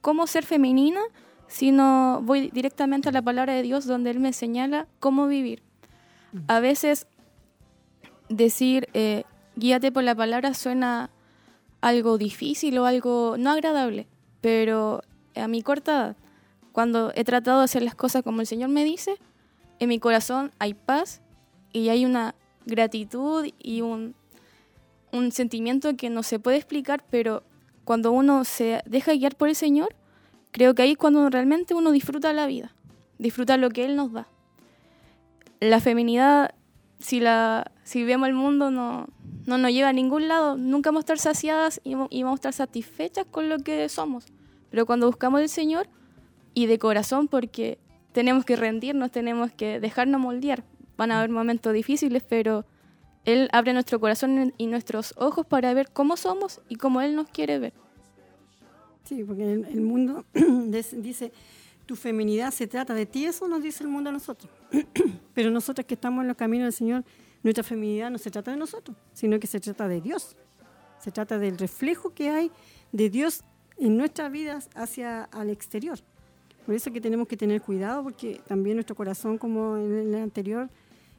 cómo 0.00 0.26
ser 0.26 0.46
femenina, 0.46 1.00
si 1.48 1.72
no 1.72 2.20
voy 2.22 2.50
directamente 2.50 3.10
a 3.10 3.12
la 3.12 3.20
palabra 3.20 3.52
de 3.52 3.62
Dios 3.62 3.84
donde 3.84 4.10
Él 4.10 4.20
me 4.20 4.32
señala 4.32 4.86
cómo 5.00 5.26
vivir. 5.26 5.62
A 6.48 6.60
veces 6.60 7.06
decir 8.28 8.88
eh, 8.94 9.24
guíate 9.56 9.90
por 9.90 10.04
la 10.04 10.14
palabra 10.14 10.54
suena 10.54 11.10
algo 11.80 12.18
difícil 12.18 12.78
o 12.78 12.86
algo 12.86 13.36
no 13.38 13.50
agradable, 13.50 14.06
pero 14.40 15.02
a 15.36 15.48
mi 15.48 15.62
corta 15.62 15.92
edad, 15.92 16.16
cuando 16.72 17.10
he 17.14 17.24
tratado 17.24 17.60
de 17.60 17.64
hacer 17.64 17.82
las 17.82 17.94
cosas 17.94 18.22
como 18.22 18.42
el 18.42 18.46
Señor 18.46 18.68
me 18.68 18.84
dice, 18.84 19.16
en 19.78 19.88
mi 19.88 19.98
corazón 19.98 20.52
hay 20.58 20.74
paz 20.74 21.22
y 21.72 21.88
hay 21.88 22.04
una 22.04 22.34
gratitud 22.66 23.46
y 23.58 23.80
un, 23.80 24.14
sentimiento 25.30 25.96
que 25.96 26.10
no 26.10 26.22
se 26.22 26.38
puede 26.38 26.58
explicar, 26.58 27.02
pero 27.08 27.42
cuando 27.84 28.12
uno 28.12 28.44
se 28.44 28.82
deja 28.84 29.14
guiar 29.14 29.34
por 29.36 29.48
el 29.48 29.56
Señor, 29.56 29.96
creo 30.50 30.74
que 30.74 30.82
ahí 30.82 30.92
es 30.92 30.98
cuando 30.98 31.30
realmente 31.30 31.72
uno 31.72 31.92
disfruta 31.92 32.34
la 32.34 32.46
vida, 32.46 32.74
disfruta 33.18 33.56
lo 33.56 33.70
que 33.70 33.86
Él 33.86 33.96
nos 33.96 34.12
da. 34.12 34.28
La 35.60 35.80
feminidad, 35.80 36.54
si, 36.98 37.20
la, 37.20 37.70
si 37.84 38.04
vemos 38.04 38.28
el 38.28 38.34
mundo, 38.34 38.70
no, 38.70 39.06
no 39.46 39.56
nos 39.56 39.72
lleva 39.72 39.88
a 39.88 39.94
ningún 39.94 40.28
lado, 40.28 40.58
nunca 40.58 40.90
vamos 40.90 41.00
a 41.00 41.14
estar 41.14 41.18
saciadas 41.18 41.80
y, 41.82 41.92
y 42.10 42.22
vamos 42.22 42.32
a 42.32 42.40
estar 42.40 42.52
satisfechas 42.52 43.24
con 43.30 43.48
lo 43.48 43.60
que 43.60 43.88
somos. 43.88 44.26
Pero 44.76 44.84
cuando 44.84 45.06
buscamos 45.06 45.40
el 45.40 45.48
Señor 45.48 45.88
y 46.52 46.66
de 46.66 46.78
corazón, 46.78 47.28
porque 47.28 47.78
tenemos 48.12 48.44
que 48.44 48.56
rendirnos, 48.56 49.10
tenemos 49.10 49.50
que 49.50 49.80
dejarnos 49.80 50.20
moldear. 50.20 50.64
Van 50.98 51.10
a 51.10 51.20
haber 51.20 51.30
momentos 51.30 51.72
difíciles, 51.72 52.22
pero 52.22 52.66
Él 53.24 53.48
abre 53.52 53.72
nuestro 53.72 53.98
corazón 54.00 54.52
y 54.58 54.66
nuestros 54.66 55.14
ojos 55.16 55.46
para 55.46 55.72
ver 55.72 55.88
cómo 55.90 56.18
somos 56.18 56.60
y 56.68 56.74
cómo 56.74 57.00
Él 57.00 57.16
nos 57.16 57.26
quiere 57.30 57.58
ver. 57.58 57.72
Sí, 59.04 59.24
porque 59.24 59.50
el, 59.50 59.80
mundo 59.80 60.26
dice, 60.34 61.32
tu 61.86 61.96
feminidad 61.96 62.50
se 62.50 62.66
trata 62.66 62.92
de 62.92 63.06
ti, 63.06 63.24
eso 63.24 63.48
nos 63.48 63.62
dice 63.62 63.82
el 63.82 63.88
mundo 63.88 64.10
a 64.10 64.12
nosotros. 64.12 64.52
Pero 65.32 65.50
nosotros 65.50 65.86
que 65.86 65.94
estamos 65.94 66.20
en 66.20 66.28
los 66.28 66.36
caminos 66.36 66.66
del 66.66 66.74
Señor, 66.74 67.02
nuestra 67.42 67.64
feminidad 67.64 68.10
no 68.10 68.18
se 68.18 68.30
trata 68.30 68.50
de 68.50 68.58
nosotros, 68.58 68.94
sino 69.14 69.40
que 69.40 69.46
se 69.46 69.58
trata 69.58 69.88
de 69.88 70.02
Dios. 70.02 70.36
Se 70.98 71.10
trata 71.10 71.38
del 71.38 71.56
reflejo 71.56 72.12
que 72.12 72.28
hay 72.28 72.50
de 72.92 73.08
Dios 73.08 73.42
en 73.78 73.96
nuestras 73.96 74.30
vidas 74.30 74.68
hacia 74.74 75.24
al 75.24 75.50
exterior. 75.50 75.98
Por 76.64 76.74
eso 76.74 76.92
que 76.92 77.00
tenemos 77.00 77.28
que 77.28 77.36
tener 77.36 77.62
cuidado, 77.62 78.02
porque 78.02 78.40
también 78.46 78.76
nuestro 78.76 78.96
corazón, 78.96 79.38
como 79.38 79.76
en 79.76 79.92
el 79.92 80.14
anterior, 80.16 80.68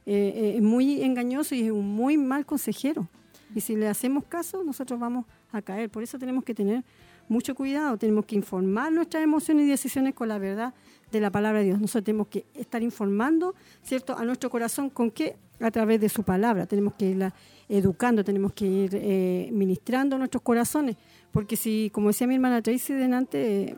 eh, 0.04 0.32
eh, 0.34 0.52
es 0.56 0.62
muy 0.62 1.02
engañoso 1.02 1.54
y 1.54 1.62
es 1.62 1.70
un 1.70 1.86
muy 1.86 2.18
mal 2.18 2.44
consejero. 2.44 3.08
Y 3.54 3.60
si 3.60 3.76
le 3.76 3.88
hacemos 3.88 4.24
caso, 4.24 4.62
nosotros 4.62 5.00
vamos 5.00 5.24
a 5.52 5.62
caer. 5.62 5.88
Por 5.88 6.02
eso 6.02 6.18
tenemos 6.18 6.44
que 6.44 6.54
tener 6.54 6.84
mucho 7.28 7.54
cuidado, 7.54 7.96
tenemos 7.96 8.24
que 8.24 8.36
informar 8.36 8.92
nuestras 8.92 9.22
emociones 9.22 9.66
y 9.66 9.70
decisiones 9.70 10.14
con 10.14 10.28
la 10.28 10.38
verdad 10.38 10.74
de 11.12 11.20
la 11.20 11.30
palabra 11.30 11.60
de 11.60 11.66
Dios. 11.66 11.80
Nosotros 11.80 12.04
tenemos 12.04 12.28
que 12.28 12.44
estar 12.54 12.82
informando, 12.82 13.54
¿cierto?, 13.82 14.16
a 14.16 14.24
nuestro 14.24 14.50
corazón 14.50 14.90
con 14.90 15.10
qué 15.10 15.36
a 15.60 15.70
través 15.70 16.00
de 16.00 16.08
su 16.08 16.22
palabra. 16.22 16.66
Tenemos 16.66 16.94
que 16.94 17.06
irla 17.06 17.34
educando, 17.68 18.24
tenemos 18.24 18.52
que 18.52 18.66
ir 18.66 18.90
eh, 18.94 19.50
ministrando 19.52 20.16
nuestros 20.16 20.42
corazones, 20.42 20.96
porque 21.32 21.56
si, 21.56 21.90
como 21.92 22.08
decía 22.08 22.26
mi 22.26 22.34
hermana 22.34 22.62
Tracy 22.62 22.94
delante, 22.94 23.76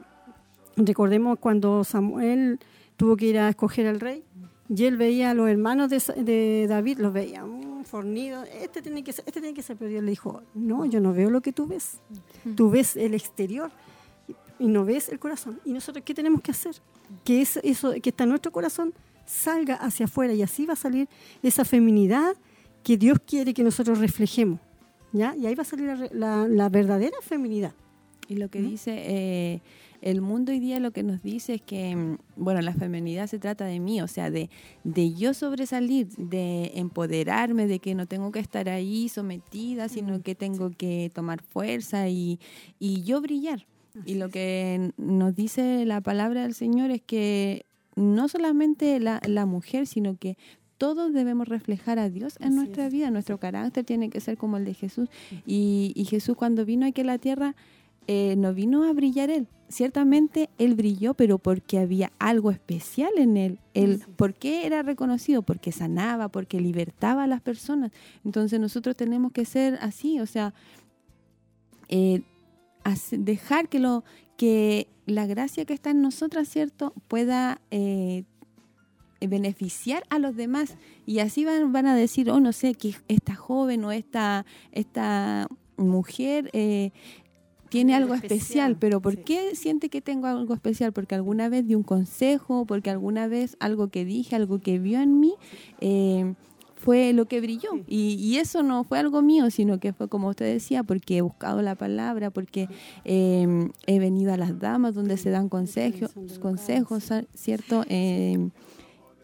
recordemos 0.76 1.38
cuando 1.38 1.84
Samuel 1.84 2.58
tuvo 2.96 3.16
que 3.16 3.26
ir 3.26 3.38
a 3.38 3.48
escoger 3.48 3.86
al 3.86 4.00
rey, 4.00 4.24
y 4.68 4.84
él 4.84 4.96
veía 4.96 5.30
a 5.30 5.34
los 5.34 5.48
hermanos 5.48 5.90
de, 5.90 6.66
David, 6.68 6.98
los 6.98 7.12
veía 7.12 7.44
un 7.44 7.84
fornido, 7.84 8.44
este 8.44 8.82
tiene 8.82 9.02
que 9.02 9.12
ser, 9.12 9.24
este 9.26 9.40
tiene 9.40 9.54
que 9.54 9.62
ser, 9.62 9.76
pero 9.76 9.90
Dios 9.90 10.04
le 10.04 10.10
dijo, 10.10 10.42
no, 10.54 10.86
yo 10.86 11.00
no 11.00 11.12
veo 11.12 11.28
lo 11.28 11.40
que 11.40 11.52
tú 11.52 11.66
ves, 11.66 11.98
tú 12.56 12.70
ves 12.70 12.94
el 12.96 13.14
exterior 13.14 13.72
y 14.60 14.68
no 14.68 14.84
ves 14.84 15.08
el 15.08 15.18
corazón. 15.18 15.60
¿Y 15.64 15.72
nosotros 15.72 16.04
qué 16.04 16.14
tenemos 16.14 16.40
que 16.40 16.52
hacer? 16.52 16.76
Que 17.24 17.40
eso, 17.40 17.58
eso 17.64 17.94
que 18.00 18.10
está 18.10 18.24
en 18.24 18.30
nuestro 18.30 18.52
corazón 18.52 18.94
salga 19.26 19.74
hacia 19.74 20.04
afuera 20.04 20.34
y 20.34 20.42
así 20.42 20.66
va 20.66 20.74
a 20.74 20.76
salir 20.76 21.08
esa 21.42 21.64
feminidad 21.64 22.36
que 22.84 22.96
Dios 22.96 23.18
quiere 23.26 23.52
que 23.54 23.64
nosotros 23.64 23.98
reflejemos. 23.98 24.60
¿Ya? 25.12 25.34
Y 25.36 25.46
ahí 25.46 25.54
va 25.54 25.62
a 25.62 25.66
salir 25.66 26.10
la, 26.12 26.68
verdadera 26.68 27.16
feminidad. 27.22 27.72
Y 28.28 28.36
lo 28.36 28.48
que 28.48 28.60
¿Mm? 28.60 28.68
dice 28.68 28.94
eh, 28.96 29.60
el 30.02 30.20
mundo 30.20 30.52
hoy 30.52 30.60
día, 30.60 30.80
lo 30.80 30.92
que 30.92 31.02
nos 31.02 31.22
dice 31.22 31.54
es 31.54 31.62
que, 31.62 31.94
mm, 31.94 32.18
bueno, 32.36 32.60
la 32.62 32.72
feminidad 32.72 33.26
se 33.26 33.38
trata 33.38 33.64
de 33.64 33.80
mí, 33.80 34.00
o 34.00 34.08
sea, 34.08 34.30
de, 34.30 34.48
de 34.84 35.12
yo 35.14 35.34
sobresalir, 35.34 36.08
de 36.16 36.72
empoderarme, 36.74 37.66
de 37.66 37.80
que 37.80 37.94
no 37.94 38.06
tengo 38.06 38.32
que 38.32 38.40
estar 38.40 38.68
ahí 38.68 39.08
sometida, 39.08 39.88
sino 39.88 40.18
mm, 40.18 40.22
que 40.22 40.34
tengo 40.34 40.70
que 40.70 41.10
tomar 41.14 41.42
fuerza 41.42 42.08
y, 42.08 42.38
y 42.78 43.02
yo 43.02 43.20
brillar. 43.20 43.66
y 44.06 44.14
lo 44.14 44.28
que 44.28 44.92
nos 44.96 45.34
dice 45.34 45.84
la 45.84 46.00
palabra 46.00 46.42
del 46.42 46.54
Señor 46.54 46.92
es 46.92 47.02
que 47.02 47.66
no 47.96 48.28
solamente 48.28 49.00
la, 49.00 49.20
la 49.26 49.46
mujer, 49.46 49.86
sino 49.86 50.16
que 50.16 50.38
todos 50.80 51.12
debemos 51.12 51.46
reflejar 51.46 51.98
a 51.98 52.08
Dios 52.08 52.38
en 52.40 52.56
nuestra 52.56 52.88
vida, 52.88 53.10
nuestro 53.10 53.36
carácter 53.36 53.84
tiene 53.84 54.08
que 54.08 54.18
ser 54.18 54.38
como 54.38 54.56
el 54.56 54.64
de 54.64 54.72
Jesús. 54.72 55.10
Y, 55.44 55.92
y 55.94 56.06
Jesús 56.06 56.38
cuando 56.38 56.64
vino 56.64 56.86
aquí 56.86 57.02
a 57.02 57.04
la 57.04 57.18
tierra, 57.18 57.54
eh, 58.06 58.34
no 58.38 58.54
vino 58.54 58.84
a 58.84 58.92
brillar 58.94 59.28
Él. 59.28 59.46
Ciertamente 59.68 60.48
Él 60.56 60.76
brilló, 60.76 61.12
pero 61.12 61.38
porque 61.38 61.78
había 61.78 62.12
algo 62.18 62.50
especial 62.50 63.10
en 63.18 63.36
Él. 63.36 63.58
él 63.74 64.02
¿Por 64.16 64.32
qué 64.32 64.64
era 64.64 64.82
reconocido? 64.82 65.42
Porque 65.42 65.70
sanaba, 65.70 66.30
porque 66.30 66.62
libertaba 66.62 67.24
a 67.24 67.26
las 67.26 67.42
personas. 67.42 67.92
Entonces 68.24 68.58
nosotros 68.58 68.96
tenemos 68.96 69.32
que 69.32 69.44
ser 69.44 69.78
así, 69.82 70.18
o 70.18 70.24
sea, 70.24 70.54
eh, 71.90 72.22
dejar 73.12 73.68
que, 73.68 73.80
lo, 73.80 74.02
que 74.38 74.88
la 75.04 75.26
gracia 75.26 75.66
que 75.66 75.74
está 75.74 75.90
en 75.90 76.00
nosotras, 76.00 76.48
¿cierto?, 76.48 76.94
pueda 77.06 77.60
eh, 77.70 78.24
beneficiar 79.28 80.04
a 80.10 80.18
los 80.18 80.36
demás. 80.36 80.76
Y 81.06 81.18
así 81.18 81.44
van, 81.44 81.72
van 81.72 81.86
a 81.86 81.94
decir, 81.94 82.30
oh, 82.30 82.40
no 82.40 82.52
sé, 82.52 82.74
que 82.74 82.94
esta 83.08 83.34
joven 83.34 83.84
o 83.84 83.92
esta, 83.92 84.46
esta 84.72 85.48
mujer 85.76 86.50
eh, 86.52 86.90
tiene 87.70 87.94
algo 87.94 88.14
especial, 88.14 88.76
pero 88.76 89.00
¿por 89.00 89.18
qué 89.18 89.54
siente 89.54 89.88
que 89.88 90.00
tengo 90.00 90.26
algo 90.26 90.54
especial? 90.54 90.92
Porque 90.92 91.14
alguna 91.14 91.48
vez 91.48 91.66
di 91.66 91.74
un 91.74 91.84
consejo, 91.84 92.66
porque 92.66 92.90
alguna 92.90 93.28
vez 93.28 93.56
algo 93.60 93.88
que 93.88 94.04
dije, 94.04 94.36
algo 94.36 94.58
que 94.58 94.78
vio 94.78 95.00
en 95.00 95.20
mí, 95.20 95.34
eh, 95.80 96.34
fue 96.80 97.12
lo 97.12 97.26
que 97.26 97.40
brilló. 97.40 97.70
Y, 97.86 98.36
eso 98.38 98.62
no 98.62 98.84
fue 98.84 98.98
algo 98.98 99.20
mío, 99.22 99.50
sino 99.50 99.78
que 99.78 99.92
fue 99.92 100.08
como 100.08 100.28
usted 100.28 100.50
decía, 100.50 100.82
porque 100.82 101.18
he 101.18 101.20
buscado 101.20 101.60
la 101.60 101.74
palabra, 101.74 102.30
porque 102.30 102.68
em, 103.04 103.70
he 103.86 103.98
venido 103.98 104.32
a 104.32 104.38
las 104.38 104.58
damas 104.58 104.94
donde 104.94 105.16
se 105.18 105.30
dan 105.30 105.48
consejos, 105.48 106.14
consejos 106.40 107.10
¿cierto? 107.34 107.84
Em, 107.88 108.50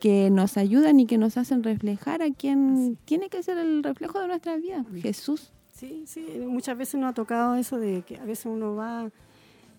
que 0.00 0.30
nos 0.30 0.56
ayudan 0.56 1.00
y 1.00 1.06
que 1.06 1.18
nos 1.18 1.36
hacen 1.36 1.62
reflejar 1.62 2.22
a 2.22 2.30
quien 2.32 2.98
tiene 3.04 3.28
que 3.28 3.42
ser 3.42 3.58
el 3.58 3.82
reflejo 3.82 4.20
de 4.20 4.28
nuestra 4.28 4.56
vida, 4.56 4.84
Jesús. 5.00 5.52
Sí, 5.72 6.04
sí, 6.06 6.24
muchas 6.46 6.76
veces 6.78 7.00
nos 7.00 7.10
ha 7.10 7.14
tocado 7.14 7.54
eso 7.54 7.78
de 7.78 8.02
que 8.02 8.16
a 8.16 8.24
veces 8.24 8.46
uno 8.46 8.74
va 8.74 9.10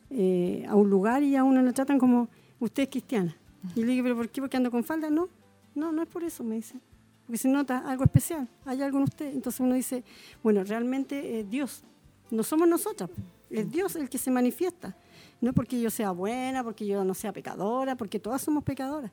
eh, 0.09 0.65
a 0.67 0.75
un 0.75 0.89
lugar 0.89 1.23
y 1.23 1.35
a 1.35 1.43
uno 1.43 1.61
le 1.61 1.73
tratan 1.73 1.97
como, 1.97 2.29
usted 2.59 2.83
es 2.83 2.89
cristiana. 2.89 3.35
Y 3.75 3.83
le 3.83 3.93
digo, 3.93 4.03
¿pero 4.03 4.15
por 4.15 4.29
qué? 4.29 4.41
¿Porque 4.41 4.57
ando 4.57 4.69
con 4.69 4.83
falda? 4.83 5.09
No, 5.09 5.29
no, 5.75 5.91
no 5.91 6.03
es 6.03 6.07
por 6.07 6.23
eso, 6.23 6.43
me 6.43 6.55
dice 6.55 6.79
porque 7.27 7.37
se 7.39 7.49
nota 7.49 7.79
algo 7.79 8.05
especial, 8.05 8.47
hay 8.65 8.81
algo 8.81 8.99
en 8.99 9.03
usted. 9.03 9.33
Entonces 9.33 9.59
uno 9.59 9.75
dice, 9.75 10.01
bueno, 10.41 10.63
realmente 10.63 11.41
es 11.41 11.49
Dios, 11.49 11.83
no 12.31 12.41
somos 12.41 12.69
nosotras, 12.69 13.09
es 13.49 13.69
Dios 13.69 13.97
el 13.97 14.09
que 14.09 14.17
se 14.17 14.31
manifiesta. 14.31 14.95
No 15.41 15.53
porque 15.53 15.79
yo 15.79 15.91
sea 15.91 16.11
buena, 16.11 16.63
porque 16.63 16.87
yo 16.87 17.03
no 17.03 17.13
sea 17.13 17.33
pecadora, 17.33 17.95
porque 17.95 18.17
todas 18.17 18.41
somos 18.41 18.63
pecadoras. 18.63 19.11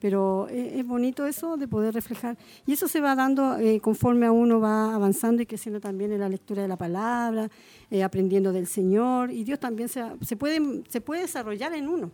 Pero 0.00 0.46
es, 0.48 0.86
bonito 0.86 1.26
eso 1.26 1.56
de 1.56 1.66
poder 1.66 1.92
reflejar. 1.94 2.36
Y 2.66 2.72
eso 2.72 2.86
se 2.86 3.00
va 3.00 3.14
dando 3.14 3.58
eh, 3.58 3.80
conforme 3.80 4.26
a 4.26 4.32
uno 4.32 4.60
va 4.60 4.94
avanzando 4.94 5.42
y 5.42 5.46
creciendo 5.46 5.80
también 5.80 6.12
en 6.12 6.20
la 6.20 6.28
lectura 6.28 6.62
de 6.62 6.68
la 6.68 6.76
palabra, 6.76 7.50
eh, 7.90 8.02
aprendiendo 8.02 8.52
del 8.52 8.66
Señor. 8.66 9.30
Y 9.32 9.44
Dios 9.44 9.58
también 9.58 9.88
se, 9.88 10.04
se, 10.20 10.36
puede, 10.36 10.82
se 10.88 11.00
puede 11.00 11.22
desarrollar 11.22 11.72
en 11.74 11.88
uno 11.88 12.10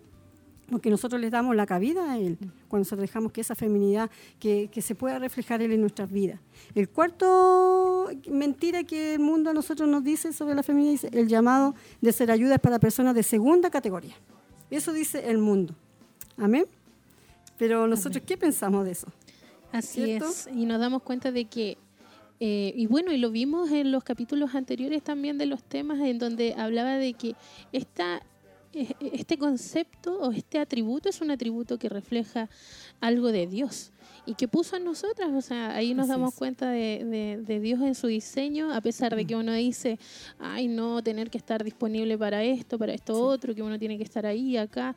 porque 0.71 0.91
nosotros 0.91 1.21
les 1.21 1.31
damos 1.31 1.55
la 1.57 1.67
cabida 1.67 2.13
a 2.13 2.19
Él, 2.19 2.39
cuando 2.69 2.85
nosotros 2.85 3.03
dejamos 3.03 3.33
que 3.33 3.41
esa 3.41 3.55
feminidad, 3.55 4.11
que, 4.39 4.69
se 4.81 4.95
pueda 4.95 5.19
reflejar 5.19 5.63
Él 5.63 5.73
en 5.73 5.81
nuestras 5.81 6.11
vidas. 6.11 6.41
El 6.75 6.89
cuarto 6.89 8.09
mentira 8.31 8.85
que 8.85 9.15
el 9.15 9.21
mundo 9.21 9.51
a 9.51 9.53
nosotros 9.53 9.89
nos 9.89 10.03
dice 10.05 10.33
sobre 10.33 10.55
la 10.55 10.63
feminidad 10.63 10.95
es 10.95 11.05
el 11.05 11.29
llamado 11.29 11.75
de 12.01 12.13
ser 12.13 12.31
ayuda 12.31 12.59
para 12.59 12.79
personas 12.79 13.15
de 13.15 13.23
segunda 13.23 13.71
categoría. 13.71 14.15
Eso 14.71 14.93
dice 14.93 15.31
el 15.31 15.39
mundo. 15.39 15.75
Amén. 16.37 16.67
Pero 17.59 17.87
nosotros, 17.87 18.23
¿qué 18.27 18.37
pensamos 18.37 18.85
de 18.85 18.93
eso? 18.93 19.07
Así 19.73 20.11
es. 20.11 20.49
Y 20.55 20.67
nos 20.67 20.81
damos 20.81 21.03
cuenta 21.03 21.33
de 21.33 21.47
que 21.47 21.79
eh, 22.41 22.73
y 22.77 22.87
bueno, 22.87 23.13
y 23.13 23.17
lo 23.17 23.31
vimos 23.31 23.71
en 23.71 23.93
los 23.93 24.03
capítulos 24.03 24.55
anteriores 24.55 25.03
también 25.03 25.39
de 25.39 25.47
los 25.47 25.63
temas 25.63 26.01
en 26.01 26.19
donde 26.19 26.55
hablaba 26.55 26.97
de 26.97 27.15
que 27.15 27.37
esta 27.73 28.23
este 29.01 29.39
concepto 29.39 30.19
o 30.19 30.33
este 30.33 30.59
atributo 30.59 31.09
es 31.09 31.21
un 31.21 31.31
atributo 31.31 31.79
que 31.79 31.89
refleja 31.89 32.49
algo 33.01 33.31
de 33.31 33.47
Dios 33.47 33.93
y 34.27 34.35
que 34.35 34.49
puso 34.49 34.77
en 34.77 34.85
nosotras. 34.85 35.31
O 35.35 35.41
sea, 35.41 35.75
ahí 35.75 35.95
nos 35.95 36.09
damos 36.09 36.35
cuenta 36.35 36.71
de, 36.71 37.43
de, 37.47 37.61
Dios 37.61 37.81
en 37.81 37.95
su 37.95 38.07
diseño, 38.07 38.73
a 38.73 38.81
pesar 38.81 39.15
de 39.15 39.25
que 39.25 39.37
uno 39.37 39.53
dice, 39.53 39.99
ay, 40.39 40.69
no, 40.69 41.03
tener 41.03 41.31
que 41.31 41.39
estar 41.39 41.65
disponible 41.65 42.17
para 42.19 42.43
esto, 42.43 42.79
para 42.79 42.93
esto 42.93 43.15
otro, 43.21 43.55
que 43.55 43.63
uno 43.63 43.79
tiene 43.79 43.97
que 43.97 44.05
estar 44.05 44.27
ahí, 44.27 44.57
acá. 44.57 44.95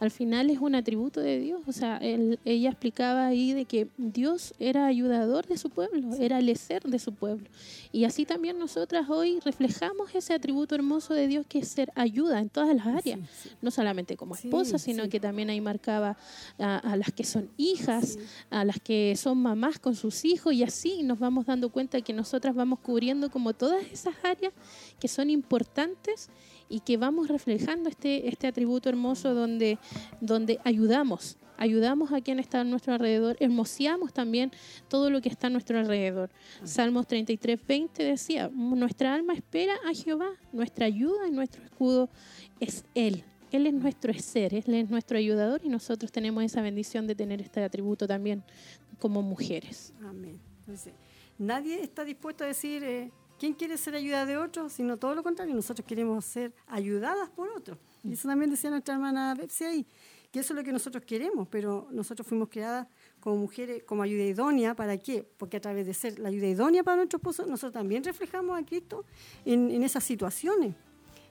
Al 0.00 0.10
final 0.10 0.48
es 0.50 0.58
un 0.58 0.74
atributo 0.74 1.20
de 1.20 1.38
Dios. 1.40 1.60
O 1.66 1.72
sea, 1.72 1.98
ella 2.00 2.70
explicaba 2.70 3.26
ahí 3.26 3.52
de 3.52 3.64
que 3.64 3.88
Dios 3.98 4.54
era 4.58 4.86
ayudador 4.86 5.46
de 5.46 5.58
su 5.58 5.70
pueblo, 5.70 6.14
era 6.18 6.38
el 6.38 6.56
ser 6.56 6.82
de 6.82 6.98
su 6.98 7.12
pueblo. 7.12 7.48
Y 7.92 8.04
así 8.04 8.24
también 8.24 8.58
nosotras 8.58 9.08
hoy 9.10 9.40
reflejamos 9.44 10.14
ese 10.14 10.32
atributo 10.32 10.74
hermoso 10.74 11.14
de 11.14 11.26
Dios 11.26 11.46
que 11.48 11.58
es 11.58 11.68
ser 11.68 11.92
ayuda 11.94 12.40
en 12.40 12.48
todas 12.48 12.74
las 12.74 12.86
áreas, 12.86 13.20
no 13.60 13.70
solamente 13.70 14.16
como 14.16 14.34
esposa, 14.34 14.78
sino 14.78 15.08
que 15.08 15.20
también 15.20 15.50
ahí 15.50 15.60
marcaba 15.60 16.16
a, 16.58 16.78
a 16.78 16.96
las 16.96 17.12
que 17.12 17.24
son 17.24 17.50
hijas, 17.56 18.18
a 18.50 18.64
las 18.64 18.69
que 18.78 19.16
son 19.16 19.42
mamás 19.42 19.78
con 19.78 19.96
sus 19.96 20.24
hijos 20.24 20.52
y 20.54 20.62
así 20.62 21.02
nos 21.02 21.18
vamos 21.18 21.46
dando 21.46 21.70
cuenta 21.70 22.00
que 22.00 22.12
nosotras 22.12 22.54
vamos 22.54 22.78
cubriendo 22.78 23.30
como 23.30 23.52
todas 23.52 23.84
esas 23.90 24.14
áreas 24.22 24.52
que 25.00 25.08
son 25.08 25.30
importantes 25.30 26.28
y 26.68 26.80
que 26.80 26.96
vamos 26.96 27.28
reflejando 27.28 27.88
este, 27.88 28.28
este 28.28 28.46
atributo 28.46 28.88
hermoso 28.88 29.34
donde, 29.34 29.78
donde 30.20 30.60
ayudamos, 30.64 31.36
ayudamos 31.56 32.12
a 32.12 32.20
quien 32.20 32.38
está 32.38 32.60
a 32.60 32.64
nuestro 32.64 32.94
alrededor, 32.94 33.36
hermoseamos 33.40 34.12
también 34.12 34.52
todo 34.88 35.10
lo 35.10 35.20
que 35.20 35.28
está 35.28 35.48
a 35.48 35.50
nuestro 35.50 35.78
alrededor. 35.78 36.30
Salmos 36.64 37.06
33, 37.06 37.60
20 37.66 38.04
decía, 38.04 38.50
nuestra 38.52 39.14
alma 39.14 39.34
espera 39.34 39.74
a 39.86 39.92
Jehová, 39.92 40.30
nuestra 40.52 40.86
ayuda 40.86 41.28
y 41.28 41.32
nuestro 41.32 41.64
escudo 41.64 42.08
es 42.60 42.84
Él. 42.94 43.24
Él 43.50 43.66
es 43.66 43.74
nuestro 43.74 44.12
ser, 44.14 44.54
Él 44.54 44.74
es 44.74 44.90
nuestro 44.90 45.18
ayudador 45.18 45.60
y 45.64 45.68
nosotros 45.68 46.12
tenemos 46.12 46.44
esa 46.44 46.62
bendición 46.62 47.06
de 47.06 47.14
tener 47.14 47.40
este 47.40 47.62
atributo 47.62 48.06
también 48.06 48.44
como 48.98 49.22
mujeres. 49.22 49.92
Amén. 50.02 50.40
Nadie 51.38 51.82
está 51.82 52.04
dispuesto 52.04 52.44
a 52.44 52.46
decir, 52.46 52.84
eh, 52.84 53.10
¿quién 53.38 53.54
quiere 53.54 53.76
ser 53.76 53.94
ayuda 53.94 54.26
de 54.26 54.36
otros? 54.36 54.72
Sino 54.72 54.96
todo 54.98 55.14
lo 55.14 55.22
contrario, 55.22 55.54
nosotros 55.54 55.86
queremos 55.86 56.24
ser 56.24 56.52
ayudadas 56.66 57.30
por 57.30 57.48
otros. 57.48 57.78
Y 58.04 58.12
eso 58.12 58.28
también 58.28 58.50
decía 58.50 58.70
nuestra 58.70 58.94
hermana 58.94 59.34
Betsy 59.34 59.64
ahí, 59.64 59.86
que 60.30 60.40
eso 60.40 60.52
es 60.52 60.58
lo 60.58 60.64
que 60.64 60.72
nosotros 60.72 61.02
queremos, 61.04 61.48
pero 61.48 61.88
nosotros 61.90 62.26
fuimos 62.28 62.48
creadas 62.50 62.86
como 63.18 63.36
mujeres, 63.36 63.82
como 63.84 64.02
ayuda 64.02 64.22
idónea, 64.22 64.74
¿para 64.76 64.96
qué? 64.98 65.26
Porque 65.38 65.56
a 65.56 65.60
través 65.60 65.86
de 65.86 65.94
ser 65.94 66.18
la 66.18 66.28
ayuda 66.28 66.46
idónea 66.46 66.84
para 66.84 66.98
nuestro 66.98 67.16
esposo, 67.16 67.46
nosotros 67.46 67.72
también 67.72 68.04
reflejamos 68.04 68.60
a 68.60 68.64
Cristo 68.64 69.04
en, 69.44 69.70
en 69.70 69.82
esas 69.82 70.04
situaciones. 70.04 70.74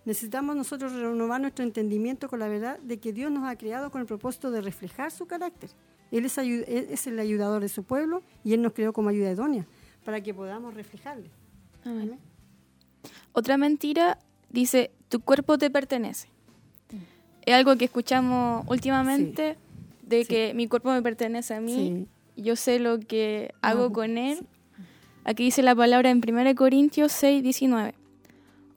Necesitamos 0.06 0.56
nosotros 0.56 0.94
renovar 0.94 1.42
nuestro 1.42 1.64
entendimiento 1.64 2.30
con 2.30 2.40
la 2.40 2.48
verdad 2.48 2.80
de 2.80 3.00
que 3.00 3.14
Dios 3.14 3.32
nos 3.32 3.48
ha 3.48 3.56
creado 3.58 3.92
con 3.92 4.02
el 4.02 4.08
propósito 4.08 4.50
de 4.52 4.62
reflejar 4.62 5.12
su 5.12 5.28
carácter. 5.28 5.70
Él 6.12 6.26
es, 6.26 6.38
es 6.38 7.08
el 7.08 7.20
ayudador 7.20 7.62
de 7.62 7.70
su 7.70 7.84
pueblo 7.84 8.24
y 8.44 8.54
Él 8.54 8.62
nos 8.62 8.74
creó 8.74 8.94
como 8.94 9.10
ayuda 9.10 9.32
idónea 9.32 9.66
para 10.04 10.22
que 10.22 10.34
podamos 10.34 10.74
reflejarle. 10.74 11.30
Otra 13.34 13.58
mentira 13.58 14.18
dice, 14.50 14.92
tu 15.08 15.20
cuerpo 15.20 15.58
te 15.58 15.70
pertenece. 15.70 16.30
Es 17.46 17.54
algo 17.54 17.76
que 17.78 17.86
escuchamos 17.86 18.66
últimamente, 18.68 19.58
de 20.02 20.26
que 20.26 20.54
mi 20.54 20.68
cuerpo 20.68 20.92
me 20.92 21.02
pertenece 21.02 21.54
a 21.54 21.62
mí, 21.62 22.08
yo 22.36 22.56
sé 22.56 22.80
lo 22.80 23.00
que 23.00 23.54
hago 23.62 23.92
con 23.92 24.18
él. 24.18 24.46
Aquí 25.24 25.44
dice 25.44 25.62
la 25.62 25.76
palabra 25.76 26.10
en 26.10 26.22
1 26.28 26.56
Corintios 26.56 27.12
6, 27.12 27.44
19. 27.44 27.94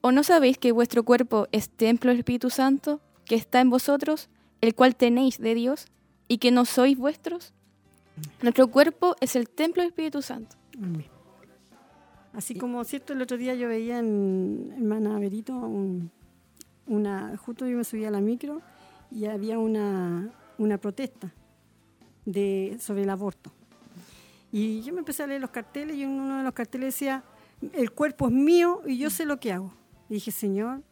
¿O 0.05 0.11
no 0.11 0.23
sabéis 0.23 0.57
que 0.57 0.73
vuestro 0.73 1.03
cuerpo 1.03 1.47
es 1.53 1.69
templo 1.69 2.09
del 2.09 2.19
Espíritu 2.19 2.49
Santo, 2.49 2.99
que 3.23 3.35
está 3.35 3.61
en 3.61 3.69
vosotros, 3.69 4.27
el 4.59 4.75
cual 4.75 4.97
tenéis 4.97 5.37
de 5.37 5.55
Dios, 5.55 5.85
y 6.27 6.39
que 6.39 6.51
no 6.51 6.65
sois 6.65 6.97
vuestros? 6.97 7.53
Nuestro 8.41 8.67
cuerpo 8.67 9.15
es 9.21 9.37
el 9.37 9.47
templo 9.47 9.81
del 9.81 9.91
Espíritu 9.91 10.21
Santo. 10.21 10.57
Así 12.33 12.53
como, 12.53 12.83
cierto, 12.83 13.13
el 13.13 13.21
otro 13.21 13.37
día 13.37 13.55
yo 13.55 13.69
veía 13.69 13.99
en 13.99 14.73
Hermana 14.75 15.17
Berito, 15.19 15.55
una, 16.85 17.37
justo 17.37 17.65
yo 17.65 17.77
me 17.77 17.85
subía 17.85 18.09
a 18.09 18.11
la 18.11 18.19
micro 18.19 18.61
y 19.09 19.27
había 19.27 19.57
una, 19.57 20.33
una 20.57 20.77
protesta 20.79 21.33
de, 22.25 22.75
sobre 22.77 23.03
el 23.03 23.09
aborto. 23.09 23.53
Y 24.51 24.81
yo 24.81 24.91
me 24.91 24.99
empecé 24.99 25.23
a 25.23 25.27
leer 25.27 25.39
los 25.39 25.51
carteles 25.51 25.95
y 25.95 26.03
uno 26.03 26.39
de 26.39 26.43
los 26.43 26.53
carteles 26.53 26.93
decía, 26.93 27.23
el 27.71 27.91
cuerpo 27.91 28.27
es 28.27 28.33
mío 28.33 28.81
y 28.85 28.97
yo 28.97 29.09
sé 29.09 29.23
lo 29.23 29.39
que 29.39 29.53
hago. 29.53 29.71
Y 30.13 30.17
dije, 30.17 30.29
Señor, 30.29 30.83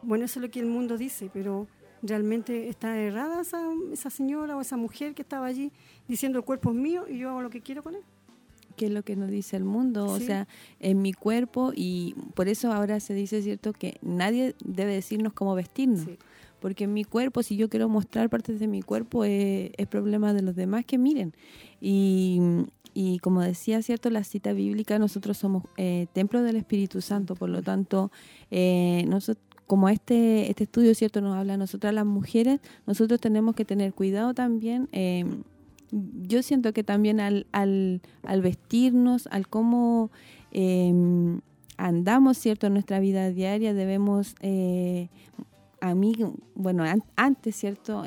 bueno, 0.00 0.24
eso 0.24 0.38
es 0.38 0.42
lo 0.42 0.50
que 0.50 0.60
el 0.60 0.64
mundo 0.64 0.96
dice, 0.96 1.28
pero 1.30 1.68
realmente 2.00 2.70
está 2.70 2.96
errada 2.96 3.42
esa, 3.42 3.60
esa 3.92 4.08
señora 4.08 4.56
o 4.56 4.62
esa 4.62 4.78
mujer 4.78 5.14
que 5.14 5.20
estaba 5.20 5.44
allí 5.44 5.72
diciendo 6.08 6.38
el 6.38 6.44
cuerpo 6.46 6.70
es 6.70 6.76
mío 6.76 7.04
y 7.06 7.18
yo 7.18 7.28
hago 7.28 7.42
lo 7.42 7.50
que 7.50 7.60
quiero 7.60 7.82
con 7.82 7.96
él 7.96 8.02
qué 8.76 8.86
es 8.86 8.92
lo 8.92 9.02
que 9.02 9.14
nos 9.14 9.28
dice 9.28 9.58
el 9.58 9.64
mundo, 9.64 10.06
o 10.06 10.18
sea, 10.18 10.48
en 10.78 11.02
mi 11.02 11.12
cuerpo 11.12 11.72
y 11.76 12.14
por 12.34 12.48
eso 12.48 12.72
ahora 12.72 12.98
se 12.98 13.12
dice, 13.12 13.42
¿cierto?, 13.42 13.74
que 13.74 13.98
nadie 14.00 14.54
debe 14.64 14.94
decirnos 14.94 15.34
cómo 15.34 15.54
vestirnos. 15.54 16.06
Porque 16.60 16.84
en 16.84 16.94
mi 16.94 17.04
cuerpo, 17.04 17.42
si 17.42 17.58
yo 17.58 17.68
quiero 17.68 17.90
mostrar 17.90 18.30
partes 18.30 18.58
de 18.58 18.68
mi 18.68 18.80
cuerpo, 18.80 19.26
es, 19.26 19.70
problema 19.90 20.32
de 20.32 20.40
los 20.40 20.56
demás 20.56 20.86
que 20.86 20.96
miren. 20.96 21.34
Y, 21.78 22.40
y 22.94 23.18
como 23.18 23.40
decía, 23.40 23.82
¿cierto? 23.82 24.10
La 24.10 24.24
cita 24.24 24.52
bíblica, 24.52 24.98
nosotros 24.98 25.36
somos 25.36 25.64
eh, 25.76 26.06
templo 26.12 26.42
del 26.42 26.56
Espíritu 26.56 27.00
Santo, 27.00 27.34
por 27.34 27.48
lo 27.48 27.62
tanto, 27.62 28.10
eh, 28.50 29.04
nosotros 29.08 29.44
como 29.66 29.88
este 29.88 30.50
este 30.50 30.64
estudio 30.64 30.92
cierto 30.96 31.20
nos 31.20 31.36
habla 31.36 31.54
a 31.54 31.56
nosotras 31.56 31.94
las 31.94 32.04
mujeres, 32.04 32.58
nosotros 32.86 33.20
tenemos 33.20 33.54
que 33.54 33.64
tener 33.64 33.94
cuidado 33.94 34.34
también. 34.34 34.88
Eh, 34.90 35.24
yo 35.92 36.42
siento 36.42 36.72
que 36.72 36.82
también 36.82 37.20
al, 37.20 37.46
al, 37.52 38.00
al 38.24 38.42
vestirnos, 38.42 39.28
al 39.28 39.48
cómo 39.48 40.10
em, 40.50 41.40
andamos 41.76 42.38
cierto 42.38 42.66
en 42.66 42.74
nuestra 42.74 43.00
vida 43.00 43.30
diaria, 43.30 43.74
debemos, 43.74 44.34
a 45.80 45.94
mí, 45.94 46.14
bueno, 46.54 46.84
antes 47.16 47.56
cierto, 47.56 48.04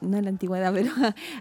no 0.00 0.16
en 0.16 0.24
la 0.24 0.30
antigüedad, 0.30 0.72
pero 0.74 0.92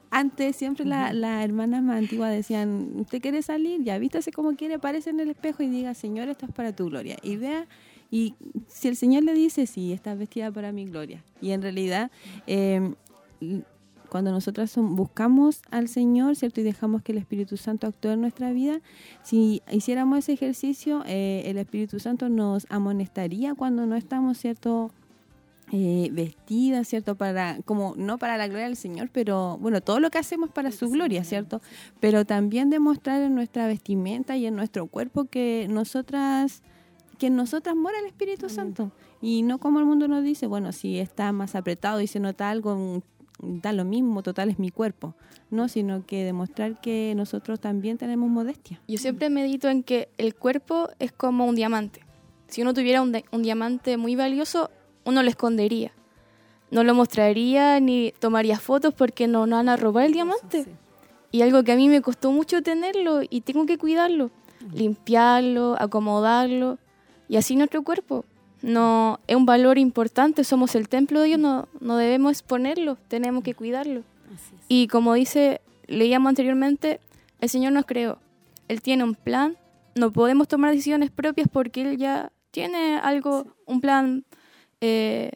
antes 0.10 0.56
siempre 0.56 0.86
las 0.86 1.14
la 1.14 1.44
hermanas 1.44 1.84
más 1.84 1.98
antiguas 1.98 2.32
decían, 2.32 2.92
¿usted 2.96 3.22
quiere 3.22 3.42
salir? 3.42 3.84
Ya, 3.84 3.98
vístase 3.98 4.32
como 4.32 4.56
quiere, 4.56 4.80
parece 4.80 5.10
en 5.10 5.20
el 5.20 5.30
espejo 5.30 5.64
y 5.64 5.68
diga, 5.68 5.94
Señor, 5.94 6.28
esto 6.30 6.46
es 6.46 6.52
para 6.52 6.76
tu 6.76 6.86
gloria. 6.86 7.18
Y 7.22 7.38
vea, 7.38 7.68
y 8.10 8.36
si 8.68 8.88
el 8.88 8.96
Señor 8.96 9.24
le 9.24 9.34
dice, 9.34 9.68
sí, 9.68 9.92
estás 9.92 10.18
vestida 10.18 10.52
para 10.52 10.72
mi 10.72 10.86
gloria. 10.86 11.24
Y 11.42 11.52
en 11.52 11.62
realidad, 11.62 12.12
em, 12.46 12.96
cuando 14.10 14.32
nosotras 14.32 14.74
buscamos 14.78 15.62
al 15.70 15.90
Señor, 15.90 16.36
¿cierto? 16.36 16.62
Y 16.62 16.64
dejamos 16.64 17.02
que 17.02 17.12
el 17.12 17.18
Espíritu 17.18 17.58
Santo 17.58 17.88
actúe 17.88 18.12
en 18.12 18.22
nuestra 18.22 18.52
vida, 18.52 18.80
si 19.24 19.62
hiciéramos 19.72 20.20
ese 20.20 20.34
ejercicio, 20.34 21.04
eh, 21.06 21.44
el 21.46 21.58
Espíritu 21.58 22.00
Santo 22.00 22.30
nos 22.30 22.66
amonestaría 22.70 23.54
cuando 23.56 23.86
no 23.86 23.96
estamos, 23.96 24.38
¿cierto?, 24.38 24.92
eh, 25.72 26.08
vestida, 26.14 26.86
¿cierto? 26.86 27.16
Para, 27.16 27.58
como 27.66 27.94
no 27.98 28.18
para 28.18 28.38
la 28.38 28.48
gloria 28.48 28.68
del 28.68 28.78
Señor, 28.78 29.10
pero 29.12 29.58
bueno, 29.58 29.82
todo 29.82 30.00
lo 30.00 30.10
que 30.10 30.18
hacemos 30.18 30.50
para 30.50 30.72
su 30.72 30.90
gloria, 30.90 31.26
¿cierto? 31.26 31.62
Pero 32.00 32.24
también 32.24 32.70
demostrar 32.70 33.22
en 33.22 33.36
nuestra 33.36 33.68
vestimenta 33.68 34.38
y 34.38 34.46
en 34.46 34.56
nuestro 34.56 34.88
cuerpo 34.88 35.26
que 35.26 35.68
nosotras, 35.70 36.64
que 37.18 37.28
en 37.28 37.36
nosotras 37.36 37.76
mora 37.76 38.00
el 38.00 38.06
Espíritu 38.06 38.48
Santo. 38.48 38.94
Y 39.22 39.42
no 39.42 39.58
como 39.58 39.80
el 39.80 39.86
mundo 39.86 40.08
nos 40.08 40.24
dice, 40.24 40.48
bueno, 40.48 40.72
si 40.72 41.00
está 41.00 41.34
más 41.34 41.54
apretado 41.54 42.00
y 42.00 42.08
se 42.08 42.22
nota 42.22 42.50
algo, 42.50 43.04
da 43.42 43.74
lo 43.74 43.84
mismo, 43.84 44.24
total 44.24 44.50
es 44.50 44.60
mi 44.60 44.70
cuerpo. 44.70 45.16
No, 45.50 45.68
sino 45.68 46.06
que 46.06 46.24
demostrar 46.24 46.80
que 46.80 47.14
nosotros 47.16 47.60
también 47.60 47.98
tenemos 47.98 48.30
modestia. 48.30 48.80
Yo 48.88 48.98
siempre 48.98 49.30
medito 49.30 49.68
en 49.68 49.84
que 49.84 50.08
el 50.18 50.34
cuerpo 50.34 50.88
es 51.00 51.12
como 51.12 51.46
un 51.46 51.56
diamante. 51.56 52.06
Si 52.48 52.62
uno 52.62 52.74
tuviera 52.74 53.02
un, 53.02 53.22
un 53.34 53.44
diamante 53.44 53.98
muy 53.98 54.16
valioso, 54.16 54.70
uno 55.08 55.24
lo 55.24 55.30
escondería. 55.30 55.92
No 56.70 56.84
lo 56.84 56.94
mostraría 56.94 57.80
ni 57.80 58.14
tomaría 58.20 58.60
fotos 58.60 58.94
porque 58.94 59.26
no 59.26 59.48
nos 59.48 59.60
van 59.60 59.70
a 59.70 59.78
robar 59.78 60.06
el 60.06 60.12
diamante. 60.12 60.66
Y 61.32 61.42
algo 61.42 61.64
que 61.64 61.72
a 61.72 61.76
mí 61.78 61.88
me 61.88 62.02
costó 62.02 62.32
mucho 62.32 62.62
tenerlo 62.62 63.22
y 63.28 63.42
tengo 63.42 63.66
que 63.66 63.78
cuidarlo, 63.78 64.32
limpiarlo, 64.74 65.78
acomodarlo. 65.80 66.78
Y 67.30 67.38
así 67.38 67.56
nuestro 67.56 67.84
cuerpo. 67.84 68.26
No 68.62 69.20
es 69.28 69.36
un 69.36 69.46
valor 69.46 69.78
importante, 69.78 70.44
somos 70.44 70.76
el 70.76 70.90
templo 70.90 71.22
de 71.22 71.28
Dios, 71.28 71.40
no, 71.40 71.68
no 71.80 71.96
debemos 71.96 72.32
exponerlo, 72.32 72.98
tenemos 73.08 73.44
que 73.44 73.54
cuidarlo. 73.54 74.04
Y 74.68 74.88
como 74.88 75.14
dice, 75.14 75.62
leíamos 75.86 76.30
anteriormente, 76.30 77.00
el 77.40 77.50
Señor 77.50 77.74
nos 77.74 77.86
creó. 77.86 78.18
Él 78.68 78.82
tiene 78.82 79.04
un 79.04 79.14
plan, 79.14 79.58
no 79.96 80.12
podemos 80.12 80.48
tomar 80.48 80.72
decisiones 80.72 81.12
propias 81.12 81.48
porque 81.52 81.82
Él 81.82 81.98
ya 81.98 82.32
tiene 82.52 82.98
algo, 82.98 83.46
un 83.68 83.80
plan 83.80 84.26
eh, 84.82 85.32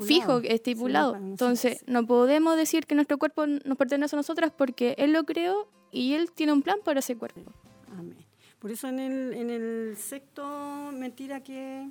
fijo, 0.00 0.38
estipulado. 0.38 1.16
Entonces, 1.16 1.84
no 1.86 2.06
podemos 2.06 2.56
decir 2.56 2.86
que 2.86 2.94
nuestro 2.94 3.18
cuerpo 3.18 3.46
nos 3.46 3.76
pertenece 3.78 4.16
a 4.16 4.18
nosotras 4.18 4.52
porque 4.56 4.94
Él 4.98 5.12
lo 5.12 5.24
creó 5.24 5.68
y 5.90 6.14
Él 6.14 6.30
tiene 6.32 6.52
un 6.52 6.62
plan 6.62 6.78
para 6.84 7.00
ese 7.00 7.16
cuerpo. 7.16 7.52
Amén. 7.88 8.26
Por 8.58 8.70
eso 8.70 8.88
en 8.88 8.98
el, 8.98 9.32
en 9.34 9.50
el 9.50 9.96
sexto 9.96 10.90
mentira 10.92 11.42
que, 11.42 11.90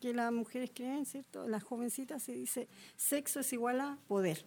que 0.00 0.12
las 0.12 0.30
mujeres 0.30 0.70
creen, 0.74 1.06
¿cierto? 1.06 1.48
Las 1.48 1.62
jovencitas 1.62 2.22
se 2.22 2.32
dice, 2.32 2.68
sexo 2.96 3.40
es 3.40 3.52
igual 3.52 3.80
a 3.80 3.98
poder 4.08 4.44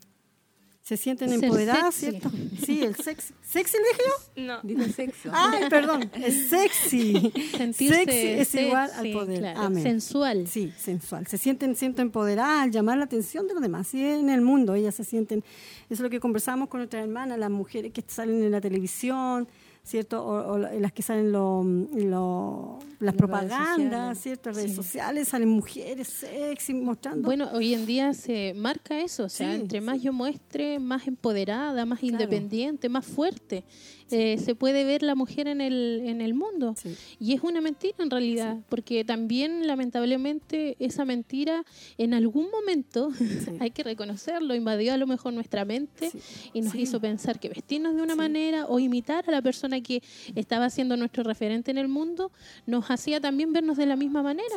se 0.86 0.98
sienten 0.98 1.34
empoderadas, 1.34 1.96
¿cierto? 1.96 2.30
Sí, 2.64 2.84
el 2.84 2.96
sexy. 2.96 3.34
¿Sexy 3.42 3.76
le 3.76 3.84
dije 3.90 4.02
yo? 4.06 4.44
No. 4.44 4.60
Digo 4.62 4.84
sexo. 4.84 5.32
Ay, 5.34 5.64
perdón, 5.68 6.12
es 6.14 6.48
sexy. 6.48 7.34
Sentirse 7.58 8.06
sexy 8.06 8.28
es 8.28 8.54
igual 8.54 8.92
al 8.94 9.12
poder. 9.12 9.48
Amén. 9.58 9.82
Sensual. 9.82 10.48
Sí, 10.48 10.72
sensual. 10.78 11.26
Se 11.26 11.40
sienten, 11.40 11.76
sienten 11.76 12.04
empoderadas 12.04 12.62
al 12.66 12.72
llamar 12.72 13.00
la 13.00 13.06
atención 13.06 13.48
de 13.48 13.56
los 13.56 13.64
demás. 13.64 13.88
Sí, 13.88 14.06
en 14.06 14.30
el 14.30 14.42
mundo 14.42 14.76
ellas 14.76 14.94
se 14.94 15.04
sienten, 15.04 15.40
eso 15.40 15.94
es 15.96 16.00
lo 16.02 16.12
que 16.12 16.20
conversamos 16.20 16.70
con 16.70 16.82
nuestras 16.82 17.02
hermanas, 17.02 17.40
las 17.40 17.50
mujeres 17.50 17.92
que 17.92 18.04
salen 18.06 18.44
en 18.44 18.52
la 18.52 18.62
televisión, 18.62 19.48
¿cierto? 19.86 20.26
O, 20.26 20.58
las 20.58 20.92
que 20.92 21.04
salen 21.04 21.32
lo, 21.32 22.80
las 23.00 23.14
propagandas, 23.14 24.20
¿cierto? 24.20 24.52
Redes 24.52 24.76
sociales, 24.76 25.28
salen 25.28 25.50
mujeres 25.50 26.08
sexy 26.08 26.74
mostrando. 26.74 27.26
Bueno, 27.26 27.50
hoy 27.54 27.74
en 27.74 27.86
día 27.86 28.14
se 28.14 28.54
marca 28.56 29.00
eso, 29.00 29.26
o 29.26 29.30
sea, 29.30 29.54
entre 29.54 29.82
más 29.82 30.02
yo 30.02 30.12
muestre, 30.12 30.80
más 30.80 31.08
empoderada, 31.08 31.86
más 31.86 32.04
independiente, 32.04 32.90
más 32.90 33.06
fuerte. 33.06 33.64
Eh, 34.12 34.38
se 34.38 34.54
puede 34.54 34.84
ver 34.84 35.02
la 35.02 35.16
mujer 35.16 35.48
en 35.48 35.62
el, 35.62 36.02
en 36.06 36.22
el 36.22 36.34
mundo. 36.34 36.76
Y 37.20 37.34
es 37.34 37.42
una 37.42 37.62
mentira 37.62 37.96
en 38.00 38.12
realidad, 38.12 38.58
porque 38.70 39.04
también 39.04 39.66
lamentablemente 39.66 40.76
esa 40.80 41.06
mentira 41.06 41.66
en 41.98 42.14
algún 42.14 42.50
momento, 42.52 43.12
hay 43.60 43.72
que 43.72 43.84
reconocerlo, 43.84 44.54
invadió 44.54 44.94
a 44.94 44.98
lo 44.98 45.08
mejor 45.08 45.34
nuestra 45.34 45.66
mente 45.66 46.12
y 46.54 46.62
nos 46.62 46.76
hizo 46.76 47.00
pensar 47.00 47.40
que 47.40 47.50
vestirnos 47.50 47.96
de 47.96 48.02
una 48.02 48.16
manera 48.16 48.66
o 48.68 48.80
imitar 48.80 49.26
a 49.28 49.32
la 49.32 49.42
persona 49.42 49.82
que 49.82 50.04
estaba 50.36 50.70
siendo 50.70 50.98
nuestro 50.98 51.24
referente 51.24 51.72
en 51.72 51.78
el 51.78 51.88
mundo, 51.88 52.32
nos 52.66 52.90
hacía 52.92 53.20
también 53.20 53.54
vernos 53.54 53.78
de 53.78 53.86
la 53.86 53.96
misma 53.96 54.22
manera 54.22 54.56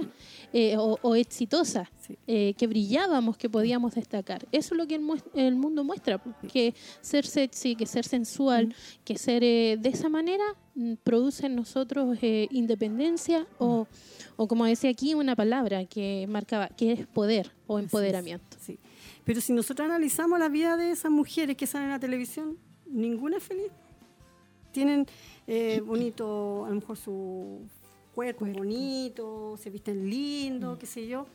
eh, 0.53 0.77
o, 0.79 1.17
exitosa, 1.17 1.91
eh, 2.27 2.55
que 2.57 2.67
brillábamos, 2.67 3.37
que 3.37 3.51
podíamos 3.51 3.95
destacar. 3.95 4.47
Eso 4.53 4.75
es 4.75 4.79
lo 4.79 4.87
que 4.87 4.95
el, 4.95 5.07
el 5.35 5.57
mundo 5.57 5.85
muestra, 5.85 6.21
que 6.53 6.75
ser 7.01 7.27
sexy, 7.27 7.77
que 7.77 7.87
ser 7.87 8.05
sensual, 8.05 8.75
que 9.05 9.19
ser 9.19 9.43
eh, 9.45 9.77
de 9.79 9.89
esa 9.89 10.09
manera 10.09 10.45
mm, 10.75 10.95
produce 11.05 11.47
en 11.47 11.57
nosotros 11.57 12.19
eh, 12.23 12.49
independencia 12.51 13.47
o, 13.59 13.87
o, 14.37 14.49
como 14.49 14.65
decía 14.65 14.91
aquí, 14.91 15.15
una 15.15 15.37
palabra 15.37 15.85
que 15.85 16.27
marcaba, 16.29 16.69
que 16.69 16.93
es 16.93 17.07
poder 17.07 17.53
o 17.67 17.79
empoderamiento. 17.79 18.57
Sí. 18.61 18.79
Pero 19.25 19.41
si 19.41 19.53
nosotros 19.53 19.85
analizamos 19.85 20.39
la 20.39 20.49
vida 20.49 20.77
de 20.77 20.93
esas 20.93 21.11
mujeres 21.11 21.57
que 21.57 21.67
salen 21.67 21.89
en 21.89 21.93
la 21.93 22.01
televisión, 22.01 22.57
ninguna 22.87 23.37
es 23.37 23.43
feliz. 23.43 23.71
Tienen 24.73 25.07
eh, 25.47 25.83
bonito, 25.85 26.65
a 26.65 26.69
lo 26.71 26.77
mejor 26.77 26.97
su 26.97 27.61
cuerpo, 28.15 28.47
bonito, 28.47 29.57
se 29.57 29.71
visten 29.71 30.09
lindo, 30.09 30.79
qué 30.79 30.87
sé 30.87 31.07
yo, 31.07 31.27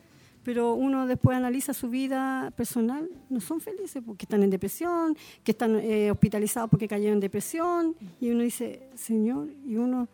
pero 0.43 0.73
uno 0.73 1.07
después 1.07 1.37
analiza 1.37 1.73
su 1.73 1.89
vida 1.89 2.51
personal, 2.55 3.09
no 3.29 3.39
son 3.39 3.61
felices 3.61 4.03
porque 4.05 4.25
están 4.25 4.43
en 4.43 4.49
depresión, 4.49 5.15
que 5.43 5.51
están 5.51 5.75
eh, 5.75 6.11
hospitalizados 6.11 6.69
porque 6.69 6.87
cayeron 6.87 7.15
en 7.15 7.19
depresión, 7.19 7.95
y 8.19 8.29
uno 8.29 8.43
dice, 8.43 8.89
Señor, 8.95 9.49
y 9.65 9.77
uno, 9.77 10.07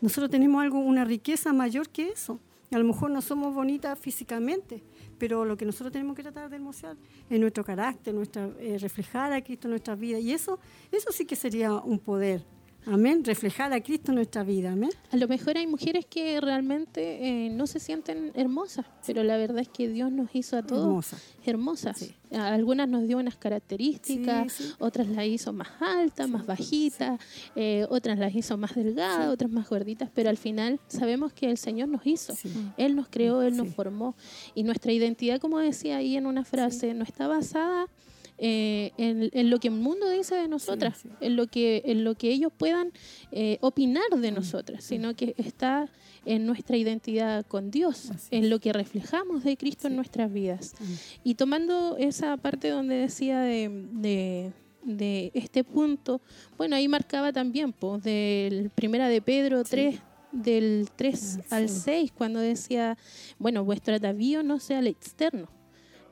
nosotros 0.00 0.30
tenemos 0.30 0.62
algo, 0.62 0.78
una 0.78 1.04
riqueza 1.04 1.52
mayor 1.52 1.88
que 1.88 2.08
eso. 2.10 2.38
A 2.70 2.78
lo 2.78 2.84
mejor 2.84 3.10
no 3.10 3.20
somos 3.20 3.54
bonitas 3.54 3.96
físicamente, 3.98 4.82
pero 5.18 5.44
lo 5.44 5.56
que 5.56 5.64
nosotros 5.64 5.92
tenemos 5.92 6.16
que 6.16 6.22
tratar 6.22 6.50
de 6.50 6.58
demostrar 6.58 6.96
es 7.30 7.38
nuestro 7.38 7.64
carácter, 7.64 8.14
nuestra, 8.14 8.48
eh, 8.58 8.78
reflejar 8.80 9.32
a 9.32 9.42
Cristo 9.42 9.68
en 9.68 9.72
nuestra 9.72 9.94
vida, 9.94 10.18
y 10.18 10.32
eso, 10.32 10.58
eso 10.90 11.12
sí 11.12 11.24
que 11.24 11.36
sería 11.36 11.72
un 11.74 11.98
poder 11.98 12.44
Amén. 12.86 13.24
Reflejar 13.24 13.72
a 13.72 13.80
Cristo 13.80 14.10
en 14.10 14.16
nuestra 14.16 14.44
vida. 14.44 14.72
Amén. 14.72 14.90
A 15.10 15.16
lo 15.16 15.26
mejor 15.26 15.56
hay 15.56 15.66
mujeres 15.66 16.04
que 16.06 16.40
realmente 16.40 17.46
eh, 17.46 17.50
no 17.50 17.66
se 17.66 17.80
sienten 17.80 18.30
hermosas, 18.34 18.84
pero 19.06 19.22
la 19.22 19.36
verdad 19.36 19.60
es 19.60 19.68
que 19.68 19.88
Dios 19.88 20.12
nos 20.12 20.34
hizo 20.34 20.58
a 20.58 20.62
todos 20.62 21.12
hermosas. 21.46 22.10
algunas 22.32 22.88
nos 22.88 23.06
dio 23.06 23.18
unas 23.18 23.36
características, 23.36 24.76
otras 24.78 25.08
las 25.08 25.24
hizo 25.26 25.52
más 25.52 25.68
altas, 25.80 26.28
más 26.28 26.46
bajitas, 26.46 27.20
eh, 27.56 27.86
otras 27.88 28.18
las 28.18 28.34
hizo 28.34 28.56
más 28.56 28.74
delgadas, 28.74 29.28
otras 29.28 29.50
más 29.50 29.68
gorditas, 29.68 30.10
pero 30.14 30.30
al 30.30 30.36
final 30.36 30.80
sabemos 30.88 31.32
que 31.32 31.50
el 31.50 31.58
Señor 31.58 31.88
nos 31.88 32.06
hizo. 32.06 32.34
Él 32.76 32.96
nos 32.96 33.08
creó, 33.08 33.42
Él 33.42 33.56
nos 33.56 33.68
formó. 33.68 34.14
Y 34.54 34.62
nuestra 34.62 34.92
identidad, 34.92 35.40
como 35.40 35.58
decía 35.58 35.98
ahí 35.98 36.16
en 36.16 36.26
una 36.26 36.44
frase, 36.44 36.92
no 36.94 37.04
está 37.04 37.28
basada 37.28 37.88
eh, 38.36 38.92
en, 38.96 39.50
lo 39.50 39.60
que 39.60 39.68
el 39.68 39.74
mundo 39.74 40.08
dice 40.10 40.34
de 40.34 40.48
nosotras, 40.48 41.04
En, 41.20 41.36
lo 41.36 41.46
que, 41.46 41.82
en 41.86 42.02
lo 42.02 42.16
que 42.16 42.30
ellos 42.30 42.52
puedan 42.56 42.92
eh, 43.30 43.58
opinar 43.60 44.04
de 44.16 44.32
mm, 44.32 44.34
nosotras, 44.34 44.84
sino 44.84 45.14
que 45.14 45.34
está 45.38 45.88
en 46.24 46.44
nuestra 46.46 46.76
identidad 46.76 47.46
con 47.46 47.70
Dios, 47.70 48.10
en 48.30 48.50
lo 48.50 48.58
que 48.58 48.72
reflejamos 48.72 49.44
de 49.44 49.56
Cristo 49.56 49.86
en 49.86 49.96
nuestras 49.96 50.32
vidas. 50.32 50.74
Mm. 50.80 50.84
Y 51.22 51.34
tomando 51.36 51.96
esa 51.96 52.36
parte 52.36 52.70
donde 52.70 52.96
decía 52.96 53.40
de, 53.40 54.52
de, 54.82 55.30
este 55.34 55.62
punto, 55.62 56.20
bueno, 56.56 56.74
ahí 56.74 56.88
marcaba 56.88 57.32
también, 57.32 57.72
pues, 57.72 58.02
del 58.02 58.70
primera 58.70 59.08
de 59.08 59.22
Pedro 59.22 59.62
3, 59.62 60.00
del 60.32 60.88
3 60.96 61.38
ah, 61.50 61.56
al 61.56 61.68
6, 61.68 62.12
cuando 62.12 62.40
decía, 62.40 62.98
bueno, 63.38 63.64
vuestro 63.64 63.94
atavío 63.94 64.42
no 64.42 64.58
sea 64.58 64.80
el 64.80 64.88
externo, 64.88 65.48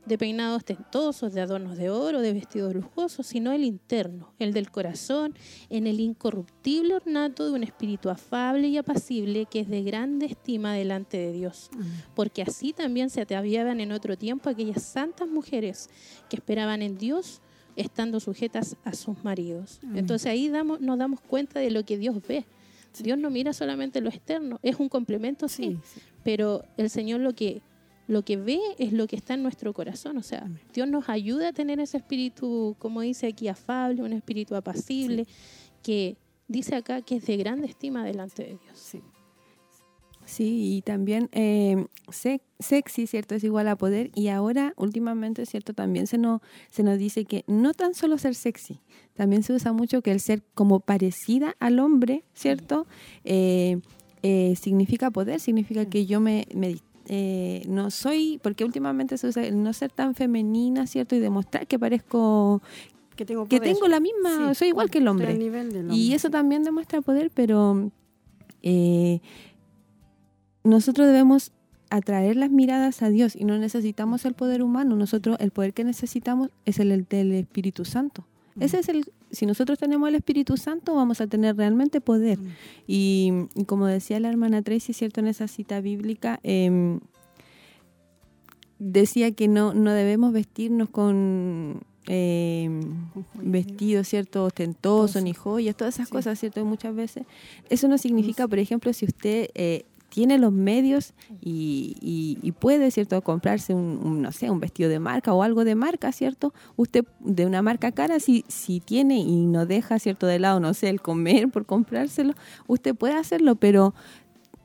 de 0.05 0.19
peinados 0.19 0.59
ostentosos, 0.59 1.33
de 1.33 1.41
adornos 1.41 1.77
de 1.77 1.91
oro, 1.91 2.21
de 2.21 2.33
vestidos 2.33 2.75
lujosos, 2.75 3.27
sino 3.27 3.53
el 3.53 3.65
interno, 3.65 4.33
el 4.39 4.53
del 4.53 4.71
corazón, 4.71 5.35
en 5.71 5.87
el 5.87 6.01
incorruptible 6.01 6.95
ornato 6.95 7.47
de 7.47 7.53
un 7.53 7.63
espíritu 7.63 8.11
afable 8.11 8.69
y 8.69 8.77
apacible 8.77 9.47
que 9.47 9.61
es 9.61 9.69
de 9.69 9.83
grande 9.83 10.27
estima 10.27 10.75
delante 10.75 11.19
de 11.19 11.33
Dios. 11.33 11.71
Porque 12.15 12.43
así 12.43 12.73
también 12.73 13.11
se 13.11 13.21
ataviaban 13.21 13.81
en 13.81 13.93
otro 13.93 14.17
tiempo 14.17 14.51
aquellas 14.51 14.83
santas 14.83 15.29
mujeres 15.29 15.89
que 16.29 16.37
esperaban 16.37 16.83
en 16.83 16.99
Dios 16.99 17.41
estando 17.77 18.21
sujetas 18.21 18.77
a 18.85 18.95
sus 18.95 19.23
maridos. 19.25 19.81
Entonces 19.95 20.27
ahí 20.27 20.49
damos, 20.49 20.81
nos 20.81 20.99
damos 20.99 21.21
cuenta 21.21 21.61
de 21.61 21.71
lo 21.71 21.85
que 21.85 21.97
Dios 21.97 22.17
ve. 22.27 22.45
Dios 23.01 23.19
no 23.19 23.31
mira 23.31 23.55
solamente 23.55 24.03
lo 24.03 24.11
externo, 24.11 24.59
es 24.63 24.77
un 24.77 24.91
complemento, 24.91 25.49
sí. 25.49 25.79
pero 26.23 26.65
el 26.77 26.91
Señor 26.91 27.21
lo 27.21 27.35
que 27.35 27.63
lo 28.09 28.25
que 28.25 28.37
ve 28.37 28.61
es 28.79 28.93
lo 28.93 29.07
que 29.07 29.17
está 29.17 29.35
en 29.35 29.43
nuestro 29.43 29.73
corazón. 29.73 30.17
O 30.17 30.23
sea, 30.23 30.49
Dios 30.73 30.89
nos 30.89 31.09
ayuda 31.09 31.49
a 31.49 31.53
tener 31.53 31.81
ese 31.81 31.99
espíritu, 31.99 32.77
como 32.79 33.01
dice 33.01 33.29
aquí, 33.29 33.49
afable, 33.49 34.03
un 34.03 34.13
espíritu 34.13 34.55
apacible, 34.55 35.27
que 35.83 36.17
dice 36.49 36.75
acá 36.75 37.03
que 37.03 37.17
es 37.17 37.27
de 37.27 37.37
grande 37.37 37.67
estima 37.67 38.05
delante 38.05 38.43
de 38.43 38.59
Dios. 38.63 38.79
Sí. 38.79 39.03
Sí, 40.25 40.77
y 40.77 40.83
también 40.83 41.29
eh, 41.33 41.87
sexy, 42.61 43.07
¿cierto? 43.07 43.35
Es 43.35 43.43
igual 43.45 43.69
a 43.69 43.77
poder. 43.77 44.11
Y 44.15 44.29
ahora, 44.29 44.73
últimamente, 44.77 45.47
¿cierto? 45.47 45.75
También 45.75 46.07
se 46.07 46.17
nos, 46.17 46.41
se 46.71 46.83
nos 46.83 46.99
dice 46.99 47.25
que 47.25 47.45
no 47.49 47.75
tan 47.75 47.95
solo 47.95 48.19
ser 48.19 48.35
sexy, 48.35 48.81
también 49.15 49.43
se 49.43 49.53
usa 49.53 49.73
mucho 49.73 50.01
que 50.01 50.13
el 50.13 50.21
ser 50.21 50.43
como 50.55 50.81
parecida 50.81 51.57
al 51.59 51.81
hombre, 51.81 52.25
¿cierto? 52.35 52.87
Eh, 53.25 53.81
eh, 54.23 54.55
significa 54.57 55.11
poder, 55.11 55.41
significa 55.41 55.87
que 55.87 56.07
yo 56.07 56.21
me, 56.21 56.47
me 56.55 56.77
eh, 57.15 57.63
no 57.69 57.91
soy, 57.91 58.41
porque 58.43 58.65
últimamente 58.65 59.19
se 59.19 59.27
usa 59.27 59.45
el 59.45 59.63
no 59.63 59.75
ser 59.75 59.93
tan 59.93 60.15
femenina, 60.15 60.87
¿cierto? 60.87 61.15
Y 61.15 61.19
demostrar 61.19 61.67
que 61.67 61.79
parezco, 61.79 62.63
que 63.17 63.27
tengo, 63.27 63.47
que 63.47 63.61
tengo 63.61 63.87
la 63.87 64.01
misma, 64.01 64.55
soy 64.55 64.69
igual 64.69 64.89
que 64.89 64.97
el 64.97 65.09
hombre. 65.09 65.39
Y 65.91 66.15
eso 66.15 66.31
también 66.31 66.63
demuestra 66.63 67.03
poder, 67.03 67.31
pero 67.31 67.91
eh, 68.63 69.21
nosotros 70.65 71.07
debemos 71.07 71.53
atraer 71.91 72.37
las 72.37 72.51
miradas 72.51 73.03
a 73.03 73.11
Dios 73.11 73.37
y 73.37 73.45
no 73.45 73.59
necesitamos 73.59 74.25
el 74.25 74.33
poder 74.33 74.63
humano, 74.63 74.97
nosotros 74.97 75.37
el 75.39 75.51
poder 75.51 75.75
que 75.75 75.85
necesitamos 75.85 76.49
es 76.65 76.79
el 76.79 77.05
del 77.05 77.33
Espíritu 77.33 77.85
Santo. 77.85 78.25
Ese 78.61 78.79
es 78.79 78.89
el, 78.89 79.05
si 79.31 79.47
nosotros 79.47 79.79
tenemos 79.79 80.09
el 80.09 80.15
Espíritu 80.15 80.57
Santo, 80.57 80.95
vamos 80.95 81.21
a 81.21 81.27
tener 81.27 81.57
realmente 81.57 82.01
poder. 82.01 82.39
Y, 82.87 83.33
como 83.67 83.87
decía 83.87 84.21
la 84.21 84.29
hermana 84.29 84.63
Tracy, 84.63 84.93
cierto, 84.93 85.21
en 85.21 85.29
esa 85.29 85.49
cita 85.49 85.81
bíblica, 85.81 86.39
em, 86.43 87.01
decía 88.79 89.33
que 89.33 89.49
no, 89.49 89.75
no 89.75 89.93
debemos 89.93 90.33
vestirnos 90.33 90.91
con 90.91 91.81
eh, 92.09 92.69
vestidos, 93.35 94.09
¿cierto? 94.09 94.45
Ostentosos, 94.45 95.23
ni 95.23 95.35
joyas, 95.35 95.77
todas 95.77 95.95
esas 95.95 96.09
cosas, 96.09 96.39
¿cierto? 96.39 96.65
muchas 96.65 96.95
veces. 96.95 97.25
Eso 97.71 97.89
no 97.89 97.97
significa, 97.97 98.49
por 98.49 98.59
ejemplo, 98.59 98.93
si 98.93 99.07
usted 99.07 99.51
eh, 99.55 99.85
tiene 100.13 100.37
los 100.37 100.53
medios 100.53 101.15
y, 101.41 102.53
puede, 102.61 102.91
¿cierto?, 102.91 103.23
comprarse 103.23 103.73
un, 103.73 104.21
no 104.21 104.31
sé, 104.31 104.51
un 104.51 104.61
vestido 104.61 104.91
de 104.91 104.99
marca 104.99 105.33
o 105.33 105.43
algo 105.43 105.65
de 105.65 105.75
marca, 105.75 106.13
¿cierto? 106.13 106.53
Usted 106.77 107.07
de 107.21 107.47
una 107.47 107.63
marca 107.63 107.93
cara, 107.93 108.21
si, 108.21 108.45
si 108.47 108.81
tiene 108.81 109.21
y 109.21 109.47
no 109.47 109.65
deja, 109.65 109.99
¿cierto?, 109.99 110.27
de 110.27 110.39
lado, 110.39 110.61
no 110.61 110.75
sé, 110.75 110.91
el 110.91 111.01
comer 111.01 111.49
por 111.49 111.65
comprárselo, 111.65 112.35
usted 112.67 112.95
puede 112.95 113.15
hacerlo, 113.15 113.57
pero 113.57 113.95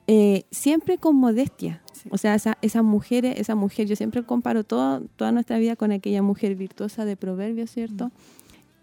eh, 0.08 0.44
siempre 0.52 0.98
con 0.98 1.16
modestia. 1.16 1.82
O 2.10 2.18
sea, 2.18 2.36
esa, 2.36 2.58
esa 2.62 2.84
mujer, 2.84 3.24
esa 3.26 3.56
mujer, 3.56 3.88
yo 3.88 3.96
siempre 3.96 4.24
comparo 4.24 4.66
toda 4.66 5.32
nuestra 5.32 5.60
vida 5.60 5.78
con 5.78 5.94
aquella 5.94 6.22
mujer 6.22 6.56
virtuosa 6.56 7.06
de 7.06 7.16
proverbios, 7.16 7.70
¿cierto? 7.72 8.12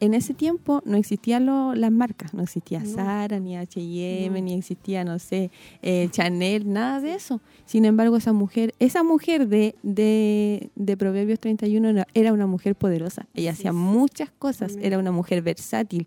En 0.04 0.14
ese 0.14 0.34
tiempo 0.34 0.82
no 0.84 0.96
existían 0.96 1.46
las 1.46 1.90
marcas, 1.90 2.34
no 2.34 2.42
existía 2.42 2.84
Sara, 2.84 3.40
ni 3.40 3.56
H&M, 3.56 4.42
ni 4.42 4.54
existía, 4.54 5.04
no 5.04 5.18
sé, 5.18 5.50
eh, 5.82 6.08
Chanel, 6.10 6.72
nada 6.72 7.00
de 7.00 7.14
eso. 7.14 7.40
Sin 7.64 7.84
embargo, 7.84 8.16
esa 8.16 8.32
mujer, 8.32 8.74
esa 8.78 9.02
mujer 9.02 9.48
de, 9.48 9.74
de, 9.82 10.70
de 10.74 10.96
Proverbios 10.96 11.40
31 11.40 12.04
era 12.14 12.32
una 12.32 12.46
mujer 12.46 12.74
poderosa. 12.76 13.26
Ella 13.34 13.52
hacía 13.52 13.72
muchas 13.72 14.30
cosas, 14.30 14.76
era 14.80 14.98
una 14.98 15.12
mujer 15.12 15.42
versátil, 15.42 16.06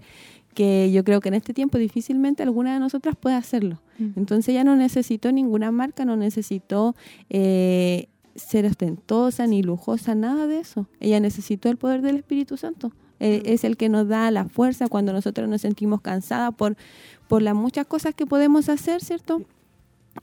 que 0.53 0.91
yo 0.91 1.03
creo 1.03 1.19
que 1.19 1.29
en 1.29 1.35
este 1.35 1.53
tiempo 1.53 1.77
difícilmente 1.77 2.43
alguna 2.43 2.73
de 2.73 2.79
nosotras 2.79 3.15
puede 3.15 3.35
hacerlo. 3.35 3.81
Entonces 4.15 4.49
ella 4.49 4.63
no 4.63 4.75
necesitó 4.75 5.31
ninguna 5.31 5.71
marca, 5.71 6.05
no 6.05 6.15
necesitó... 6.15 6.95
Eh, 7.29 8.07
ser 8.35 8.67
ostentosa 8.67 9.47
ni 9.47 9.63
lujosa, 9.63 10.13
nada 10.13 10.45
de 10.45 10.59
eso. 10.59 10.87
Ella 10.99 11.19
necesitó 11.19 11.69
el 11.69 11.77
poder 11.77 12.03
del 12.03 12.17
Espíritu 12.17 12.55
Santo. 12.55 12.91
Eh, 13.19 13.43
es 13.45 13.63
el 13.63 13.77
que 13.77 13.89
nos 13.89 14.07
da 14.07 14.29
la 14.31 14.45
fuerza 14.45 14.87
cuando 14.87 15.13
nosotros 15.13 15.49
nos 15.49 15.61
sentimos 15.61 16.01
cansadas 16.01 16.53
por, 16.53 16.77
por 17.27 17.41
las 17.41 17.55
muchas 17.55 17.85
cosas 17.87 18.13
que 18.13 18.25
podemos 18.25 18.69
hacer, 18.69 19.01
¿cierto? 19.01 19.41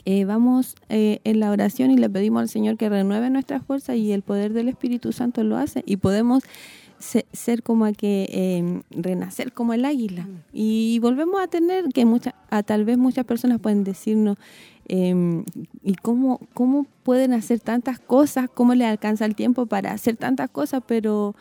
Eh, 0.03 0.25
vamos 0.25 0.75
eh, 0.89 1.19
en 1.23 1.39
la 1.39 1.51
oración 1.51 1.91
y 1.91 1.97
le 1.97 2.09
pedimos 2.09 2.41
al 2.41 2.49
Señor 2.49 2.77
que 2.77 2.89
renueve 2.89 3.29
nuestra 3.29 3.61
fuerza 3.61 3.95
y 3.95 4.11
el 4.11 4.21
poder 4.21 4.53
del 4.53 4.67
Espíritu 4.67 5.13
Santo 5.13 5.43
lo 5.43 5.57
hace 5.57 5.83
y 5.85 5.97
podemos 5.97 6.43
ser, 7.31 7.61
como 7.61 7.85
a 7.85 7.91
que 7.91 8.29
em, 8.31 8.81
renacer 8.89 9.51
como 9.51 9.73
el 9.73 9.85
águila. 9.85 10.27
Y 10.53 10.99
volvemos 10.99 11.41
a 11.41 11.47
tener 11.47 11.85
que 11.93 12.05
muchas, 12.05 12.33
a 12.49 12.63
tal 12.63 12.85
vez 12.85 12.97
muchas 12.97 13.25
personas 13.25 13.59
pueden 13.59 13.83
decirnos, 13.83 14.37
em, 14.87 15.43
¿y 15.83 15.95
cómo, 15.95 16.39
cómo 16.53 16.87
pueden 17.03 17.33
hacer 17.33 17.59
tantas 17.59 17.99
cosas? 17.99 18.49
¿Cómo 18.51 18.73
le 18.73 18.85
alcanza 18.85 19.25
el 19.25 19.35
tiempo 19.35 19.65
para 19.65 19.91
hacer 19.91 20.15
tantas 20.15 20.49
cosas? 20.49 20.81
Pero 20.87 21.35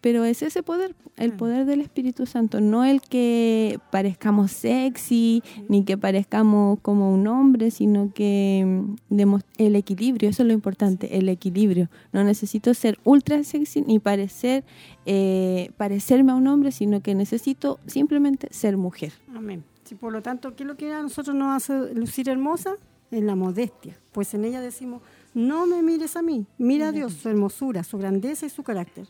pero 0.00 0.24
es 0.24 0.42
ese 0.42 0.62
poder, 0.62 0.94
el 1.16 1.32
poder 1.32 1.66
del 1.66 1.80
Espíritu 1.80 2.26
Santo, 2.26 2.60
no 2.60 2.84
el 2.84 3.00
que 3.00 3.80
parezcamos 3.90 4.52
sexy, 4.52 5.42
ni 5.68 5.84
que 5.84 5.98
parezcamos 5.98 6.78
como 6.80 7.12
un 7.12 7.26
hombre, 7.26 7.70
sino 7.70 8.12
que 8.14 8.64
mm, 9.10 9.36
el 9.58 9.76
equilibrio, 9.76 10.30
eso 10.30 10.42
es 10.42 10.46
lo 10.46 10.52
importante, 10.52 11.18
el 11.18 11.28
equilibrio. 11.28 11.88
No 12.12 12.22
necesito 12.22 12.72
ser 12.74 12.98
ultra 13.04 13.42
sexy 13.42 13.82
ni 13.82 13.98
parecer 13.98 14.64
eh, 15.06 15.70
parecerme 15.76 16.32
a 16.32 16.34
un 16.34 16.46
hombre, 16.46 16.70
sino 16.70 17.00
que 17.00 17.14
necesito 17.14 17.80
simplemente 17.86 18.48
ser 18.52 18.76
mujer. 18.76 19.12
Amén. 19.34 19.64
Sí, 19.84 19.94
por 19.94 20.12
lo 20.12 20.22
tanto, 20.22 20.54
¿qué 20.54 20.64
es 20.64 20.66
lo 20.66 20.76
que 20.76 20.92
a 20.92 21.02
nosotros 21.02 21.34
nos 21.34 21.56
hace 21.56 21.94
lucir 21.94 22.28
hermosa? 22.28 22.74
En 23.10 23.26
la 23.26 23.34
modestia. 23.34 23.96
Pues 24.12 24.34
en 24.34 24.44
ella 24.44 24.60
decimos, 24.60 25.00
no 25.32 25.66
me 25.66 25.82
mires 25.82 26.14
a 26.14 26.20
mí, 26.20 26.44
mira 26.58 26.88
a 26.88 26.92
Dios, 26.92 27.14
su 27.14 27.30
hermosura, 27.30 27.82
su 27.82 27.96
grandeza 27.96 28.44
y 28.44 28.50
su 28.50 28.62
carácter. 28.62 29.06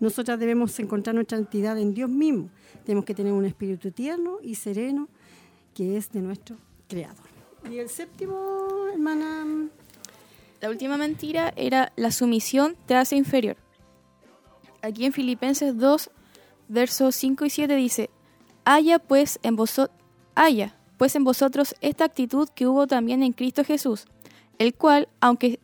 Nosotras 0.00 0.38
debemos 0.38 0.78
encontrar 0.78 1.14
nuestra 1.14 1.38
entidad 1.38 1.78
en 1.78 1.94
Dios 1.94 2.08
mismo. 2.08 2.50
Tenemos 2.84 3.04
que 3.04 3.14
tener 3.14 3.32
un 3.32 3.44
espíritu 3.44 3.90
tierno 3.90 4.38
y 4.42 4.54
sereno 4.54 5.08
que 5.74 5.96
es 5.96 6.10
de 6.12 6.20
nuestro 6.20 6.56
Creador. 6.88 7.26
Y 7.70 7.78
el 7.78 7.88
séptimo, 7.88 8.68
hermana. 8.92 9.68
La 10.60 10.70
última 10.70 10.96
mentira 10.96 11.52
era 11.56 11.92
la 11.96 12.10
sumisión 12.10 12.76
te 12.86 12.94
hace 12.94 13.16
inferior. 13.16 13.56
Aquí 14.82 15.04
en 15.04 15.12
Filipenses 15.12 15.76
2, 15.76 16.10
versos 16.68 17.14
5 17.16 17.44
y 17.44 17.50
7 17.50 17.76
dice, 17.76 18.10
pues 19.06 19.38
en 19.42 19.56
haya 20.34 20.74
pues 20.98 21.14
en 21.14 21.24
vosotros 21.24 21.74
esta 21.80 22.04
actitud 22.04 22.48
que 22.54 22.66
hubo 22.66 22.86
también 22.86 23.22
en 23.22 23.32
Cristo 23.32 23.64
Jesús, 23.64 24.06
el 24.58 24.74
cual, 24.74 25.08
aunque 25.20 25.60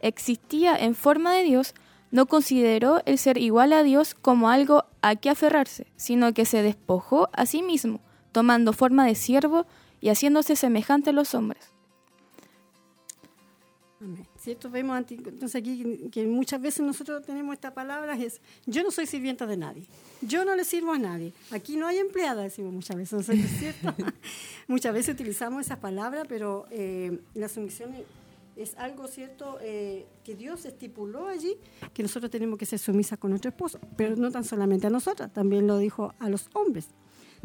existía 0.00 0.76
en 0.76 0.94
forma 0.94 1.34
de 1.34 1.42
Dios, 1.42 1.74
no 2.10 2.26
consideró 2.26 3.02
el 3.06 3.18
ser 3.18 3.38
igual 3.38 3.72
a 3.72 3.82
Dios 3.82 4.14
como 4.14 4.50
algo 4.50 4.84
a 5.02 5.16
que 5.16 5.30
aferrarse, 5.30 5.86
sino 5.96 6.34
que 6.34 6.44
se 6.44 6.62
despojó 6.62 7.30
a 7.32 7.46
sí 7.46 7.62
mismo, 7.62 8.00
tomando 8.32 8.72
forma 8.72 9.06
de 9.06 9.14
siervo 9.14 9.66
y 10.00 10.08
haciéndose 10.08 10.56
semejante 10.56 11.10
a 11.10 11.12
los 11.12 11.34
hombres. 11.34 11.72
Amén. 14.00 14.26
¿Cierto? 14.38 14.70
Vemos 14.70 15.04
entonces 15.10 15.54
aquí 15.54 16.08
que 16.10 16.26
muchas 16.26 16.58
veces 16.62 16.80
nosotros 16.86 17.22
tenemos 17.26 17.52
esta 17.52 17.74
palabra, 17.74 18.16
es 18.16 18.40
yo 18.64 18.82
no 18.82 18.90
soy 18.90 19.06
sirvienta 19.06 19.46
de 19.46 19.58
nadie, 19.58 19.86
yo 20.22 20.46
no 20.46 20.56
le 20.56 20.64
sirvo 20.64 20.92
a 20.92 20.98
nadie, 20.98 21.34
aquí 21.50 21.76
no 21.76 21.86
hay 21.86 21.98
empleada, 21.98 22.42
decimos 22.42 22.72
muchas 22.72 22.96
veces, 22.96 23.28
¿no 23.28 23.34
es 23.34 23.50
cierto? 23.58 23.94
muchas 24.68 24.94
veces 24.94 25.14
utilizamos 25.14 25.66
esas 25.66 25.78
palabras, 25.78 26.24
pero 26.26 26.66
eh, 26.70 27.20
la 27.34 27.50
sumisión 27.50 27.92
es 28.62 28.76
algo 28.76 29.08
cierto 29.08 29.58
eh, 29.62 30.06
que 30.22 30.34
Dios 30.34 30.66
estipuló 30.66 31.26
allí, 31.26 31.56
que 31.94 32.02
nosotros 32.02 32.30
tenemos 32.30 32.58
que 32.58 32.66
ser 32.66 32.78
sumisas 32.78 33.18
con 33.18 33.30
nuestro 33.30 33.48
esposo, 33.48 33.80
pero 33.96 34.16
no 34.16 34.30
tan 34.30 34.44
solamente 34.44 34.86
a 34.86 34.90
nosotras, 34.90 35.32
también 35.32 35.66
lo 35.66 35.78
dijo 35.78 36.14
a 36.18 36.28
los 36.28 36.50
hombres. 36.52 36.88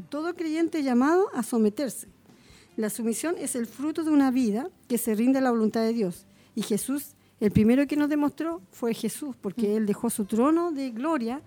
Todo 0.10 0.36
creyente 0.36 0.84
llamado 0.84 1.30
a 1.34 1.42
someterse. 1.44 2.10
La 2.76 2.90
sumisión 2.90 3.36
es 3.38 3.56
el 3.56 3.66
fruto 3.66 4.04
de 4.04 4.12
una 4.12 4.30
vida 4.30 4.70
que 4.90 4.98
se 4.98 5.16
rinde 5.16 5.40
a 5.40 5.42
la 5.42 5.52
voluntad 5.52 5.82
de 5.82 5.94
Dios. 5.94 6.28
Y 6.54 6.62
Jesús, 6.62 7.16
el 7.40 7.52
primero 7.52 7.88
que 7.88 7.96
nos 7.96 8.10
demostró 8.10 8.62
fue 8.72 8.94
Jesús, 8.94 9.38
porque 9.40 9.78
Él 9.78 9.86
dejó 9.86 10.10
su 10.10 10.26
trono 10.26 10.74
de 10.74 10.92
gloria 10.92 11.42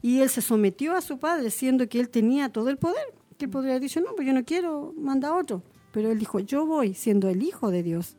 y 0.00 0.20
Él 0.20 0.30
se 0.30 0.40
sometió 0.40 0.94
a 0.96 1.02
su 1.02 1.18
Padre, 1.18 1.50
siendo 1.50 1.86
que 1.88 2.00
Él 2.00 2.08
tenía 2.08 2.48
todo 2.48 2.70
el 2.70 2.78
poder. 2.78 3.04
Que 3.36 3.48
podría 3.48 3.72
haber 3.72 3.82
dicho, 3.82 4.00
no, 4.00 4.14
pues 4.14 4.26
yo 4.26 4.32
no 4.32 4.44
quiero, 4.44 4.94
manda 4.96 5.28
a 5.28 5.36
otro. 5.36 5.62
Pero 5.92 6.10
Él 6.10 6.18
dijo, 6.18 6.40
yo 6.40 6.64
voy, 6.64 6.94
siendo 6.94 7.28
el 7.28 7.42
Hijo 7.42 7.70
de 7.70 7.82
Dios. 7.82 8.16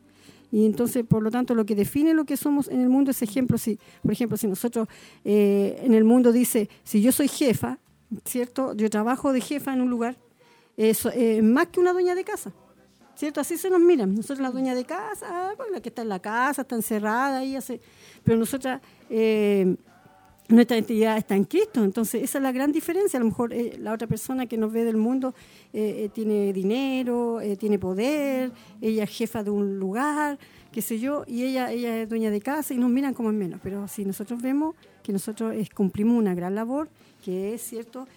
Y 0.52 0.66
entonces, 0.66 1.06
por 1.06 1.24
lo 1.24 1.32
tanto, 1.32 1.56
lo 1.56 1.66
que 1.66 1.76
define 1.76 2.14
lo 2.14 2.26
que 2.26 2.36
somos 2.36 2.68
en 2.68 2.82
el 2.82 2.90
mundo 2.90 3.12
es 3.12 3.22
ejemplo. 3.22 3.58
Si, 3.58 3.80
por 4.02 4.12
ejemplo, 4.12 4.38
si 4.38 4.48
nosotros 4.48 4.88
eh, 5.24 5.82
en 5.84 5.94
el 5.94 6.04
mundo 6.04 6.32
dice, 6.32 6.70
si 6.84 7.02
yo 7.02 7.12
soy 7.12 7.30
jefa, 7.30 7.80
¿cierto? 8.26 8.76
Yo 8.76 8.90
trabajo 8.90 9.32
de 9.32 9.40
jefa 9.40 9.74
en 9.74 9.82
un 9.82 9.90
lugar, 9.90 10.18
es 10.76 11.06
eh, 11.14 11.42
más 11.42 11.68
que 11.68 11.80
una 11.80 11.94
dueña 11.94 12.16
de 12.16 12.24
casa. 12.24 12.52
¿Cierto? 13.16 13.40
Así 13.40 13.58
se 13.58 13.70
nos 13.70 13.80
miran. 13.80 14.16
Nosotros 14.16 14.40
la 14.40 14.52
dueña 14.52 14.74
de 14.74 14.84
casa, 14.84 15.28
ah, 15.30 15.54
pues, 15.56 15.70
la 15.72 15.80
que 15.80 15.90
está 15.90 16.02
en 16.02 16.10
la 16.10 16.20
casa, 16.20 16.64
está 16.64 16.76
encerrada 16.76 17.40
ahí, 17.40 17.56
hace... 17.56 17.80
pero 18.24 18.38
nosotras... 18.38 18.82
Eh, 19.10 19.76
nuestra 20.52 20.78
identidad 20.78 21.18
está 21.18 21.36
en 21.36 21.46
Cristo. 21.46 21.84
Entonces, 21.84 22.24
esa 22.24 22.38
es 22.38 22.44
la 22.44 22.52
gran 22.52 22.72
diferencia. 22.72 23.18
A 23.18 23.22
lo 23.22 23.30
mejor 23.30 23.54
eh, 23.54 23.78
la 23.80 23.94
otra 23.94 24.08
persona 24.08 24.46
que 24.46 24.58
nos 24.58 24.72
ve 24.72 24.84
del 24.84 24.98
mundo 24.98 25.34
eh, 25.74 26.04
eh, 26.06 26.10
tiene 26.10 26.54
dinero, 26.54 27.40
tiene 27.60 27.80
poder, 27.80 28.52
ella 28.82 29.04
es 29.04 29.10
jefa 29.10 29.44
de 29.44 29.50
un 29.50 29.80
lugar, 29.80 30.38
qué 30.72 30.82
sé 30.82 31.00
yo, 31.00 31.24
y 31.28 31.44
ella, 31.44 31.72
ella 31.72 32.02
es 32.02 32.10
dueña 32.10 32.30
de 32.32 32.42
casa 32.42 32.74
y 32.74 32.78
nos 32.78 32.90
miran 32.90 33.14
como 33.14 33.30
es 33.30 33.36
menos. 33.36 33.60
Pero 33.64 33.88
si 33.88 34.06
nosotros 34.06 34.42
vemos 34.42 34.76
que 35.04 35.12
nosotros 35.12 35.56
cumplimos 35.74 36.18
una 36.18 36.36
gran 36.36 36.56
labor, 36.56 36.90
que 37.24 37.54
es 37.54 37.62
cierto, 37.62 38.08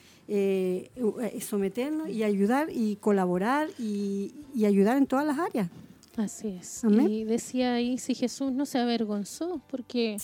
someternos 1.41 2.09
y 2.09 2.23
ayudar 2.23 2.69
y 2.71 2.97
colaborar 2.97 3.69
y 3.79 4.33
ayudar 4.65 4.97
en 4.97 5.07
todas 5.07 5.27
las 5.27 5.39
áreas. 5.39 5.69
Así 6.17 6.49
es. 6.49 6.83
Y 7.09 7.25
decía 7.25 7.75
ahí 7.75 7.99
si 7.99 8.15
Jesús 8.15 8.53
no 8.53 8.67
se 8.67 8.79
avergonzó, 8.79 9.61
porque 9.69 10.17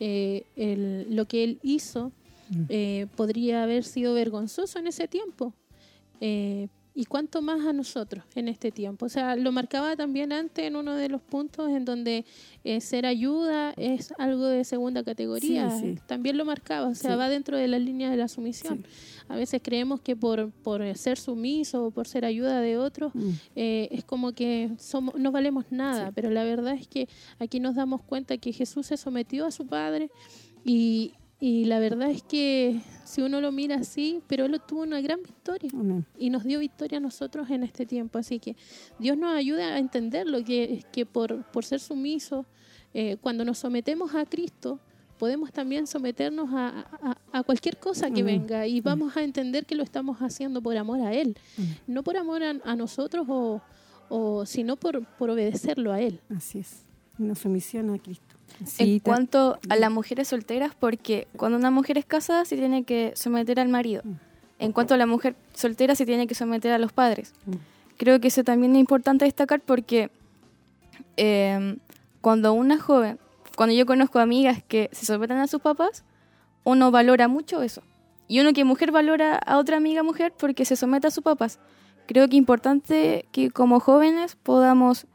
eh, 0.00 1.06
lo 1.10 1.26
que 1.26 1.44
él 1.44 1.58
hizo 1.62 2.12
mm. 2.50 2.64
eh, 2.68 3.06
podría 3.14 3.62
haber 3.62 3.84
sido 3.84 4.14
vergonzoso 4.14 4.78
en 4.78 4.86
ese 4.86 5.06
tiempo. 5.06 5.52
Eh, 6.20 6.68
y 6.96 7.06
cuánto 7.06 7.42
más 7.42 7.66
a 7.66 7.72
nosotros 7.72 8.24
en 8.36 8.48
este 8.48 8.70
tiempo. 8.70 9.06
O 9.06 9.08
sea, 9.08 9.34
lo 9.34 9.50
marcaba 9.50 9.96
también 9.96 10.32
antes 10.32 10.64
en 10.64 10.76
uno 10.76 10.94
de 10.94 11.08
los 11.08 11.20
puntos 11.20 11.68
en 11.70 11.84
donde 11.84 12.24
ser 12.80 13.04
ayuda 13.04 13.72
es 13.76 14.14
algo 14.16 14.46
de 14.46 14.64
segunda 14.64 15.02
categoría. 15.02 15.68
También 16.06 16.38
lo 16.38 16.44
marcaba, 16.44 16.86
o 16.86 16.94
sea, 16.94 17.16
va 17.16 17.28
dentro 17.28 17.56
de 17.56 17.66
la 17.66 17.80
línea 17.80 18.10
de 18.10 18.16
la 18.16 18.28
sumisión. 18.28 18.86
A 19.28 19.34
veces 19.34 19.60
creemos 19.62 20.00
que 20.02 20.14
por, 20.14 20.52
por 20.52 20.82
ser 20.96 21.18
sumiso 21.18 21.86
o 21.86 21.90
por 21.90 22.06
ser 22.06 22.24
ayuda 22.24 22.60
de 22.60 22.78
otros 22.78 23.12
mm. 23.14 23.30
es 23.56 24.04
como 24.04 24.32
que 24.32 24.70
somos, 24.78 25.16
no 25.16 25.32
valemos 25.32 25.64
nada, 25.70 26.12
pero 26.12 26.30
la 26.30 26.44
verdad 26.44 26.74
es 26.74 26.86
que 26.86 27.08
aquí 27.40 27.58
nos 27.58 27.74
damos 27.74 28.02
cuenta 28.02 28.36
que 28.36 28.52
Jesús 28.52 28.86
se 28.86 28.96
sometió 28.96 29.46
a 29.46 29.50
su 29.50 29.66
Padre 29.66 30.10
y, 30.64 31.14
y 31.44 31.66
la 31.66 31.78
verdad 31.78 32.10
es 32.10 32.22
que 32.22 32.80
si 33.04 33.20
uno 33.20 33.38
lo 33.42 33.52
mira 33.52 33.76
así, 33.76 34.22
pero 34.28 34.46
Él 34.46 34.58
tuvo 34.66 34.80
una 34.80 35.02
gran 35.02 35.22
victoria 35.22 35.70
y 36.18 36.30
nos 36.30 36.42
dio 36.42 36.58
victoria 36.58 36.96
a 36.96 37.00
nosotros 37.02 37.50
en 37.50 37.64
este 37.64 37.84
tiempo. 37.84 38.16
Así 38.16 38.38
que 38.38 38.56
Dios 38.98 39.18
nos 39.18 39.36
ayuda 39.36 39.74
a 39.74 39.78
entenderlo, 39.78 40.42
que, 40.42 40.82
que 40.90 41.04
por, 41.04 41.44
por 41.50 41.66
ser 41.66 41.80
sumisos, 41.80 42.46
eh, 42.94 43.18
cuando 43.20 43.44
nos 43.44 43.58
sometemos 43.58 44.14
a 44.14 44.24
Cristo, 44.24 44.80
podemos 45.18 45.52
también 45.52 45.86
someternos 45.86 46.48
a, 46.50 47.14
a, 47.30 47.42
cualquier 47.42 47.76
cosa 47.76 48.10
que 48.10 48.22
venga 48.22 48.66
y 48.66 48.80
vamos 48.80 49.14
a 49.14 49.22
entender 49.22 49.66
que 49.66 49.74
lo 49.74 49.82
estamos 49.82 50.22
haciendo 50.22 50.62
por 50.62 50.74
amor 50.78 51.02
a 51.02 51.12
Él, 51.12 51.36
no 51.86 52.02
por 52.02 52.16
amor 52.16 52.42
a, 52.42 52.74
nosotros, 52.74 53.26
o, 53.28 53.60
o, 54.08 54.46
sino 54.46 54.76
por, 54.76 55.04
por 55.18 55.28
obedecerlo 55.28 55.92
a 55.92 56.00
Él. 56.00 56.22
Así 56.34 56.60
es, 56.60 56.86
una 57.18 57.34
sumisión 57.34 57.90
a 57.90 57.98
Cristo 57.98 58.33
en 58.78 58.98
cuanto 59.00 59.58
a 59.68 59.76
las 59.76 59.90
mujeres 59.90 60.28
solteras, 60.28 60.72
porque 60.78 61.26
cuando 61.36 61.58
una 61.58 61.70
mujer 61.70 61.98
es 61.98 62.04
casada 62.04 62.44
se 62.44 62.56
tiene 62.56 62.84
que 62.84 63.12
someter 63.16 63.60
al 63.60 63.68
marido. 63.68 64.02
Mm. 64.04 64.12
En 64.58 64.72
cuanto 64.72 64.94
a 64.94 64.96
la 64.96 65.06
mujer 65.06 65.34
soltera 65.52 65.94
se 65.94 66.06
tiene 66.06 66.26
que 66.26 66.34
someter 66.34 66.72
a 66.72 66.78
los 66.78 66.92
padres. 66.92 67.32
Mm. 67.46 67.54
Creo 67.96 68.20
que 68.20 68.28
eso 68.28 68.44
también 68.44 68.74
es 68.74 68.80
importante 68.80 69.24
destacar 69.24 69.60
porque 69.60 70.10
em, 71.16 71.78
cuando 72.20 72.52
una 72.52 72.78
joven, 72.78 73.18
cuando 73.56 73.74
yo 73.74 73.86
conozco 73.86 74.18
amigas 74.18 74.62
que 74.66 74.90
se 74.92 75.06
someten 75.06 75.38
a 75.38 75.46
sus 75.46 75.60
papás, 75.60 76.04
uno 76.64 76.90
valora 76.90 77.28
mucho 77.28 77.62
eso. 77.62 77.82
Y 78.26 78.40
uno 78.40 78.52
que 78.52 78.64
mujer 78.64 78.90
valora 78.90 79.36
a 79.36 79.58
otra 79.58 79.76
amiga 79.76 80.02
mujer 80.02 80.32
porque 80.36 80.64
se 80.64 80.76
somete 80.76 81.06
a 81.08 81.10
sus 81.10 81.22
papás. 81.22 81.58
Creo 82.06 82.26
que 82.26 82.36
es 82.36 82.38
importante 82.38 83.26
que 83.32 83.50
como 83.50 83.80
jóvenes 83.80 84.36
podamos 84.36 85.06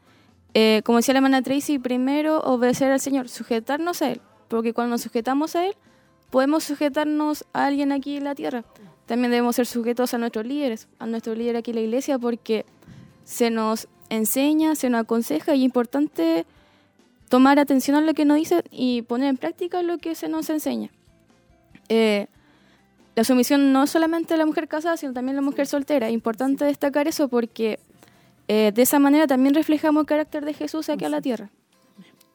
eh, 0.54 0.82
como 0.84 0.98
decía 0.98 1.14
la 1.14 1.18
hermana 1.18 1.42
Tracy, 1.42 1.78
primero 1.78 2.40
obedecer 2.40 2.90
al 2.90 3.00
Señor, 3.00 3.28
sujetarnos 3.28 4.02
a 4.02 4.10
Él, 4.10 4.20
porque 4.48 4.72
cuando 4.72 4.92
nos 4.92 5.02
sujetamos 5.02 5.56
a 5.56 5.66
Él, 5.66 5.74
podemos 6.30 6.64
sujetarnos 6.64 7.44
a 7.52 7.66
alguien 7.66 7.92
aquí 7.92 8.16
en 8.16 8.24
la 8.24 8.34
tierra. 8.34 8.64
También 9.06 9.30
debemos 9.30 9.56
ser 9.56 9.66
sujetos 9.66 10.14
a 10.14 10.18
nuestros 10.18 10.46
líderes, 10.46 10.88
a 10.98 11.06
nuestro 11.06 11.34
líder 11.34 11.56
aquí 11.56 11.70
en 11.70 11.76
la 11.76 11.82
iglesia, 11.82 12.18
porque 12.18 12.64
se 13.24 13.50
nos 13.50 13.88
enseña, 14.08 14.74
se 14.74 14.90
nos 14.90 15.02
aconseja 15.02 15.54
y 15.54 15.60
es 15.60 15.64
importante 15.64 16.46
tomar 17.28 17.58
atención 17.58 17.96
a 17.96 18.00
lo 18.00 18.12
que 18.14 18.24
nos 18.24 18.36
dicen 18.36 18.62
y 18.70 19.02
poner 19.02 19.28
en 19.28 19.36
práctica 19.36 19.82
lo 19.82 19.98
que 19.98 20.14
se 20.14 20.28
nos 20.28 20.50
enseña. 20.50 20.90
Eh, 21.88 22.26
la 23.14 23.24
sumisión 23.24 23.72
no 23.72 23.86
solamente 23.86 24.34
de 24.34 24.38
la 24.38 24.46
mujer 24.46 24.68
casada, 24.68 24.96
sino 24.96 25.12
también 25.12 25.36
la 25.36 25.42
mujer 25.42 25.66
soltera. 25.66 26.08
Es 26.08 26.14
importante 26.14 26.64
destacar 26.64 27.08
eso 27.08 27.28
porque 27.28 27.78
eh, 28.52 28.72
de 28.72 28.82
esa 28.82 28.98
manera 28.98 29.28
también 29.28 29.54
reflejamos 29.54 30.00
el 30.00 30.06
carácter 30.06 30.44
de 30.44 30.54
Jesús 30.54 30.88
aquí 30.88 31.04
a 31.04 31.08
la 31.08 31.20
tierra. 31.20 31.52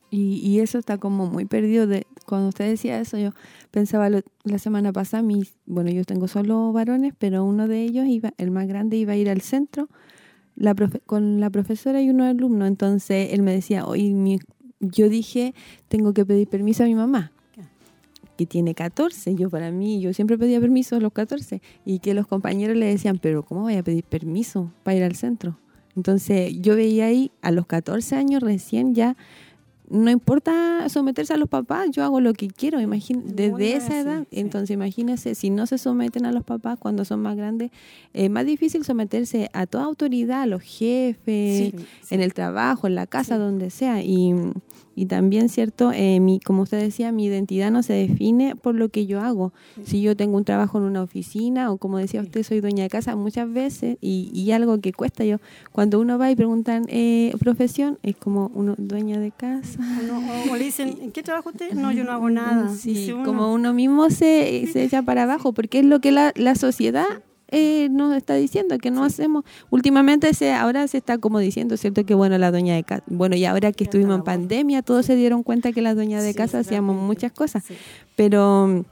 Y, 0.10 0.60
eso 0.62 0.80
está 0.80 0.98
como 0.98 1.26
muy 1.26 1.44
perdido. 1.44 1.88
De, 1.88 2.08
cuando 2.26 2.48
usted 2.48 2.70
decía 2.70 3.02
eso, 3.02 3.18
yo 3.18 3.32
pensaba 3.70 4.10
la 4.10 4.58
semana 4.58 4.94
pasada, 4.94 5.22
mis, 5.24 5.58
bueno, 5.66 5.92
yo 5.92 6.06
tengo 6.06 6.30
solo 6.30 6.72
varones, 6.72 7.14
pero 7.20 7.44
uno 7.44 7.68
de 7.68 7.84
ellos, 7.84 8.06
iba 8.08 8.32
el 8.38 8.50
más 8.50 8.66
grande, 8.66 8.96
iba 8.96 9.12
a 9.12 9.18
ir 9.18 9.30
al 9.30 9.42
centro 9.42 9.90
la 10.56 10.74
con 11.06 11.42
la 11.42 11.50
profesora 11.50 12.02
y 12.02 12.10
unos 12.10 12.28
alumnos. 12.30 12.70
Entonces 12.70 13.34
él 13.34 13.42
me 13.42 13.52
decía, 13.52 13.86
hoy 13.86 14.40
yo 14.80 15.10
dije, 15.10 15.54
tengo 15.90 16.14
que 16.14 16.26
pedir 16.26 16.48
permiso 16.48 16.84
a 16.84 16.86
mi 16.86 16.96
mamá, 16.96 17.34
que 18.38 18.46
tiene 18.46 18.74
14. 18.74 19.36
Yo 19.36 19.50
para 19.50 19.70
mí, 19.70 20.00
yo 20.00 20.14
siempre 20.14 20.38
pedía 20.38 20.62
permiso 20.62 20.96
a 20.96 21.02
los 21.02 21.12
14. 21.12 21.62
Y 21.84 22.00
que 22.00 22.14
los 22.14 22.26
compañeros 22.26 22.78
le 22.78 22.86
decían, 22.86 23.20
pero 23.22 23.44
¿cómo 23.44 23.64
voy 23.64 23.76
a 23.76 23.84
pedir 23.84 24.06
permiso 24.06 24.72
para 24.84 24.96
ir 24.96 25.04
al 25.04 25.16
centro? 25.18 25.60
Entonces 25.96 26.54
yo 26.62 26.76
veía 26.76 27.06
ahí 27.06 27.32
a 27.42 27.52
los 27.52 27.66
14 27.66 28.16
años 28.16 28.42
recién 28.42 28.94
ya 28.94 29.16
no 29.90 30.10
importa 30.10 30.88
someterse 30.90 31.34
a 31.34 31.38
los 31.38 31.50
papás, 31.50 31.92
yo 31.92 32.04
hago 32.04 32.20
lo 32.20 32.34
que 32.34 32.48
quiero, 32.48 32.80
desde 32.80 33.76
esa 33.76 34.00
edad. 34.00 34.28
Entonces, 34.32 34.72
imagínese, 34.72 35.36
si 35.36 35.50
no 35.50 35.68
se 35.68 35.78
someten 35.78 36.26
a 36.26 36.32
los 36.32 36.44
papás 36.44 36.80
cuando 36.80 37.06
son 37.06 37.22
más 37.22 37.36
grandes, 37.36 37.72
es 38.14 38.30
más 38.30 38.46
difícil 38.46 38.84
someterse 38.84 39.50
a 39.54 39.68
toda 39.68 39.86
autoridad, 39.86 40.44
a 40.44 40.48
los 40.48 40.64
jefes, 40.64 41.74
en 42.10 42.22
el 42.22 42.34
trabajo, 42.34 42.88
en 42.88 42.96
la 42.96 43.06
casa, 43.06 43.38
donde 43.38 43.70
sea. 43.70 44.02
Y 44.02 44.34
y 44.96 45.08
también, 45.08 45.50
¿cierto? 45.50 45.92
Eh, 45.94 46.20
mi, 46.20 46.40
como 46.40 46.64
usted 46.64 46.80
decía, 46.80 47.12
mi 47.12 47.26
identidad 47.26 47.70
no 47.70 47.84
se 47.84 47.94
define 47.94 48.56
por 48.56 48.76
lo 48.76 48.90
que 48.90 49.06
yo 49.06 49.20
hago. 49.22 49.54
Si 49.84 50.02
yo 50.02 50.16
tengo 50.16 50.38
un 50.38 50.46
trabajo 50.46 50.78
en 50.78 50.86
una 50.86 51.04
oficina 51.04 51.72
o 51.72 51.78
como 51.78 51.98
decía 51.98 52.22
usted, 52.22 52.44
soy 52.44 52.62
dueña 52.62 52.84
de 52.84 52.90
casa 52.90 53.16
muchas 53.16 53.52
veces 53.52 53.98
y, 54.00 54.32
y 54.34 54.52
algo 54.52 54.80
que 54.80 54.94
cuesta 54.94 55.26
yo. 55.26 55.38
Cuando 55.72 56.00
uno 56.00 56.18
va 56.18 56.32
y 56.32 56.36
preguntan 56.36 56.86
eh, 56.88 57.34
profesión, 57.40 58.00
es 58.04 58.16
como 58.16 58.52
uno 58.56 58.76
dueña 58.78 59.20
de 59.20 59.32
casa. 59.32 59.80
o 60.50 60.56
le 60.56 60.64
dicen, 60.64 60.98
¿en 61.02 61.12
qué 61.12 61.24
trabajo 61.24 61.50
usted? 61.50 61.74
No, 61.74 61.92
yo 61.92 62.04
no 62.04 62.12
hago 62.12 62.30
nada. 62.30 62.70
Sí, 62.70 63.14
como 63.26 63.54
uno 63.54 63.74
mismo 63.74 64.10
se, 64.10 64.68
se 64.72 64.84
echa 64.84 65.02
para 65.02 65.24
abajo 65.24 65.54
porque 65.54 65.80
es 65.80 65.86
lo 65.86 66.00
que 66.00 66.12
la, 66.12 66.32
la 66.36 66.56
sociedad 66.56 67.06
eh, 67.50 67.90
nos 67.92 68.16
está 68.16 68.36
diciendo 68.36 68.78
que 68.78 68.92
no 68.92 69.04
hacemos. 69.04 69.44
Últimamente 69.70 70.34
se, 70.34 70.54
ahora 70.54 70.88
se 70.88 70.98
está 70.98 71.18
como 71.18 71.40
diciendo, 71.40 71.78
¿cierto? 71.78 72.06
Que 72.06 72.16
bueno, 72.16 72.38
la 72.38 72.52
doña 72.52 72.76
de 72.76 72.84
casa, 72.84 73.04
bueno, 73.08 73.36
y 73.36 73.46
ahora 73.46 73.72
que 73.72 73.84
estuvimos 73.84 74.16
en 74.16 74.24
pandemia, 74.24 74.82
todos 74.82 75.06
se 75.06 75.16
dieron 75.16 75.44
cuenta 75.44 75.72
que 75.72 75.82
las 75.82 75.96
doñas 75.96 76.24
de 76.24 76.34
casa 76.34 76.60
hacíamos 76.60 76.96
muchas 76.96 77.32
cosas, 77.32 77.64
pero 78.16 78.84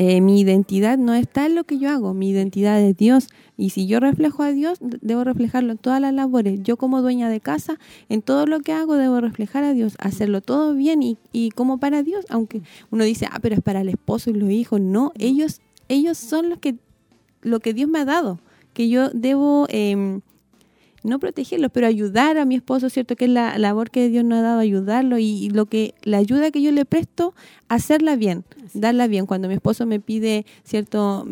eh, 0.00 0.20
mi 0.20 0.40
identidad 0.40 0.96
no 0.96 1.12
está 1.12 1.46
en 1.46 1.56
lo 1.56 1.64
que 1.64 1.78
yo 1.78 1.90
hago, 1.90 2.14
mi 2.14 2.30
identidad 2.30 2.80
es 2.80 2.96
Dios. 2.96 3.28
Y 3.56 3.70
si 3.70 3.88
yo 3.88 3.98
reflejo 3.98 4.44
a 4.44 4.52
Dios, 4.52 4.78
debo 4.80 5.24
reflejarlo 5.24 5.72
en 5.72 5.78
todas 5.78 6.00
las 6.00 6.14
labores. 6.14 6.60
Yo 6.62 6.76
como 6.76 7.02
dueña 7.02 7.28
de 7.28 7.40
casa, 7.40 7.80
en 8.08 8.22
todo 8.22 8.46
lo 8.46 8.60
que 8.60 8.72
hago, 8.72 8.94
debo 8.94 9.20
reflejar 9.20 9.64
a 9.64 9.72
Dios, 9.72 9.96
hacerlo 9.98 10.40
todo 10.40 10.74
bien 10.74 11.02
y, 11.02 11.18
y 11.32 11.50
como 11.50 11.78
para 11.78 12.04
Dios, 12.04 12.26
aunque 12.28 12.62
uno 12.90 13.02
dice, 13.02 13.26
ah, 13.28 13.40
pero 13.42 13.56
es 13.56 13.60
para 13.60 13.80
el 13.80 13.88
esposo 13.88 14.30
y 14.30 14.34
los 14.34 14.50
hijos. 14.50 14.80
No, 14.80 15.10
ellos, 15.18 15.60
ellos 15.88 16.16
son 16.16 16.48
los 16.48 16.60
que 16.60 16.76
lo 17.42 17.60
que 17.60 17.74
Dios 17.74 17.88
me 17.88 18.00
ha 18.00 18.04
dado, 18.04 18.38
que 18.72 18.88
yo 18.88 19.10
debo 19.10 19.66
em, 19.70 20.20
no 21.02 21.18
protegerlos, 21.18 21.70
pero 21.72 21.86
ayudar 21.86 22.38
a 22.38 22.44
mi 22.44 22.54
esposo, 22.54 22.90
¿cierto? 22.90 23.16
Que 23.16 23.26
es 23.26 23.30
la 23.30 23.58
labor 23.58 23.90
que 23.90 24.08
Dios 24.08 24.24
nos 24.24 24.38
ha 24.38 24.42
dado, 24.42 24.60
ayudarlo 24.60 25.18
y, 25.18 25.50
lo 25.50 25.66
que 25.66 25.94
la 26.02 26.18
ayuda 26.18 26.50
que 26.50 26.62
yo 26.62 26.72
le 26.72 26.84
presto, 26.84 27.34
hacerla 27.68 28.16
bien, 28.16 28.44
darla 28.74 29.06
bien. 29.06 29.26
Cuando 29.26 29.48
mi 29.48 29.54
esposo 29.54 29.86
me 29.86 30.00
pide, 30.00 30.46
¿cierto? 30.64 31.26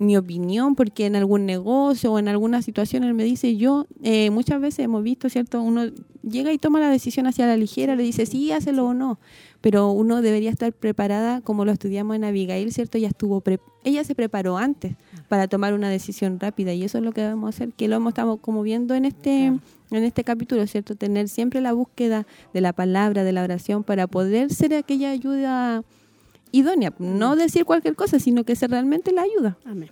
Mi 0.00 0.16
opinión, 0.16 0.76
porque 0.76 1.04
en 1.04 1.14
algún 1.14 1.44
negocio 1.44 2.10
o 2.12 2.18
en 2.18 2.26
alguna 2.26 2.62
situación 2.62 3.04
él 3.04 3.12
me 3.12 3.22
dice, 3.22 3.58
yo 3.58 3.86
eh, 4.02 4.30
muchas 4.30 4.58
veces 4.58 4.86
hemos 4.86 5.02
visto, 5.02 5.28
¿cierto? 5.28 5.60
Uno 5.60 5.82
llega 6.22 6.54
y 6.54 6.58
toma 6.58 6.80
la 6.80 6.88
decisión 6.88 7.26
hacia 7.26 7.46
la 7.46 7.54
ligera, 7.58 7.94
le 7.96 8.02
dice, 8.02 8.24
sí, 8.24 8.50
hácelo 8.50 8.86
o 8.86 8.94
no, 8.94 9.20
pero 9.60 9.90
uno 9.90 10.22
debería 10.22 10.48
estar 10.48 10.72
preparada, 10.72 11.42
como 11.42 11.66
lo 11.66 11.72
estudiamos 11.72 12.16
en 12.16 12.24
Abigail, 12.24 12.72
¿cierto? 12.72 12.96
Ella, 12.96 13.08
estuvo 13.08 13.42
ella 13.84 14.02
se 14.02 14.14
preparó 14.14 14.56
antes 14.56 14.96
para 15.28 15.48
tomar 15.48 15.74
una 15.74 15.90
decisión 15.90 16.40
rápida 16.40 16.72
y 16.72 16.82
eso 16.82 16.96
es 16.96 17.04
lo 17.04 17.12
que 17.12 17.20
debemos 17.20 17.54
hacer, 17.54 17.74
que 17.74 17.86
lo 17.86 17.96
hemos 17.96 18.12
estado 18.12 18.38
como 18.38 18.62
viendo 18.62 18.94
en 18.94 19.04
este, 19.04 19.44
en 19.44 19.60
este 19.90 20.24
capítulo, 20.24 20.66
¿cierto? 20.66 20.94
Tener 20.94 21.28
siempre 21.28 21.60
la 21.60 21.74
búsqueda 21.74 22.26
de 22.54 22.62
la 22.62 22.72
palabra, 22.72 23.22
de 23.22 23.32
la 23.32 23.44
oración, 23.44 23.84
para 23.84 24.06
poder 24.06 24.50
ser 24.50 24.72
aquella 24.72 25.10
ayuda 25.10 25.84
idónea, 26.52 26.92
no 26.98 27.36
decir 27.36 27.64
cualquier 27.64 27.94
cosa, 27.94 28.18
sino 28.18 28.44
que 28.44 28.56
ser 28.56 28.70
realmente 28.70 29.12
la 29.12 29.22
ayuda. 29.22 29.56
Amén. 29.64 29.90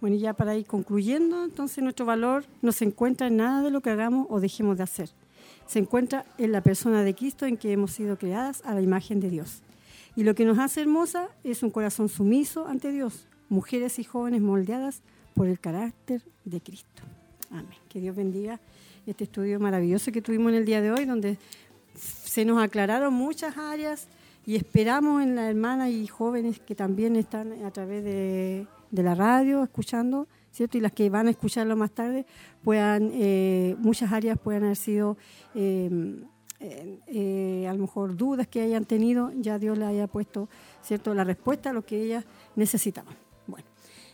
Bueno, 0.00 0.16
y 0.16 0.20
ya 0.20 0.32
para 0.32 0.56
ir 0.56 0.66
concluyendo, 0.66 1.44
entonces 1.44 1.84
nuestro 1.84 2.06
valor 2.06 2.44
no 2.62 2.72
se 2.72 2.86
encuentra 2.86 3.26
en 3.26 3.36
nada 3.36 3.62
de 3.62 3.70
lo 3.70 3.82
que 3.82 3.90
hagamos 3.90 4.26
o 4.30 4.40
dejemos 4.40 4.78
de 4.78 4.84
hacer. 4.84 5.10
Se 5.66 5.78
encuentra 5.78 6.24
en 6.38 6.52
la 6.52 6.62
persona 6.62 7.02
de 7.02 7.14
Cristo 7.14 7.44
en 7.44 7.56
que 7.56 7.72
hemos 7.72 7.92
sido 7.92 8.16
creadas 8.16 8.62
a 8.64 8.74
la 8.74 8.80
imagen 8.80 9.20
de 9.20 9.30
Dios. 9.30 9.62
Y 10.16 10.24
lo 10.24 10.34
que 10.34 10.44
nos 10.44 10.58
hace 10.58 10.80
hermosa 10.80 11.28
es 11.44 11.62
un 11.62 11.70
corazón 11.70 12.08
sumiso 12.08 12.66
ante 12.66 12.90
Dios, 12.90 13.26
mujeres 13.48 13.98
y 13.98 14.04
jóvenes 14.04 14.40
moldeadas 14.40 15.02
por 15.34 15.46
el 15.46 15.60
carácter 15.60 16.22
de 16.44 16.60
Cristo. 16.60 17.02
Amén. 17.50 17.78
Que 17.88 18.00
Dios 18.00 18.16
bendiga 18.16 18.58
este 19.06 19.24
estudio 19.24 19.60
maravilloso 19.60 20.12
que 20.12 20.22
tuvimos 20.22 20.50
en 20.52 20.58
el 20.58 20.64
día 20.64 20.80
de 20.80 20.92
hoy, 20.92 21.04
donde 21.04 21.38
se 21.94 22.44
nos 22.44 22.62
aclararon 22.62 23.12
muchas 23.12 23.56
áreas 23.58 24.08
y 24.46 24.56
esperamos 24.56 25.22
en 25.22 25.36
las 25.36 25.50
hermanas 25.50 25.90
y 25.90 26.06
jóvenes 26.06 26.60
que 26.60 26.74
también 26.74 27.16
están 27.16 27.64
a 27.64 27.70
través 27.70 28.04
de, 28.04 28.66
la 28.90 29.14
radio 29.14 29.62
escuchando, 29.62 30.26
¿cierto? 30.50 30.78
Y 30.78 30.80
las 30.80 30.92
que 30.92 31.08
van 31.10 31.28
a 31.28 31.30
escucharlo 31.30 31.76
más 31.76 31.92
tarde, 31.92 32.26
puedan, 32.64 33.10
eh, 33.12 33.76
muchas 33.78 34.12
áreas 34.12 34.38
puedan 34.38 34.64
haber 34.64 34.76
sido, 34.76 35.16
em, 35.54 36.24
eh, 36.58 37.66
a 37.68 37.72
lo 37.72 37.80
mejor 37.80 38.16
dudas 38.16 38.48
que 38.48 38.60
hayan 38.60 38.84
tenido, 38.84 39.30
ya 39.36 39.58
Dios 39.58 39.78
le 39.78 39.86
haya 39.86 40.06
puesto, 40.06 40.48
¿cierto? 40.82 41.14
La 41.14 41.24
respuesta 41.24 41.70
a 41.70 41.72
lo 41.72 41.82
que 41.82 42.02
ellas 42.02 42.24
necesitaban. 42.56 43.14
Bueno, 43.46 43.66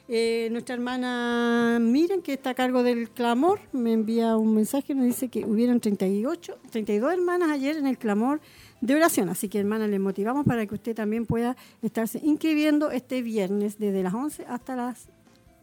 eh, 0.08 0.48
nuestra 0.52 0.76
hermana 0.76 1.78
Miren, 1.80 2.22
que 2.22 2.34
está 2.34 2.50
a 2.50 2.54
cargo 2.54 2.84
del 2.84 3.10
clamor, 3.10 3.58
me 3.72 3.92
envía 3.92 4.36
un 4.36 4.54
mensaje, 4.54 4.94
nos 4.94 5.06
dice 5.06 5.28
que 5.28 5.44
hubieron 5.44 5.80
38, 5.80 6.58
32 6.70 7.12
hermanas 7.12 7.50
ayer 7.50 7.76
en 7.76 7.86
el 7.88 7.98
clamor 7.98 8.40
de 8.80 8.94
oración. 8.94 9.28
Así 9.28 9.48
que, 9.48 9.58
hermana, 9.58 9.86
le 9.86 9.98
motivamos 9.98 10.44
para 10.44 10.66
que 10.66 10.74
usted 10.74 10.94
también 10.94 11.26
pueda 11.26 11.56
estarse 11.82 12.20
inscribiendo 12.22 12.90
este 12.90 13.22
viernes 13.22 13.78
desde 13.78 14.02
las 14.02 14.14
11 14.14 14.46
hasta 14.46 14.76
las 14.76 15.08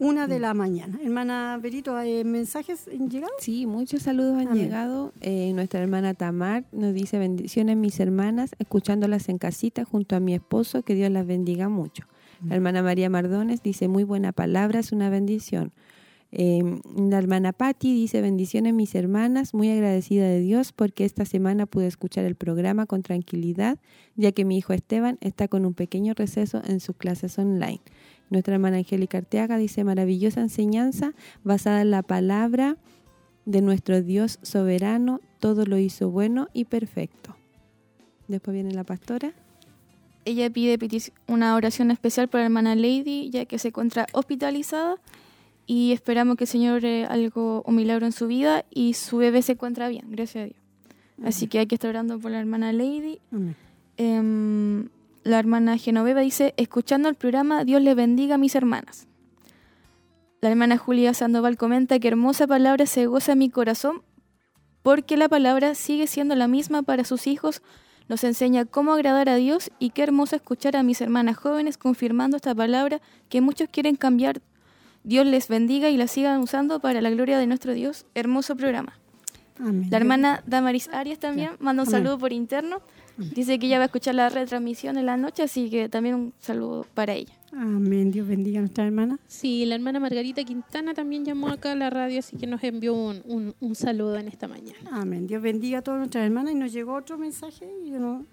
1 0.00 0.26
de 0.26 0.40
la 0.40 0.54
mañana. 0.54 0.98
Hermana 1.02 1.58
Berito, 1.62 1.96
¿hay 1.96 2.24
mensajes 2.24 2.88
han 2.88 3.08
llegado? 3.08 3.32
Sí, 3.38 3.66
muchos 3.66 4.02
saludos 4.02 4.38
han 4.38 4.54
llegado. 4.54 5.12
Eh, 5.20 5.52
nuestra 5.54 5.80
hermana 5.80 6.14
Tamar 6.14 6.64
nos 6.72 6.94
dice 6.94 7.18
bendiciones 7.18 7.76
mis 7.76 8.00
hermanas, 8.00 8.54
escuchándolas 8.58 9.28
en 9.28 9.38
casita 9.38 9.84
junto 9.84 10.16
a 10.16 10.20
mi 10.20 10.34
esposo, 10.34 10.82
que 10.82 10.94
Dios 10.94 11.10
las 11.10 11.26
bendiga 11.26 11.68
mucho. 11.68 12.04
La 12.48 12.56
hermana 12.56 12.82
María 12.82 13.08
Mardones 13.08 13.62
dice 13.62 13.88
muy 13.88 14.04
buena 14.04 14.32
palabra, 14.32 14.80
es 14.80 14.92
una 14.92 15.08
bendición. 15.08 15.72
Eh, 16.36 16.80
la 16.96 17.18
hermana 17.18 17.52
Patti 17.52 17.94
dice, 17.94 18.20
bendiciones 18.20 18.74
mis 18.74 18.96
hermanas, 18.96 19.54
muy 19.54 19.70
agradecida 19.70 20.26
de 20.26 20.40
Dios 20.40 20.72
porque 20.72 21.04
esta 21.04 21.24
semana 21.24 21.64
pude 21.64 21.86
escuchar 21.86 22.24
el 22.24 22.34
programa 22.34 22.86
con 22.86 23.04
tranquilidad, 23.04 23.78
ya 24.16 24.32
que 24.32 24.44
mi 24.44 24.58
hijo 24.58 24.72
Esteban 24.72 25.16
está 25.20 25.46
con 25.46 25.64
un 25.64 25.74
pequeño 25.74 26.12
receso 26.12 26.60
en 26.66 26.80
sus 26.80 26.96
clases 26.96 27.38
online. 27.38 27.80
Nuestra 28.30 28.54
hermana 28.54 28.78
Angélica 28.78 29.18
Arteaga 29.18 29.58
dice, 29.58 29.84
maravillosa 29.84 30.40
enseñanza 30.40 31.14
basada 31.44 31.82
en 31.82 31.92
la 31.92 32.02
palabra 32.02 32.78
de 33.44 33.62
nuestro 33.62 34.02
Dios 34.02 34.40
soberano, 34.42 35.20
todo 35.38 35.66
lo 35.66 35.78
hizo 35.78 36.10
bueno 36.10 36.48
y 36.52 36.64
perfecto. 36.64 37.36
Después 38.26 38.54
viene 38.54 38.74
la 38.74 38.82
pastora. 38.82 39.34
Ella 40.24 40.50
pide 40.50 40.80
una 41.28 41.54
oración 41.54 41.92
especial 41.92 42.26
para 42.26 42.42
la 42.42 42.46
hermana 42.46 42.74
Lady, 42.74 43.30
ya 43.30 43.44
que 43.44 43.60
se 43.60 43.68
encuentra 43.68 44.06
hospitalizada 44.12 44.96
y 45.66 45.92
esperamos 45.92 46.36
que 46.36 46.44
el 46.44 46.48
Señor 46.48 46.84
haga 46.84 47.06
algo, 47.06 47.62
un 47.66 47.76
milagro 47.76 48.06
en 48.06 48.12
su 48.12 48.26
vida 48.26 48.64
y 48.70 48.94
su 48.94 49.16
bebé 49.18 49.42
se 49.42 49.52
encuentra 49.52 49.88
bien, 49.88 50.06
gracias 50.08 50.42
a 50.42 50.46
Dios. 50.46 50.58
Así 51.22 51.46
que 51.46 51.60
hay 51.60 51.66
que 51.66 51.76
estar 51.76 51.90
orando 51.90 52.18
por 52.18 52.30
la 52.30 52.40
hermana 52.40 52.72
Lady. 52.72 53.20
Em, 53.96 54.88
la 55.22 55.38
hermana 55.38 55.78
Genoveva 55.78 56.20
dice, 56.20 56.54
escuchando 56.56 57.08
el 57.08 57.14
programa, 57.14 57.64
Dios 57.64 57.80
le 57.82 57.94
bendiga 57.94 58.34
a 58.34 58.38
mis 58.38 58.54
hermanas. 58.54 59.06
La 60.40 60.50
hermana 60.50 60.76
Julia 60.76 61.14
Sandoval 61.14 61.56
comenta 61.56 61.98
que 61.98 62.08
hermosa 62.08 62.46
palabra 62.46 62.84
se 62.86 63.06
goza 63.06 63.32
en 63.32 63.38
mi 63.38 63.48
corazón 63.48 64.02
porque 64.82 65.16
la 65.16 65.30
palabra 65.30 65.74
sigue 65.74 66.06
siendo 66.06 66.34
la 66.34 66.46
misma 66.46 66.82
para 66.82 67.04
sus 67.04 67.26
hijos, 67.26 67.62
nos 68.06 68.22
enseña 68.22 68.66
cómo 68.66 68.92
agradar 68.92 69.30
a 69.30 69.36
Dios 69.36 69.70
y 69.78 69.90
qué 69.90 70.02
hermoso 70.02 70.36
escuchar 70.36 70.76
a 70.76 70.82
mis 70.82 71.00
hermanas 71.00 71.38
jóvenes 71.38 71.78
confirmando 71.78 72.36
esta 72.36 72.54
palabra 72.54 73.00
que 73.30 73.40
muchos 73.40 73.70
quieren 73.70 73.96
cambiar 73.96 74.42
Dios 75.04 75.26
les 75.26 75.48
bendiga 75.48 75.90
y 75.90 75.96
la 75.96 76.06
sigan 76.06 76.40
usando 76.40 76.80
para 76.80 77.00
la 77.00 77.10
gloria 77.10 77.38
de 77.38 77.46
nuestro 77.46 77.74
Dios. 77.74 78.06
Hermoso 78.14 78.56
programa. 78.56 78.98
La 79.58 79.98
hermana 79.98 80.42
Damaris 80.46 80.88
Arias 80.88 81.20
también 81.20 81.50
manda 81.60 81.84
un 81.84 81.90
saludo 81.90 82.18
por 82.18 82.32
interno. 82.32 82.80
Dice 83.16 83.60
que 83.60 83.66
ella 83.66 83.78
va 83.78 83.84
a 83.84 83.86
escuchar 83.86 84.16
la 84.16 84.28
retransmisión 84.28 84.98
en 84.98 85.06
la 85.06 85.16
noche, 85.16 85.44
así 85.44 85.70
que 85.70 85.88
también 85.88 86.16
un 86.16 86.32
saludo 86.40 86.84
para 86.94 87.12
ella. 87.12 87.32
Amén. 87.52 88.10
Dios 88.10 88.26
bendiga 88.26 88.58
a 88.58 88.62
nuestra 88.62 88.84
hermana. 88.84 89.20
Sí, 89.28 89.64
la 89.66 89.76
hermana 89.76 90.00
Margarita 90.00 90.42
Quintana 90.42 90.92
también 90.92 91.24
llamó 91.24 91.48
acá 91.48 91.70
a 91.72 91.74
la 91.76 91.90
radio, 91.90 92.18
así 92.18 92.36
que 92.36 92.48
nos 92.48 92.64
envió 92.64 92.94
un, 92.94 93.54
un, 93.60 93.74
saludo 93.76 94.16
en 94.16 94.26
esta 94.26 94.48
mañana. 94.48 94.78
Amén. 94.90 95.28
Dios 95.28 95.40
bendiga 95.40 95.78
a 95.78 95.82
todas 95.82 95.98
nuestras 95.98 96.24
hermanas. 96.24 96.52
Y 96.52 96.56
nos 96.56 96.72
llegó 96.72 96.94
otro 96.94 97.16
mensaje 97.16 97.70
y 97.84 97.90
no, 97.90 98.26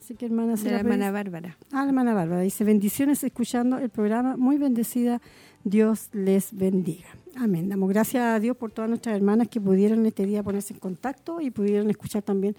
Así 0.00 0.14
que 0.14 0.24
hermana, 0.24 0.54
de 0.54 0.70
la 0.70 0.78
hermana 0.78 1.10
Bárbara. 1.10 1.58
Ah, 1.70 1.82
la 1.82 1.88
hermana 1.88 2.14
Bárbara. 2.14 2.40
Dice, 2.40 2.64
bendiciones 2.64 3.22
escuchando 3.22 3.76
el 3.76 3.90
programa. 3.90 4.38
Muy 4.38 4.56
bendecida. 4.56 5.20
Dios 5.64 6.08
les 6.12 6.56
bendiga. 6.56 7.08
Amén. 7.36 7.68
Damos 7.68 7.88
gracias 7.88 8.22
a 8.22 8.40
Dios 8.40 8.56
por 8.56 8.72
todas 8.72 8.88
nuestras 8.88 9.16
hermanas 9.16 9.48
que 9.48 9.60
pudieron 9.60 10.04
este 10.06 10.26
día 10.26 10.42
ponerse 10.42 10.74
en 10.74 10.80
contacto 10.80 11.40
y 11.40 11.50
pudieron 11.50 11.90
escuchar 11.90 12.22
también 12.22 12.56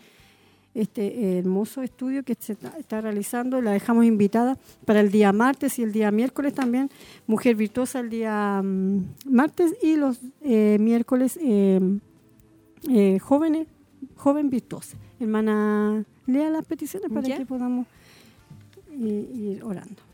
este 0.73 1.37
hermoso 1.37 1.81
estudio 1.81 2.23
que 2.23 2.35
se 2.39 2.53
está 2.53 3.01
realizando. 3.01 3.61
La 3.61 3.71
dejamos 3.71 4.05
invitada 4.05 4.57
para 4.85 5.01
el 5.01 5.11
día 5.11 5.33
martes 5.33 5.79
y 5.79 5.83
el 5.83 5.91
día 5.91 6.11
miércoles 6.11 6.53
también. 6.53 6.89
Mujer 7.27 7.55
Virtuosa 7.55 7.99
el 7.99 8.09
día 8.09 8.61
mm, 8.63 9.03
martes 9.25 9.75
y 9.81 9.95
los 9.95 10.19
eh, 10.41 10.77
miércoles 10.79 11.37
eh, 11.41 11.79
eh, 12.89 13.19
jóvenes, 13.19 13.67
joven 14.15 14.49
virtuosa. 14.49 14.97
Hermana, 15.19 16.03
lea 16.25 16.49
las 16.49 16.65
peticiones 16.65 17.11
para 17.11 17.37
que 17.37 17.45
podamos 17.45 17.85
ir 18.91 19.63
orando. 19.63 20.10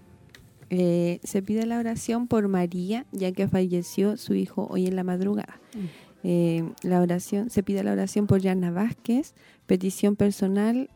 Se 0.69 1.41
pide 1.45 1.65
la 1.65 1.79
oración 1.79 2.27
por 2.27 2.47
María, 2.47 3.05
ya 3.11 3.31
que 3.31 3.47
falleció 3.47 4.17
su 4.17 4.33
hijo 4.33 4.67
hoy 4.69 4.87
en 4.87 4.95
la 4.95 5.03
madrugada. 5.03 5.59
Mm. 5.73 6.71
la 6.81 7.01
oración 7.01 7.49
se 7.49 7.63
pide 7.63 7.83
la 7.83 7.91
oración 7.93 8.27
por 8.27 8.41
Yana 8.41 8.71
Vázquez, 8.71 9.33
petición 9.65 10.15
personal, 10.15 10.89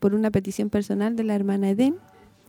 por 0.00 0.14
una 0.14 0.30
petición 0.30 0.70
personal 0.70 1.14
de 1.14 1.24
la 1.24 1.34
hermana 1.34 1.70
Eden, 1.70 1.96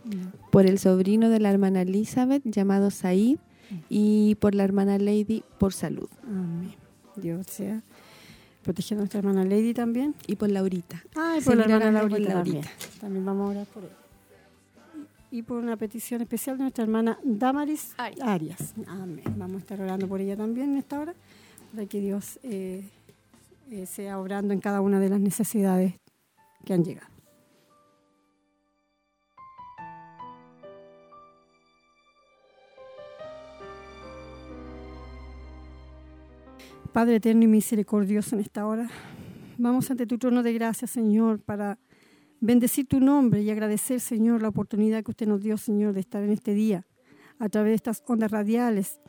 mm. 0.04 0.50
por 0.50 0.66
el 0.66 0.78
sobrino 0.78 1.28
de 1.28 1.40
la 1.40 1.50
hermana 1.50 1.82
Elizabeth 1.82 2.42
llamado 2.44 2.90
Said 2.90 3.38
mm. 3.70 3.74
y 3.88 4.34
por 4.36 4.54
la 4.54 4.64
hermana 4.64 4.98
Lady 4.98 5.44
por 5.58 5.72
salud. 5.72 6.08
Amén. 6.26 6.74
Dios 7.16 7.46
sea 7.46 7.82
protegiendo 8.64 9.02
a 9.02 9.04
nuestra 9.04 9.20
hermana 9.20 9.44
Lady 9.44 9.72
también. 9.74 10.14
Y 10.26 10.34
por 10.34 10.50
Laurita. 10.50 11.04
Ah, 11.14 11.36
y 11.40 11.44
por 11.44 11.56
la 11.56 11.64
hermana 11.64 11.92
Laurita, 11.92 12.42
También. 13.00 13.24
vamos 13.24 13.48
a 13.48 13.50
orar 13.50 13.66
por 13.66 13.84
él. 13.84 13.90
Y 15.34 15.42
por 15.42 15.58
una 15.58 15.76
petición 15.76 16.22
especial 16.22 16.58
de 16.58 16.62
nuestra 16.62 16.84
hermana 16.84 17.18
Damaris 17.24 17.96
Arias. 17.98 18.72
Amén. 18.86 19.24
Vamos 19.36 19.56
a 19.56 19.58
estar 19.58 19.80
orando 19.80 20.06
por 20.06 20.20
ella 20.20 20.36
también 20.36 20.70
en 20.70 20.76
esta 20.76 21.00
hora, 21.00 21.12
para 21.72 21.86
que 21.86 21.98
Dios 21.98 22.38
eh, 22.44 22.88
eh, 23.68 23.84
sea 23.86 24.20
obrando 24.20 24.54
en 24.54 24.60
cada 24.60 24.80
una 24.80 25.00
de 25.00 25.08
las 25.08 25.18
necesidades 25.18 25.94
que 26.64 26.72
han 26.72 26.84
llegado. 26.84 27.08
Padre 36.92 37.16
eterno 37.16 37.42
y 37.42 37.48
misericordioso 37.48 38.36
en 38.36 38.42
esta 38.42 38.68
hora, 38.68 38.88
vamos 39.58 39.90
ante 39.90 40.06
tu 40.06 40.16
trono 40.16 40.44
de 40.44 40.52
gracia, 40.52 40.86
Señor, 40.86 41.40
para 41.40 41.80
bendecir 42.44 42.86
tu 42.86 43.00
nombre 43.00 43.42
y 43.42 43.50
agradecer, 43.50 44.00
Señor, 44.00 44.42
la 44.42 44.48
oportunidad 44.48 45.02
que 45.02 45.12
usted 45.12 45.26
nos 45.26 45.40
dio, 45.40 45.56
Señor, 45.56 45.94
de 45.94 46.00
estar 46.00 46.22
en 46.22 46.30
este 46.30 46.52
día 46.52 46.86
a 47.38 47.48
través 47.48 47.70
de 47.70 47.76
estas 47.76 48.02
ondas 48.06 48.30
radiales, 48.30 49.00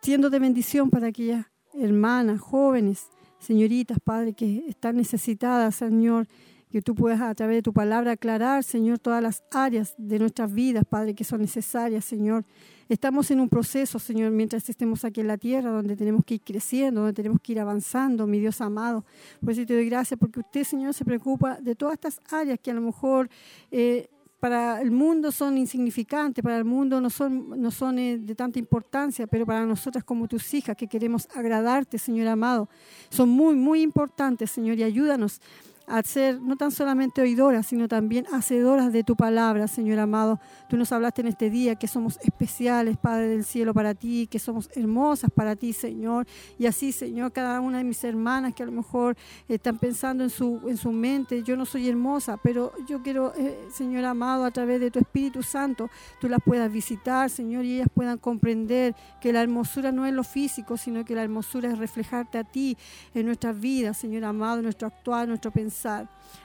siendo 0.00 0.30
de 0.30 0.38
bendición 0.38 0.88
para 0.88 1.08
aquellas 1.08 1.46
hermanas, 1.74 2.40
jóvenes, 2.40 3.08
señoritas, 3.38 3.98
Padre, 4.02 4.32
que 4.32 4.64
están 4.68 4.96
necesitadas, 4.96 5.74
Señor, 5.76 6.26
que 6.70 6.80
tú 6.80 6.94
puedas 6.94 7.20
a 7.20 7.34
través 7.34 7.56
de 7.56 7.62
tu 7.62 7.74
palabra 7.74 8.12
aclarar, 8.12 8.64
Señor, 8.64 8.98
todas 8.98 9.22
las 9.22 9.42
áreas 9.50 9.94
de 9.98 10.18
nuestras 10.18 10.52
vidas, 10.52 10.84
Padre, 10.88 11.14
que 11.14 11.24
son 11.24 11.42
necesarias, 11.42 12.06
Señor. 12.06 12.46
Estamos 12.88 13.30
en 13.30 13.40
un 13.40 13.50
proceso, 13.50 13.98
Señor, 13.98 14.30
mientras 14.30 14.66
estemos 14.68 15.04
aquí 15.04 15.20
en 15.20 15.26
la 15.26 15.36
tierra, 15.36 15.70
donde 15.70 15.94
tenemos 15.94 16.24
que 16.24 16.34
ir 16.34 16.40
creciendo, 16.40 17.02
donde 17.02 17.12
tenemos 17.12 17.38
que 17.42 17.52
ir 17.52 17.60
avanzando, 17.60 18.26
mi 18.26 18.40
Dios 18.40 18.62
amado. 18.62 19.04
Pues 19.44 19.58
te 19.58 19.74
doy 19.74 19.90
gracias 19.90 20.18
porque 20.18 20.40
usted, 20.40 20.64
Señor, 20.64 20.94
se 20.94 21.04
preocupa 21.04 21.58
de 21.60 21.74
todas 21.74 21.94
estas 21.94 22.20
áreas 22.30 22.58
que 22.62 22.70
a 22.70 22.74
lo 22.74 22.80
mejor... 22.80 23.28
Eh, 23.70 24.08
para 24.40 24.80
el 24.80 24.92
mundo 24.92 25.32
son 25.32 25.58
insignificantes, 25.58 26.44
para 26.44 26.58
el 26.58 26.64
mundo 26.64 27.00
no 27.00 27.10
son, 27.10 27.60
no 27.60 27.72
son 27.72 27.98
eh, 27.98 28.18
de 28.18 28.34
tanta 28.36 28.60
importancia, 28.60 29.26
pero 29.26 29.44
para 29.44 29.66
nosotras 29.66 30.04
como 30.04 30.28
tus 30.28 30.54
hijas 30.54 30.76
que 30.76 30.86
queremos 30.86 31.26
agradarte, 31.34 31.98
Señor 31.98 32.28
amado, 32.28 32.68
son 33.10 33.30
muy, 33.30 33.56
muy 33.56 33.82
importantes, 33.82 34.52
Señor, 34.52 34.78
y 34.78 34.84
ayúdanos 34.84 35.40
a 35.88 36.02
ser 36.02 36.40
no 36.40 36.56
tan 36.56 36.70
solamente 36.70 37.22
oidoras, 37.22 37.66
sino 37.66 37.88
también 37.88 38.26
hacedoras 38.32 38.92
de 38.92 39.04
tu 39.04 39.16
palabra, 39.16 39.66
Señor 39.68 39.98
amado. 39.98 40.38
Tú 40.68 40.76
nos 40.76 40.92
hablaste 40.92 41.22
en 41.22 41.28
este 41.28 41.50
día 41.50 41.76
que 41.76 41.88
somos 41.88 42.18
especiales, 42.22 42.96
Padre 42.98 43.28
del 43.28 43.44
cielo, 43.44 43.72
para 43.72 43.94
ti, 43.94 44.26
que 44.30 44.38
somos 44.38 44.68
hermosas 44.74 45.30
para 45.34 45.56
ti, 45.56 45.72
Señor. 45.72 46.26
Y 46.58 46.66
así, 46.66 46.92
Señor, 46.92 47.32
cada 47.32 47.60
una 47.60 47.78
de 47.78 47.84
mis 47.84 48.04
hermanas 48.04 48.54
que 48.54 48.62
a 48.62 48.66
lo 48.66 48.72
mejor 48.72 49.16
están 49.48 49.78
pensando 49.78 50.24
en 50.24 50.30
su, 50.30 50.60
en 50.68 50.76
su 50.76 50.92
mente, 50.92 51.42
yo 51.42 51.56
no 51.56 51.64
soy 51.64 51.88
hermosa, 51.88 52.38
pero 52.42 52.72
yo 52.86 53.02
quiero, 53.02 53.32
eh, 53.36 53.58
Señor 53.72 54.04
amado, 54.04 54.44
a 54.44 54.50
través 54.50 54.80
de 54.80 54.90
tu 54.90 54.98
Espíritu 54.98 55.42
Santo, 55.42 55.88
tú 56.20 56.28
las 56.28 56.40
puedas 56.44 56.70
visitar, 56.70 57.30
Señor, 57.30 57.64
y 57.64 57.76
ellas 57.76 57.88
puedan 57.92 58.18
comprender 58.18 58.94
que 59.20 59.32
la 59.32 59.42
hermosura 59.42 59.90
no 59.90 60.04
es 60.04 60.12
lo 60.12 60.24
físico, 60.24 60.76
sino 60.76 61.04
que 61.04 61.14
la 61.14 61.22
hermosura 61.22 61.70
es 61.70 61.78
reflejarte 61.78 62.36
a 62.36 62.44
ti 62.44 62.76
en 63.14 63.24
nuestras 63.24 63.58
vidas, 63.58 63.96
Señor 63.96 64.24
amado, 64.24 64.58
en 64.58 64.64
nuestro 64.64 64.88
actuar, 64.88 65.26
nuestro 65.26 65.50
pensar 65.50 65.77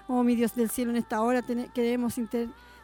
Oh, 0.08 0.24
mi 0.24 0.36
Dios 0.36 0.56
del 0.56 0.70
cielo, 0.70 0.92
en 0.92 0.98
esta 0.98 1.22
hora 1.22 1.44
queremos, 1.74 2.16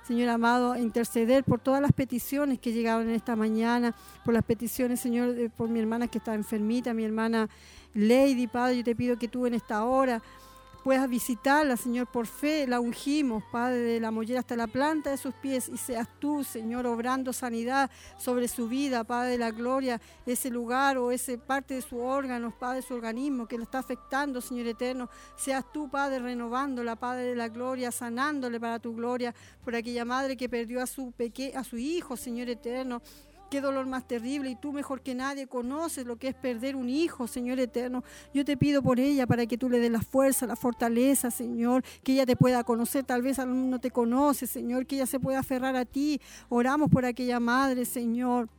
Señor 0.04 0.30
amado, 0.30 0.76
interceder 0.76 1.44
por 1.44 1.60
todas 1.60 1.82
las 1.82 1.92
peticiones 1.92 2.60
que 2.60 2.72
llegaron 2.72 3.10
en 3.10 3.16
esta 3.16 3.36
mañana, 3.36 3.96
por 4.26 4.34
las 4.34 4.44
peticiones, 4.44 5.00
Señor, 5.00 5.52
por 5.56 5.70
mi 5.70 5.80
hermana 5.80 6.08
que 6.08 6.18
está 6.18 6.34
enfermita, 6.34 6.94
mi 6.94 7.04
hermana 7.04 7.50
Lady, 7.94 8.48
Padre, 8.48 8.78
yo 8.78 8.84
te 8.84 8.96
pido 8.96 9.18
que 9.18 9.28
tú 9.28 9.46
en 9.46 9.54
esta 9.54 9.84
hora 9.84 10.22
puedas 10.84 11.10
visitarla, 11.10 11.78
Señor, 11.78 12.08
por 12.08 12.28
fe. 12.28 12.68
La 12.68 12.80
ungimos, 12.80 13.44
Padre, 13.52 13.80
de 13.80 14.00
la 14.00 14.12
mollera 14.12 14.40
hasta 14.40 14.56
la 14.56 14.68
planta 14.68 15.10
de 15.10 15.18
sus 15.18 15.34
pies 15.36 15.70
y 15.70 15.78
seas 15.78 16.08
tú, 16.20 16.44
Señor, 16.44 16.86
obrando 16.88 17.34
sanidad 17.34 17.90
sobre 18.18 18.48
su 18.48 18.68
vida, 18.68 19.04
Padre 19.04 19.32
de 19.32 19.38
la 19.38 19.52
gloria, 19.52 20.02
ese 20.26 20.50
lugar 20.50 20.98
o 20.98 21.12
ese 21.12 21.38
parte 21.38 21.76
de 21.76 21.82
su 21.82 22.00
órgano, 22.00 22.54
Padre, 22.58 22.78
de 22.78 22.88
su 22.88 22.94
organismo 22.94 23.48
que 23.48 23.58
lo 23.58 23.64
está 23.64 23.80
afectando, 23.80 24.42
Señor 24.42 24.68
eterno. 24.68 25.10
Seas 25.36 25.66
tú, 25.72 25.90
Padre, 25.90 26.20
renovándola, 26.20 26.96
Padre 26.96 27.24
de 27.24 27.36
la 27.36 27.50
gloria, 27.50 27.92
sanándole 27.92 28.60
para 28.60 28.80
tu 28.80 28.96
gloria, 28.96 29.34
por 29.64 29.76
aquella 29.76 30.06
madre 30.06 30.38
que 30.38 30.50
perdió 30.50 30.82
a 30.82 30.88
su, 30.88 31.12
peque 31.12 31.54
a 31.56 31.64
su 31.64 31.78
hijo, 31.78 32.18
Señor 32.18 32.50
eterno. 32.50 33.02
Qué 33.50 33.62
dolor 33.62 33.88
más 33.88 34.08
terrible 34.08 34.52
y 34.52 34.56
tú 34.56 34.72
mejor 34.72 35.02
que 35.02 35.16
nadie 35.16 35.48
conoces 35.48 36.06
lo 36.06 36.18
que 36.18 36.28
es 36.28 36.36
perder 36.36 36.76
un 36.76 36.88
hijo, 36.88 37.28
Señor 37.28 37.60
eterno. 37.60 38.04
Yo 38.34 38.46
te 38.46 38.56
pido 38.58 38.84
por 38.84 39.00
ella 39.00 39.26
para 39.26 39.48
que 39.48 39.58
tú 39.58 39.70
le 39.70 39.80
des 39.80 39.90
la 39.90 40.02
fuerza, 40.02 40.46
la 40.46 40.56
fortaleza, 40.56 41.32
Señor, 41.32 41.84
que 42.04 42.14
ella 42.14 42.28
te 42.28 42.36
pueda 42.36 42.64
conocer. 42.64 43.06
Tal 43.06 43.24
vez 43.24 43.40
aún 43.40 43.72
no 43.72 43.80
te 43.80 43.90
conoce, 43.90 44.46
Señor, 44.46 44.86
que 44.86 44.98
ella 44.98 45.08
se 45.08 45.20
pueda 45.20 45.40
aferrar 45.40 45.76
a 45.76 45.86
ti. 45.86 46.22
Oramos 46.48 46.90
por 46.92 47.06
aquella 47.06 47.40
madre, 47.40 47.86
Señor. 47.86 48.50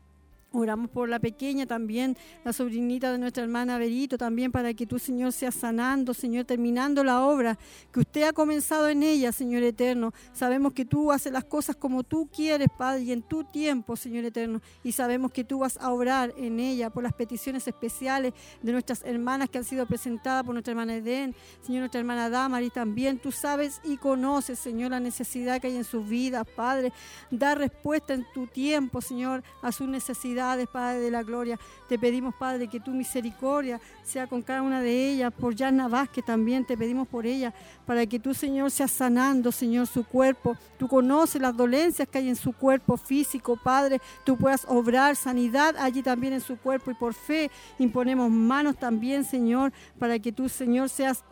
Oramos 0.53 0.91
por 0.91 1.09
la 1.09 1.21
pequeña 1.21 1.65
también, 1.65 2.17
la 2.45 2.53
sobrinita 2.53 3.13
de 3.13 3.19
nuestra 3.19 3.45
hermana 3.45 3.79
Berito, 3.79 4.19
también 4.19 4.51
para 4.51 4.75
que 4.75 4.85
tú, 4.85 4.99
Señor, 4.99 5.33
seas 5.33 5.55
sanando, 5.55 6.13
Señor, 6.13 6.45
terminando 6.45 7.05
la 7.05 7.25
obra 7.25 7.57
que 7.93 8.01
usted 8.01 8.25
ha 8.25 8.33
comenzado 8.33 8.89
en 8.89 9.05
ella, 9.05 9.31
Señor 9.31 9.63
eterno. 9.63 10.13
Sabemos 10.33 10.73
que 10.73 10.85
tú 10.85 11.13
haces 11.13 11.33
las 11.33 11.45
cosas 11.45 11.77
como 11.77 12.03
tú 12.03 12.29
quieres, 12.35 12.67
Padre, 12.77 13.03
y 13.03 13.13
en 13.13 13.23
tu 13.23 13.45
tiempo, 13.45 13.95
Señor 13.95 14.25
eterno. 14.25 14.61
Y 14.83 14.91
sabemos 14.91 15.31
que 15.31 15.45
tú 15.45 15.61
vas 15.61 15.77
a 15.81 15.93
obrar 15.93 16.35
en 16.37 16.59
ella 16.59 16.91
por 16.91 17.05
las 17.05 17.13
peticiones 17.13 17.69
especiales 17.69 18.33
de 18.61 18.73
nuestras 18.73 19.05
hermanas 19.05 19.51
que 19.51 19.59
han 19.59 19.65
sido 19.65 19.87
presentadas 19.87 20.43
por 20.43 20.53
nuestra 20.53 20.73
hermana 20.73 20.97
Edén, 20.97 21.33
Señor, 21.63 21.83
nuestra 21.83 22.01
hermana 22.01 22.29
Damari 22.29 22.71
también. 22.71 23.21
Tú 23.21 23.31
sabes 23.31 23.81
y 23.85 23.97
conoces, 23.99 24.59
Señor, 24.59 24.91
la 24.91 24.99
necesidad 24.99 25.61
que 25.61 25.69
hay 25.69 25.77
en 25.77 25.85
sus 25.85 26.09
vidas, 26.09 26.45
Padre. 26.57 26.93
Da 27.31 27.55
respuesta 27.55 28.15
en 28.15 28.27
tu 28.35 28.49
tiempo, 28.49 29.01
Señor, 29.01 29.45
a 29.63 29.71
sus 29.71 29.87
necesidades 29.87 30.40
Padre 30.67 31.01
de 31.01 31.11
la 31.11 31.23
gloria. 31.23 31.59
Te 31.89 31.99
pedimos, 31.99 32.35
Padre, 32.35 32.69
que 32.69 32.81
tu 32.81 32.93
misericordia 32.93 33.81
sea 34.03 34.27
con 34.27 34.43
cada 34.43 34.63
una 34.63 34.81
de 34.81 35.11
ellas, 35.11 35.33
por 35.33 35.55
Yana 35.55 35.89
Vázquez 35.89 36.25
también, 36.25 36.65
te 36.65 36.77
pedimos 36.77 37.09
por 37.09 37.27
ella, 37.27 37.53
para 37.87 38.07
que 38.07 38.19
tú, 38.19 38.35
Señor, 38.35 38.71
seas 38.71 38.91
sanando, 38.91 39.53
Señor, 39.53 39.87
su 39.87 40.05
cuerpo. 40.05 40.57
Tú 40.79 40.89
conoces 40.89 41.41
las 41.41 41.57
dolencias 41.57 42.09
que 42.09 42.19
hay 42.19 42.29
en 42.29 42.37
su 42.37 42.53
cuerpo 42.53 42.97
físico, 42.97 43.57
Padre. 43.57 44.01
Tú 44.25 44.37
puedas 44.37 44.65
obrar 44.69 45.17
sanidad 45.17 45.77
allí 45.79 46.03
también 46.03 46.33
en 46.33 46.41
su 46.41 46.57
cuerpo 46.57 46.91
y 46.91 46.95
por 46.95 47.15
fe 47.15 47.51
imponemos 47.79 48.31
manos 48.31 48.77
también, 48.77 49.25
Señor, 49.25 49.73
para 49.99 50.19
que 50.19 50.33
tú, 50.33 50.49
Señor, 50.49 50.89
seas 50.89 51.25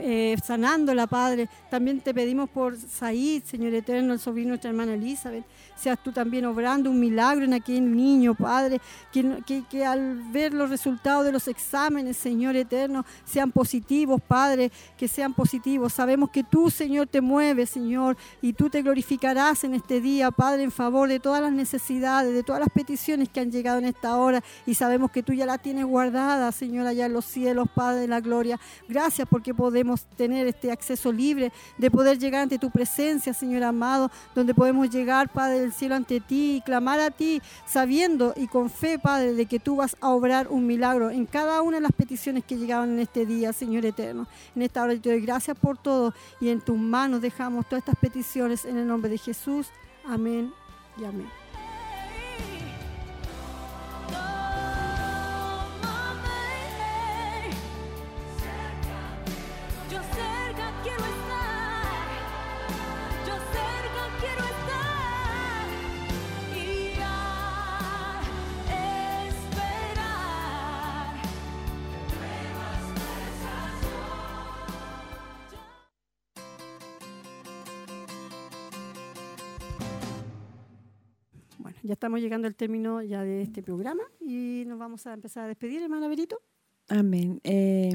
eh, 0.00 0.36
sanándola, 0.42 1.06
Padre. 1.06 1.48
También 1.70 2.00
te 2.00 2.14
pedimos 2.14 2.48
por 2.48 2.76
Said, 2.76 3.44
Señor 3.44 3.74
eterno, 3.74 4.12
el 4.12 4.18
sobrino 4.18 4.46
de 4.46 4.48
nuestra 4.50 4.70
hermana 4.70 4.94
Elizabeth. 4.94 5.44
Seas 5.76 5.98
tú 6.02 6.12
también 6.12 6.44
obrando 6.44 6.90
un 6.90 7.00
milagro 7.00 7.44
en 7.44 7.52
aquel 7.52 7.94
niño, 7.94 8.34
Padre. 8.34 8.80
Que, 9.12 9.62
que, 9.68 9.84
al 9.84 10.22
ver 10.32 10.54
los 10.54 10.70
resultados 10.70 11.24
de 11.24 11.32
los 11.32 11.48
exámenes, 11.48 12.16
Señor 12.16 12.56
eterno, 12.56 13.04
sean 13.24 13.50
positivos, 13.50 14.20
Padre. 14.26 14.70
Que 14.96 15.08
sean 15.08 15.34
positivos. 15.34 15.92
Sabemos 15.92 16.30
que 16.30 16.44
tú, 16.44 16.70
Señor, 16.70 17.08
te 17.08 17.20
mueves, 17.20 17.70
Señor. 17.70 18.16
Y 18.40 18.52
tú 18.52 18.70
te 18.70 18.82
glorificarás 18.82 19.64
en 19.64 19.74
este 19.74 20.00
día, 20.00 20.30
Padre, 20.30 20.62
en 20.62 20.72
favor 20.72 21.08
de 21.08 21.20
todas 21.20 21.42
las 21.42 21.52
necesidades, 21.52 22.32
de 22.32 22.42
todas 22.42 22.60
las 22.60 22.70
peticiones 22.70 23.28
que 23.28 23.40
han 23.40 23.50
llegado 23.50 23.78
en 23.78 23.86
esta 23.86 24.16
hora. 24.16 24.42
Y 24.66 24.74
sabemos 24.74 25.10
que 25.10 25.22
tú 25.22 25.32
ya 25.32 25.46
la 25.46 25.58
tienes 25.58 25.84
guardada, 25.84 26.50
Señor, 26.52 26.86
allá 26.86 27.06
en 27.06 27.12
los 27.12 27.24
cielos, 27.24 27.68
Padre 27.74 28.02
de 28.02 28.08
la 28.08 28.20
gloria. 28.20 28.58
Gracias 28.88 29.26
porque 29.28 29.54
podemos 29.54 29.83
queremos 29.84 30.06
tener 30.16 30.46
este 30.46 30.72
acceso 30.72 31.12
libre, 31.12 31.52
de 31.76 31.90
poder 31.90 32.18
llegar 32.18 32.42
ante 32.42 32.58
tu 32.58 32.70
presencia, 32.70 33.34
Señor 33.34 33.64
amado, 33.64 34.10
donde 34.34 34.54
podemos 34.54 34.88
llegar, 34.88 35.30
Padre 35.30 35.60
del 35.60 35.74
cielo, 35.74 35.94
ante 35.94 36.20
ti 36.20 36.56
y 36.56 36.60
clamar 36.62 37.00
a 37.00 37.10
ti, 37.10 37.42
sabiendo 37.66 38.32
y 38.34 38.46
con 38.46 38.70
fe, 38.70 38.98
Padre, 38.98 39.34
de 39.34 39.44
que 39.44 39.60
tú 39.60 39.76
vas 39.76 39.94
a 40.00 40.08
obrar 40.08 40.48
un 40.48 40.66
milagro 40.66 41.10
en 41.10 41.26
cada 41.26 41.60
una 41.60 41.76
de 41.76 41.82
las 41.82 41.92
peticiones 41.92 42.44
que 42.44 42.56
llegaban 42.56 42.92
en 42.92 43.00
este 43.00 43.26
día, 43.26 43.52
Señor 43.52 43.84
eterno. 43.84 44.26
En 44.56 44.62
esta 44.62 44.82
hora 44.82 44.96
te 44.96 45.10
doy 45.10 45.20
gracias 45.20 45.58
por 45.58 45.76
todo 45.76 46.14
y 46.40 46.48
en 46.48 46.62
tus 46.62 46.78
manos 46.78 47.20
dejamos 47.20 47.66
todas 47.66 47.80
estas 47.80 47.96
peticiones 47.96 48.64
en 48.64 48.78
el 48.78 48.86
nombre 48.86 49.10
de 49.10 49.18
Jesús. 49.18 49.66
Amén 50.06 50.50
y 50.96 51.04
amén. 51.04 51.43
Ya 81.84 81.92
estamos 81.92 82.20
llegando 82.20 82.48
al 82.48 82.54
término 82.56 83.02
ya 83.02 83.22
de 83.22 83.42
este 83.42 83.62
programa 83.62 84.02
y 84.18 84.64
nos 84.66 84.78
vamos 84.78 85.06
a 85.06 85.12
empezar 85.12 85.44
a 85.44 85.48
despedir, 85.48 85.82
hermana 85.82 86.08
Berito. 86.08 86.40
Amén. 86.88 87.40
Eh, 87.44 87.94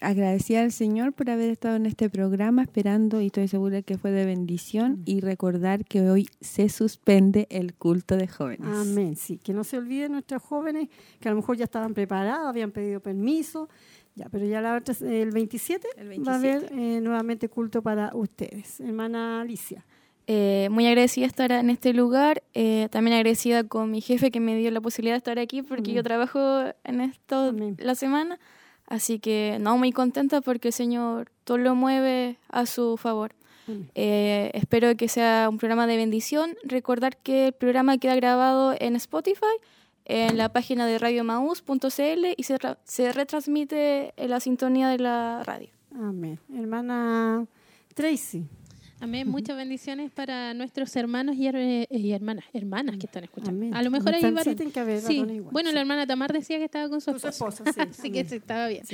agradecida 0.00 0.62
al 0.62 0.70
Señor 0.70 1.12
por 1.12 1.28
haber 1.28 1.50
estado 1.50 1.74
en 1.74 1.86
este 1.86 2.08
programa, 2.08 2.62
esperando 2.62 3.20
y 3.20 3.26
estoy 3.26 3.48
segura 3.48 3.82
que 3.82 3.98
fue 3.98 4.12
de 4.12 4.24
bendición 4.24 5.02
y 5.04 5.20
recordar 5.20 5.84
que 5.84 6.08
hoy 6.08 6.28
se 6.40 6.68
suspende 6.68 7.48
el 7.50 7.74
culto 7.74 8.16
de 8.16 8.28
jóvenes. 8.28 8.68
Amén, 8.68 9.16
sí, 9.16 9.38
que 9.38 9.52
no 9.52 9.64
se 9.64 9.78
olviden 9.78 10.12
nuestros 10.12 10.42
jóvenes 10.42 10.88
que 11.18 11.28
a 11.28 11.32
lo 11.32 11.36
mejor 11.36 11.56
ya 11.56 11.64
estaban 11.64 11.94
preparados, 11.94 12.48
habían 12.48 12.70
pedido 12.70 13.00
permiso, 13.00 13.68
ya, 14.14 14.28
pero 14.28 14.46
ya 14.46 14.60
la 14.60 14.76
el 14.76 15.30
27, 15.32 15.88
va 16.26 16.32
a 16.32 16.36
haber 16.36 16.72
eh, 16.72 17.00
nuevamente 17.00 17.48
culto 17.48 17.82
para 17.82 18.14
ustedes. 18.14 18.80
Hermana 18.80 19.40
Alicia. 19.40 19.84
Eh, 20.32 20.68
muy 20.70 20.86
agradecida 20.86 21.24
de 21.24 21.26
estar 21.26 21.50
en 21.50 21.70
este 21.70 21.92
lugar, 21.92 22.44
eh, 22.54 22.86
también 22.92 23.16
agradecida 23.16 23.64
con 23.64 23.90
mi 23.90 24.00
jefe 24.00 24.30
que 24.30 24.38
me 24.38 24.56
dio 24.56 24.70
la 24.70 24.80
posibilidad 24.80 25.14
de 25.14 25.18
estar 25.18 25.40
aquí 25.40 25.60
porque 25.62 25.92
yo 25.92 26.04
trabajo 26.04 26.66
en 26.84 27.00
esto 27.00 27.52
la 27.78 27.96
semana, 27.96 28.38
así 28.86 29.18
que 29.18 29.58
no, 29.60 29.76
muy 29.76 29.90
contenta 29.90 30.40
porque 30.40 30.68
el 30.68 30.72
Señor 30.72 31.32
todo 31.42 31.58
lo 31.58 31.74
mueve 31.74 32.36
a 32.48 32.66
su 32.66 32.96
favor. 32.96 33.34
Eh, 33.96 34.52
espero 34.54 34.96
que 34.96 35.08
sea 35.08 35.48
un 35.50 35.58
programa 35.58 35.88
de 35.88 35.96
bendición. 35.96 36.54
Recordar 36.62 37.16
que 37.16 37.48
el 37.48 37.52
programa 37.52 37.98
queda 37.98 38.14
grabado 38.14 38.76
en 38.78 38.94
Spotify, 38.94 39.56
en 40.04 40.38
la 40.38 40.52
página 40.52 40.86
de 40.86 40.98
radiomaus.cl 40.98 42.24
y 42.36 42.42
se, 42.44 42.56
se 42.84 43.12
retransmite 43.12 44.14
en 44.16 44.30
la 44.30 44.38
sintonía 44.38 44.90
de 44.90 44.98
la 44.98 45.42
radio. 45.42 45.70
Amén. 45.92 46.38
Hermana 46.54 47.46
Tracy. 47.94 48.46
Amén. 49.00 49.26
Muchas 49.28 49.56
bendiciones 49.56 50.10
para 50.10 50.52
nuestros 50.52 50.94
hermanos 50.94 51.34
y, 51.36 51.46
eh, 51.46 51.86
hermanas, 52.14 52.44
hermanas 52.52 52.98
que 52.98 53.06
están 53.06 53.24
escuchando. 53.24 53.74
A 53.74 53.82
lo 53.82 53.90
mejor 53.90 54.14
ahí 54.14 54.30
va. 54.30 54.42
Sí. 55.00 55.24
Bueno, 55.50 55.72
la 55.72 55.80
hermana 55.80 56.06
Tamar 56.06 56.32
decía 56.32 56.58
que 56.58 56.64
estaba 56.64 56.88
con 56.90 57.00
su 57.00 57.10
esposa. 57.10 57.64
Así 57.90 58.12
que 58.12 58.20
estaba 58.20 58.68
bien. 58.68 58.84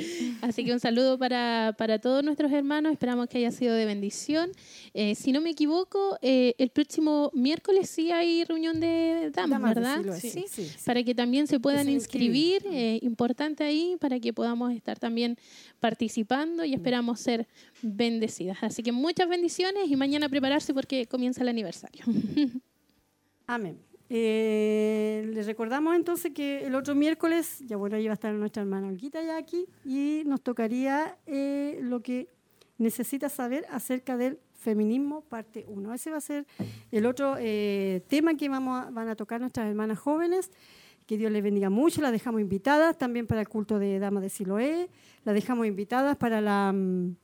Así 0.43 0.65
que 0.65 0.73
un 0.73 0.79
saludo 0.79 1.19
para, 1.19 1.75
para 1.77 1.99
todos 1.99 2.23
nuestros 2.23 2.53
hermanos. 2.53 2.93
Esperamos 2.93 3.29
que 3.29 3.39
haya 3.39 3.51
sido 3.51 3.75
de 3.75 3.85
bendición. 3.85 4.51
Eh, 4.95 5.17
si 5.17 5.33
no 5.33 5.41
me 5.41 5.51
equivoco, 5.51 6.19
eh, 6.23 6.55
el 6.59 6.71
próximo 6.71 7.33
miércoles 7.35 7.91
sí 7.91 8.13
hay 8.13 8.45
reunión 8.45 8.79
de 8.79 9.33
damas, 9.35 9.61
¿verdad? 9.75 10.05
Sí, 10.21 10.45
sí, 10.49 10.71
Para 10.85 11.03
que 11.03 11.17
también 11.17 11.49
se 11.49 11.59
puedan 11.59 11.89
inscribir. 11.89 12.65
importante 13.03 13.65
ahí 13.65 13.97
para 14.01 14.21
que 14.21 14.33
podamos 14.33 14.73
estar 14.73 14.99
también 14.99 15.37
participando 15.81 16.65
y 16.65 16.75
esperamos 16.75 17.21
ser 17.21 17.47
bendecidas. 17.83 18.59
Así 18.63 18.83
que 18.83 18.93
muchas 18.93 19.29
bendiciones 19.29 19.89
y 19.89 19.97
mañana 19.97 20.29
prepararse 20.29 20.75
porque 20.75 21.07
comienza 21.07 21.43
el 21.43 21.49
aniversario. 21.49 22.05
Amén. 23.47 23.79
Eh, 24.09 25.29
les 25.35 25.47
recordamos 25.47 25.97
entonces 25.97 26.33
que 26.33 26.65
el 26.65 26.75
otro 26.75 26.95
miércoles, 26.95 27.59
ya 27.67 27.77
bueno, 27.77 27.97
ahí 27.97 28.07
va 28.07 28.13
a 28.13 28.15
estar 28.15 28.33
nuestra 28.35 28.63
hermana 28.63 28.89
Olguita 28.89 29.23
ya 29.23 29.37
aquí, 29.37 29.67
y 29.85 30.23
nos 30.27 30.43
tocaría 30.43 31.19
eh, 31.27 31.81
lo 31.83 32.01
que 32.03 32.29
necesita 32.79 33.29
saber 33.29 33.67
acerca 33.71 34.17
del 34.17 34.39
feminismo, 34.55 35.23
parte 35.23 35.65
1. 35.69 35.95
Ese 35.95 36.11
va 36.11 36.19
a 36.19 36.21
ser 36.21 36.47
el 36.93 37.07
otro 37.07 37.37
eh, 37.39 38.03
tema 38.09 38.37
que 38.37 38.49
vamos 38.49 38.93
van 38.93 39.09
a 39.09 39.17
tocar 39.17 39.41
nuestras 39.41 39.69
hermanas 39.69 39.99
jóvenes. 39.99 40.51
Que 41.07 41.17
Dios 41.17 41.31
les 41.31 41.43
bendiga 41.43 41.71
mucho. 41.71 42.03
Las 42.03 42.13
dejamos 42.13 42.41
invitadas 42.41 42.99
también 42.99 43.27
para 43.27 43.41
el 43.41 43.49
culto 43.49 43.79
de 43.79 43.99
Dama 43.99 44.21
de 44.21 44.29
Siloé. 44.29 44.91
Las 45.25 45.35
dejamos 45.35 45.67
invitadas 45.67 46.17
para 46.17 46.41
la, 46.41 46.73
mm, 46.73 47.17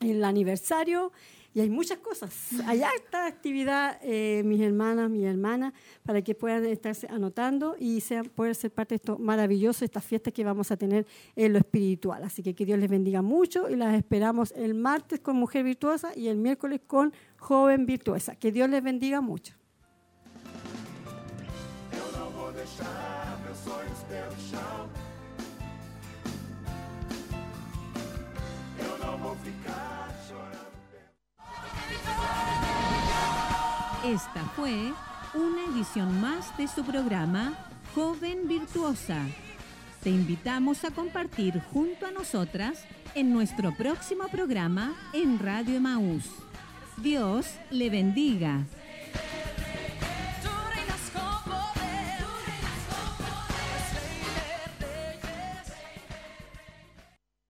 el 0.00 0.24
aniversario. 0.24 1.12
Y 1.54 1.60
hay 1.60 1.68
muchas 1.68 1.98
cosas. 1.98 2.32
Hay 2.66 2.82
harta 2.82 3.26
actividad, 3.26 3.98
eh, 4.02 4.42
mis 4.44 4.60
hermanas, 4.60 5.10
mis 5.10 5.24
hermanas, 5.24 5.74
para 6.02 6.22
que 6.22 6.34
puedan 6.34 6.64
estarse 6.64 7.06
anotando 7.10 7.76
y 7.78 8.00
sean, 8.00 8.24
poder 8.24 8.54
ser 8.54 8.70
parte 8.70 8.94
de 8.94 8.96
esto 8.96 9.18
maravilloso, 9.18 9.84
estas 9.84 10.04
fiestas 10.04 10.32
que 10.32 10.44
vamos 10.44 10.70
a 10.70 10.78
tener 10.78 11.06
en 11.36 11.52
lo 11.52 11.58
espiritual. 11.58 12.24
Así 12.24 12.42
que 12.42 12.54
que 12.54 12.64
Dios 12.64 12.78
les 12.78 12.88
bendiga 12.88 13.20
mucho 13.20 13.68
y 13.68 13.76
las 13.76 13.94
esperamos 13.94 14.52
el 14.56 14.74
martes 14.74 15.20
con 15.20 15.36
Mujer 15.36 15.64
Virtuosa 15.64 16.12
y 16.16 16.28
el 16.28 16.38
miércoles 16.38 16.80
con 16.86 17.12
Joven 17.38 17.84
Virtuosa. 17.84 18.34
Que 18.36 18.50
Dios 18.50 18.70
les 18.70 18.82
bendiga 18.82 19.20
mucho. 19.20 19.54
Esta 34.04 34.44
fue 34.56 34.92
una 35.32 35.64
edición 35.72 36.20
más 36.20 36.56
de 36.58 36.66
su 36.68 36.84
programa 36.84 37.54
Joven 37.94 38.48
Virtuosa. 38.48 39.24
Te 40.02 40.10
invitamos 40.10 40.84
a 40.84 40.90
compartir 40.90 41.60
junto 41.72 42.06
a 42.06 42.10
nosotras 42.10 42.84
en 43.14 43.32
nuestro 43.32 43.72
próximo 43.74 44.28
programa 44.28 44.92
en 45.12 45.38
Radio 45.38 45.76
Emaús. 45.76 46.24
Dios 46.96 47.46
le 47.70 47.90
bendiga. 47.90 48.66